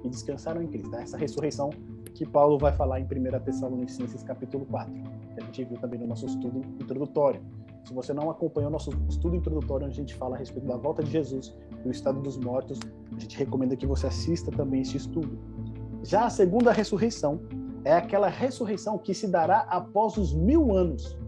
e 0.04 0.08
descansaram 0.08 0.62
em 0.62 0.68
Cristo. 0.68 0.94
Essa 0.94 1.18
ressurreição 1.18 1.70
que 2.14 2.24
Paulo 2.24 2.58
vai 2.58 2.72
falar 2.72 3.00
em 3.00 3.04
1 3.04 3.40
Tessalonicenses 3.44 4.22
capítulo 4.22 4.64
4, 4.66 4.92
que 5.34 5.42
a 5.42 5.44
gente 5.46 5.64
viu 5.64 5.78
também 5.78 5.98
no 5.98 6.06
nosso 6.06 6.26
estudo 6.26 6.62
introdutório. 6.80 7.42
Se 7.90 7.94
você 7.94 8.14
não 8.14 8.30
acompanhou 8.30 8.70
nosso 8.70 8.90
estudo 9.08 9.34
introdutório, 9.34 9.84
onde 9.84 9.94
a 9.94 9.96
gente 9.96 10.14
fala 10.14 10.36
a 10.36 10.38
respeito 10.38 10.64
da 10.64 10.76
volta 10.76 11.02
de 11.02 11.10
Jesus 11.10 11.52
e 11.84 11.88
o 11.88 11.90
estado 11.90 12.20
dos 12.20 12.36
mortos, 12.36 12.78
a 13.16 13.18
gente 13.18 13.36
recomenda 13.36 13.74
que 13.74 13.84
você 13.84 14.06
assista 14.06 14.48
também 14.52 14.82
esse 14.82 14.96
estudo. 14.96 15.36
Já 16.04 16.26
a 16.26 16.30
segunda 16.30 16.70
ressurreição 16.70 17.40
é 17.84 17.92
aquela 17.92 18.28
ressurreição 18.28 18.96
que 18.96 19.12
se 19.12 19.26
dará 19.26 19.62
após 19.62 20.16
os 20.16 20.32
mil 20.32 20.72
anos. 20.72 21.18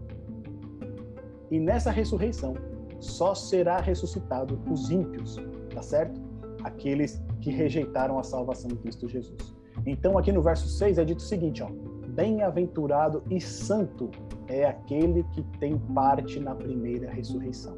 E 1.51 1.59
nessa 1.59 1.91
ressurreição 1.91 2.53
só 2.97 3.35
será 3.35 3.81
ressuscitado 3.81 4.57
os 4.71 4.89
ímpios, 4.89 5.35
tá 5.75 5.81
certo? 5.81 6.21
Aqueles 6.63 7.21
que 7.41 7.51
rejeitaram 7.51 8.17
a 8.17 8.23
salvação 8.23 8.71
em 8.71 8.77
Cristo 8.77 9.09
Jesus. 9.09 9.53
Então, 9.85 10.17
aqui 10.17 10.31
no 10.31 10.41
verso 10.41 10.69
6 10.69 10.97
é 10.97 11.03
dito 11.03 11.19
o 11.19 11.23
seguinte, 11.23 11.61
ó: 11.61 11.67
Bem-aventurado 12.07 13.21
e 13.29 13.41
santo 13.41 14.09
é 14.47 14.65
aquele 14.65 15.23
que 15.31 15.43
tem 15.59 15.77
parte 15.77 16.39
na 16.39 16.55
primeira 16.55 17.09
ressurreição. 17.09 17.77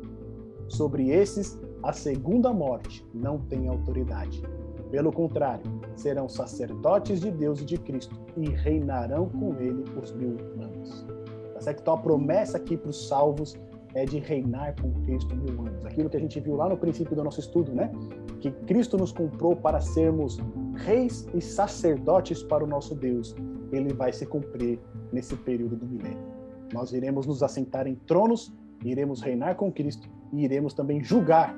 Sobre 0.67 1.09
esses, 1.09 1.59
a 1.83 1.93
segunda 1.93 2.51
morte 2.51 3.05
não 3.13 3.37
tem 3.37 3.67
autoridade. 3.67 4.41
Pelo 4.89 5.11
contrário, 5.11 5.63
serão 5.95 6.27
sacerdotes 6.29 7.19
de 7.19 7.31
Deus 7.31 7.61
e 7.61 7.65
de 7.65 7.77
Cristo 7.77 8.15
e 8.37 8.49
reinarão 8.49 9.29
com 9.29 9.55
ele 9.59 9.83
os 10.01 10.11
mil 10.13 10.37
anos. 10.61 11.05
Tá 11.53 11.61
certo? 11.61 11.81
Então 11.81 11.93
a 11.93 11.97
promessa 11.97 12.57
aqui 12.57 12.77
para 12.77 12.89
os 12.89 13.07
salvos 13.07 13.55
é 13.93 14.05
de 14.05 14.19
reinar 14.19 14.75
com 14.81 14.91
Cristo 15.03 15.35
mil 15.35 15.61
anos. 15.61 15.85
Aquilo 15.85 16.09
que 16.09 16.17
a 16.17 16.19
gente 16.19 16.39
viu 16.39 16.55
lá 16.55 16.69
no 16.69 16.77
princípio 16.77 17.15
do 17.15 17.23
nosso 17.23 17.39
estudo, 17.39 17.71
né? 17.73 17.91
Que 18.39 18.51
Cristo 18.51 18.97
nos 18.97 19.11
comprou 19.11 19.55
para 19.55 19.79
sermos 19.79 20.37
reis 20.75 21.27
e 21.33 21.41
sacerdotes 21.41 22.43
para 22.43 22.63
o 22.63 22.67
nosso 22.67 22.93
Deus. 22.93 23.35
Ele 23.71 23.93
vai 23.93 24.11
se 24.11 24.25
cumprir 24.25 24.79
nesse 25.11 25.35
período 25.35 25.75
do 25.75 25.85
milênio. 25.85 26.34
Nós 26.73 26.91
iremos 26.93 27.25
nos 27.25 27.43
assentar 27.43 27.87
em 27.87 27.95
tronos, 27.95 28.53
iremos 28.83 29.21
reinar 29.21 29.55
com 29.55 29.71
Cristo 29.71 30.09
e 30.33 30.43
iremos 30.43 30.73
também 30.73 31.03
julgar 31.03 31.55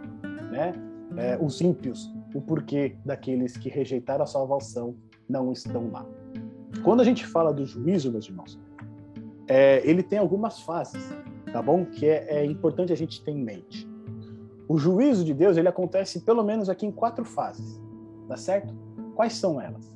né, 0.52 0.74
é, 1.18 1.38
os 1.42 1.62
ímpios, 1.62 2.14
o 2.34 2.42
porquê 2.42 2.96
daqueles 3.06 3.58
que 3.58 3.70
rejeitaram 3.70 4.24
a 4.24 4.28
salvação 4.28 4.96
não 5.28 5.52
estão 5.52 5.90
lá. 5.92 6.06
Quando 6.84 7.02
a 7.02 7.04
gente 7.04 7.26
fala 7.26 7.54
do 7.54 7.66
juízo, 7.66 8.12
meus 8.12 8.28
irmãos, 8.28 8.60
é, 9.48 9.82
ele 9.90 10.04
tem 10.04 10.20
algumas 10.20 10.62
fases, 10.62 11.04
tá 11.52 11.62
bom? 11.62 11.86
Que 11.86 12.06
é, 12.06 12.40
é 12.40 12.46
importante 12.46 12.92
a 12.92 12.98
gente 12.98 13.24
ter 13.24 13.32
em 13.32 13.44
mente. 13.44 13.88
O 14.68 14.78
juízo 14.78 15.24
de 15.24 15.34
Deus 15.34 15.56
ele 15.56 15.70
acontece 15.70 16.22
pelo 16.22 16.44
menos 16.44 16.70
aqui 16.70 16.86
em 16.86 16.92
quatro 16.92 17.24
fases, 17.24 17.82
tá 18.28 18.36
certo? 18.36 18.76
Quais 19.16 19.34
são 19.34 19.60
elas? 19.60 19.92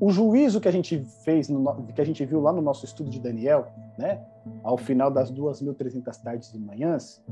O 0.00 0.10
juízo 0.10 0.60
que 0.60 0.68
a 0.68 0.72
gente 0.72 1.04
fez, 1.24 1.48
no, 1.48 1.86
que 1.86 2.00
a 2.00 2.04
gente 2.04 2.24
viu 2.24 2.40
lá 2.40 2.52
no 2.52 2.60
nosso 2.60 2.84
estudo 2.84 3.10
de 3.10 3.20
Daniel, 3.20 3.68
né, 3.98 4.20
ao 4.62 4.76
final 4.76 5.10
das 5.10 5.32
2.300 5.32 6.22
tardes 6.22 6.52
e 6.52 6.58
manhãs, 6.58 7.22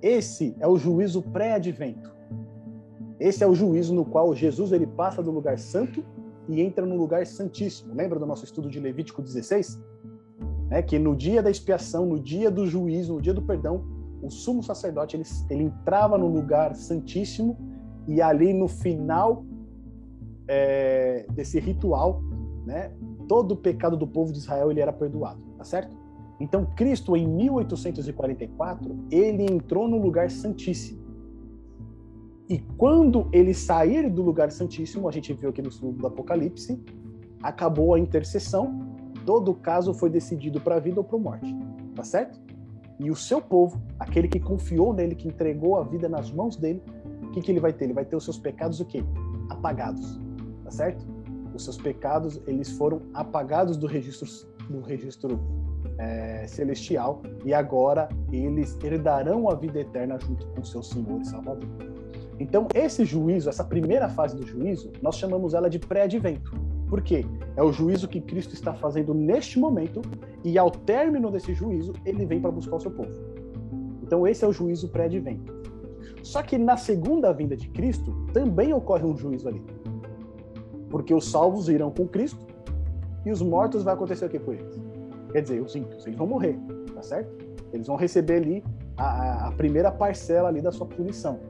esse 0.00 0.56
é 0.60 0.66
o 0.66 0.76
juízo 0.76 1.22
pré-advento. 1.22 2.12
Esse 3.18 3.44
é 3.44 3.46
o 3.46 3.54
juízo 3.54 3.94
no 3.94 4.04
qual 4.04 4.34
Jesus 4.34 4.72
ele 4.72 4.86
passa 4.86 5.22
do 5.22 5.30
lugar 5.30 5.58
santo 5.58 6.04
e 6.48 6.60
entra 6.60 6.84
no 6.84 6.96
lugar 6.96 7.24
santíssimo. 7.26 7.94
Lembra 7.94 8.18
do 8.18 8.26
nosso 8.26 8.44
estudo 8.44 8.68
de 8.68 8.80
Levítico 8.80 9.22
16? 9.22 9.80
É 10.70 10.82
que 10.82 10.98
no 10.98 11.14
dia 11.14 11.42
da 11.42 11.50
expiação, 11.50 12.06
no 12.06 12.18
dia 12.18 12.50
do 12.50 12.66
juízo, 12.66 13.14
no 13.14 13.22
dia 13.22 13.34
do 13.34 13.42
perdão, 13.42 13.84
o 14.20 14.30
sumo 14.30 14.62
sacerdote 14.62 15.16
ele, 15.16 15.24
ele 15.50 15.64
entrava 15.64 16.16
no 16.16 16.26
lugar 16.26 16.74
santíssimo 16.74 17.56
e 18.08 18.20
ali 18.20 18.52
no 18.52 18.66
final 18.66 19.44
é, 20.52 21.26
desse 21.32 21.58
ritual, 21.58 22.22
né, 22.66 22.92
todo 23.26 23.52
o 23.52 23.56
pecado 23.56 23.96
do 23.96 24.06
povo 24.06 24.32
de 24.32 24.38
Israel 24.38 24.70
ele 24.70 24.80
era 24.80 24.92
perdoado, 24.92 25.42
tá 25.56 25.64
certo? 25.64 25.96
Então 26.38 26.66
Cristo 26.76 27.16
em 27.16 27.26
1844 27.26 29.06
ele 29.10 29.44
entrou 29.50 29.88
no 29.88 29.96
lugar 29.96 30.30
santíssimo. 30.30 31.00
E 32.48 32.58
quando 32.76 33.28
ele 33.32 33.54
sair 33.54 34.10
do 34.10 34.20
lugar 34.20 34.50
santíssimo, 34.50 35.08
a 35.08 35.12
gente 35.12 35.32
viu 35.32 35.48
aqui 35.48 35.62
no 35.62 35.68
estudo 35.68 35.92
do 35.92 36.06
Apocalipse, 36.06 36.78
acabou 37.42 37.94
a 37.94 37.98
intercessão, 37.98 38.86
todo 39.24 39.52
o 39.52 39.54
caso 39.54 39.94
foi 39.94 40.10
decidido 40.10 40.60
para 40.60 40.76
a 40.76 40.80
vida 40.80 41.00
ou 41.00 41.04
para 41.04 41.16
a 41.16 41.20
morte, 41.20 41.56
tá 41.94 42.04
certo? 42.04 42.38
E 43.00 43.10
o 43.10 43.16
seu 43.16 43.40
povo, 43.40 43.80
aquele 43.98 44.28
que 44.28 44.38
confiou 44.38 44.92
nele, 44.92 45.14
que 45.14 45.26
entregou 45.28 45.76
a 45.76 45.82
vida 45.82 46.08
nas 46.08 46.30
mãos 46.30 46.56
dele, 46.56 46.82
o 47.22 47.30
que, 47.30 47.40
que 47.40 47.50
ele 47.50 47.60
vai 47.60 47.72
ter? 47.72 47.84
Ele 47.86 47.94
vai 47.94 48.04
ter 48.04 48.16
os 48.16 48.24
seus 48.24 48.38
pecados 48.38 48.80
o 48.80 48.84
quê? 48.84 49.02
Apagados, 49.48 50.20
certo? 50.72 51.06
Os 51.54 51.64
seus 51.64 51.76
pecados, 51.76 52.40
eles 52.46 52.70
foram 52.72 53.02
apagados 53.12 53.76
do 53.76 53.86
registro, 53.86 54.26
do 54.68 54.80
registro 54.80 55.38
é, 55.98 56.46
celestial 56.46 57.22
e 57.44 57.52
agora 57.52 58.08
eles 58.32 58.78
herdarão 58.82 59.48
a 59.50 59.54
vida 59.54 59.80
eterna 59.80 60.18
junto 60.18 60.46
com 60.48 60.64
seu 60.64 60.82
Senhor 60.82 61.20
e 61.20 61.24
Salvador. 61.26 61.68
Então, 62.40 62.66
esse 62.74 63.04
juízo, 63.04 63.48
essa 63.48 63.62
primeira 63.62 64.08
fase 64.08 64.34
do 64.34 64.46
juízo, 64.46 64.90
nós 65.00 65.16
chamamos 65.16 65.54
ela 65.54 65.68
de 65.68 65.78
pré-advento. 65.78 66.52
Por 66.88 67.00
quê? 67.00 67.24
É 67.56 67.62
o 67.62 67.72
juízo 67.72 68.08
que 68.08 68.20
Cristo 68.20 68.54
está 68.54 68.74
fazendo 68.74 69.14
neste 69.14 69.58
momento 69.58 70.02
e 70.44 70.58
ao 70.58 70.70
término 70.70 71.30
desse 71.30 71.54
juízo, 71.54 71.92
ele 72.04 72.26
vem 72.26 72.40
para 72.40 72.50
buscar 72.50 72.76
o 72.76 72.80
seu 72.80 72.90
povo. 72.90 73.12
Então, 74.02 74.26
esse 74.26 74.44
é 74.44 74.48
o 74.48 74.52
juízo 74.52 74.88
pré-advento. 74.88 75.62
Só 76.22 76.42
que 76.42 76.58
na 76.58 76.76
segunda 76.76 77.32
vinda 77.32 77.56
de 77.56 77.68
Cristo, 77.68 78.12
também 78.32 78.72
ocorre 78.72 79.04
um 79.04 79.16
juízo 79.16 79.48
ali. 79.48 79.62
Porque 80.92 81.14
os 81.14 81.30
salvos 81.30 81.70
irão 81.70 81.90
com 81.90 82.06
Cristo 82.06 82.46
e 83.24 83.32
os 83.32 83.40
mortos 83.40 83.82
vai 83.82 83.94
acontecer 83.94 84.26
o 84.26 84.28
que 84.28 84.38
com 84.38 84.52
eles? 84.52 84.78
Quer 85.32 85.40
dizer, 85.40 85.62
os 85.62 85.74
ímpios, 85.74 86.06
eles 86.06 86.18
vão 86.18 86.26
morrer, 86.26 86.56
tá 86.94 87.02
certo? 87.02 87.34
Eles 87.72 87.86
vão 87.86 87.96
receber 87.96 88.36
ali 88.36 88.62
a, 88.98 89.48
a 89.48 89.52
primeira 89.52 89.90
parcela 89.90 90.50
ali 90.50 90.60
da 90.60 90.70
sua 90.70 90.86
punição. 90.86 91.40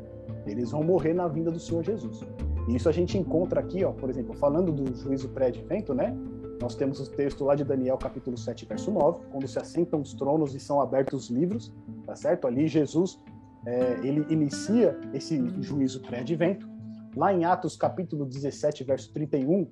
Eles 0.47 0.70
vão 0.70 0.85
morrer 0.85 1.12
na 1.12 1.27
vinda 1.27 1.51
do 1.51 1.59
Senhor 1.59 1.82
Jesus. 1.82 2.20
E 2.69 2.77
isso 2.77 2.89
a 2.89 2.93
gente 2.93 3.19
encontra 3.19 3.59
aqui, 3.59 3.85
ó, 3.85 3.90
por 3.90 4.09
exemplo, 4.09 4.32
falando 4.35 4.70
do 4.70 4.94
juízo 4.94 5.28
pré-advento, 5.31 5.93
né? 5.93 6.16
Nós 6.60 6.77
temos 6.77 7.01
o 7.01 7.10
texto 7.10 7.44
lá 7.44 7.56
de 7.56 7.64
Daniel, 7.64 7.98
capítulo 7.98 8.39
7, 8.39 8.66
verso 8.66 8.93
9, 8.93 9.24
quando 9.32 9.48
se 9.48 9.59
assentam 9.59 10.01
os 10.01 10.14
tronos 10.14 10.55
e 10.55 10.60
são 10.60 10.81
abertos 10.81 11.24
os 11.24 11.31
livros, 11.31 11.73
tá 12.06 12.14
certo? 12.14 12.47
Ali 12.47 12.69
Jesus, 12.69 13.20
é, 13.66 13.98
ele 14.05 14.24
inicia 14.32 14.97
esse 15.12 15.44
juízo 15.60 16.01
pré-advento. 16.02 16.72
Lá 17.14 17.32
em 17.32 17.44
Atos, 17.44 17.76
capítulo 17.76 18.24
17, 18.24 18.84
verso 18.84 19.12
31, 19.12 19.66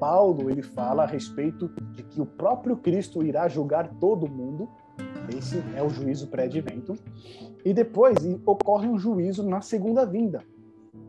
Paulo, 0.00 0.48
ele 0.48 0.62
fala 0.62 1.02
a 1.02 1.06
respeito 1.06 1.68
de 1.92 2.02
que 2.02 2.20
o 2.20 2.24
próprio 2.24 2.78
Cristo 2.78 3.22
irá 3.22 3.46
julgar 3.46 3.90
todo 4.00 4.26
mundo, 4.26 4.66
esse 5.36 5.62
é 5.76 5.82
o 5.82 5.90
juízo 5.90 6.28
pré-advento, 6.28 6.94
e 7.62 7.74
depois 7.74 8.16
ocorre 8.46 8.88
um 8.88 8.98
juízo 8.98 9.46
na 9.46 9.60
segunda 9.60 10.06
vinda, 10.06 10.42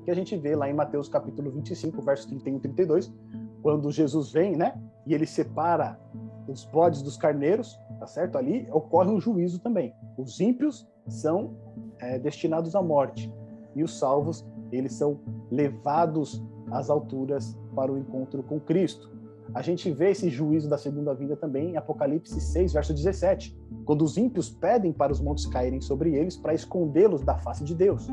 que 0.03 0.11
a 0.11 0.13
gente 0.13 0.35
vê 0.35 0.53
lá 0.53 0.69
em 0.69 0.73
Mateus 0.73 1.07
capítulo 1.07 1.49
25, 1.49 2.01
versos 2.01 2.25
31 2.25 2.57
e 2.57 2.59
32, 2.59 3.13
quando 3.61 3.89
Jesus 3.89 4.33
vem, 4.33 4.57
né, 4.57 4.73
e 5.07 5.13
ele 5.13 5.25
separa 5.25 5.97
os 6.45 6.65
bodes 6.65 7.01
dos 7.01 7.15
carneiros, 7.15 7.79
tá 7.99 8.07
certo? 8.07 8.37
Ali 8.37 8.67
ocorre 8.71 9.11
um 9.11 9.19
juízo 9.19 9.59
também. 9.59 9.93
Os 10.17 10.39
ímpios 10.39 10.87
são 11.07 11.55
é, 11.99 12.17
destinados 12.17 12.75
à 12.75 12.81
morte 12.81 13.31
e 13.75 13.83
os 13.83 13.97
salvos, 13.97 14.45
eles 14.71 14.93
são 14.93 15.19
levados 15.51 16.43
às 16.71 16.89
alturas 16.89 17.57
para 17.75 17.91
o 17.91 17.97
encontro 17.97 18.43
com 18.43 18.59
Cristo. 18.59 19.09
A 19.53 19.61
gente 19.61 19.89
vê 19.91 20.11
esse 20.11 20.29
juízo 20.29 20.69
da 20.69 20.77
segunda 20.77 21.13
vinda 21.13 21.35
também 21.35 21.71
em 21.71 21.77
Apocalipse 21.77 22.39
6, 22.39 22.73
verso 22.73 22.93
17, 22.93 23.57
quando 23.83 24.03
os 24.03 24.15
ímpios 24.15 24.49
pedem 24.49 24.93
para 24.93 25.11
os 25.11 25.19
montes 25.19 25.45
caírem 25.47 25.81
sobre 25.81 26.15
eles 26.15 26.37
para 26.37 26.53
escondê-los 26.53 27.23
da 27.23 27.35
face 27.37 27.63
de 27.63 27.73
Deus. 27.73 28.07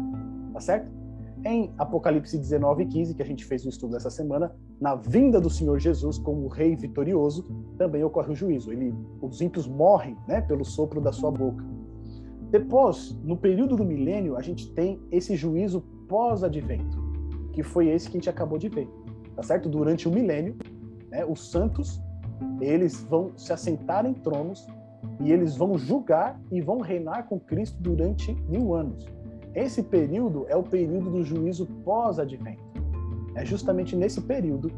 Tá 0.55 0.61
certo? 0.61 0.91
Em 1.45 1.75
Apocalipse 1.77 2.39
19 2.39 2.85
e 2.85 2.87
15, 2.87 3.15
que 3.15 3.23
a 3.23 3.27
gente 3.27 3.45
fez 3.45 3.67
o 3.67 3.69
estudo 3.69 3.97
essa 3.97 4.09
semana, 4.09 4.55
na 4.81 4.95
vinda 4.95 5.39
do 5.39 5.51
Senhor 5.51 5.79
Jesus 5.79 6.19
como 6.19 6.49
rei 6.49 6.75
vitorioso, 6.75 7.45
também 7.77 8.03
ocorre 8.03 8.33
o 8.33 8.35
juízo. 8.35 8.73
Ele, 8.73 8.95
os 9.21 9.41
ímpios 9.41 9.69
morrem 9.69 10.17
né, 10.27 10.41
pelo 10.41 10.65
sopro 10.65 11.01
da 11.01 11.13
sua 11.13 11.31
boca. 11.31 11.63
Depois, 12.51 13.15
no 13.23 13.37
período 13.37 13.77
do 13.77 13.85
milênio, 13.85 14.37
a 14.37 14.43
gente 14.43 14.73
tem 14.73 15.01
esse 15.11 15.37
juízo 15.37 15.85
pós-advento, 16.09 16.99
que 17.53 17.63
foi 17.63 17.89
esse 17.89 18.11
que 18.11 18.17
a 18.17 18.21
gente 18.21 18.31
acabou 18.31 18.59
de 18.59 18.69
ver. 18.69 18.89
Tá 19.35 19.43
certo? 19.43 19.69
Durante 19.69 20.09
o 20.09 20.13
milênio, 20.13 20.57
né, 21.11 21.25
os 21.25 21.51
santos, 21.51 22.01
eles 22.61 23.03
vão 23.05 23.33
se 23.37 23.53
assentar 23.53 24.07
em 24.07 24.15
tronos 24.15 24.67
e 25.21 25.33
eles 25.33 25.57
vão 25.57 25.77
julgar 25.79 26.41
e 26.51 26.61
vão 26.61 26.81
reinar 26.81 27.27
com 27.29 27.39
Cristo 27.39 27.81
durante 27.81 28.35
mil 28.49 28.75
anos. 28.75 29.07
Esse 29.55 29.83
período 29.83 30.45
é 30.49 30.57
o 30.57 30.63
período 30.63 31.11
do 31.11 31.23
juízo 31.23 31.67
pós-advento. 31.85 32.63
É 33.35 33.45
justamente 33.45 33.97
nesse 33.97 34.21
período 34.21 34.71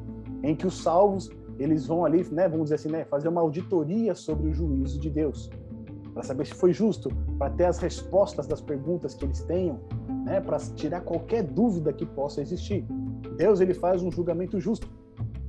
em 0.42 0.54
que 0.54 0.66
os 0.66 0.82
salvos 0.82 1.30
eles 1.58 1.86
vão 1.86 2.04
ali, 2.04 2.24
né, 2.30 2.48
vamos 2.48 2.66
dizer 2.66 2.76
assim, 2.76 2.88
né, 2.88 3.04
fazer 3.04 3.28
uma 3.28 3.40
auditoria 3.40 4.14
sobre 4.14 4.48
o 4.48 4.52
juízo 4.52 5.00
de 5.00 5.10
Deus, 5.10 5.50
para 6.18 6.26
saber 6.26 6.46
se 6.48 6.54
foi 6.54 6.72
justo, 6.72 7.10
para 7.38 7.48
ter 7.48 7.66
as 7.66 7.78
respostas 7.78 8.44
das 8.44 8.60
perguntas 8.60 9.14
que 9.14 9.24
eles 9.24 9.40
tenham, 9.42 9.78
né, 10.24 10.40
para 10.40 10.58
tirar 10.58 11.00
qualquer 11.02 11.44
dúvida 11.44 11.92
que 11.92 12.04
possa 12.04 12.40
existir. 12.40 12.84
Deus 13.36 13.60
ele 13.60 13.72
faz 13.72 14.02
um 14.02 14.10
julgamento 14.10 14.58
justo 14.58 14.88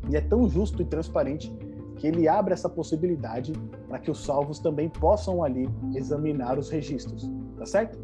e 0.07 0.15
é 0.15 0.21
tão 0.21 0.47
justo 0.47 0.79
e 0.83 0.85
transparente 0.85 1.51
que 1.95 2.05
ele 2.05 2.27
abre 2.27 2.53
essa 2.53 2.69
possibilidade 2.69 3.51
para 3.87 3.97
que 3.97 4.11
os 4.11 4.23
salvos 4.23 4.59
também 4.59 4.89
possam 4.89 5.43
ali 5.43 5.67
examinar 5.95 6.59
os 6.59 6.69
registros, 6.69 7.27
tá 7.57 7.65
certo? 7.65 7.97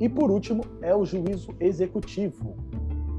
E 0.00 0.08
por 0.08 0.30
último, 0.30 0.64
é 0.80 0.96
o 0.96 1.04
juízo 1.04 1.50
executivo, 1.60 2.56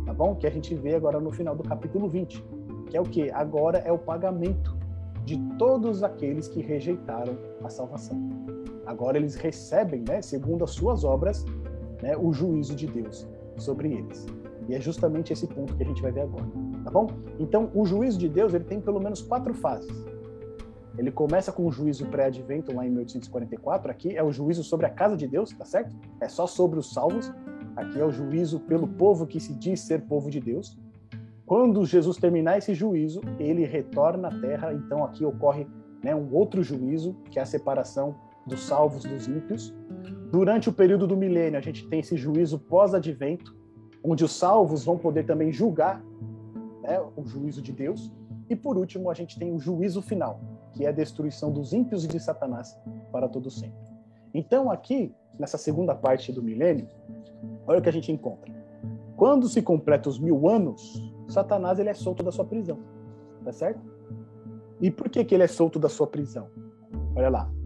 tá 0.07 0.14
bom? 0.14 0.34
Que 0.34 0.48
a 0.48 0.52
gente 0.52 0.74
vê 0.74 0.95
agora 0.95 1.19
no 1.19 1.32
final 1.32 1.56
do 1.56 1.61
capítulo 1.61 2.10
20, 2.10 2.44
que 2.90 2.98
é 2.98 2.99
o 2.99 3.03
que? 3.03 3.30
Agora 3.30 3.78
é 3.78 3.91
o 3.91 3.99
pagamento 3.99 4.76
de 5.24 5.38
todos 5.60 6.02
aqueles 6.02 6.48
que 6.48 6.64
rejeitaram 6.64 7.38
a 7.64 7.69
salvação. 7.69 8.57
Agora 8.88 9.18
eles 9.18 9.35
recebem, 9.35 10.03
né, 10.07 10.22
segundo 10.22 10.64
as 10.64 10.72
suas 10.72 11.03
obras, 11.03 11.45
né, 12.01 12.15
o 12.18 12.31
juízo 12.31 12.73
de 12.73 12.88
Deus 12.88 13.27
sobre 13.57 13.93
eles. 13.93 14.26
E 14.69 14.73
é 14.73 14.80
justamente 14.80 15.34
esse 15.34 15.45
ponto 15.45 15.76
que 15.76 15.84
a 15.84 15.85
gente 15.85 16.01
vai 16.01 16.11
ver 16.11 16.22
agora, 16.22 16.45
tá 16.84 16.89
bom? 16.89 17.07
Então, 17.38 17.69
o 17.76 17.85
juízo 17.85 18.18
de 18.18 18.30
Deus 18.30 18.53
ele 18.53 18.64
tem 18.64 18.80
pelo 18.80 18.99
menos 18.99 19.22
quatro 19.22 19.53
fases. 19.53 19.91
Ele 20.97 21.11
começa 21.11 21.51
com 21.51 21.68
o 21.68 21.72
juízo 21.72 22.07
pré-advento 22.07 22.73
lá 22.73 22.85
em 22.85 22.89
1844. 22.89 23.91
Aqui 23.91 24.18
é 24.18 24.23
o 24.23 24.31
juízo 24.31 24.64
sobre 24.64 24.85
a 24.85 24.89
casa 24.89 25.15
de 25.15 25.27
Deus, 25.27 25.51
tá 25.51 25.64
certo? 25.64 25.95
É 26.19 26.27
só 26.27 26.47
sobre 26.47 26.80
os 26.80 26.91
salvos. 26.91 27.31
Aqui 27.76 27.99
é 27.99 28.05
o 28.05 28.11
juízo 28.11 28.59
pelo 28.61 28.88
povo 28.88 29.27
que 29.27 29.39
se 29.39 29.53
diz 29.53 29.81
ser 29.81 30.01
povo 30.01 30.31
de 30.31 30.39
Deus. 30.39 30.77
Quando 31.45 31.85
Jesus 31.85 32.18
terminar 32.18 32.57
esse 32.57 32.73
juízo, 32.73 33.22
ele 33.38 33.64
retorna 33.64 34.30
à 34.30 34.41
terra. 34.41 34.73
Então 34.73 35.03
aqui 35.03 35.23
ocorre 35.23 35.68
né, 36.03 36.15
um 36.15 36.34
outro 36.34 36.64
juízo, 36.64 37.15
que 37.30 37.38
é 37.38 37.43
a 37.43 37.45
separação 37.45 38.15
dos 38.48 38.65
salvos 38.65 39.03
dos 39.03 39.28
ímpios. 39.28 39.74
Durante 40.32 40.69
o 40.69 40.74
período 40.74 41.06
do 41.06 41.15
milênio, 41.15 41.57
a 41.57 41.61
gente 41.61 41.88
tem 41.88 41.99
esse 41.99 42.18
juízo 42.18 42.60
pós-advento, 42.60 43.56
onde 44.03 44.24
os 44.24 44.32
salvos 44.32 44.84
vão 44.84 44.98
poder 44.98 45.26
também 45.26 45.52
julgar 45.52 46.03
né, 46.82 46.99
o 47.15 47.26
juízo 47.26 47.61
de 47.61 47.72
Deus. 47.72 48.11
E 48.49 48.56
por 48.56 48.78
último, 48.78 49.10
a 49.10 49.14
gente 49.14 49.38
tem 49.38 49.53
o 49.53 49.60
juízo 49.60 50.02
final, 50.02 50.40
que 50.74 50.86
é 50.86 50.90
a 50.90 50.91
destruição 50.91 51.52
dos 51.52 51.74
ímpios 51.74 52.06
e 52.06 52.07
de 52.07 52.19
Satanás 52.19 52.78
para 53.11 53.28
todo 53.28 53.49
sempre. 53.52 53.78
Então, 54.34 54.72
aqui, 54.72 55.14
nessa 55.38 55.57
segunda 55.57 55.94
parte 55.94 56.32
do 56.32 56.41
milênio, 56.41 56.88
olha 57.65 57.80
o 57.80 57.82
que 57.82 57.90
a 57.90 57.94
gente 57.94 58.11
encontra. 58.11 58.53
Quando 59.15 59.49
se 59.49 59.61
completa 59.61 60.07
os 60.07 60.19
mil 60.19 60.48
anos, 60.48 61.03
Satanás 61.28 61.80
ele 61.80 61.90
é 61.90 61.94
solto 61.94 62.24
da 62.24 62.32
sua 62.32 62.45
prisão, 62.45 62.80
tá 63.44 63.52
certo? 63.52 63.82
E 64.80 64.91
por 64.91 65.10
que, 65.10 65.26
que 65.26 65.34
ele 65.34 65.44
é 65.44 65.48
solto 65.48 65.80
da 65.80 65.90
sua 65.90 66.06
prisão? 66.06 66.48
Olha 67.15 67.30
lá. 67.30 67.56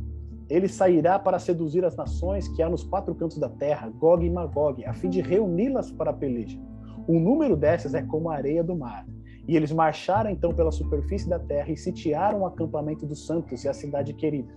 Ele 0.52 0.68
sairá 0.68 1.18
para 1.18 1.40
seduzir 1.40 1.86
as 1.86 1.96
nações 1.96 2.50
que 2.50 2.62
há 2.62 2.70
nos 2.70 2.84
quatro 2.84 3.16
cantos 3.16 3.38
da 3.38 3.48
terra, 3.48 3.90
Gog 3.90 4.26
e 4.26 4.30
Magog, 4.30 4.84
a 4.84 4.92
fim 4.92 5.10
de 5.10 5.22
reuni-las 5.22 5.90
para 5.94 6.12
a 6.12 6.14
peleja. 6.14 6.60
O 7.08 7.18
número 7.22 7.56
dessas 7.56 7.94
é 7.94 8.02
como 8.02 8.30
a 8.30 8.36
areia 8.36 8.62
do 8.62 8.76
mar. 8.76 9.08
E 9.48 9.56
eles 9.56 9.72
marcharam 9.72 10.30
então 10.30 10.54
pela 10.54 10.70
superfície 10.70 11.30
da 11.30 11.40
terra 11.40 11.72
e 11.72 11.78
sitiaram 11.78 12.42
o 12.42 12.46
acampamento 12.46 13.06
dos 13.06 13.26
santos 13.26 13.64
e 13.64 13.70
a 13.70 13.74
cidade 13.74 14.14
querida. 14.14 14.54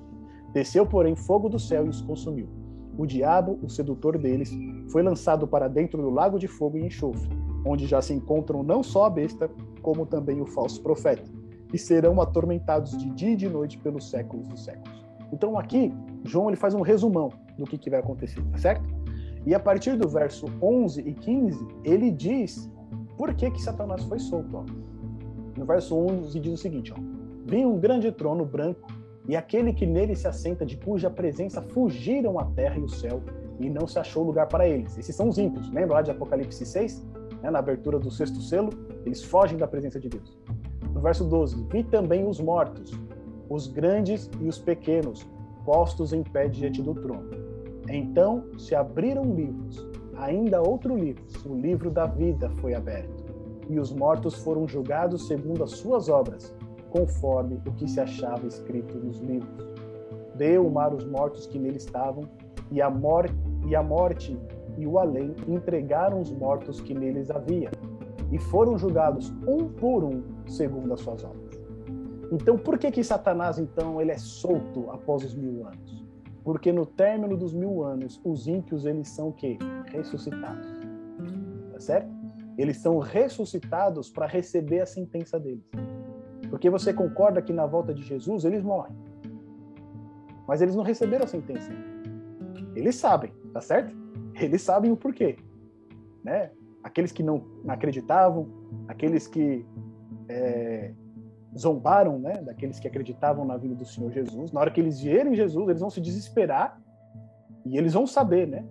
Desceu, 0.52 0.84
porém, 0.84 1.14
fogo 1.14 1.48
do 1.48 1.60
céu 1.60 1.86
e 1.86 1.90
os 1.90 2.02
consumiu. 2.02 2.48
O 2.98 3.06
diabo, 3.06 3.60
o 3.62 3.68
sedutor 3.68 4.18
deles, 4.18 4.52
foi 4.90 5.00
lançado 5.00 5.46
para 5.46 5.68
dentro 5.68 6.02
do 6.02 6.10
lago 6.10 6.40
de 6.40 6.48
fogo 6.48 6.76
e 6.76 6.84
enxofre, 6.84 7.30
onde 7.64 7.86
já 7.86 8.02
se 8.02 8.12
encontram 8.12 8.64
não 8.64 8.82
só 8.82 9.04
a 9.04 9.10
besta, 9.10 9.48
como 9.80 10.06
também 10.06 10.40
o 10.40 10.46
falso 10.46 10.82
profeta, 10.82 11.30
e 11.72 11.78
serão 11.78 12.20
atormentados 12.20 12.98
de 12.98 13.08
dia 13.10 13.30
e 13.30 13.36
de 13.36 13.48
noite 13.48 13.78
pelos 13.78 14.10
séculos 14.10 14.48
dos 14.48 14.64
séculos. 14.64 15.03
Então 15.34 15.58
aqui, 15.58 15.92
João 16.22 16.48
ele 16.48 16.56
faz 16.56 16.74
um 16.74 16.80
resumão 16.80 17.28
do 17.58 17.64
que, 17.64 17.76
que 17.76 17.90
vai 17.90 17.98
acontecer, 17.98 18.40
tá 18.52 18.58
certo? 18.58 18.88
E 19.44 19.52
a 19.52 19.58
partir 19.58 19.96
do 19.96 20.08
verso 20.08 20.46
11 20.62 21.00
e 21.00 21.12
15, 21.12 21.66
ele 21.82 22.10
diz 22.10 22.70
por 23.18 23.34
que, 23.34 23.50
que 23.50 23.60
Satanás 23.60 24.04
foi 24.04 24.20
solto? 24.20 24.56
Ó? 24.56 24.64
No 25.58 25.64
verso 25.66 25.96
11 25.96 26.38
diz 26.38 26.52
o 26.52 26.56
seguinte, 26.56 26.92
ó. 26.96 27.00
Um 27.52 27.78
grande 27.78 28.10
trono 28.12 28.44
branco 28.44 28.88
e 29.28 29.34
aquele 29.36 29.72
que 29.72 29.86
nele 29.86 30.14
se 30.14 30.28
assenta, 30.28 30.64
de 30.64 30.76
cuja 30.76 31.10
presença 31.10 31.60
fugiram 31.60 32.38
a 32.38 32.44
terra 32.44 32.78
e 32.78 32.82
o 32.82 32.88
céu, 32.88 33.22
e 33.58 33.68
não 33.68 33.86
se 33.86 33.98
achou 33.98 34.22
lugar 34.22 34.46
para 34.46 34.68
eles. 34.68 34.96
Esses 34.98 35.16
são 35.16 35.28
os 35.28 35.38
ímpios. 35.38 35.70
Lembra 35.70 35.94
lá 35.94 36.02
de 36.02 36.10
Apocalipse 36.10 36.64
6? 36.64 37.06
Né, 37.42 37.50
na 37.50 37.58
abertura 37.58 37.98
do 37.98 38.10
sexto 38.10 38.40
selo, 38.40 38.70
eles 39.04 39.22
fogem 39.22 39.58
da 39.58 39.66
presença 39.66 39.98
de 39.98 40.08
Deus. 40.08 40.38
No 40.92 41.00
verso 41.00 41.24
12, 41.24 41.66
vi 41.70 41.82
também 41.84 42.26
os 42.26 42.40
mortos, 42.40 42.92
os 43.48 43.66
grandes 43.66 44.30
e 44.40 44.48
os 44.48 44.58
pequenos, 44.58 45.26
postos 45.64 46.12
em 46.12 46.22
pé 46.22 46.48
diante 46.48 46.82
do 46.82 46.94
trono. 46.94 47.30
Então 47.88 48.44
se 48.58 48.74
abriram 48.74 49.24
livros, 49.24 49.86
ainda 50.16 50.62
outro 50.62 50.96
livro, 50.96 51.24
o 51.46 51.54
livro 51.54 51.90
da 51.90 52.06
vida 52.06 52.48
foi 52.60 52.74
aberto, 52.74 53.24
e 53.68 53.78
os 53.78 53.92
mortos 53.92 54.34
foram 54.36 54.66
julgados 54.66 55.26
segundo 55.26 55.62
as 55.62 55.72
suas 55.72 56.08
obras, 56.08 56.54
conforme 56.90 57.60
o 57.66 57.72
que 57.72 57.88
se 57.88 58.00
achava 58.00 58.46
escrito 58.46 58.96
nos 58.98 59.18
livros. 59.18 59.74
Deu 60.36 60.66
o 60.66 60.70
mar 60.70 60.94
os 60.94 61.04
mortos 61.04 61.46
que 61.46 61.58
nele 61.58 61.76
estavam, 61.76 62.24
e 62.70 62.80
a, 62.80 62.90
mor 62.90 63.28
e 63.66 63.76
a 63.76 63.82
morte 63.82 64.38
e 64.76 64.86
o 64.86 64.98
além 64.98 65.34
entregaram 65.46 66.20
os 66.20 66.30
mortos 66.32 66.80
que 66.80 66.94
neles 66.94 67.30
havia, 67.30 67.70
e 68.32 68.38
foram 68.38 68.76
julgados 68.76 69.32
um 69.46 69.68
por 69.68 70.02
um 70.02 70.22
segundo 70.46 70.92
as 70.92 71.00
suas 71.00 71.22
obras. 71.22 71.43
Então, 72.34 72.58
por 72.58 72.78
que 72.78 72.90
que 72.90 73.04
Satanás 73.04 73.58
então 73.58 74.00
ele 74.00 74.10
é 74.10 74.18
solto 74.18 74.90
após 74.90 75.24
os 75.24 75.34
mil 75.34 75.66
anos? 75.66 76.04
Porque 76.42 76.72
no 76.72 76.84
término 76.84 77.36
dos 77.36 77.54
mil 77.54 77.84
anos, 77.84 78.20
os 78.24 78.46
ímpios 78.48 78.84
eles 78.84 79.08
são 79.08 79.30
que 79.30 79.56
ressuscitados, 79.86 80.66
tá 81.72 81.80
certo? 81.80 82.10
Eles 82.58 82.78
são 82.78 82.98
ressuscitados 82.98 84.10
para 84.10 84.26
receber 84.26 84.80
a 84.80 84.86
sentença 84.86 85.38
deles. 85.38 85.64
Porque 86.50 86.68
você 86.68 86.92
concorda 86.92 87.40
que 87.40 87.52
na 87.52 87.66
volta 87.66 87.94
de 87.94 88.02
Jesus 88.02 88.44
eles 88.44 88.62
morrem, 88.62 88.94
mas 90.46 90.60
eles 90.60 90.74
não 90.74 90.82
receberam 90.82 91.24
a 91.24 91.28
sentença. 91.28 91.72
Eles 92.74 92.96
sabem, 92.96 93.32
tá 93.52 93.60
certo? 93.60 93.96
Eles 94.34 94.60
sabem 94.60 94.90
o 94.90 94.96
porquê, 94.96 95.36
né? 96.22 96.50
Aqueles 96.82 97.12
que 97.12 97.22
não 97.22 97.42
acreditavam, 97.66 98.48
aqueles 98.88 99.26
que 99.26 99.64
é, 100.28 100.92
zombaram, 101.56 102.18
né, 102.18 102.42
daqueles 102.42 102.80
que 102.80 102.88
acreditavam 102.88 103.44
na 103.44 103.56
vida 103.56 103.74
do 103.74 103.84
Senhor 103.84 104.10
Jesus. 104.10 104.52
Na 104.52 104.60
hora 104.60 104.70
que 104.70 104.80
eles 104.80 105.00
verem 105.00 105.34
Jesus, 105.34 105.68
eles 105.68 105.80
vão 105.80 105.90
se 105.90 106.00
desesperar 106.00 106.80
e 107.64 107.78
eles 107.78 107.94
vão 107.94 108.06
saber, 108.06 108.46
né, 108.46 108.64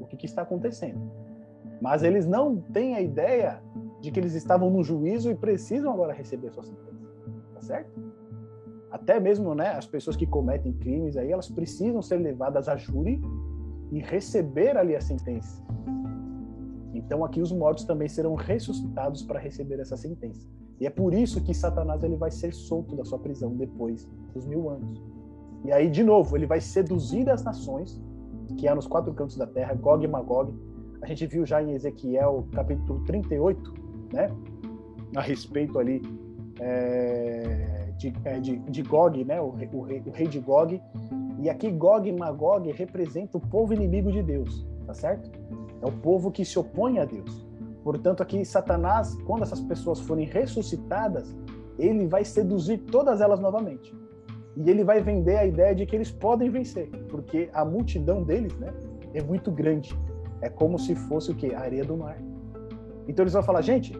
o 0.00 0.06
que, 0.06 0.16
que 0.16 0.26
está 0.26 0.42
acontecendo. 0.42 1.00
Mas 1.80 2.02
eles 2.02 2.26
não 2.26 2.56
têm 2.56 2.94
a 2.94 3.00
ideia 3.00 3.62
de 4.00 4.10
que 4.10 4.20
eles 4.20 4.34
estavam 4.34 4.70
no 4.70 4.82
juízo 4.82 5.30
e 5.30 5.34
precisam 5.34 5.92
agora 5.92 6.12
receber 6.12 6.48
a 6.48 6.52
sua 6.52 6.64
sentença. 6.64 7.00
Tá 7.54 7.60
certo? 7.62 7.90
Até 8.90 9.18
mesmo, 9.18 9.54
né, 9.54 9.70
as 9.70 9.86
pessoas 9.86 10.16
que 10.16 10.26
cometem 10.26 10.72
crimes 10.72 11.16
aí, 11.16 11.30
elas 11.30 11.48
precisam 11.48 12.02
ser 12.02 12.18
levadas 12.18 12.68
a 12.68 12.76
júri 12.76 13.20
e 13.90 14.00
receber 14.00 14.76
ali 14.76 14.94
a 14.94 15.00
sentença. 15.00 15.62
Então 16.92 17.24
aqui 17.24 17.40
os 17.40 17.52
mortos 17.52 17.84
também 17.84 18.08
serão 18.08 18.34
ressuscitados 18.34 19.22
para 19.22 19.38
receber 19.38 19.80
essa 19.80 19.96
sentença. 19.96 20.48
E 20.80 20.86
é 20.86 20.90
por 20.90 21.12
isso 21.12 21.42
que 21.42 21.52
Satanás 21.52 22.02
ele 22.02 22.16
vai 22.16 22.30
ser 22.30 22.54
solto 22.54 22.96
da 22.96 23.04
sua 23.04 23.18
prisão 23.18 23.54
depois 23.54 24.08
dos 24.32 24.46
mil 24.46 24.70
anos. 24.70 25.02
E 25.62 25.70
aí, 25.70 25.90
de 25.90 26.02
novo, 26.02 26.36
ele 26.36 26.46
vai 26.46 26.60
seduzir 26.60 27.28
as 27.28 27.44
nações, 27.44 28.00
que 28.56 28.66
é 28.66 28.74
nos 28.74 28.86
quatro 28.86 29.12
cantos 29.12 29.36
da 29.36 29.46
terra, 29.46 29.74
Gog 29.74 30.02
e 30.02 30.08
Magog. 30.08 30.54
A 31.02 31.06
gente 31.06 31.26
viu 31.26 31.44
já 31.44 31.62
em 31.62 31.72
Ezequiel 31.72 32.48
capítulo 32.52 33.00
38, 33.04 33.74
né? 34.12 34.30
A 35.14 35.20
respeito 35.20 35.78
ali 35.78 36.00
é, 36.60 37.92
de, 37.98 38.12
é, 38.24 38.40
de, 38.40 38.56
de, 38.56 38.82
Gog, 38.82 39.22
né? 39.22 39.38
O, 39.38 39.48
o, 39.48 39.80
o 39.80 40.10
rei 40.12 40.26
de 40.26 40.40
Gog. 40.40 40.80
E 41.38 41.50
aqui 41.50 41.70
Gog 41.70 42.08
e 42.08 42.12
Magog 42.12 42.70
representa 42.72 43.36
o 43.36 43.40
povo 43.40 43.74
inimigo 43.74 44.10
de 44.10 44.22
Deus, 44.22 44.66
tá 44.86 44.94
certo? 44.94 45.30
É 45.82 45.86
o 45.86 45.92
povo 45.92 46.30
que 46.30 46.42
se 46.42 46.58
opõe 46.58 46.98
a 46.98 47.04
Deus. 47.04 47.49
Portanto, 47.90 48.22
aqui 48.22 48.44
Satanás, 48.44 49.16
quando 49.26 49.42
essas 49.42 49.60
pessoas 49.60 49.98
forem 49.98 50.24
ressuscitadas, 50.24 51.34
ele 51.76 52.06
vai 52.06 52.24
seduzir 52.24 52.78
todas 52.78 53.20
elas 53.20 53.40
novamente. 53.40 53.92
E 54.56 54.70
ele 54.70 54.84
vai 54.84 55.00
vender 55.00 55.36
a 55.36 55.44
ideia 55.44 55.74
de 55.74 55.84
que 55.84 55.96
eles 55.96 56.08
podem 56.08 56.48
vencer, 56.48 56.88
porque 57.08 57.50
a 57.52 57.64
multidão 57.64 58.22
deles, 58.22 58.56
né, 58.58 58.72
é 59.12 59.20
muito 59.20 59.50
grande. 59.50 59.98
É 60.40 60.48
como 60.48 60.78
se 60.78 60.94
fosse 60.94 61.32
o 61.32 61.34
quê? 61.34 61.52
A 61.52 61.62
areia 61.62 61.84
do 61.84 61.96
mar. 61.96 62.16
Então 63.08 63.24
eles 63.24 63.32
vão 63.32 63.42
falar, 63.42 63.60
gente, 63.60 63.92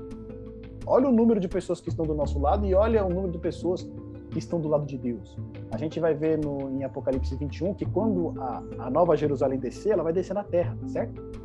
olha 0.87 1.09
o 1.09 1.12
número 1.12 1.41
de 1.41 1.49
pessoas 1.49 1.81
que 1.81 1.89
estão 1.89 2.07
do 2.07 2.15
nosso 2.15 2.39
lado 2.39 2.65
e 2.65 2.73
olha 2.73 3.05
o 3.05 3.09
número 3.09 3.33
de 3.33 3.39
pessoas 3.39 3.91
que 4.31 4.39
estão 4.39 4.61
do 4.61 4.69
lado 4.69 4.87
de 4.87 4.97
Deus. 4.97 5.37
A 5.73 5.77
gente 5.77 5.99
vai 5.99 6.15
ver 6.15 6.39
no, 6.39 6.71
em 6.71 6.85
Apocalipse 6.85 7.35
21 7.35 7.75
que 7.75 7.87
quando 7.87 8.41
a, 8.41 8.62
a 8.87 8.89
nova 8.89 9.17
Jerusalém 9.17 9.59
descer, 9.59 9.95
ela 9.95 10.05
vai 10.05 10.12
descer 10.12 10.35
na 10.35 10.45
terra, 10.45 10.79
certo? 10.87 11.40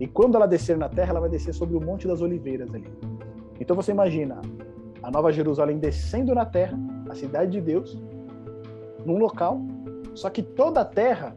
E 0.00 0.06
quando 0.06 0.36
ela 0.36 0.46
descer 0.46 0.76
na 0.76 0.88
terra, 0.88 1.10
ela 1.10 1.20
vai 1.20 1.28
descer 1.28 1.52
sobre 1.52 1.76
o 1.76 1.80
Monte 1.80 2.06
das 2.06 2.20
Oliveiras 2.20 2.72
ali. 2.74 2.90
Então 3.60 3.74
você 3.74 3.90
imagina 3.90 4.40
a 5.02 5.10
Nova 5.10 5.32
Jerusalém 5.32 5.78
descendo 5.78 6.34
na 6.34 6.44
terra, 6.44 6.78
a 7.08 7.14
cidade 7.14 7.52
de 7.52 7.60
Deus, 7.60 8.00
num 9.04 9.18
local, 9.18 9.60
só 10.14 10.28
que 10.30 10.42
toda 10.42 10.80
a 10.80 10.84
terra 10.84 11.36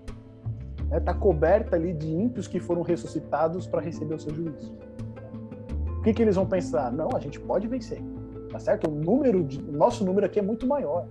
está 0.77 0.95
né, 0.95 0.99
tá 0.99 1.13
coberta 1.13 1.75
ali 1.75 1.93
de 1.93 2.11
ímpios 2.11 2.47
que 2.47 2.59
foram 2.59 2.81
ressuscitados 2.81 3.65
para 3.65 3.81
receber 3.81 4.15
o 4.15 4.19
seu 4.19 4.33
juízo. 4.33 4.75
O 5.99 6.01
que, 6.01 6.13
que 6.13 6.21
eles 6.21 6.35
vão 6.35 6.45
pensar? 6.45 6.91
Não, 6.91 7.09
a 7.15 7.19
gente 7.19 7.39
pode 7.39 7.67
vencer, 7.67 8.01
tá 8.51 8.59
certo? 8.59 8.89
O 8.89 8.93
número, 8.93 9.43
de, 9.43 9.59
o 9.59 9.71
nosso 9.71 10.03
número 10.03 10.25
aqui 10.25 10.39
é 10.39 10.41
muito 10.41 10.67
maior. 10.67 11.07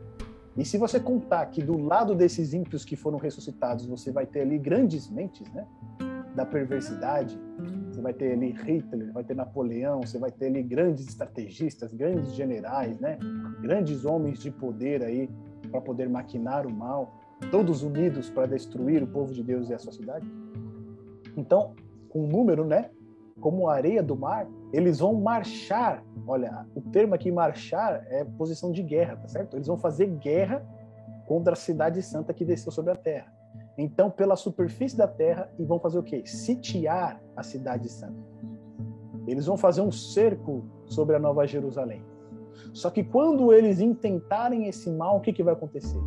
E 0.56 0.64
se 0.64 0.76
você 0.76 0.98
contar 1.00 1.46
que 1.46 1.62
do 1.62 1.78
lado 1.78 2.14
desses 2.14 2.52
ímpios 2.52 2.84
que 2.84 2.96
foram 2.96 3.18
ressuscitados, 3.18 3.86
você 3.86 4.10
vai 4.12 4.26
ter 4.26 4.40
ali 4.40 4.58
grandes 4.58 5.08
mentes, 5.08 5.50
né? 5.52 5.66
Da 6.34 6.46
perversidade. 6.46 7.38
Você 7.90 8.00
vai 8.00 8.12
ter 8.12 8.32
ali 8.32 8.52
Hitler, 8.52 9.12
vai 9.12 9.24
ter 9.24 9.34
Napoleão, 9.34 10.00
você 10.00 10.18
vai 10.18 10.30
ter 10.30 10.46
ali 10.46 10.62
grandes 10.62 11.06
estrategistas, 11.08 11.92
grandes 11.92 12.32
generais, 12.32 12.98
né? 13.00 13.18
Grandes 13.60 14.04
homens 14.04 14.38
de 14.38 14.50
poder 14.50 15.02
aí 15.02 15.28
para 15.70 15.80
poder 15.80 16.08
maquinar 16.08 16.66
o 16.66 16.70
mal, 16.70 17.12
todos 17.50 17.82
unidos 17.82 18.30
para 18.30 18.46
destruir 18.46 19.02
o 19.02 19.06
povo 19.06 19.32
de 19.32 19.42
Deus 19.42 19.68
e 19.68 19.74
a 19.74 19.78
sua 19.78 19.92
cidade. 19.92 20.26
Então, 21.36 21.74
com 22.08 22.24
um 22.24 22.26
número, 22.26 22.64
né? 22.64 22.90
Como 23.40 23.68
a 23.68 23.74
areia 23.74 24.02
do 24.02 24.16
mar, 24.16 24.46
eles 24.72 24.98
vão 24.98 25.14
marchar. 25.14 26.04
Olha, 26.26 26.66
o 26.74 26.80
termo 26.80 27.14
aqui 27.14 27.30
marchar 27.30 28.06
é 28.08 28.24
posição 28.24 28.70
de 28.70 28.82
guerra, 28.82 29.16
tá 29.16 29.28
certo? 29.28 29.56
Eles 29.56 29.66
vão 29.66 29.78
fazer 29.78 30.06
guerra 30.06 30.64
contra 31.26 31.54
a 31.54 31.56
cidade 31.56 32.02
santa 32.02 32.34
que 32.34 32.44
desceu 32.44 32.70
sobre 32.70 32.92
a 32.92 32.96
terra 32.96 33.39
então 33.76 34.10
pela 34.10 34.36
superfície 34.36 34.96
da 34.96 35.08
terra 35.08 35.50
e 35.58 35.64
vão 35.64 35.78
fazer 35.78 35.98
o 35.98 36.02
quê? 36.02 36.22
Sitiar 36.26 37.22
a 37.36 37.42
cidade 37.42 37.88
santa. 37.88 38.28
Eles 39.26 39.46
vão 39.46 39.56
fazer 39.56 39.80
um 39.80 39.92
cerco 39.92 40.64
sobre 40.86 41.16
a 41.16 41.18
Nova 41.18 41.46
Jerusalém. 41.46 42.04
Só 42.72 42.90
que 42.90 43.02
quando 43.02 43.52
eles 43.52 43.80
intentarem 43.80 44.66
esse 44.66 44.90
mal, 44.90 45.16
o 45.16 45.20
que, 45.20 45.32
que 45.32 45.42
vai 45.42 45.54
acontecer? 45.54 46.00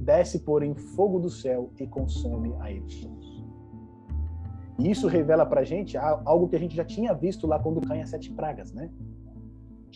Desce, 0.00 0.40
porém, 0.40 0.74
fogo 0.74 1.18
do 1.18 1.30
céu 1.30 1.70
e 1.78 1.86
consome 1.86 2.54
a 2.60 2.70
eles 2.70 3.00
todos. 3.00 3.44
E 4.78 4.90
isso 4.90 5.06
revela 5.06 5.46
para 5.46 5.62
a 5.62 5.64
gente 5.64 5.96
algo 5.96 6.48
que 6.48 6.56
a 6.56 6.58
gente 6.58 6.76
já 6.76 6.84
tinha 6.84 7.14
visto 7.14 7.46
lá 7.46 7.58
quando 7.58 7.80
caem 7.80 8.02
as 8.02 8.10
sete 8.10 8.30
pragas, 8.32 8.72
né? 8.72 8.90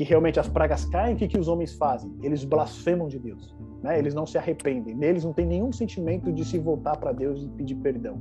Que 0.00 0.04
realmente 0.04 0.40
as 0.40 0.48
pragas 0.48 0.86
caem, 0.86 1.14
o 1.14 1.18
que, 1.18 1.28
que 1.28 1.38
os 1.38 1.46
homens 1.46 1.74
fazem? 1.74 2.10
Eles 2.22 2.42
blasfemam 2.42 3.06
de 3.06 3.18
Deus. 3.18 3.54
Né? 3.82 3.98
Eles 3.98 4.14
não 4.14 4.24
se 4.24 4.38
arrependem. 4.38 4.94
Neles 4.94 5.26
não 5.26 5.34
tem 5.34 5.44
nenhum 5.44 5.70
sentimento 5.70 6.32
de 6.32 6.42
se 6.42 6.58
voltar 6.58 6.96
para 6.96 7.12
Deus 7.12 7.42
e 7.42 7.48
pedir 7.48 7.74
perdão. 7.74 8.18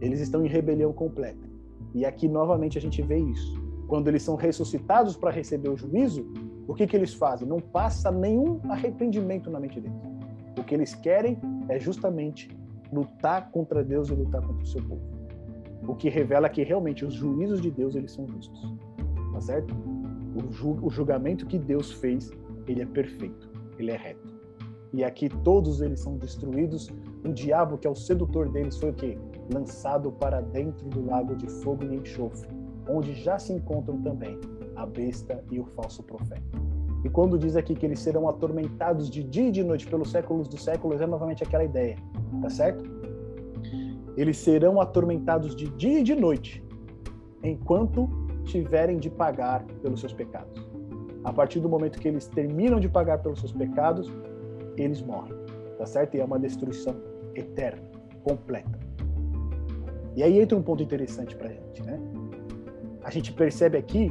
Eles 0.00 0.20
estão 0.20 0.46
em 0.46 0.48
rebelião 0.48 0.92
completa. 0.92 1.44
E 1.92 2.06
aqui 2.06 2.28
novamente 2.28 2.78
a 2.78 2.80
gente 2.80 3.02
vê 3.02 3.18
isso. 3.18 3.60
Quando 3.88 4.06
eles 4.06 4.22
são 4.22 4.36
ressuscitados 4.36 5.16
para 5.16 5.32
receber 5.32 5.68
o 5.70 5.76
juízo, 5.76 6.24
o 6.68 6.74
que, 6.74 6.86
que 6.86 6.94
eles 6.94 7.12
fazem? 7.12 7.48
Não 7.48 7.58
passa 7.58 8.12
nenhum 8.12 8.60
arrependimento 8.70 9.50
na 9.50 9.58
mente 9.58 9.80
deles. 9.80 9.98
O 10.56 10.62
que 10.62 10.72
eles 10.72 10.94
querem 10.94 11.36
é 11.68 11.80
justamente 11.80 12.48
lutar 12.92 13.50
contra 13.50 13.82
Deus 13.82 14.08
e 14.08 14.14
lutar 14.14 14.40
contra 14.40 14.62
o 14.62 14.66
seu 14.68 14.84
povo. 14.84 15.02
O 15.84 15.96
que 15.96 16.08
revela 16.08 16.48
que 16.48 16.62
realmente 16.62 17.04
os 17.04 17.12
juízos 17.12 17.60
de 17.60 17.72
Deus 17.72 17.96
eles 17.96 18.12
são 18.12 18.24
justos. 18.28 18.72
Tá 19.32 19.40
certo? 19.40 19.97
O, 20.38 20.90
julgamento 20.90 21.46
que 21.46 21.58
Deus 21.58 21.92
fez, 21.92 22.30
ele 22.66 22.82
é 22.82 22.86
perfeito, 22.86 23.50
ele 23.78 23.90
é 23.90 23.96
reto 23.96 24.38
e 24.92 25.04
aqui 25.04 25.28
todos 25.28 25.80
eles 25.80 26.00
são 26.00 26.16
destruídos. 26.16 26.90
O 27.24 27.32
diabo, 27.32 27.78
que 27.78 27.86
é 27.86 27.90
o 27.90 27.94
sedutor 27.94 28.48
deles, 28.48 28.76
foi 28.78 28.90
o 28.90 28.94
quê? 28.94 29.18
Lançado 29.52 30.10
para 30.12 30.40
dentro 30.40 30.88
do 30.88 31.04
lago 31.04 31.36
de 31.36 31.48
fogo 31.62 31.84
e 31.84 31.96
enxofre, 31.96 32.48
onde 32.88 33.14
já 33.14 33.38
se 33.38 33.52
encontram 33.52 34.00
também 34.00 34.38
a 34.76 34.86
besta 34.86 35.42
e 35.50 35.58
o 35.58 35.64
falso 35.64 36.02
profeta. 36.02 36.42
E 37.04 37.08
quando 37.08 37.38
diz 37.38 37.54
aqui 37.56 37.74
que 37.74 37.86
eles 37.86 38.00
serão 38.00 38.28
atormentados 38.28 39.08
de 39.10 39.22
dia 39.22 39.48
e 39.48 39.52
de 39.52 39.62
noite 39.62 39.86
pelos 39.86 40.10
séculos 40.10 40.48
dos 40.48 40.62
séculos, 40.62 41.00
é 41.00 41.06
novamente 41.06 41.42
aquela 41.42 41.64
ideia, 41.64 41.96
tá 42.40 42.50
certo? 42.50 42.84
Eles 44.16 44.36
serão 44.36 44.80
atormentados 44.80 45.54
de 45.54 45.68
dia 45.70 46.00
e 46.00 46.02
de 46.02 46.16
noite, 46.16 46.64
enquanto 47.42 48.08
tiverem 48.48 48.98
de 48.98 49.10
pagar 49.10 49.64
pelos 49.82 50.00
seus 50.00 50.12
pecados. 50.12 50.66
a 51.24 51.32
partir 51.32 51.60
do 51.60 51.68
momento 51.68 51.98
que 51.98 52.08
eles 52.08 52.26
terminam 52.26 52.80
de 52.80 52.88
pagar 52.88 53.18
pelos 53.18 53.40
seus 53.40 53.52
pecados, 53.52 54.10
eles 54.76 55.02
morrem, 55.02 55.34
tá 55.76 55.84
certo? 55.84 56.14
E 56.14 56.20
é 56.20 56.24
uma 56.24 56.38
destruição 56.38 56.94
eterna, 57.34 57.82
completa. 58.22 58.78
E 60.16 60.22
aí 60.22 60.40
entra 60.40 60.56
um 60.56 60.62
ponto 60.62 60.82
interessante 60.82 61.36
para 61.36 61.48
a 61.48 61.52
gente, 61.52 61.82
né? 61.82 62.00
A 63.02 63.10
gente 63.10 63.32
percebe 63.32 63.76
aqui 63.76 64.10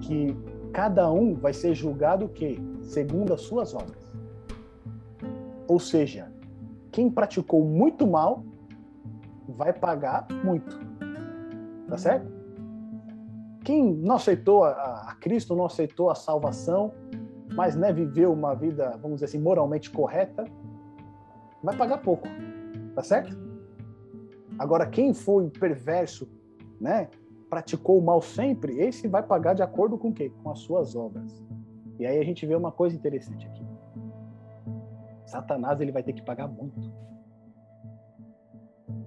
que 0.00 0.36
cada 0.72 1.10
um 1.10 1.34
vai 1.34 1.52
ser 1.52 1.74
julgado 1.74 2.24
o 2.24 2.28
quê? 2.28 2.58
Segundo 2.82 3.32
as 3.32 3.42
suas 3.42 3.74
obras. 3.74 4.12
Ou 5.68 5.78
seja, 5.78 6.32
quem 6.90 7.10
praticou 7.10 7.64
muito 7.64 8.06
mal 8.06 8.44
vai 9.48 9.72
pagar 9.72 10.26
muito. 10.44 10.78
Tá 11.88 11.96
certo? 11.96 12.35
Quem 13.66 13.82
não 13.96 14.14
aceitou 14.14 14.62
a, 14.62 15.10
a 15.10 15.16
Cristo, 15.16 15.56
não 15.56 15.66
aceitou 15.66 16.08
a 16.08 16.14
salvação, 16.14 16.92
mas 17.52 17.74
né, 17.74 17.92
viveu 17.92 18.32
uma 18.32 18.54
vida, 18.54 18.96
vamos 19.02 19.16
dizer 19.16 19.24
assim, 19.24 19.40
moralmente 19.40 19.90
correta, 19.90 20.44
vai 21.60 21.76
pagar 21.76 21.98
pouco. 21.98 22.28
Tá 22.94 23.02
certo? 23.02 23.36
Agora, 24.56 24.86
quem 24.86 25.12
foi 25.12 25.50
perverso, 25.50 26.28
né, 26.80 27.08
praticou 27.50 27.98
o 27.98 28.04
mal 28.04 28.22
sempre, 28.22 28.78
esse 28.78 29.08
vai 29.08 29.24
pagar 29.24 29.54
de 29.54 29.64
acordo 29.64 29.98
com 29.98 30.10
o 30.10 30.14
quê? 30.14 30.32
Com 30.44 30.50
as 30.52 30.60
suas 30.60 30.94
obras. 30.94 31.44
E 31.98 32.06
aí 32.06 32.20
a 32.20 32.24
gente 32.24 32.46
vê 32.46 32.54
uma 32.54 32.70
coisa 32.70 32.94
interessante 32.94 33.48
aqui. 33.48 33.66
Satanás 35.26 35.80
ele 35.80 35.90
vai 35.90 36.04
ter 36.04 36.12
que 36.12 36.22
pagar 36.22 36.46
muito. 36.46 36.94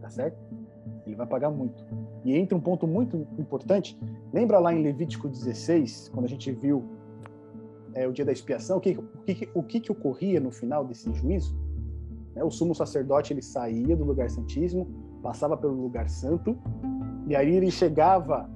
Tá 0.02 0.10
certo? 0.10 0.38
Ele 1.06 1.16
vai 1.16 1.28
pagar 1.28 1.50
muito. 1.50 1.84
E 2.24 2.36
entra 2.36 2.58
um 2.58 2.62
ponto 2.62 2.88
muito 2.88 3.28
importante. 3.38 4.00
Lembra 4.34 4.60
lá 4.60 4.74
em 4.74 4.84
Levítico 4.84 5.28
16, 5.28 6.10
quando 6.14 6.26
a 6.26 6.30
gente 6.30 6.52
viu 6.52 6.84
é, 7.94 8.08
o 8.08 8.12
dia 8.12 8.26
da 8.26 8.32
expiação, 8.32 8.78
o 8.78 8.82
que, 8.82 8.98
o 8.98 9.04
que, 9.26 9.50
o 9.54 9.64
que, 9.64 9.80
que 9.80 9.92
ocorria 9.92 10.40
no 10.40 10.52
final 10.52 10.86
desse 10.86 11.12
juízo? 11.14 11.58
É, 12.36 12.44
o 12.44 12.52
sumo 12.52 12.76
sacerdote 12.76 13.34
ele 13.34 13.42
saía 13.42 13.96
do 13.96 14.04
lugar 14.04 14.30
santíssimo, 14.30 14.88
passava 15.22 15.58
pelo 15.58 15.74
lugar 15.74 16.10
santo, 16.10 16.58
e 17.28 17.36
aí 17.36 17.54
ele 17.56 17.72
chegava 17.72 18.50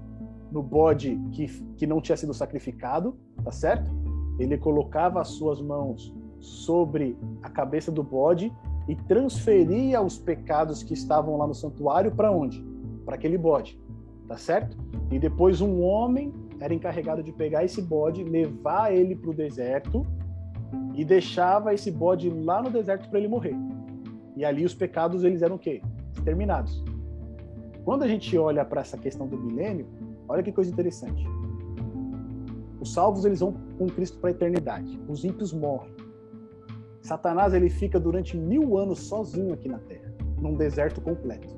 no 0.51 0.61
bode 0.61 1.19
que, 1.31 1.47
que 1.75 1.87
não 1.87 1.99
tinha 1.99 2.15
sido 2.15 2.33
sacrificado, 2.33 3.17
tá 3.43 3.51
certo? 3.51 3.91
Ele 4.39 4.57
colocava 4.57 5.19
as 5.19 5.29
suas 5.29 5.61
mãos 5.61 6.15
sobre 6.39 7.17
a 7.41 7.49
cabeça 7.49 7.91
do 7.91 8.03
bode 8.03 8.53
e 8.88 8.95
transferia 8.95 10.01
os 10.01 10.18
pecados 10.18 10.84
que 10.84 10.93
estavam 10.93 11.38
lá 11.38 11.47
no 11.47 11.53
santuário 11.53 12.11
para 12.11 12.31
onde? 12.31 12.64
Para 13.05 13.15
aquele 13.15 13.38
bode, 13.38 13.80
tá 14.27 14.38
certo? 14.38 14.77
E 15.11 15.18
depois 15.19 15.61
um 15.61 15.81
homem 15.81 16.34
era 16.60 16.73
encarregado 16.73 17.23
de 17.23 17.31
pegar 17.31 17.64
esse 17.64 17.81
bode, 17.81 18.23
levar 18.23 18.93
ele 18.93 19.15
para 19.15 19.30
o 19.30 19.34
deserto 19.34 20.05
e 20.93 21.03
deixava 21.03 21.73
esse 21.73 21.91
bode 21.91 22.30
lá 22.30 22.61
no 22.61 22.69
deserto 22.69 23.10
para 23.10 23.19
ele 23.19 23.27
morrer. 23.27 23.55
E 24.35 24.43
ali 24.43 24.65
os 24.65 24.73
pecados 24.73 25.23
eles 25.23 25.41
eram 25.41 25.55
o 25.55 25.60
quê? 25.60 25.81
Exterminados. 26.14 26.84
Quando 27.84 28.03
a 28.03 28.07
gente 28.07 28.38
olha 28.38 28.64
para 28.64 28.81
essa 28.81 28.97
questão 28.97 29.27
do 29.27 29.38
milênio, 29.38 29.88
olha 30.27 30.41
que 30.41 30.51
coisa 30.51 30.72
interessante. 30.72 31.26
Os 32.80 32.93
salvos 32.93 33.26
eles 33.26 33.39
vão 33.39 33.53
com 33.77 33.88
Cristo 33.88 34.19
para 34.19 34.30
a 34.30 34.31
eternidade. 34.31 34.99
Os 35.07 35.23
ímpios 35.23 35.53
morrem. 35.53 35.93
Satanás 37.03 37.53
ele 37.53 37.69
fica 37.69 37.99
durante 37.99 38.38
mil 38.38 38.77
anos 38.77 38.99
sozinho 38.99 39.53
aqui 39.53 39.67
na 39.67 39.77
Terra, 39.77 40.09
num 40.39 40.55
deserto 40.55 41.01
completo. 41.01 41.53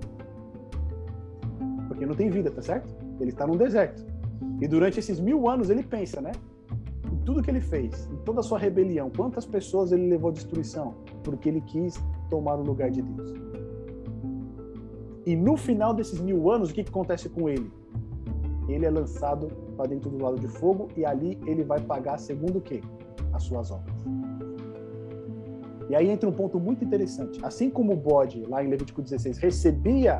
Porque 1.88 2.04
não 2.04 2.16
tem 2.16 2.32
vida, 2.32 2.50
tá 2.50 2.64
certo? 2.64 2.92
Ele 3.20 3.30
está 3.30 3.46
num 3.46 3.56
deserto. 3.56 4.04
E 4.60 4.68
durante 4.68 5.00
esses 5.00 5.20
mil 5.20 5.48
anos 5.48 5.70
ele 5.70 5.84
pensa, 5.84 6.20
né? 6.20 6.32
Em 7.12 7.18
tudo 7.18 7.44
que 7.44 7.52
ele 7.52 7.62
fez, 7.62 8.10
em 8.12 8.18
toda 8.26 8.40
a 8.40 8.44
sua 8.44 8.58
rebelião, 8.58 9.12
quantas 9.16 9.46
pessoas 9.46 9.92
ele 9.92 10.08
levou 10.08 10.32
à 10.32 10.34
destruição? 10.34 10.96
Porque 11.24 11.48
ele 11.48 11.62
quis 11.62 12.04
tomar 12.28 12.56
o 12.56 12.64
lugar 12.64 12.90
de 12.90 13.04
Deus. 13.04 13.36
E 15.28 15.36
no 15.36 15.56
final 15.56 15.94
desses 15.94 16.20
mil 16.20 16.52
anos, 16.52 16.72
o 16.72 16.74
que, 16.74 16.84
que 16.84 16.90
acontece 16.90 17.30
com 17.30 17.48
ele? 17.48 17.72
Ele 18.68 18.84
é 18.84 18.90
lançado 18.90 19.48
para 19.78 19.90
dentro 19.90 20.10
do 20.10 20.24
lado 20.24 20.40
de 20.40 20.48
fogo 20.48 20.88
e 20.98 21.06
ali 21.06 21.40
ele 21.46 21.64
vai 21.64 21.80
pagar 21.80 22.18
segundo 22.18 22.58
o 22.58 22.62
quê? 22.62 22.82
As 23.32 23.44
suas 23.44 23.70
obras. 23.70 23.96
E 25.90 25.96
aí 25.96 26.10
entra 26.10 26.28
um 26.28 26.34
ponto 26.34 26.60
muito 26.60 26.84
interessante. 26.84 27.40
Assim 27.44 27.70
como 27.70 27.94
o 27.94 27.96
bode, 27.96 28.44
lá 28.46 28.64
em 28.64 28.68
Levítico 28.68 29.02
16, 29.02 29.38
recebia 29.38 30.18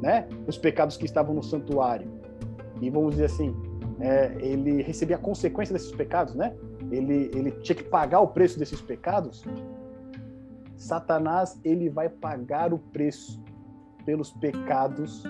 né, 0.00 0.28
os 0.46 0.56
pecados 0.56 0.96
que 0.96 1.04
estavam 1.04 1.34
no 1.34 1.42
santuário, 1.42 2.10
e 2.80 2.90
vamos 2.90 3.12
dizer 3.12 3.26
assim, 3.26 3.54
é, 4.00 4.36
ele 4.40 4.82
recebia 4.82 5.16
a 5.16 5.18
consequência 5.18 5.72
desses 5.72 5.92
pecados, 5.92 6.34
né? 6.34 6.54
Ele, 6.90 7.30
ele 7.34 7.50
tinha 7.50 7.74
que 7.74 7.84
pagar 7.84 8.20
o 8.20 8.28
preço 8.28 8.58
desses 8.58 8.80
pecados. 8.80 9.44
Satanás 10.76 11.58
ele 11.64 11.88
vai 11.88 12.08
pagar 12.08 12.72
o 12.72 12.78
preço 12.78 13.42
pelos 14.04 14.30
pecados 14.30 15.24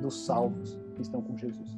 dos 0.00 0.26
salvos 0.26 0.78
que 0.94 1.02
estão 1.02 1.22
com 1.22 1.36
Jesus. 1.36 1.70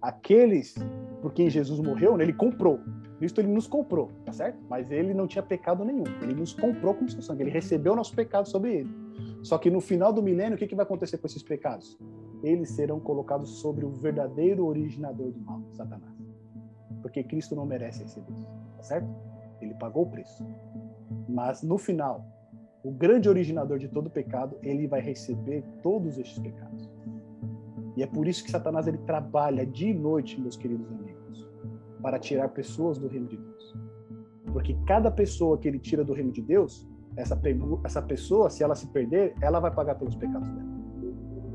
Aqueles 0.00 0.76
por 1.20 1.32
quem 1.32 1.50
Jesus 1.50 1.80
morreu, 1.80 2.16
né, 2.16 2.24
ele 2.24 2.32
comprou. 2.32 2.78
Cristo 3.18 3.40
ele 3.40 3.48
nos 3.48 3.66
comprou, 3.66 4.10
tá 4.24 4.32
certo? 4.32 4.58
Mas 4.68 4.90
ele 4.90 5.14
não 5.14 5.26
tinha 5.26 5.42
pecado 5.42 5.84
nenhum. 5.84 6.04
Ele 6.22 6.34
nos 6.34 6.52
comprou 6.52 6.94
com 6.94 7.08
seu 7.08 7.22
sangue. 7.22 7.42
Ele 7.42 7.50
recebeu 7.50 7.94
o 7.94 7.96
nosso 7.96 8.14
pecado 8.14 8.46
sobre 8.46 8.74
ele. 8.74 8.90
Só 9.42 9.56
que 9.58 9.70
no 9.70 9.80
final 9.80 10.12
do 10.12 10.22
milênio, 10.22 10.54
o 10.54 10.58
que, 10.58 10.66
que 10.66 10.74
vai 10.74 10.84
acontecer 10.84 11.18
com 11.18 11.26
esses 11.26 11.42
pecados? 11.42 11.98
Eles 12.42 12.70
serão 12.70 13.00
colocados 13.00 13.60
sobre 13.60 13.84
o 13.84 13.90
verdadeiro 13.90 14.66
originador 14.66 15.30
do 15.30 15.40
mal, 15.40 15.62
Satanás. 15.72 16.12
Porque 17.00 17.22
Cristo 17.22 17.56
não 17.56 17.64
merece 17.64 18.02
receber 18.02 18.32
isso, 18.32 18.48
tá 18.76 18.82
certo? 18.82 19.08
Ele 19.60 19.74
pagou 19.74 20.02
o 20.02 20.10
preço. 20.10 20.44
Mas 21.28 21.62
no 21.62 21.78
final, 21.78 22.26
o 22.84 22.90
grande 22.90 23.28
originador 23.28 23.78
de 23.78 23.88
todo 23.88 24.10
pecado, 24.10 24.58
ele 24.62 24.86
vai 24.86 25.00
receber 25.00 25.64
todos 25.82 26.18
estes 26.18 26.38
pecados. 26.38 26.90
E 27.96 28.02
é 28.02 28.06
por 28.06 28.28
isso 28.28 28.44
que 28.44 28.50
Satanás 28.50 28.86
ele 28.86 28.98
trabalha 28.98 29.64
dia 29.64 29.90
e 29.90 29.94
noite, 29.94 30.38
meus 30.38 30.56
queridos 30.56 30.86
amigos 30.90 31.05
para 32.06 32.20
tirar 32.20 32.50
pessoas 32.50 32.98
do 32.98 33.08
reino 33.08 33.26
de 33.26 33.36
Deus. 33.36 33.74
Porque 34.52 34.78
cada 34.86 35.10
pessoa 35.10 35.58
que 35.58 35.66
ele 35.66 35.80
tira 35.80 36.04
do 36.04 36.12
reino 36.12 36.30
de 36.30 36.40
Deus, 36.40 36.86
essa, 37.16 37.36
essa 37.82 38.00
pessoa, 38.00 38.48
se 38.48 38.62
ela 38.62 38.76
se 38.76 38.86
perder, 38.86 39.34
ela 39.42 39.58
vai 39.58 39.72
pagar 39.74 39.96
pelos 39.96 40.14
pecados 40.14 40.48
dela. 40.48 40.68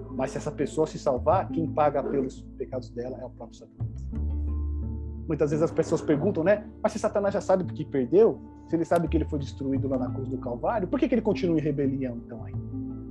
Mas 0.10 0.32
se 0.32 0.38
essa 0.40 0.52
pessoa 0.52 0.86
se 0.86 1.00
salvar, 1.00 1.48
quem 1.54 1.72
paga 1.72 2.04
pelos 2.04 2.42
pecados 2.58 2.90
dela 2.90 3.18
é 3.22 3.26
o 3.26 3.30
próprio 3.30 3.60
Satanás. 3.60 4.10
Muitas 5.26 5.52
vezes 5.52 5.64
as 5.64 5.72
pessoas 5.72 6.02
perguntam, 6.02 6.44
né? 6.44 6.70
Mas 6.84 6.92
se 6.92 7.00
Satanás 7.00 7.34
já 7.34 7.40
sabe 7.40 7.64
que 7.64 7.86
perdeu, 7.86 8.38
se 8.68 8.76
ele 8.76 8.84
sabe 8.84 9.08
que 9.08 9.16
ele 9.16 9.24
foi 9.24 9.40
destruído 9.40 9.88
lá 9.88 9.98
na 9.98 10.12
cruz 10.12 10.28
do 10.28 10.38
Calvário, 10.38 10.86
por 10.86 11.00
que, 11.00 11.08
que 11.08 11.16
ele 11.16 11.22
continua 11.22 11.58
em 11.58 11.62
rebelião 11.62 12.18
então 12.18 12.44
aí? 12.44 12.54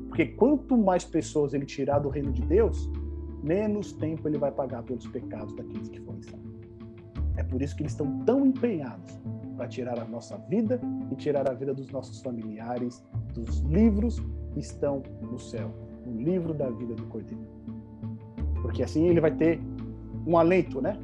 Porque 0.09 0.27
quanto 0.27 0.77
mais 0.77 1.07
pessoas 1.07 1.55
ele 1.55 1.65
tirar 1.65 2.01
do 2.01 2.11
reino 2.11 2.33
de 2.33 2.43
Deus, 2.43 2.91
menos 3.43 3.95
tempo 3.95 4.29
ele 4.29 4.37
vai 4.37 4.53
pagar 4.53 4.83
pelos 4.83 5.07
pecados 5.07 5.57
daqueles 5.57 5.89
que 5.89 6.01
foram 6.01 6.23
salvos. 6.23 6.50
É 7.41 7.43
por 7.43 7.63
isso 7.63 7.75
que 7.75 7.83
eles 7.83 7.93
estão 7.93 8.19
tão 8.27 8.45
empenhados 8.45 9.19
para 9.57 9.67
tirar 9.67 9.99
a 9.99 10.05
nossa 10.05 10.37
vida 10.37 10.79
e 11.11 11.17
tirar 11.17 11.51
a 11.51 11.55
vida 11.55 11.73
dos 11.73 11.91
nossos 11.91 12.21
familiares 12.21 13.03
dos 13.33 13.61
livros 13.61 14.23
que 14.53 14.61
estão 14.61 15.03
no 15.23 15.39
céu, 15.39 15.71
no 16.05 16.21
livro 16.21 16.53
da 16.53 16.69
vida 16.69 16.95
do 16.95 17.07
Cordeiro. 17.07 17.49
Porque 18.61 18.83
assim 18.83 19.07
ele 19.07 19.23
vai 19.23 19.35
ter 19.35 19.59
um 20.27 20.37
alento, 20.37 20.83
né? 20.83 20.99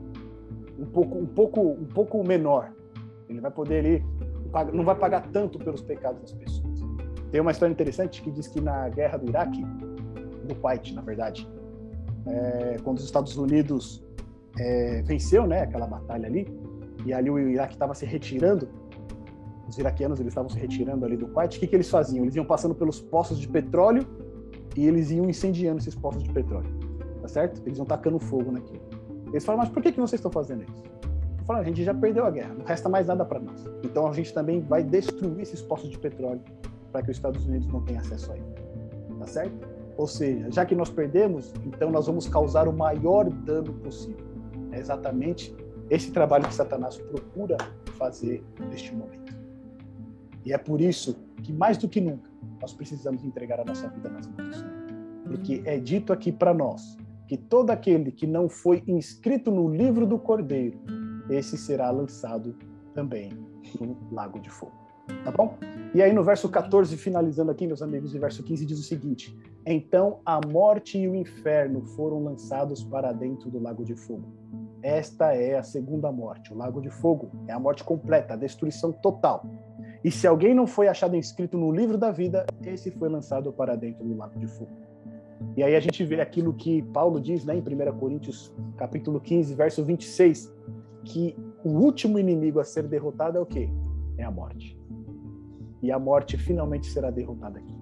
Um 0.79 0.85
pouco, 0.85 1.17
um 1.17 1.27
pouco, 1.27 1.61
um 1.71 1.87
pouco 1.87 2.23
menor. 2.23 2.71
Ele 3.31 3.41
vai 3.41 3.51
poder 3.51 3.79
ali, 3.79 4.05
não 4.75 4.85
vai 4.85 4.95
pagar 4.95 5.27
tanto 5.33 5.59
pelos 5.59 5.81
pecados 5.81 6.21
das 6.21 6.33
pessoas. 6.33 6.81
Tem 7.31 7.41
uma 7.41 7.51
história 7.51 7.73
interessante 7.73 8.21
que 8.21 8.31
diz 8.31 8.47
que 8.47 8.61
na 8.61 8.91
guerra 8.91 9.17
do 9.17 9.27
Iraque, 9.27 9.65
do 10.47 10.55
Kuwait, 10.55 10.93
na 10.93 11.01
verdade, 11.01 11.49
é, 12.27 12.77
quando 12.85 12.99
os 12.99 13.05
Estados 13.05 13.39
Unidos 13.39 14.06
é, 14.59 15.03
venceu 15.03 15.47
né, 15.47 15.63
aquela 15.63 15.87
batalha 15.87 16.27
ali, 16.27 16.47
e 17.05 17.13
ali 17.13 17.31
o 17.31 17.39
Iraque 17.39 17.75
estava 17.75 17.95
se 17.95 18.05
retirando, 18.05 18.69
os 19.69 19.79
iraquianos 19.79 20.21
eles 20.21 20.31
estavam 20.31 20.49
se 20.49 20.59
retirando 20.59 21.05
ali 21.05 21.17
do 21.17 21.27
Kuwait, 21.29 21.57
o 21.57 21.61
que, 21.61 21.67
que 21.67 21.75
eles 21.75 21.91
faziam? 21.91 22.25
Eles 22.25 22.37
iam 22.37 22.45
passando 22.45 22.75
pelos 22.75 23.01
poços 23.01 23.39
de 23.39 23.49
petróleo 23.49 24.07
e 24.77 24.87
eles 24.87 25.11
iam 25.11 25.29
incendiando 25.29 25.79
esses 25.79 25.95
poços 25.95 26.23
de 26.23 26.33
petróleo, 26.33 26.69
tá 27.21 27.29
certo? 27.29 27.61
Eles 27.67 27.79
iam 27.79 27.87
tacando 27.87 28.19
fogo 28.19 28.53
naquilo. 28.53 28.83
Eles 29.29 29.45
falaram, 29.45 29.65
mas 29.65 29.73
por 29.73 29.83
que, 29.83 29.93
que 29.93 30.01
vocês 30.01 30.19
estão 30.19 30.31
fazendo 30.31 30.63
isso? 30.63 30.85
Falaram, 31.45 31.65
a 31.65 31.69
gente 31.69 31.83
já 31.85 31.95
perdeu 31.95 32.25
a 32.25 32.31
guerra, 32.31 32.55
não 32.55 32.65
resta 32.65 32.89
mais 32.89 33.07
nada 33.07 33.25
para 33.25 33.41
nós. 33.41 33.65
Então 33.85 34.07
a 34.07 34.13
gente 34.13 34.33
também 34.33 34.61
vai 34.61 34.83
destruir 34.83 35.41
esses 35.41 35.63
poços 35.63 35.91
de 35.91 35.99
petróleo 35.99 36.41
para 36.93 37.03
que 37.03 37.11
os 37.11 37.17
Estados 37.17 37.45
Unidos 37.47 37.69
não 37.69 37.83
tenham 37.83 38.01
acesso 38.01 38.33
a 38.33 38.37
ele, 38.37 38.47
tá 39.19 39.27
certo? 39.27 39.69
Ou 39.97 40.07
seja, 40.07 40.51
já 40.51 40.65
que 40.65 40.75
nós 40.75 40.91
perdemos, 40.91 41.53
então 41.65 41.91
nós 41.91 42.07
vamos 42.07 42.29
causar 42.29 42.69
o 42.69 42.73
maior 42.73 43.31
dano 43.31 43.73
possível. 43.75 44.36
É 44.77 44.79
exatamente 44.79 45.57
esse 45.89 46.11
trabalho 46.11 46.47
que 46.47 46.55
Satanás 46.55 46.99
procura 46.99 47.57
fazer 47.97 48.45
neste 48.69 48.95
momento. 48.95 49.35
E 50.45 50.53
é 50.53 50.59
por 50.59 50.83
isso 50.83 51.17
que, 51.43 51.51
mais 51.51 51.79
do 51.79 51.89
que 51.89 51.99
nunca, 51.99 52.31
nós 52.61 52.75
precisamos 52.75 53.25
entregar 53.25 53.59
a 53.59 53.65
nossa 53.65 53.89
vida 53.89 54.11
nas 54.11 54.27
mãos 54.27 54.49
do 54.49 54.55
Senhor. 54.55 54.77
Porque 55.25 55.63
é 55.65 55.79
dito 55.79 56.13
aqui 56.13 56.31
para 56.31 56.53
nós 56.53 56.97
que 57.27 57.39
todo 57.39 57.71
aquele 57.71 58.13
que 58.13 58.27
não 58.27 58.51
foi 58.51 58.85
inscrito 58.87 59.51
no 59.51 59.67
livro 59.69 60.07
do 60.07 60.19
Cordeiro, 60.19 60.79
esse 61.31 61.57
será 61.57 61.91
lançado 61.91 62.55
também 62.93 63.33
no 63.81 63.97
lago 64.13 64.39
de 64.39 64.51
fogo. 64.51 64.77
Tá 65.25 65.31
bom? 65.31 65.57
E 65.95 66.03
aí 66.03 66.13
no 66.13 66.23
verso 66.23 66.49
14, 66.49 66.97
finalizando 66.97 67.51
aqui, 67.51 67.67
meus 67.67 67.81
amigos, 67.81 68.15
e 68.15 68.19
verso 68.19 68.43
15 68.43 68.67
diz 68.67 68.79
o 68.79 68.83
seguinte: 68.83 69.37
Então 69.65 70.21
a 70.25 70.39
morte 70.47 70.99
e 70.99 71.09
o 71.09 71.15
inferno 71.15 71.81
foram 71.81 72.23
lançados 72.23 72.85
para 72.85 73.13
dentro 73.13 73.51
do 73.51 73.59
lago 73.59 73.85
de 73.85 73.95
fogo. 73.95 74.27
Esta 74.83 75.35
é 75.35 75.57
a 75.57 75.63
segunda 75.63 76.13
morte. 76.13 76.53
O 76.53 76.57
lago 76.57 76.81
de 76.81 76.91
fogo 76.91 77.31
é 77.49 77.53
a 77.53 77.59
morte 77.59 77.83
completa, 77.83 78.35
a 78.35 78.37
destruição 78.37 78.93
total. 78.93 79.45
E 80.05 80.11
se 80.11 80.27
alguém 80.27 80.55
não 80.55 80.67
foi 80.67 80.89
achado 80.89 81.17
inscrito 81.17 81.59
no 81.59 81.73
livro 81.73 81.99
da 81.99 82.11
vida, 82.11 82.47
esse 82.65 82.91
foi 82.91 83.09
lançado 83.09 83.53
para 83.53 83.75
dentro 83.75 84.05
do 84.05 84.17
lago 84.17 84.39
de 84.39 84.47
fogo. 84.47 84.71
E 85.57 85.63
aí 85.63 85.75
a 85.75 85.81
gente 85.81 86.05
vê 86.05 86.21
aquilo 86.21 86.53
que 86.53 86.83
Paulo 86.83 87.21
diz 87.21 87.45
né, 87.45 87.57
em 87.57 87.61
1 87.61 87.99
Coríntios 87.99 88.53
capítulo 88.77 89.21
15, 89.21 89.55
verso 89.55 89.85
26, 89.85 90.55
que 91.05 91.37
o 91.65 91.71
último 91.71 92.19
inimigo 92.19 92.61
a 92.61 92.65
ser 92.65 92.85
derrotado 92.85 93.39
é 93.39 93.41
o 93.41 93.47
quê? 93.47 93.69
É 94.19 94.25
a 94.25 94.31
morte. 94.31 94.79
E 95.83 95.91
a 95.91 95.99
morte 95.99 96.37
finalmente 96.37 96.87
será 96.87 97.11
derrotada 97.11 97.59
aqui. 97.59 97.77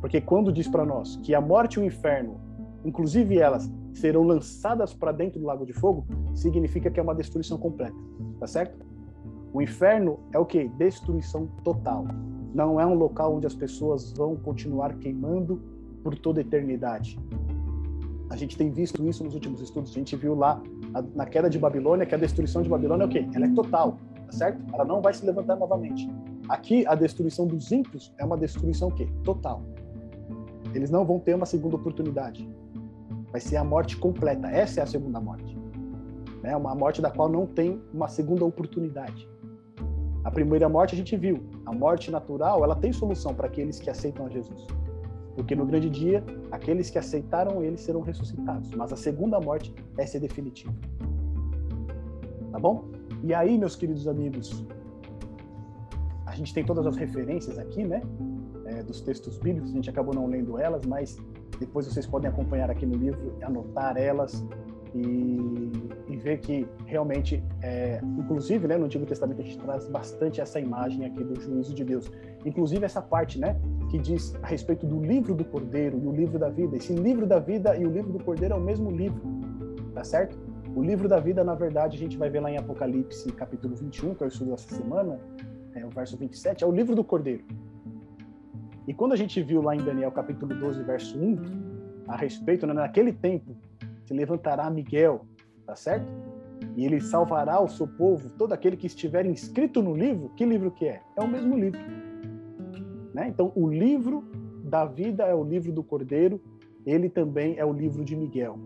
Porque 0.00 0.20
quando 0.20 0.52
diz 0.52 0.68
para 0.68 0.84
nós 0.84 1.16
que 1.16 1.34
a 1.34 1.40
morte 1.40 1.74
e 1.74 1.82
o 1.82 1.84
inferno, 1.84 2.40
inclusive 2.84 3.38
elas, 3.38 3.70
serão 3.94 4.22
lançadas 4.22 4.92
para 4.92 5.12
dentro 5.12 5.40
do 5.40 5.46
lago 5.46 5.64
de 5.64 5.72
fogo, 5.72 6.04
significa 6.34 6.90
que 6.90 7.00
é 7.00 7.02
uma 7.02 7.14
destruição 7.14 7.56
completa, 7.56 7.96
tá 8.38 8.46
certo? 8.46 8.84
O 9.52 9.62
inferno 9.62 10.18
é 10.32 10.38
o 10.38 10.44
que? 10.44 10.68
Destruição 10.68 11.46
total. 11.62 12.06
Não 12.52 12.80
é 12.80 12.84
um 12.84 12.94
local 12.94 13.36
onde 13.36 13.46
as 13.46 13.54
pessoas 13.54 14.12
vão 14.12 14.36
continuar 14.36 14.94
queimando 14.98 15.62
por 16.02 16.18
toda 16.18 16.40
a 16.40 16.42
eternidade. 16.42 17.18
A 18.30 18.36
gente 18.36 18.56
tem 18.56 18.70
visto 18.70 19.06
isso 19.06 19.22
nos 19.22 19.34
últimos 19.34 19.60
estudos. 19.60 19.92
A 19.92 19.94
gente 19.94 20.16
viu 20.16 20.34
lá 20.34 20.60
na 21.14 21.24
queda 21.24 21.48
de 21.48 21.58
Babilônia 21.58 22.04
que 22.04 22.14
a 22.14 22.18
destruição 22.18 22.62
de 22.62 22.68
Babilônia 22.68 23.04
é 23.04 23.06
o 23.06 23.08
quê? 23.08 23.28
Ela 23.32 23.46
é 23.46 23.50
total, 23.50 23.96
tá 24.26 24.32
certo? 24.32 24.74
Ela 24.74 24.84
não 24.84 25.00
vai 25.00 25.14
se 25.14 25.24
levantar 25.24 25.54
novamente. 25.56 26.10
Aqui 26.48 26.84
a 26.86 26.96
destruição 26.96 27.46
dos 27.46 27.70
ímpios 27.70 28.12
é 28.18 28.24
uma 28.24 28.36
destruição 28.36 28.88
o 28.88 28.92
quê? 28.92 29.08
Total. 29.22 29.62
Eles 30.74 30.90
não 30.90 31.04
vão 31.04 31.20
ter 31.20 31.34
uma 31.34 31.46
segunda 31.46 31.76
oportunidade. 31.76 32.48
Vai 33.34 33.40
ser 33.40 33.56
a 33.56 33.64
morte 33.64 33.96
completa. 33.96 34.46
Essa 34.46 34.78
é 34.78 34.82
a 34.84 34.86
segunda 34.86 35.18
morte. 35.18 35.58
É 36.44 36.56
uma 36.56 36.72
morte 36.72 37.02
da 37.02 37.10
qual 37.10 37.28
não 37.28 37.48
tem 37.48 37.82
uma 37.92 38.06
segunda 38.06 38.44
oportunidade. 38.44 39.28
A 40.22 40.30
primeira 40.30 40.68
morte 40.68 40.94
a 40.94 40.96
gente 40.96 41.16
viu. 41.16 41.42
A 41.66 41.72
morte 41.72 42.12
natural, 42.12 42.62
ela 42.62 42.76
tem 42.76 42.92
solução 42.92 43.34
para 43.34 43.48
aqueles 43.48 43.80
que 43.80 43.90
aceitam 43.90 44.26
a 44.26 44.28
Jesus. 44.28 44.68
Porque 45.34 45.56
no 45.56 45.66
grande 45.66 45.90
dia, 45.90 46.22
aqueles 46.52 46.90
que 46.90 46.96
aceitaram 46.96 47.60
ele 47.60 47.76
serão 47.76 48.02
ressuscitados. 48.02 48.70
Mas 48.70 48.92
a 48.92 48.96
segunda 48.96 49.40
morte, 49.40 49.74
essa 49.98 50.16
é 50.16 50.20
definitiva. 50.20 50.72
Tá 52.52 52.58
bom? 52.60 52.84
E 53.24 53.34
aí, 53.34 53.58
meus 53.58 53.74
queridos 53.74 54.06
amigos, 54.06 54.64
a 56.24 56.36
gente 56.36 56.54
tem 56.54 56.64
todas 56.64 56.86
as 56.86 56.96
referências 56.96 57.58
aqui, 57.58 57.84
né? 57.84 58.00
É, 58.66 58.80
dos 58.84 59.00
textos 59.00 59.38
bíblicos, 59.38 59.72
a 59.72 59.74
gente 59.74 59.90
acabou 59.90 60.14
não 60.14 60.28
lendo 60.28 60.56
elas, 60.56 60.86
mas 60.86 61.18
depois 61.58 61.86
vocês 61.86 62.06
podem 62.06 62.28
acompanhar 62.28 62.70
aqui 62.70 62.86
no 62.86 62.96
livro, 62.96 63.36
anotar 63.42 63.96
elas 63.96 64.44
e, 64.94 65.72
e 66.08 66.16
ver 66.16 66.38
que 66.38 66.66
realmente, 66.86 67.42
é, 67.62 68.00
inclusive, 68.18 68.68
né, 68.68 68.76
no 68.76 68.84
Antigo 68.84 69.04
Testamento 69.04 69.40
a 69.40 69.44
gente 69.44 69.58
traz 69.58 69.88
bastante 69.88 70.40
essa 70.40 70.60
imagem 70.60 71.04
aqui 71.04 71.22
do 71.22 71.40
juízo 71.40 71.74
de 71.74 71.84
Deus. 71.84 72.10
Inclusive 72.44 72.84
essa 72.84 73.02
parte, 73.02 73.38
né, 73.40 73.56
que 73.90 73.98
diz 73.98 74.34
a 74.42 74.46
respeito 74.46 74.86
do 74.86 75.00
livro 75.00 75.34
do 75.34 75.44
Cordeiro 75.44 75.98
e 75.98 76.06
o 76.06 76.12
livro 76.12 76.38
da 76.38 76.48
vida. 76.48 76.76
Esse 76.76 76.92
livro 76.92 77.26
da 77.26 77.38
vida 77.38 77.76
e 77.76 77.84
o 77.84 77.90
livro 77.90 78.12
do 78.12 78.22
Cordeiro 78.22 78.54
é 78.54 78.56
o 78.56 78.60
mesmo 78.60 78.90
livro, 78.90 79.20
tá 79.92 80.04
certo? 80.04 80.38
O 80.76 80.82
livro 80.82 81.08
da 81.08 81.20
vida, 81.20 81.44
na 81.44 81.54
verdade, 81.54 81.96
a 81.96 81.98
gente 81.98 82.16
vai 82.16 82.30
ver 82.30 82.40
lá 82.40 82.50
em 82.50 82.56
Apocalipse, 82.56 83.30
capítulo 83.32 83.76
21, 83.76 84.14
que 84.14 84.22
eu 84.22 84.28
estudo 84.28 84.54
essa 84.54 84.74
semana, 84.74 85.18
é, 85.74 85.84
o 85.84 85.90
verso 85.90 86.16
27, 86.16 86.62
é 86.62 86.66
o 86.66 86.72
livro 86.72 86.94
do 86.94 87.04
Cordeiro. 87.04 87.44
E 88.86 88.92
quando 88.92 89.12
a 89.12 89.16
gente 89.16 89.42
viu 89.42 89.62
lá 89.62 89.74
em 89.74 89.82
Daniel, 89.82 90.12
capítulo 90.12 90.54
12, 90.54 90.82
verso 90.82 91.18
1, 91.18 92.04
a 92.06 92.16
respeito, 92.16 92.66
né, 92.66 92.74
naquele 92.74 93.12
tempo, 93.12 93.56
se 94.04 94.12
levantará 94.12 94.68
Miguel, 94.68 95.24
tá 95.66 95.74
certo? 95.74 96.06
E 96.76 96.84
ele 96.84 97.00
salvará 97.00 97.60
o 97.62 97.68
seu 97.68 97.86
povo, 97.86 98.28
todo 98.30 98.52
aquele 98.52 98.76
que 98.76 98.86
estiver 98.86 99.24
inscrito 99.24 99.82
no 99.82 99.96
livro. 99.96 100.28
Que 100.36 100.44
livro 100.44 100.70
que 100.70 100.86
é? 100.86 101.00
É 101.16 101.22
o 101.22 101.28
mesmo 101.28 101.56
livro. 101.56 101.80
Né? 103.14 103.28
Então, 103.28 103.52
o 103.54 103.68
livro 103.68 104.22
da 104.64 104.84
vida 104.84 105.24
é 105.24 105.34
o 105.34 105.42
livro 105.42 105.72
do 105.72 105.82
Cordeiro, 105.82 106.40
ele 106.84 107.08
também 107.08 107.56
é 107.56 107.64
o 107.64 107.72
livro 107.72 108.04
de 108.04 108.14
Miguel, 108.14 108.58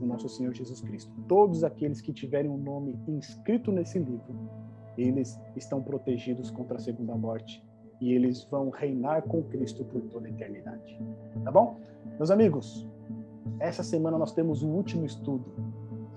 o 0.00 0.04
nosso 0.04 0.28
Senhor 0.28 0.52
Jesus 0.52 0.82
Cristo. 0.82 1.10
Todos 1.26 1.64
aqueles 1.64 2.00
que 2.00 2.12
tiverem 2.12 2.50
um 2.50 2.58
nome 2.58 2.98
inscrito 3.08 3.72
nesse 3.72 3.98
livro, 3.98 4.50
eles 4.98 5.40
estão 5.56 5.82
protegidos 5.82 6.50
contra 6.50 6.76
a 6.76 6.80
segunda 6.80 7.14
morte 7.14 7.64
e 8.02 8.12
eles 8.12 8.42
vão 8.50 8.68
reinar 8.68 9.22
com 9.22 9.44
Cristo 9.44 9.84
por 9.84 10.02
toda 10.02 10.26
a 10.26 10.30
eternidade. 10.30 10.98
Tá 11.44 11.52
bom? 11.52 11.78
Meus 12.18 12.32
amigos, 12.32 12.84
essa 13.60 13.84
semana 13.84 14.18
nós 14.18 14.32
temos 14.32 14.64
o 14.64 14.66
último 14.66 15.06
estudo, 15.06 15.44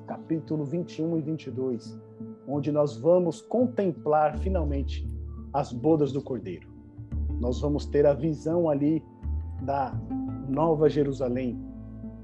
capítulo 0.08 0.66
21 0.66 1.20
e 1.20 1.22
22, 1.22 2.02
onde 2.48 2.72
nós 2.72 2.98
vamos 2.98 3.40
contemplar 3.40 4.40
finalmente 4.40 5.08
as 5.54 5.72
bodas 5.72 6.12
do 6.12 6.24
Cordeiro. 6.24 6.68
Nós 7.40 7.62
vamos 7.62 7.86
ter 7.86 8.08
a 8.08 8.16
visão 8.16 8.68
ali 8.68 9.04
da 9.62 9.94
Nova 10.50 10.90
Jerusalém, 10.90 11.64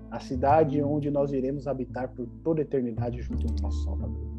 a 0.09 0.19
cidade 0.19 0.81
onde 0.81 1.11
nós 1.11 1.31
iremos 1.31 1.67
habitar 1.67 2.09
por 2.09 2.25
toda 2.43 2.61
a 2.61 2.63
eternidade 2.63 3.21
junto 3.21 3.45
do 3.45 3.61
nosso 3.61 3.83
Salvador. 3.83 4.31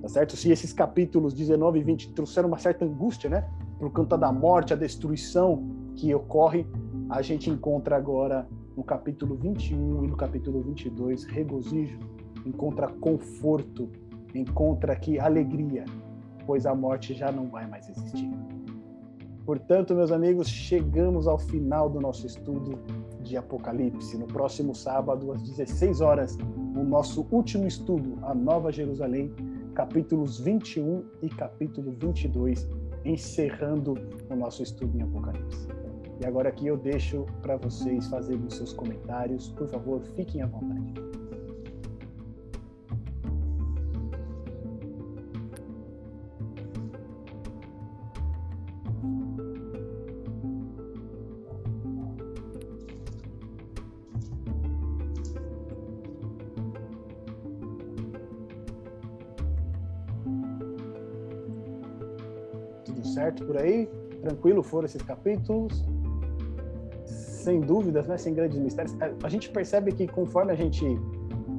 Tá 0.00 0.08
certo? 0.08 0.36
Se 0.36 0.50
esses 0.50 0.72
capítulos 0.72 1.34
19 1.34 1.80
e 1.80 1.82
20 1.82 2.14
trouxeram 2.14 2.48
uma 2.48 2.58
certa 2.58 2.86
angústia, 2.86 3.28
né? 3.28 3.46
Por 3.84 3.92
conta 3.92 4.16
da 4.16 4.32
morte, 4.32 4.72
a 4.72 4.76
destruição 4.76 5.62
que 5.94 6.14
ocorre, 6.14 6.66
a 7.10 7.20
gente 7.20 7.50
encontra 7.50 7.98
agora 7.98 8.48
no 8.74 8.82
capítulo 8.82 9.34
21 9.34 10.04
e 10.04 10.08
no 10.08 10.16
capítulo 10.16 10.62
22 10.62 11.24
regozijo, 11.24 11.98
encontra 12.46 12.88
conforto, 12.88 13.90
encontra 14.34 14.94
aqui 14.94 15.20
alegria, 15.20 15.84
pois 16.46 16.64
a 16.64 16.74
morte 16.74 17.12
já 17.12 17.30
não 17.30 17.50
vai 17.50 17.66
mais 17.66 17.86
existir. 17.90 18.30
Portanto, 19.44 19.94
meus 19.94 20.10
amigos, 20.10 20.48
chegamos 20.48 21.28
ao 21.28 21.36
final 21.38 21.90
do 21.90 22.00
nosso 22.00 22.26
estudo 22.26 22.78
de 23.20 23.36
Apocalipse. 23.36 24.16
No 24.16 24.26
próximo 24.26 24.74
sábado, 24.74 25.30
às 25.30 25.42
16 25.42 26.00
horas, 26.00 26.38
o 26.74 26.82
nosso 26.82 27.26
último 27.30 27.66
estudo, 27.66 28.18
a 28.22 28.34
Nova 28.34 28.72
Jerusalém, 28.72 29.30
capítulos 29.74 30.40
21 30.40 31.04
e 31.20 31.28
capítulo 31.28 31.90
22, 32.00 32.66
encerrando 33.04 33.94
o 34.30 34.36
nosso 34.36 34.62
estudo 34.62 34.96
em 34.98 35.02
Apocalipse. 35.02 35.68
E 36.20 36.26
agora 36.26 36.48
aqui 36.48 36.66
eu 36.66 36.76
deixo 36.76 37.26
para 37.42 37.56
vocês 37.56 38.06
fazerem 38.06 38.44
os 38.46 38.54
seus 38.54 38.72
comentários. 38.72 39.48
Por 39.50 39.68
favor, 39.68 40.02
fiquem 40.16 40.42
à 40.42 40.46
vontade. 40.46 41.13
Certo 63.24 63.44
por 63.44 63.56
aí? 63.56 63.88
Tranquilo 64.20 64.62
foram 64.62 64.86
esses 64.86 65.02
capítulos? 65.02 65.84
sem 67.44 67.60
dúvidas, 67.60 68.06
né, 68.06 68.16
sem 68.16 68.32
grandes 68.32 68.58
mistérios. 68.58 68.96
A 69.22 69.28
gente 69.28 69.50
percebe 69.50 69.92
que 69.92 70.08
conforme 70.08 70.50
a 70.50 70.54
gente, 70.54 70.82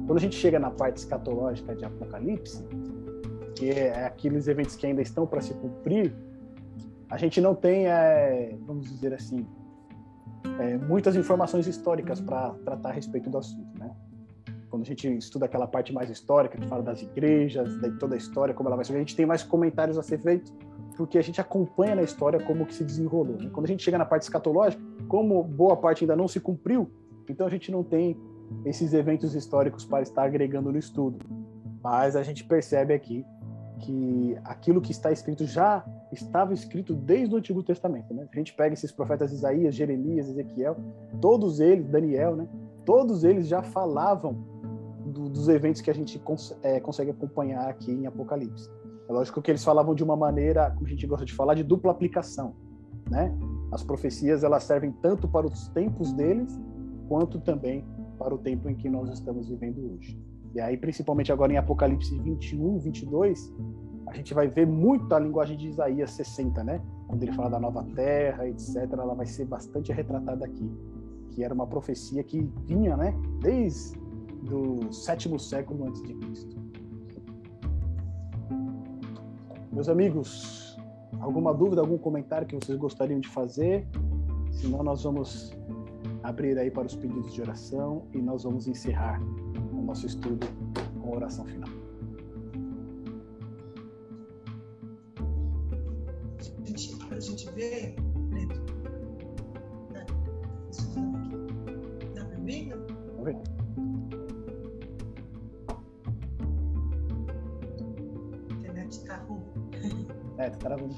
quando 0.04 0.16
a 0.16 0.20
gente 0.20 0.34
chega 0.34 0.58
na 0.58 0.68
parte 0.68 0.96
escatológica 0.96 1.76
de 1.76 1.84
Apocalipse, 1.84 2.64
que 3.54 3.70
é 3.70 4.04
aqueles 4.04 4.48
eventos 4.48 4.74
que 4.74 4.84
ainda 4.84 5.00
estão 5.00 5.28
para 5.28 5.40
se 5.40 5.54
cumprir, 5.54 6.12
a 7.08 7.16
gente 7.16 7.40
não 7.40 7.54
tem, 7.54 7.86
é, 7.86 8.58
vamos 8.66 8.90
dizer 8.90 9.14
assim, 9.14 9.46
é, 10.58 10.76
muitas 10.76 11.14
informações 11.14 11.68
históricas 11.68 12.20
para 12.20 12.50
tratar 12.64 12.88
a 12.88 12.92
respeito 12.92 13.30
do 13.30 13.38
assunto, 13.38 13.78
né? 13.78 13.88
Quando 14.76 14.84
a 14.84 14.88
gente 14.88 15.08
estuda 15.16 15.46
aquela 15.46 15.66
parte 15.66 15.90
mais 15.90 16.10
histórica, 16.10 16.58
que 16.58 16.66
fala 16.66 16.82
das 16.82 17.00
igrejas, 17.00 17.80
de 17.80 17.98
toda 17.98 18.14
a 18.14 18.18
história, 18.18 18.52
como 18.52 18.68
ela 18.68 18.76
vai 18.76 18.84
ser, 18.84 18.94
a 18.94 18.98
gente 18.98 19.16
tem 19.16 19.24
mais 19.24 19.42
comentários 19.42 19.96
a 19.96 20.02
ser 20.02 20.18
feitos 20.18 20.52
porque 20.98 21.16
a 21.16 21.22
gente 21.22 21.40
acompanha 21.40 21.94
na 21.94 22.02
história 22.02 22.38
como 22.38 22.66
que 22.66 22.74
se 22.74 22.84
desenrolou. 22.84 23.36
Né? 23.38 23.48
Quando 23.50 23.64
a 23.64 23.68
gente 23.68 23.82
chega 23.82 23.96
na 23.96 24.04
parte 24.04 24.22
escatológica, 24.22 24.82
como 25.08 25.42
boa 25.42 25.76
parte 25.78 26.04
ainda 26.04 26.14
não 26.14 26.28
se 26.28 26.40
cumpriu, 26.40 26.90
então 27.28 27.46
a 27.46 27.50
gente 27.50 27.72
não 27.72 27.82
tem 27.82 28.18
esses 28.66 28.92
eventos 28.92 29.34
históricos 29.34 29.84
para 29.86 30.02
estar 30.02 30.24
agregando 30.24 30.70
no 30.70 30.78
estudo. 30.78 31.18
Mas 31.82 32.14
a 32.14 32.22
gente 32.22 32.44
percebe 32.44 32.92
aqui 32.92 33.24
que 33.80 34.36
aquilo 34.44 34.80
que 34.82 34.92
está 34.92 35.10
escrito 35.10 35.46
já 35.46 35.84
estava 36.12 36.52
escrito 36.52 36.94
desde 36.94 37.34
o 37.34 37.38
Antigo 37.38 37.62
Testamento. 37.62 38.12
Né? 38.12 38.28
A 38.30 38.36
gente 38.36 38.52
pega 38.52 38.74
esses 38.74 38.92
profetas 38.92 39.32
Isaías, 39.32 39.74
Jeremias, 39.74 40.28
Ezequiel, 40.28 40.76
todos 41.20 41.60
eles, 41.60 41.88
Daniel, 41.88 42.36
né? 42.36 42.46
todos 42.86 43.24
eles 43.24 43.48
já 43.48 43.62
falavam 43.62 44.55
do, 45.06 45.28
dos 45.28 45.48
eventos 45.48 45.80
que 45.80 45.90
a 45.90 45.94
gente 45.94 46.18
cons 46.18 46.56
é, 46.62 46.80
consegue 46.80 47.10
acompanhar 47.10 47.68
aqui 47.68 47.90
em 47.90 48.06
Apocalipse. 48.06 48.68
É 49.08 49.12
lógico 49.12 49.40
que 49.40 49.50
eles 49.50 49.64
falavam 49.64 49.94
de 49.94 50.02
uma 50.02 50.16
maneira, 50.16 50.70
como 50.72 50.86
a 50.86 50.90
gente 50.90 51.06
gosta 51.06 51.24
de 51.24 51.32
falar, 51.32 51.54
de 51.54 51.62
dupla 51.62 51.92
aplicação, 51.92 52.54
né? 53.08 53.32
As 53.70 53.82
profecias 53.82 54.42
elas 54.42 54.64
servem 54.64 54.92
tanto 55.02 55.28
para 55.28 55.46
os 55.46 55.68
tempos 55.68 56.12
deles 56.12 56.58
quanto 57.08 57.40
também 57.40 57.84
para 58.18 58.34
o 58.34 58.38
tempo 58.38 58.68
em 58.68 58.74
que 58.74 58.88
nós 58.88 59.10
estamos 59.10 59.48
vivendo 59.48 59.92
hoje. 59.92 60.20
E 60.54 60.60
aí, 60.60 60.76
principalmente 60.76 61.30
agora 61.30 61.52
em 61.52 61.56
Apocalipse 61.56 62.18
21, 62.18 62.78
22, 62.78 63.54
a 64.08 64.14
gente 64.14 64.32
vai 64.32 64.48
ver 64.48 64.66
muito 64.66 65.12
a 65.14 65.18
linguagem 65.18 65.56
de 65.56 65.68
Isaías 65.68 66.12
60, 66.12 66.64
né? 66.64 66.80
Quando 67.06 67.22
ele 67.22 67.32
fala 67.32 67.50
da 67.50 67.60
nova 67.60 67.84
terra, 67.94 68.48
etc., 68.48 68.76
ela 68.92 69.14
vai 69.14 69.26
ser 69.26 69.44
bastante 69.44 69.92
retratada 69.92 70.44
aqui, 70.44 70.70
que 71.30 71.44
era 71.44 71.52
uma 71.52 71.66
profecia 71.66 72.24
que 72.24 72.40
vinha, 72.64 72.96
né, 72.96 73.14
desde 73.40 74.05
do 74.46 74.92
sétimo 74.92 75.38
século 75.38 75.88
antes 75.88 76.02
de 76.02 76.14
Cristo. 76.14 76.56
Meus 79.72 79.88
amigos, 79.88 80.78
alguma 81.20 81.52
dúvida, 81.52 81.82
algum 81.82 81.98
comentário 81.98 82.46
que 82.46 82.54
vocês 82.54 82.78
gostariam 82.78 83.20
de 83.20 83.28
fazer? 83.28 83.86
Senão 84.50 84.82
nós 84.82 85.02
vamos 85.02 85.52
abrir 86.22 86.58
aí 86.58 86.70
para 86.70 86.86
os 86.86 86.96
pedidos 86.96 87.34
de 87.34 87.42
oração 87.42 88.06
e 88.14 88.18
nós 88.18 88.44
vamos 88.44 88.66
encerrar 88.66 89.20
o 89.72 89.82
nosso 89.82 90.06
estudo 90.06 90.46
com 91.00 91.12
a 91.12 91.16
oração 91.16 91.44
final. 91.44 91.75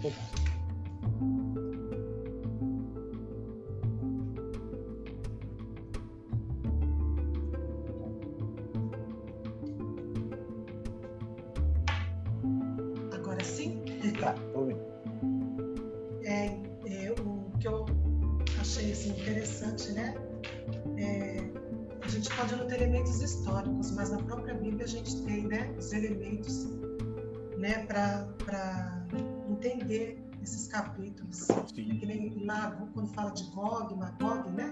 É, 0.04 0.10
tá 0.10 0.47
fala 33.18 33.32
de 33.32 33.44
Gog, 33.50 33.96
Magog, 33.96 34.48
né? 34.52 34.70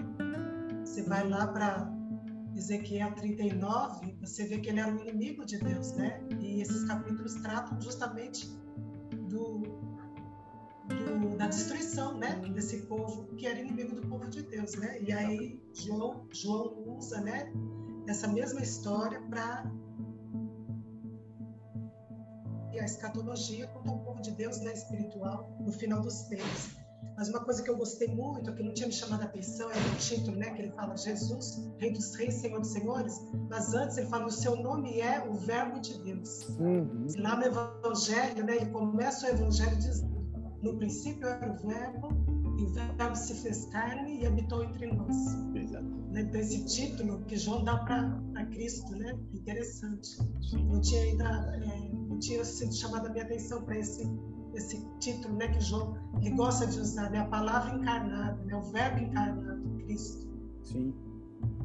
Você 0.85 1.03
vai 1.03 1.29
lá 1.29 1.49
para 1.49 1.93
Ezequiel 2.55 3.13
39, 3.17 4.17
você 4.21 4.47
vê 4.47 4.59
que 4.61 4.69
ele 4.69 4.79
era 4.79 4.93
um 4.93 5.01
inimigo 5.01 5.45
de 5.45 5.59
Deus, 5.59 5.93
né? 5.95 6.23
E 6.41 6.61
esses 6.61 6.85
capítulos 6.85 7.35
tratam 7.35 7.81
justamente 7.81 8.47
do, 9.29 9.63
do, 10.87 11.37
da 11.37 11.49
destruição, 11.49 12.17
né? 12.19 12.37
Desse 12.55 12.83
povo 12.83 13.25
que 13.35 13.49
era 13.49 13.59
inimigo 13.59 13.97
do 13.97 14.07
povo 14.07 14.29
de 14.29 14.43
Deus, 14.43 14.77
né? 14.77 15.03
E 15.03 15.13
aí 15.13 15.61
João, 15.75 16.29
João 16.33 16.97
usa, 16.99 17.21
né? 17.21 17.53
Essa 18.07 18.29
mesma 18.29 18.61
história 18.61 19.21
para 19.23 19.69
a 22.79 22.85
escatologia 22.85 23.67
contra 23.69 23.91
o 23.91 23.99
povo 24.05 24.23
de 24.23 24.31
Deus 24.33 24.61
né, 24.61 24.73
espiritual 24.73 25.57
no 25.59 25.73
final 25.73 26.01
dos 26.03 26.25
tempos. 26.25 26.86
Mas 27.17 27.29
uma 27.31 27.41
coisa 27.41 27.63
que 27.63 27.71
eu 27.71 27.77
gostei 27.77 28.09
muito, 28.09 28.53
que 28.55 28.63
não 28.63 28.75
tinha 28.75 28.89
me 28.89 28.93
chamado 28.93 29.23
a 29.23 29.25
atenção, 29.25 29.71
é 29.71 29.75
o 29.75 29.97
título, 29.99 30.37
né? 30.37 30.51
Que 30.51 30.63
ele 30.63 30.73
fala 30.73 30.97
Jesus, 30.97 31.67
Rei 31.79 31.91
dos 31.91 32.15
Reis, 32.15 32.35
Senhor 32.35 32.61
dos 32.61 32.69
Senhores. 32.69 33.19
Mas 33.49 33.73
antes 33.73 33.97
ele 33.97 34.07
fala: 34.09 34.27
o 34.27 34.31
seu 34.31 34.57
nome 34.57 35.01
é 35.01 35.27
o 35.27 35.33
Verbo 35.35 35.81
de 35.81 35.99
Deus. 36.03 36.47
Uhum. 36.61 37.07
Lá 37.19 37.37
no 37.37 37.45
Evangelho, 37.45 38.45
né? 38.45 38.57
Ele 38.57 38.71
começa 38.71 39.27
o 39.27 39.31
Evangelho 39.31 39.77
dizendo: 39.77 40.17
no 40.63 40.77
princípio 40.77 41.27
era 41.27 41.51
o 41.51 41.57
Verbo, 41.57 42.09
e 42.59 42.65
o 42.65 42.69
Verbo 42.73 43.15
se 43.15 43.35
fez 43.35 43.67
carne 43.67 44.21
e 44.21 44.27
habitou 44.27 44.65
entre 44.65 44.87
nós. 44.93 45.17
Exato. 45.55 45.85
Né? 46.11 46.23
Então, 46.23 46.41
esse 46.41 46.65
título 46.67 47.25
que 47.25 47.37
João 47.37 47.65
dá 47.65 47.79
para 47.79 48.47
Cristo, 48.47 48.95
né? 48.97 49.19
Interessante. 49.33 50.19
Não 50.53 50.81
tinha 50.81 51.03
ainda. 51.03 51.25
É, 51.63 52.19
tinha 52.19 52.45
sido 52.45 52.75
chamada 52.75 53.09
a 53.09 53.13
minha 53.13 53.25
atenção 53.25 53.63
para 53.63 53.79
esse 53.79 54.09
esse 54.57 54.85
título, 54.99 55.35
né, 55.37 55.49
que 55.49 55.61
João 55.61 55.95
ele 56.21 56.31
gosta 56.31 56.67
de 56.67 56.79
usar, 56.81 57.11
né, 57.11 57.21
a 57.21 57.27
palavra 57.27 57.77
encarnada, 57.77 58.43
né, 58.45 58.57
o 58.57 58.63
verbo 58.63 59.01
encarnado, 59.01 59.63
Cristo. 59.85 60.27
Sim. 60.63 60.95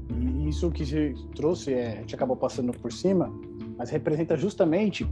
E 0.09 0.49
isso 0.49 0.69
que 0.69 0.85
você 0.85 1.13
trouxe, 1.35 1.73
é, 1.73 1.93
a 1.93 2.01
gente 2.01 2.13
acabou 2.13 2.35
passando 2.35 2.72
por 2.73 2.91
cima, 2.91 3.31
mas 3.77 3.89
representa 3.89 4.35
justamente 4.35 5.09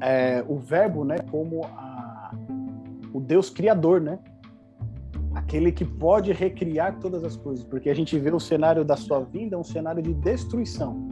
é, 0.00 0.44
o 0.48 0.56
verbo, 0.56 1.04
né, 1.04 1.18
como 1.30 1.64
a, 1.64 2.34
o 3.12 3.20
Deus 3.20 3.50
criador, 3.50 4.00
né? 4.00 4.18
Aquele 5.34 5.70
que 5.72 5.84
pode 5.84 6.32
recriar 6.32 6.98
todas 6.98 7.22
as 7.24 7.36
coisas, 7.36 7.64
porque 7.64 7.88
a 7.90 7.94
gente 7.94 8.18
vê 8.18 8.30
o 8.30 8.40
cenário 8.40 8.84
da 8.84 8.96
sua 8.96 9.20
vinda, 9.20 9.58
um 9.58 9.64
cenário 9.64 10.02
de 10.02 10.12
destruição, 10.14 11.08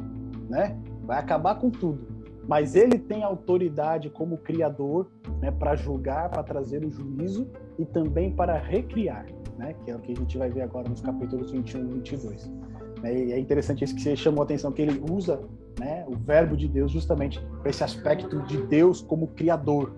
né? 0.49 0.77
Vai 1.05 1.19
acabar 1.19 1.57
com 1.57 1.71
tudo 1.71 2.20
mas 2.49 2.75
ele 2.75 2.99
tem 2.99 3.23
autoridade 3.23 4.11
como 4.11 4.39
criador 4.39 5.09
né, 5.41 5.51
para 5.51 5.77
julgar, 5.77 6.31
para 6.31 6.43
trazer 6.43 6.85
o 6.85 6.91
juízo 6.91 7.49
e 7.79 7.85
também 7.85 8.33
para 8.33 8.59
recriar, 8.59 9.27
né, 9.57 9.75
que 9.85 9.91
é 9.91 9.97
o 9.97 9.99
que 9.99 10.13
a 10.13 10.17
gente 10.17 10.39
vai 10.39 10.51
ver 10.51 10.63
agora 10.63 10.89
nos 10.89 11.01
capítulos 11.01 11.51
21 11.51 11.81
e 11.81 11.95
22. 11.95 12.51
Né, 13.03 13.15
e 13.15 13.33
é 13.33 13.39
interessante 13.39 13.85
isso 13.85 13.95
que 13.95 14.03
você 14.03 14.17
chamou 14.17 14.43
a 14.43 14.45
atenção, 14.45 14.73
que 14.73 14.83
ele 14.83 15.03
usa 15.11 15.41
né, 15.79 16.05
o 16.07 16.17
verbo 16.17 16.57
de 16.57 16.69
Deus 16.69 16.93
justamente 16.93 17.41
para 17.61 17.71
esse 17.71 17.83
aspecto 17.83 18.43
de 18.43 18.63
Deus 18.67 19.01
como 19.01 19.29
criador. 19.29 19.93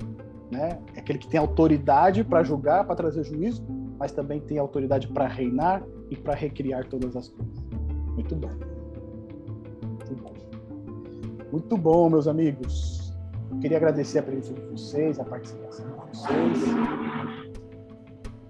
Né? 0.50 0.78
É 0.94 1.00
aquele 1.00 1.18
que 1.18 1.28
tem 1.28 1.40
autoridade 1.40 2.22
para 2.22 2.42
julgar, 2.42 2.84
para 2.84 2.94
trazer 2.94 3.24
juízo, 3.24 3.64
mas 3.98 4.12
também 4.12 4.40
tem 4.40 4.58
autoridade 4.58 5.08
para 5.08 5.26
reinar 5.26 5.82
e 6.10 6.16
para 6.16 6.34
recriar 6.34 6.86
todas 6.88 7.16
as 7.16 7.28
coisas. 7.28 7.64
Muito 8.14 8.36
bom. 8.36 8.50
Muito 8.50 10.22
bom, 10.22 10.34
meus 12.10 12.26
amigos. 12.26 13.12
Eu 13.50 13.58
queria 13.58 13.76
agradecer 13.76 14.20
a 14.20 14.22
presença 14.22 14.54
de 14.54 14.60
vocês, 14.62 15.20
a 15.20 15.24
participação 15.24 15.86
de 15.86 16.18
vocês. 16.18 16.58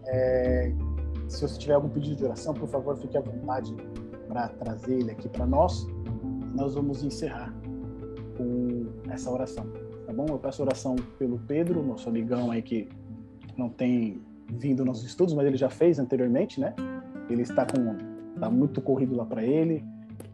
É, 0.07 0.73
se 1.29 1.43
você 1.43 1.59
tiver 1.59 1.75
algum 1.75 1.89
pedido 1.89 2.17
de 2.17 2.25
oração, 2.25 2.55
por 2.55 2.69
favor, 2.69 2.97
fique 2.97 3.17
à 3.17 3.21
vontade 3.21 3.75
para 4.29 4.49
trazer 4.49 5.01
ele 5.01 5.11
aqui 5.11 5.29
para 5.29 5.47
nós. 5.47 5.87
Nós 6.55 6.75
vamos 6.75 7.03
encerrar 7.03 7.53
com 8.37 8.87
essa 9.11 9.31
oração, 9.31 9.67
tá 10.07 10.13
bom? 10.13 10.27
Eu 10.29 10.39
peço 10.39 10.63
oração 10.63 10.95
pelo 11.19 11.39
Pedro, 11.41 11.83
nosso 11.83 12.09
amigão 12.09 12.51
aí 12.51 12.63
que 12.63 12.89
não 13.57 13.69
tem 13.69 14.23
vindo 14.49 14.85
nos 14.85 15.03
estudos, 15.05 15.35
mas 15.35 15.47
ele 15.47 15.57
já 15.57 15.71
fez 15.71 15.99
anteriormente, 15.99 16.61
né? 16.61 16.75
Ele 17.29 17.43
está 17.43 17.67
com 17.67 17.97
tá 18.39 18.51
muito 18.51 18.81
corrido 18.81 19.17
lá 19.17 19.25
para 19.25 19.43
ele 19.45 19.85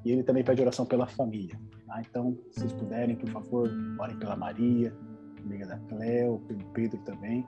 e 0.04 0.12
ele 0.12 0.22
também 0.22 0.44
pede 0.44 0.60
oração 0.60 0.84
pela 0.84 1.06
família. 1.06 1.58
Tá? 1.88 2.02
Então, 2.02 2.36
se 2.50 2.60
vocês 2.60 2.72
puderem, 2.74 3.16
por 3.16 3.30
favor, 3.30 3.70
orem 3.98 4.16
pela 4.18 4.36
Maria, 4.36 4.94
amiga 5.42 5.66
da 5.66 5.78
Cleo, 5.78 6.40
pelo 6.46 6.64
Pedro 6.66 6.98
também, 7.00 7.46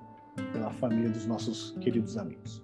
pela 0.53 0.71
família 0.73 1.11
dos 1.11 1.27
nossos 1.27 1.73
queridos 1.81 2.17
amigos. 2.17 2.63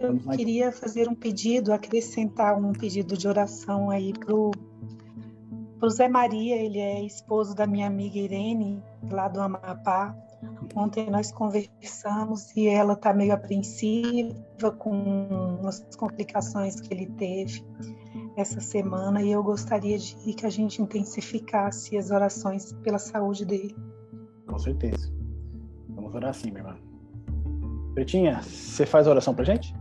Eu 0.00 0.16
queria 0.36 0.72
fazer 0.72 1.08
um 1.08 1.14
pedido, 1.14 1.72
acrescentar 1.72 2.58
um 2.58 2.72
pedido 2.72 3.16
de 3.16 3.28
oração 3.28 3.90
aí 3.90 4.12
pro 4.12 4.50
o 5.82 5.88
Zé 5.88 6.08
Maria, 6.08 6.56
ele 6.56 6.78
é 6.78 7.02
esposo 7.02 7.54
da 7.54 7.66
minha 7.66 7.86
amiga 7.86 8.18
Irene, 8.18 8.82
lá 9.10 9.28
do 9.28 9.40
Amapá. 9.40 10.14
Ontem 10.74 11.08
nós 11.08 11.32
conversamos 11.32 12.54
e 12.54 12.66
ela 12.66 12.92
está 12.94 13.14
meio 13.14 13.32
apreensiva 13.32 14.70
com 14.78 15.58
as 15.64 15.80
complicações 15.96 16.78
que 16.80 16.92
ele 16.92 17.06
teve 17.06 17.64
essa 18.36 18.60
semana 18.60 19.22
e 19.22 19.30
eu 19.30 19.42
gostaria 19.42 19.98
de 19.98 20.14
que 20.14 20.46
a 20.46 20.50
gente 20.50 20.80
intensificasse 20.80 21.96
as 21.96 22.10
orações 22.10 22.72
pela 22.82 22.98
saúde 22.98 23.44
dele. 23.44 23.76
Com 24.46 24.58
certeza. 24.58 25.12
Vamos 25.90 26.14
orar 26.14 26.30
assim, 26.30 26.50
minha 26.50 26.60
irmã. 26.60 26.76
Pretinha, 27.94 28.40
você 28.42 28.86
faz 28.86 29.06
a 29.06 29.10
oração 29.10 29.34
pra 29.34 29.44
gente? 29.44 29.74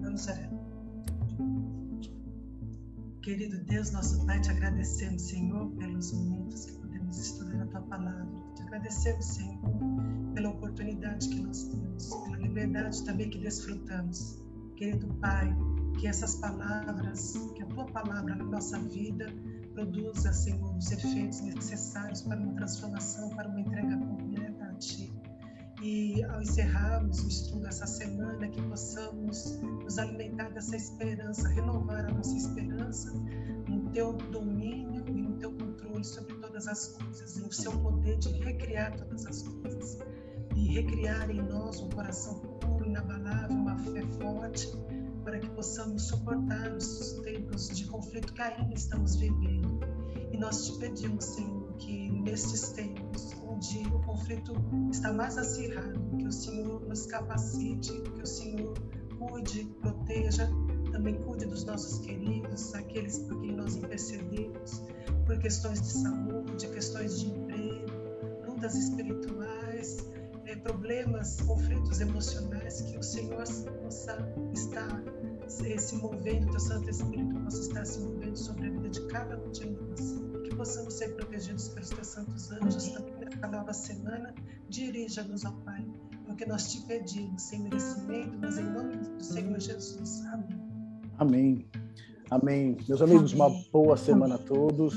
Vamos 0.00 0.26
orar. 0.26 0.52
Querido 3.22 3.56
Deus, 3.64 3.92
nosso 3.92 4.26
Pai, 4.26 4.40
te 4.40 4.50
agradecemos, 4.50 5.22
Senhor, 5.22 5.70
pelos 5.76 6.12
momentos 6.12 6.64
que 6.64 6.72
podemos 6.72 7.18
estudar 7.18 7.62
a 7.62 7.66
tua 7.66 7.80
palavra. 7.82 8.26
Te 8.56 8.62
agradecemos, 8.62 9.24
Senhor, 9.24 9.60
pela 10.34 10.50
oportunidade 10.50 11.28
que 11.28 11.40
nós 11.40 11.64
temos, 11.64 12.08
pela 12.24 12.36
liberdade 12.38 13.04
também 13.04 13.30
que 13.30 13.38
desfrutamos. 13.38 14.42
Querido 14.76 15.06
Pai, 15.20 15.54
que 16.02 16.08
essas 16.08 16.34
palavras, 16.34 17.34
que 17.54 17.62
a 17.62 17.66
tua 17.66 17.84
palavra 17.84 18.34
na 18.34 18.44
nossa 18.44 18.76
vida 18.76 19.32
produza, 19.72 20.32
Senhor, 20.32 20.76
os 20.76 20.90
efeitos 20.90 21.40
necessários 21.42 22.22
para 22.22 22.40
uma 22.40 22.54
transformação, 22.54 23.30
para 23.36 23.48
uma 23.48 23.60
entrega 23.60 23.96
completa 23.98 24.64
a 24.64 24.74
Ti. 24.74 25.12
E 25.80 26.24
ao 26.24 26.42
encerrarmos 26.42 27.22
o 27.22 27.28
estudo 27.28 27.68
essa 27.68 27.86
semana, 27.86 28.48
que 28.48 28.60
possamos 28.62 29.60
nos 29.62 29.96
alimentar 29.96 30.50
dessa 30.50 30.74
esperança, 30.74 31.48
renovar 31.50 32.04
a 32.06 32.12
nossa 32.12 32.36
esperança 32.36 33.12
no 33.68 33.88
Teu 33.92 34.14
domínio 34.14 35.04
e 35.06 35.22
no 35.22 35.38
Teu 35.38 35.52
controle 35.52 36.04
sobre 36.04 36.34
todas 36.34 36.66
as 36.66 36.88
coisas, 36.88 37.36
e 37.36 37.42
o 37.42 37.52
Seu 37.52 37.78
poder 37.78 38.18
de 38.18 38.32
recriar 38.40 38.96
todas 38.96 39.24
as 39.24 39.42
coisas. 39.42 39.98
E 40.56 40.66
recriar 40.74 41.30
em 41.30 41.40
nós 41.42 41.80
um 41.80 41.90
coração 41.90 42.40
puro, 42.40 42.86
inabalável, 42.86 43.56
uma 43.56 43.78
fé 43.78 44.02
forte, 44.18 44.66
para 45.24 45.38
que 45.38 45.48
possamos 45.50 46.04
suportar 46.04 46.72
os 46.72 47.12
tempos 47.24 47.68
de 47.68 47.84
conflito 47.86 48.32
que 48.32 48.42
ainda 48.42 48.74
estamos 48.74 49.16
vivendo. 49.16 49.80
E 50.32 50.36
nós 50.36 50.66
te 50.66 50.78
pedimos, 50.78 51.24
Senhor, 51.24 51.72
que 51.74 52.10
nestes 52.10 52.70
tempos 52.70 53.32
onde 53.46 53.78
o 53.88 54.00
conflito 54.00 54.54
está 54.90 55.12
mais 55.12 55.36
acirrado, 55.38 56.00
que 56.18 56.26
o 56.26 56.32
Senhor 56.32 56.80
nos 56.88 57.06
capacite, 57.06 57.92
que 57.92 58.22
o 58.22 58.26
Senhor 58.26 58.74
cuide, 59.18 59.64
proteja, 59.80 60.50
também 60.90 61.14
cuide 61.22 61.46
dos 61.46 61.64
nossos 61.64 61.98
queridos, 62.04 62.74
aqueles 62.74 63.18
por 63.18 63.40
quem 63.40 63.52
nós 63.52 63.76
intercedemos, 63.76 64.82
por 65.26 65.38
questões 65.38 65.80
de 65.80 65.88
saúde, 65.88 66.68
questões 66.68 67.20
de 67.20 67.26
emprego, 67.26 67.86
lutas 68.46 68.74
espirituais, 68.74 70.06
é, 70.52 70.56
problemas, 70.56 71.40
conflitos 71.40 72.00
emocionais, 72.00 72.82
que 72.82 72.98
o 72.98 73.02
Senhor 73.02 73.44
possa 73.82 74.34
estar 74.52 75.02
se 75.78 75.96
movendo, 75.96 76.48
que 76.48 76.56
o 76.56 76.60
Santo 76.60 76.90
Espírito 76.90 77.34
possa 77.40 77.60
estar 77.60 77.84
se 77.84 78.00
movendo 78.00 78.36
sobre 78.36 78.68
a 78.68 78.70
vida 78.70 78.88
de 78.88 79.00
cada 79.06 79.38
um 79.38 79.50
de 79.50 79.70
nós. 79.70 80.20
Que 80.44 80.54
possamos 80.54 80.94
ser 80.94 81.14
protegidos 81.16 81.68
pelos 81.68 81.88
teus 81.90 82.06
santos 82.06 82.50
anjos 82.52 82.88
também 82.88 83.14
nesta 83.16 83.48
nova 83.48 83.72
semana. 83.72 84.34
Dirija-nos, 84.68 85.44
ao 85.44 85.52
Pai, 85.60 85.86
porque 86.26 86.46
nós 86.46 86.70
te 86.70 86.80
pedimos 86.86 87.42
sem 87.42 87.60
merecimento, 87.60 88.38
mas 88.40 88.58
em 88.58 88.64
nome 88.64 88.96
do 88.96 89.24
Senhor 89.24 89.58
Jesus. 89.58 90.22
Amém. 90.26 90.60
Amém. 91.18 91.66
Amém. 92.30 92.76
Meus 92.88 93.02
amigos, 93.02 93.32
Amém. 93.34 93.46
uma 93.46 93.64
boa 93.70 93.96
semana 93.96 94.36
a 94.36 94.38
todos. 94.38 94.94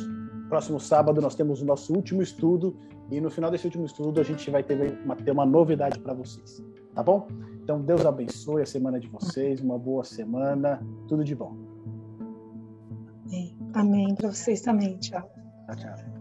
Próximo 0.47 0.79
sábado 0.79 1.21
nós 1.21 1.35
temos 1.35 1.61
o 1.61 1.65
nosso 1.65 1.93
último 1.93 2.21
estudo 2.21 2.77
e 3.11 3.21
no 3.21 3.29
final 3.29 3.51
desse 3.51 3.65
último 3.65 3.85
estudo 3.85 4.19
a 4.19 4.23
gente 4.23 4.49
vai 4.49 4.63
ter 4.63 4.97
uma, 5.03 5.15
ter 5.15 5.31
uma 5.31 5.45
novidade 5.45 5.99
para 5.99 6.13
vocês, 6.13 6.63
tá 6.93 7.03
bom? 7.03 7.27
Então 7.63 7.81
Deus 7.81 8.05
abençoe 8.05 8.61
a 8.61 8.65
semana 8.65 8.99
de 8.99 9.07
vocês, 9.07 9.61
uma 9.61 9.77
boa 9.77 10.03
semana, 10.03 10.81
tudo 11.07 11.23
de 11.23 11.35
bom. 11.35 11.65
Amém. 13.75 14.15
Para 14.15 14.29
vocês 14.29 14.61
também. 14.61 14.97
Tchau. 14.97 15.29
Tchau, 15.67 15.75
tchau. 15.75 16.14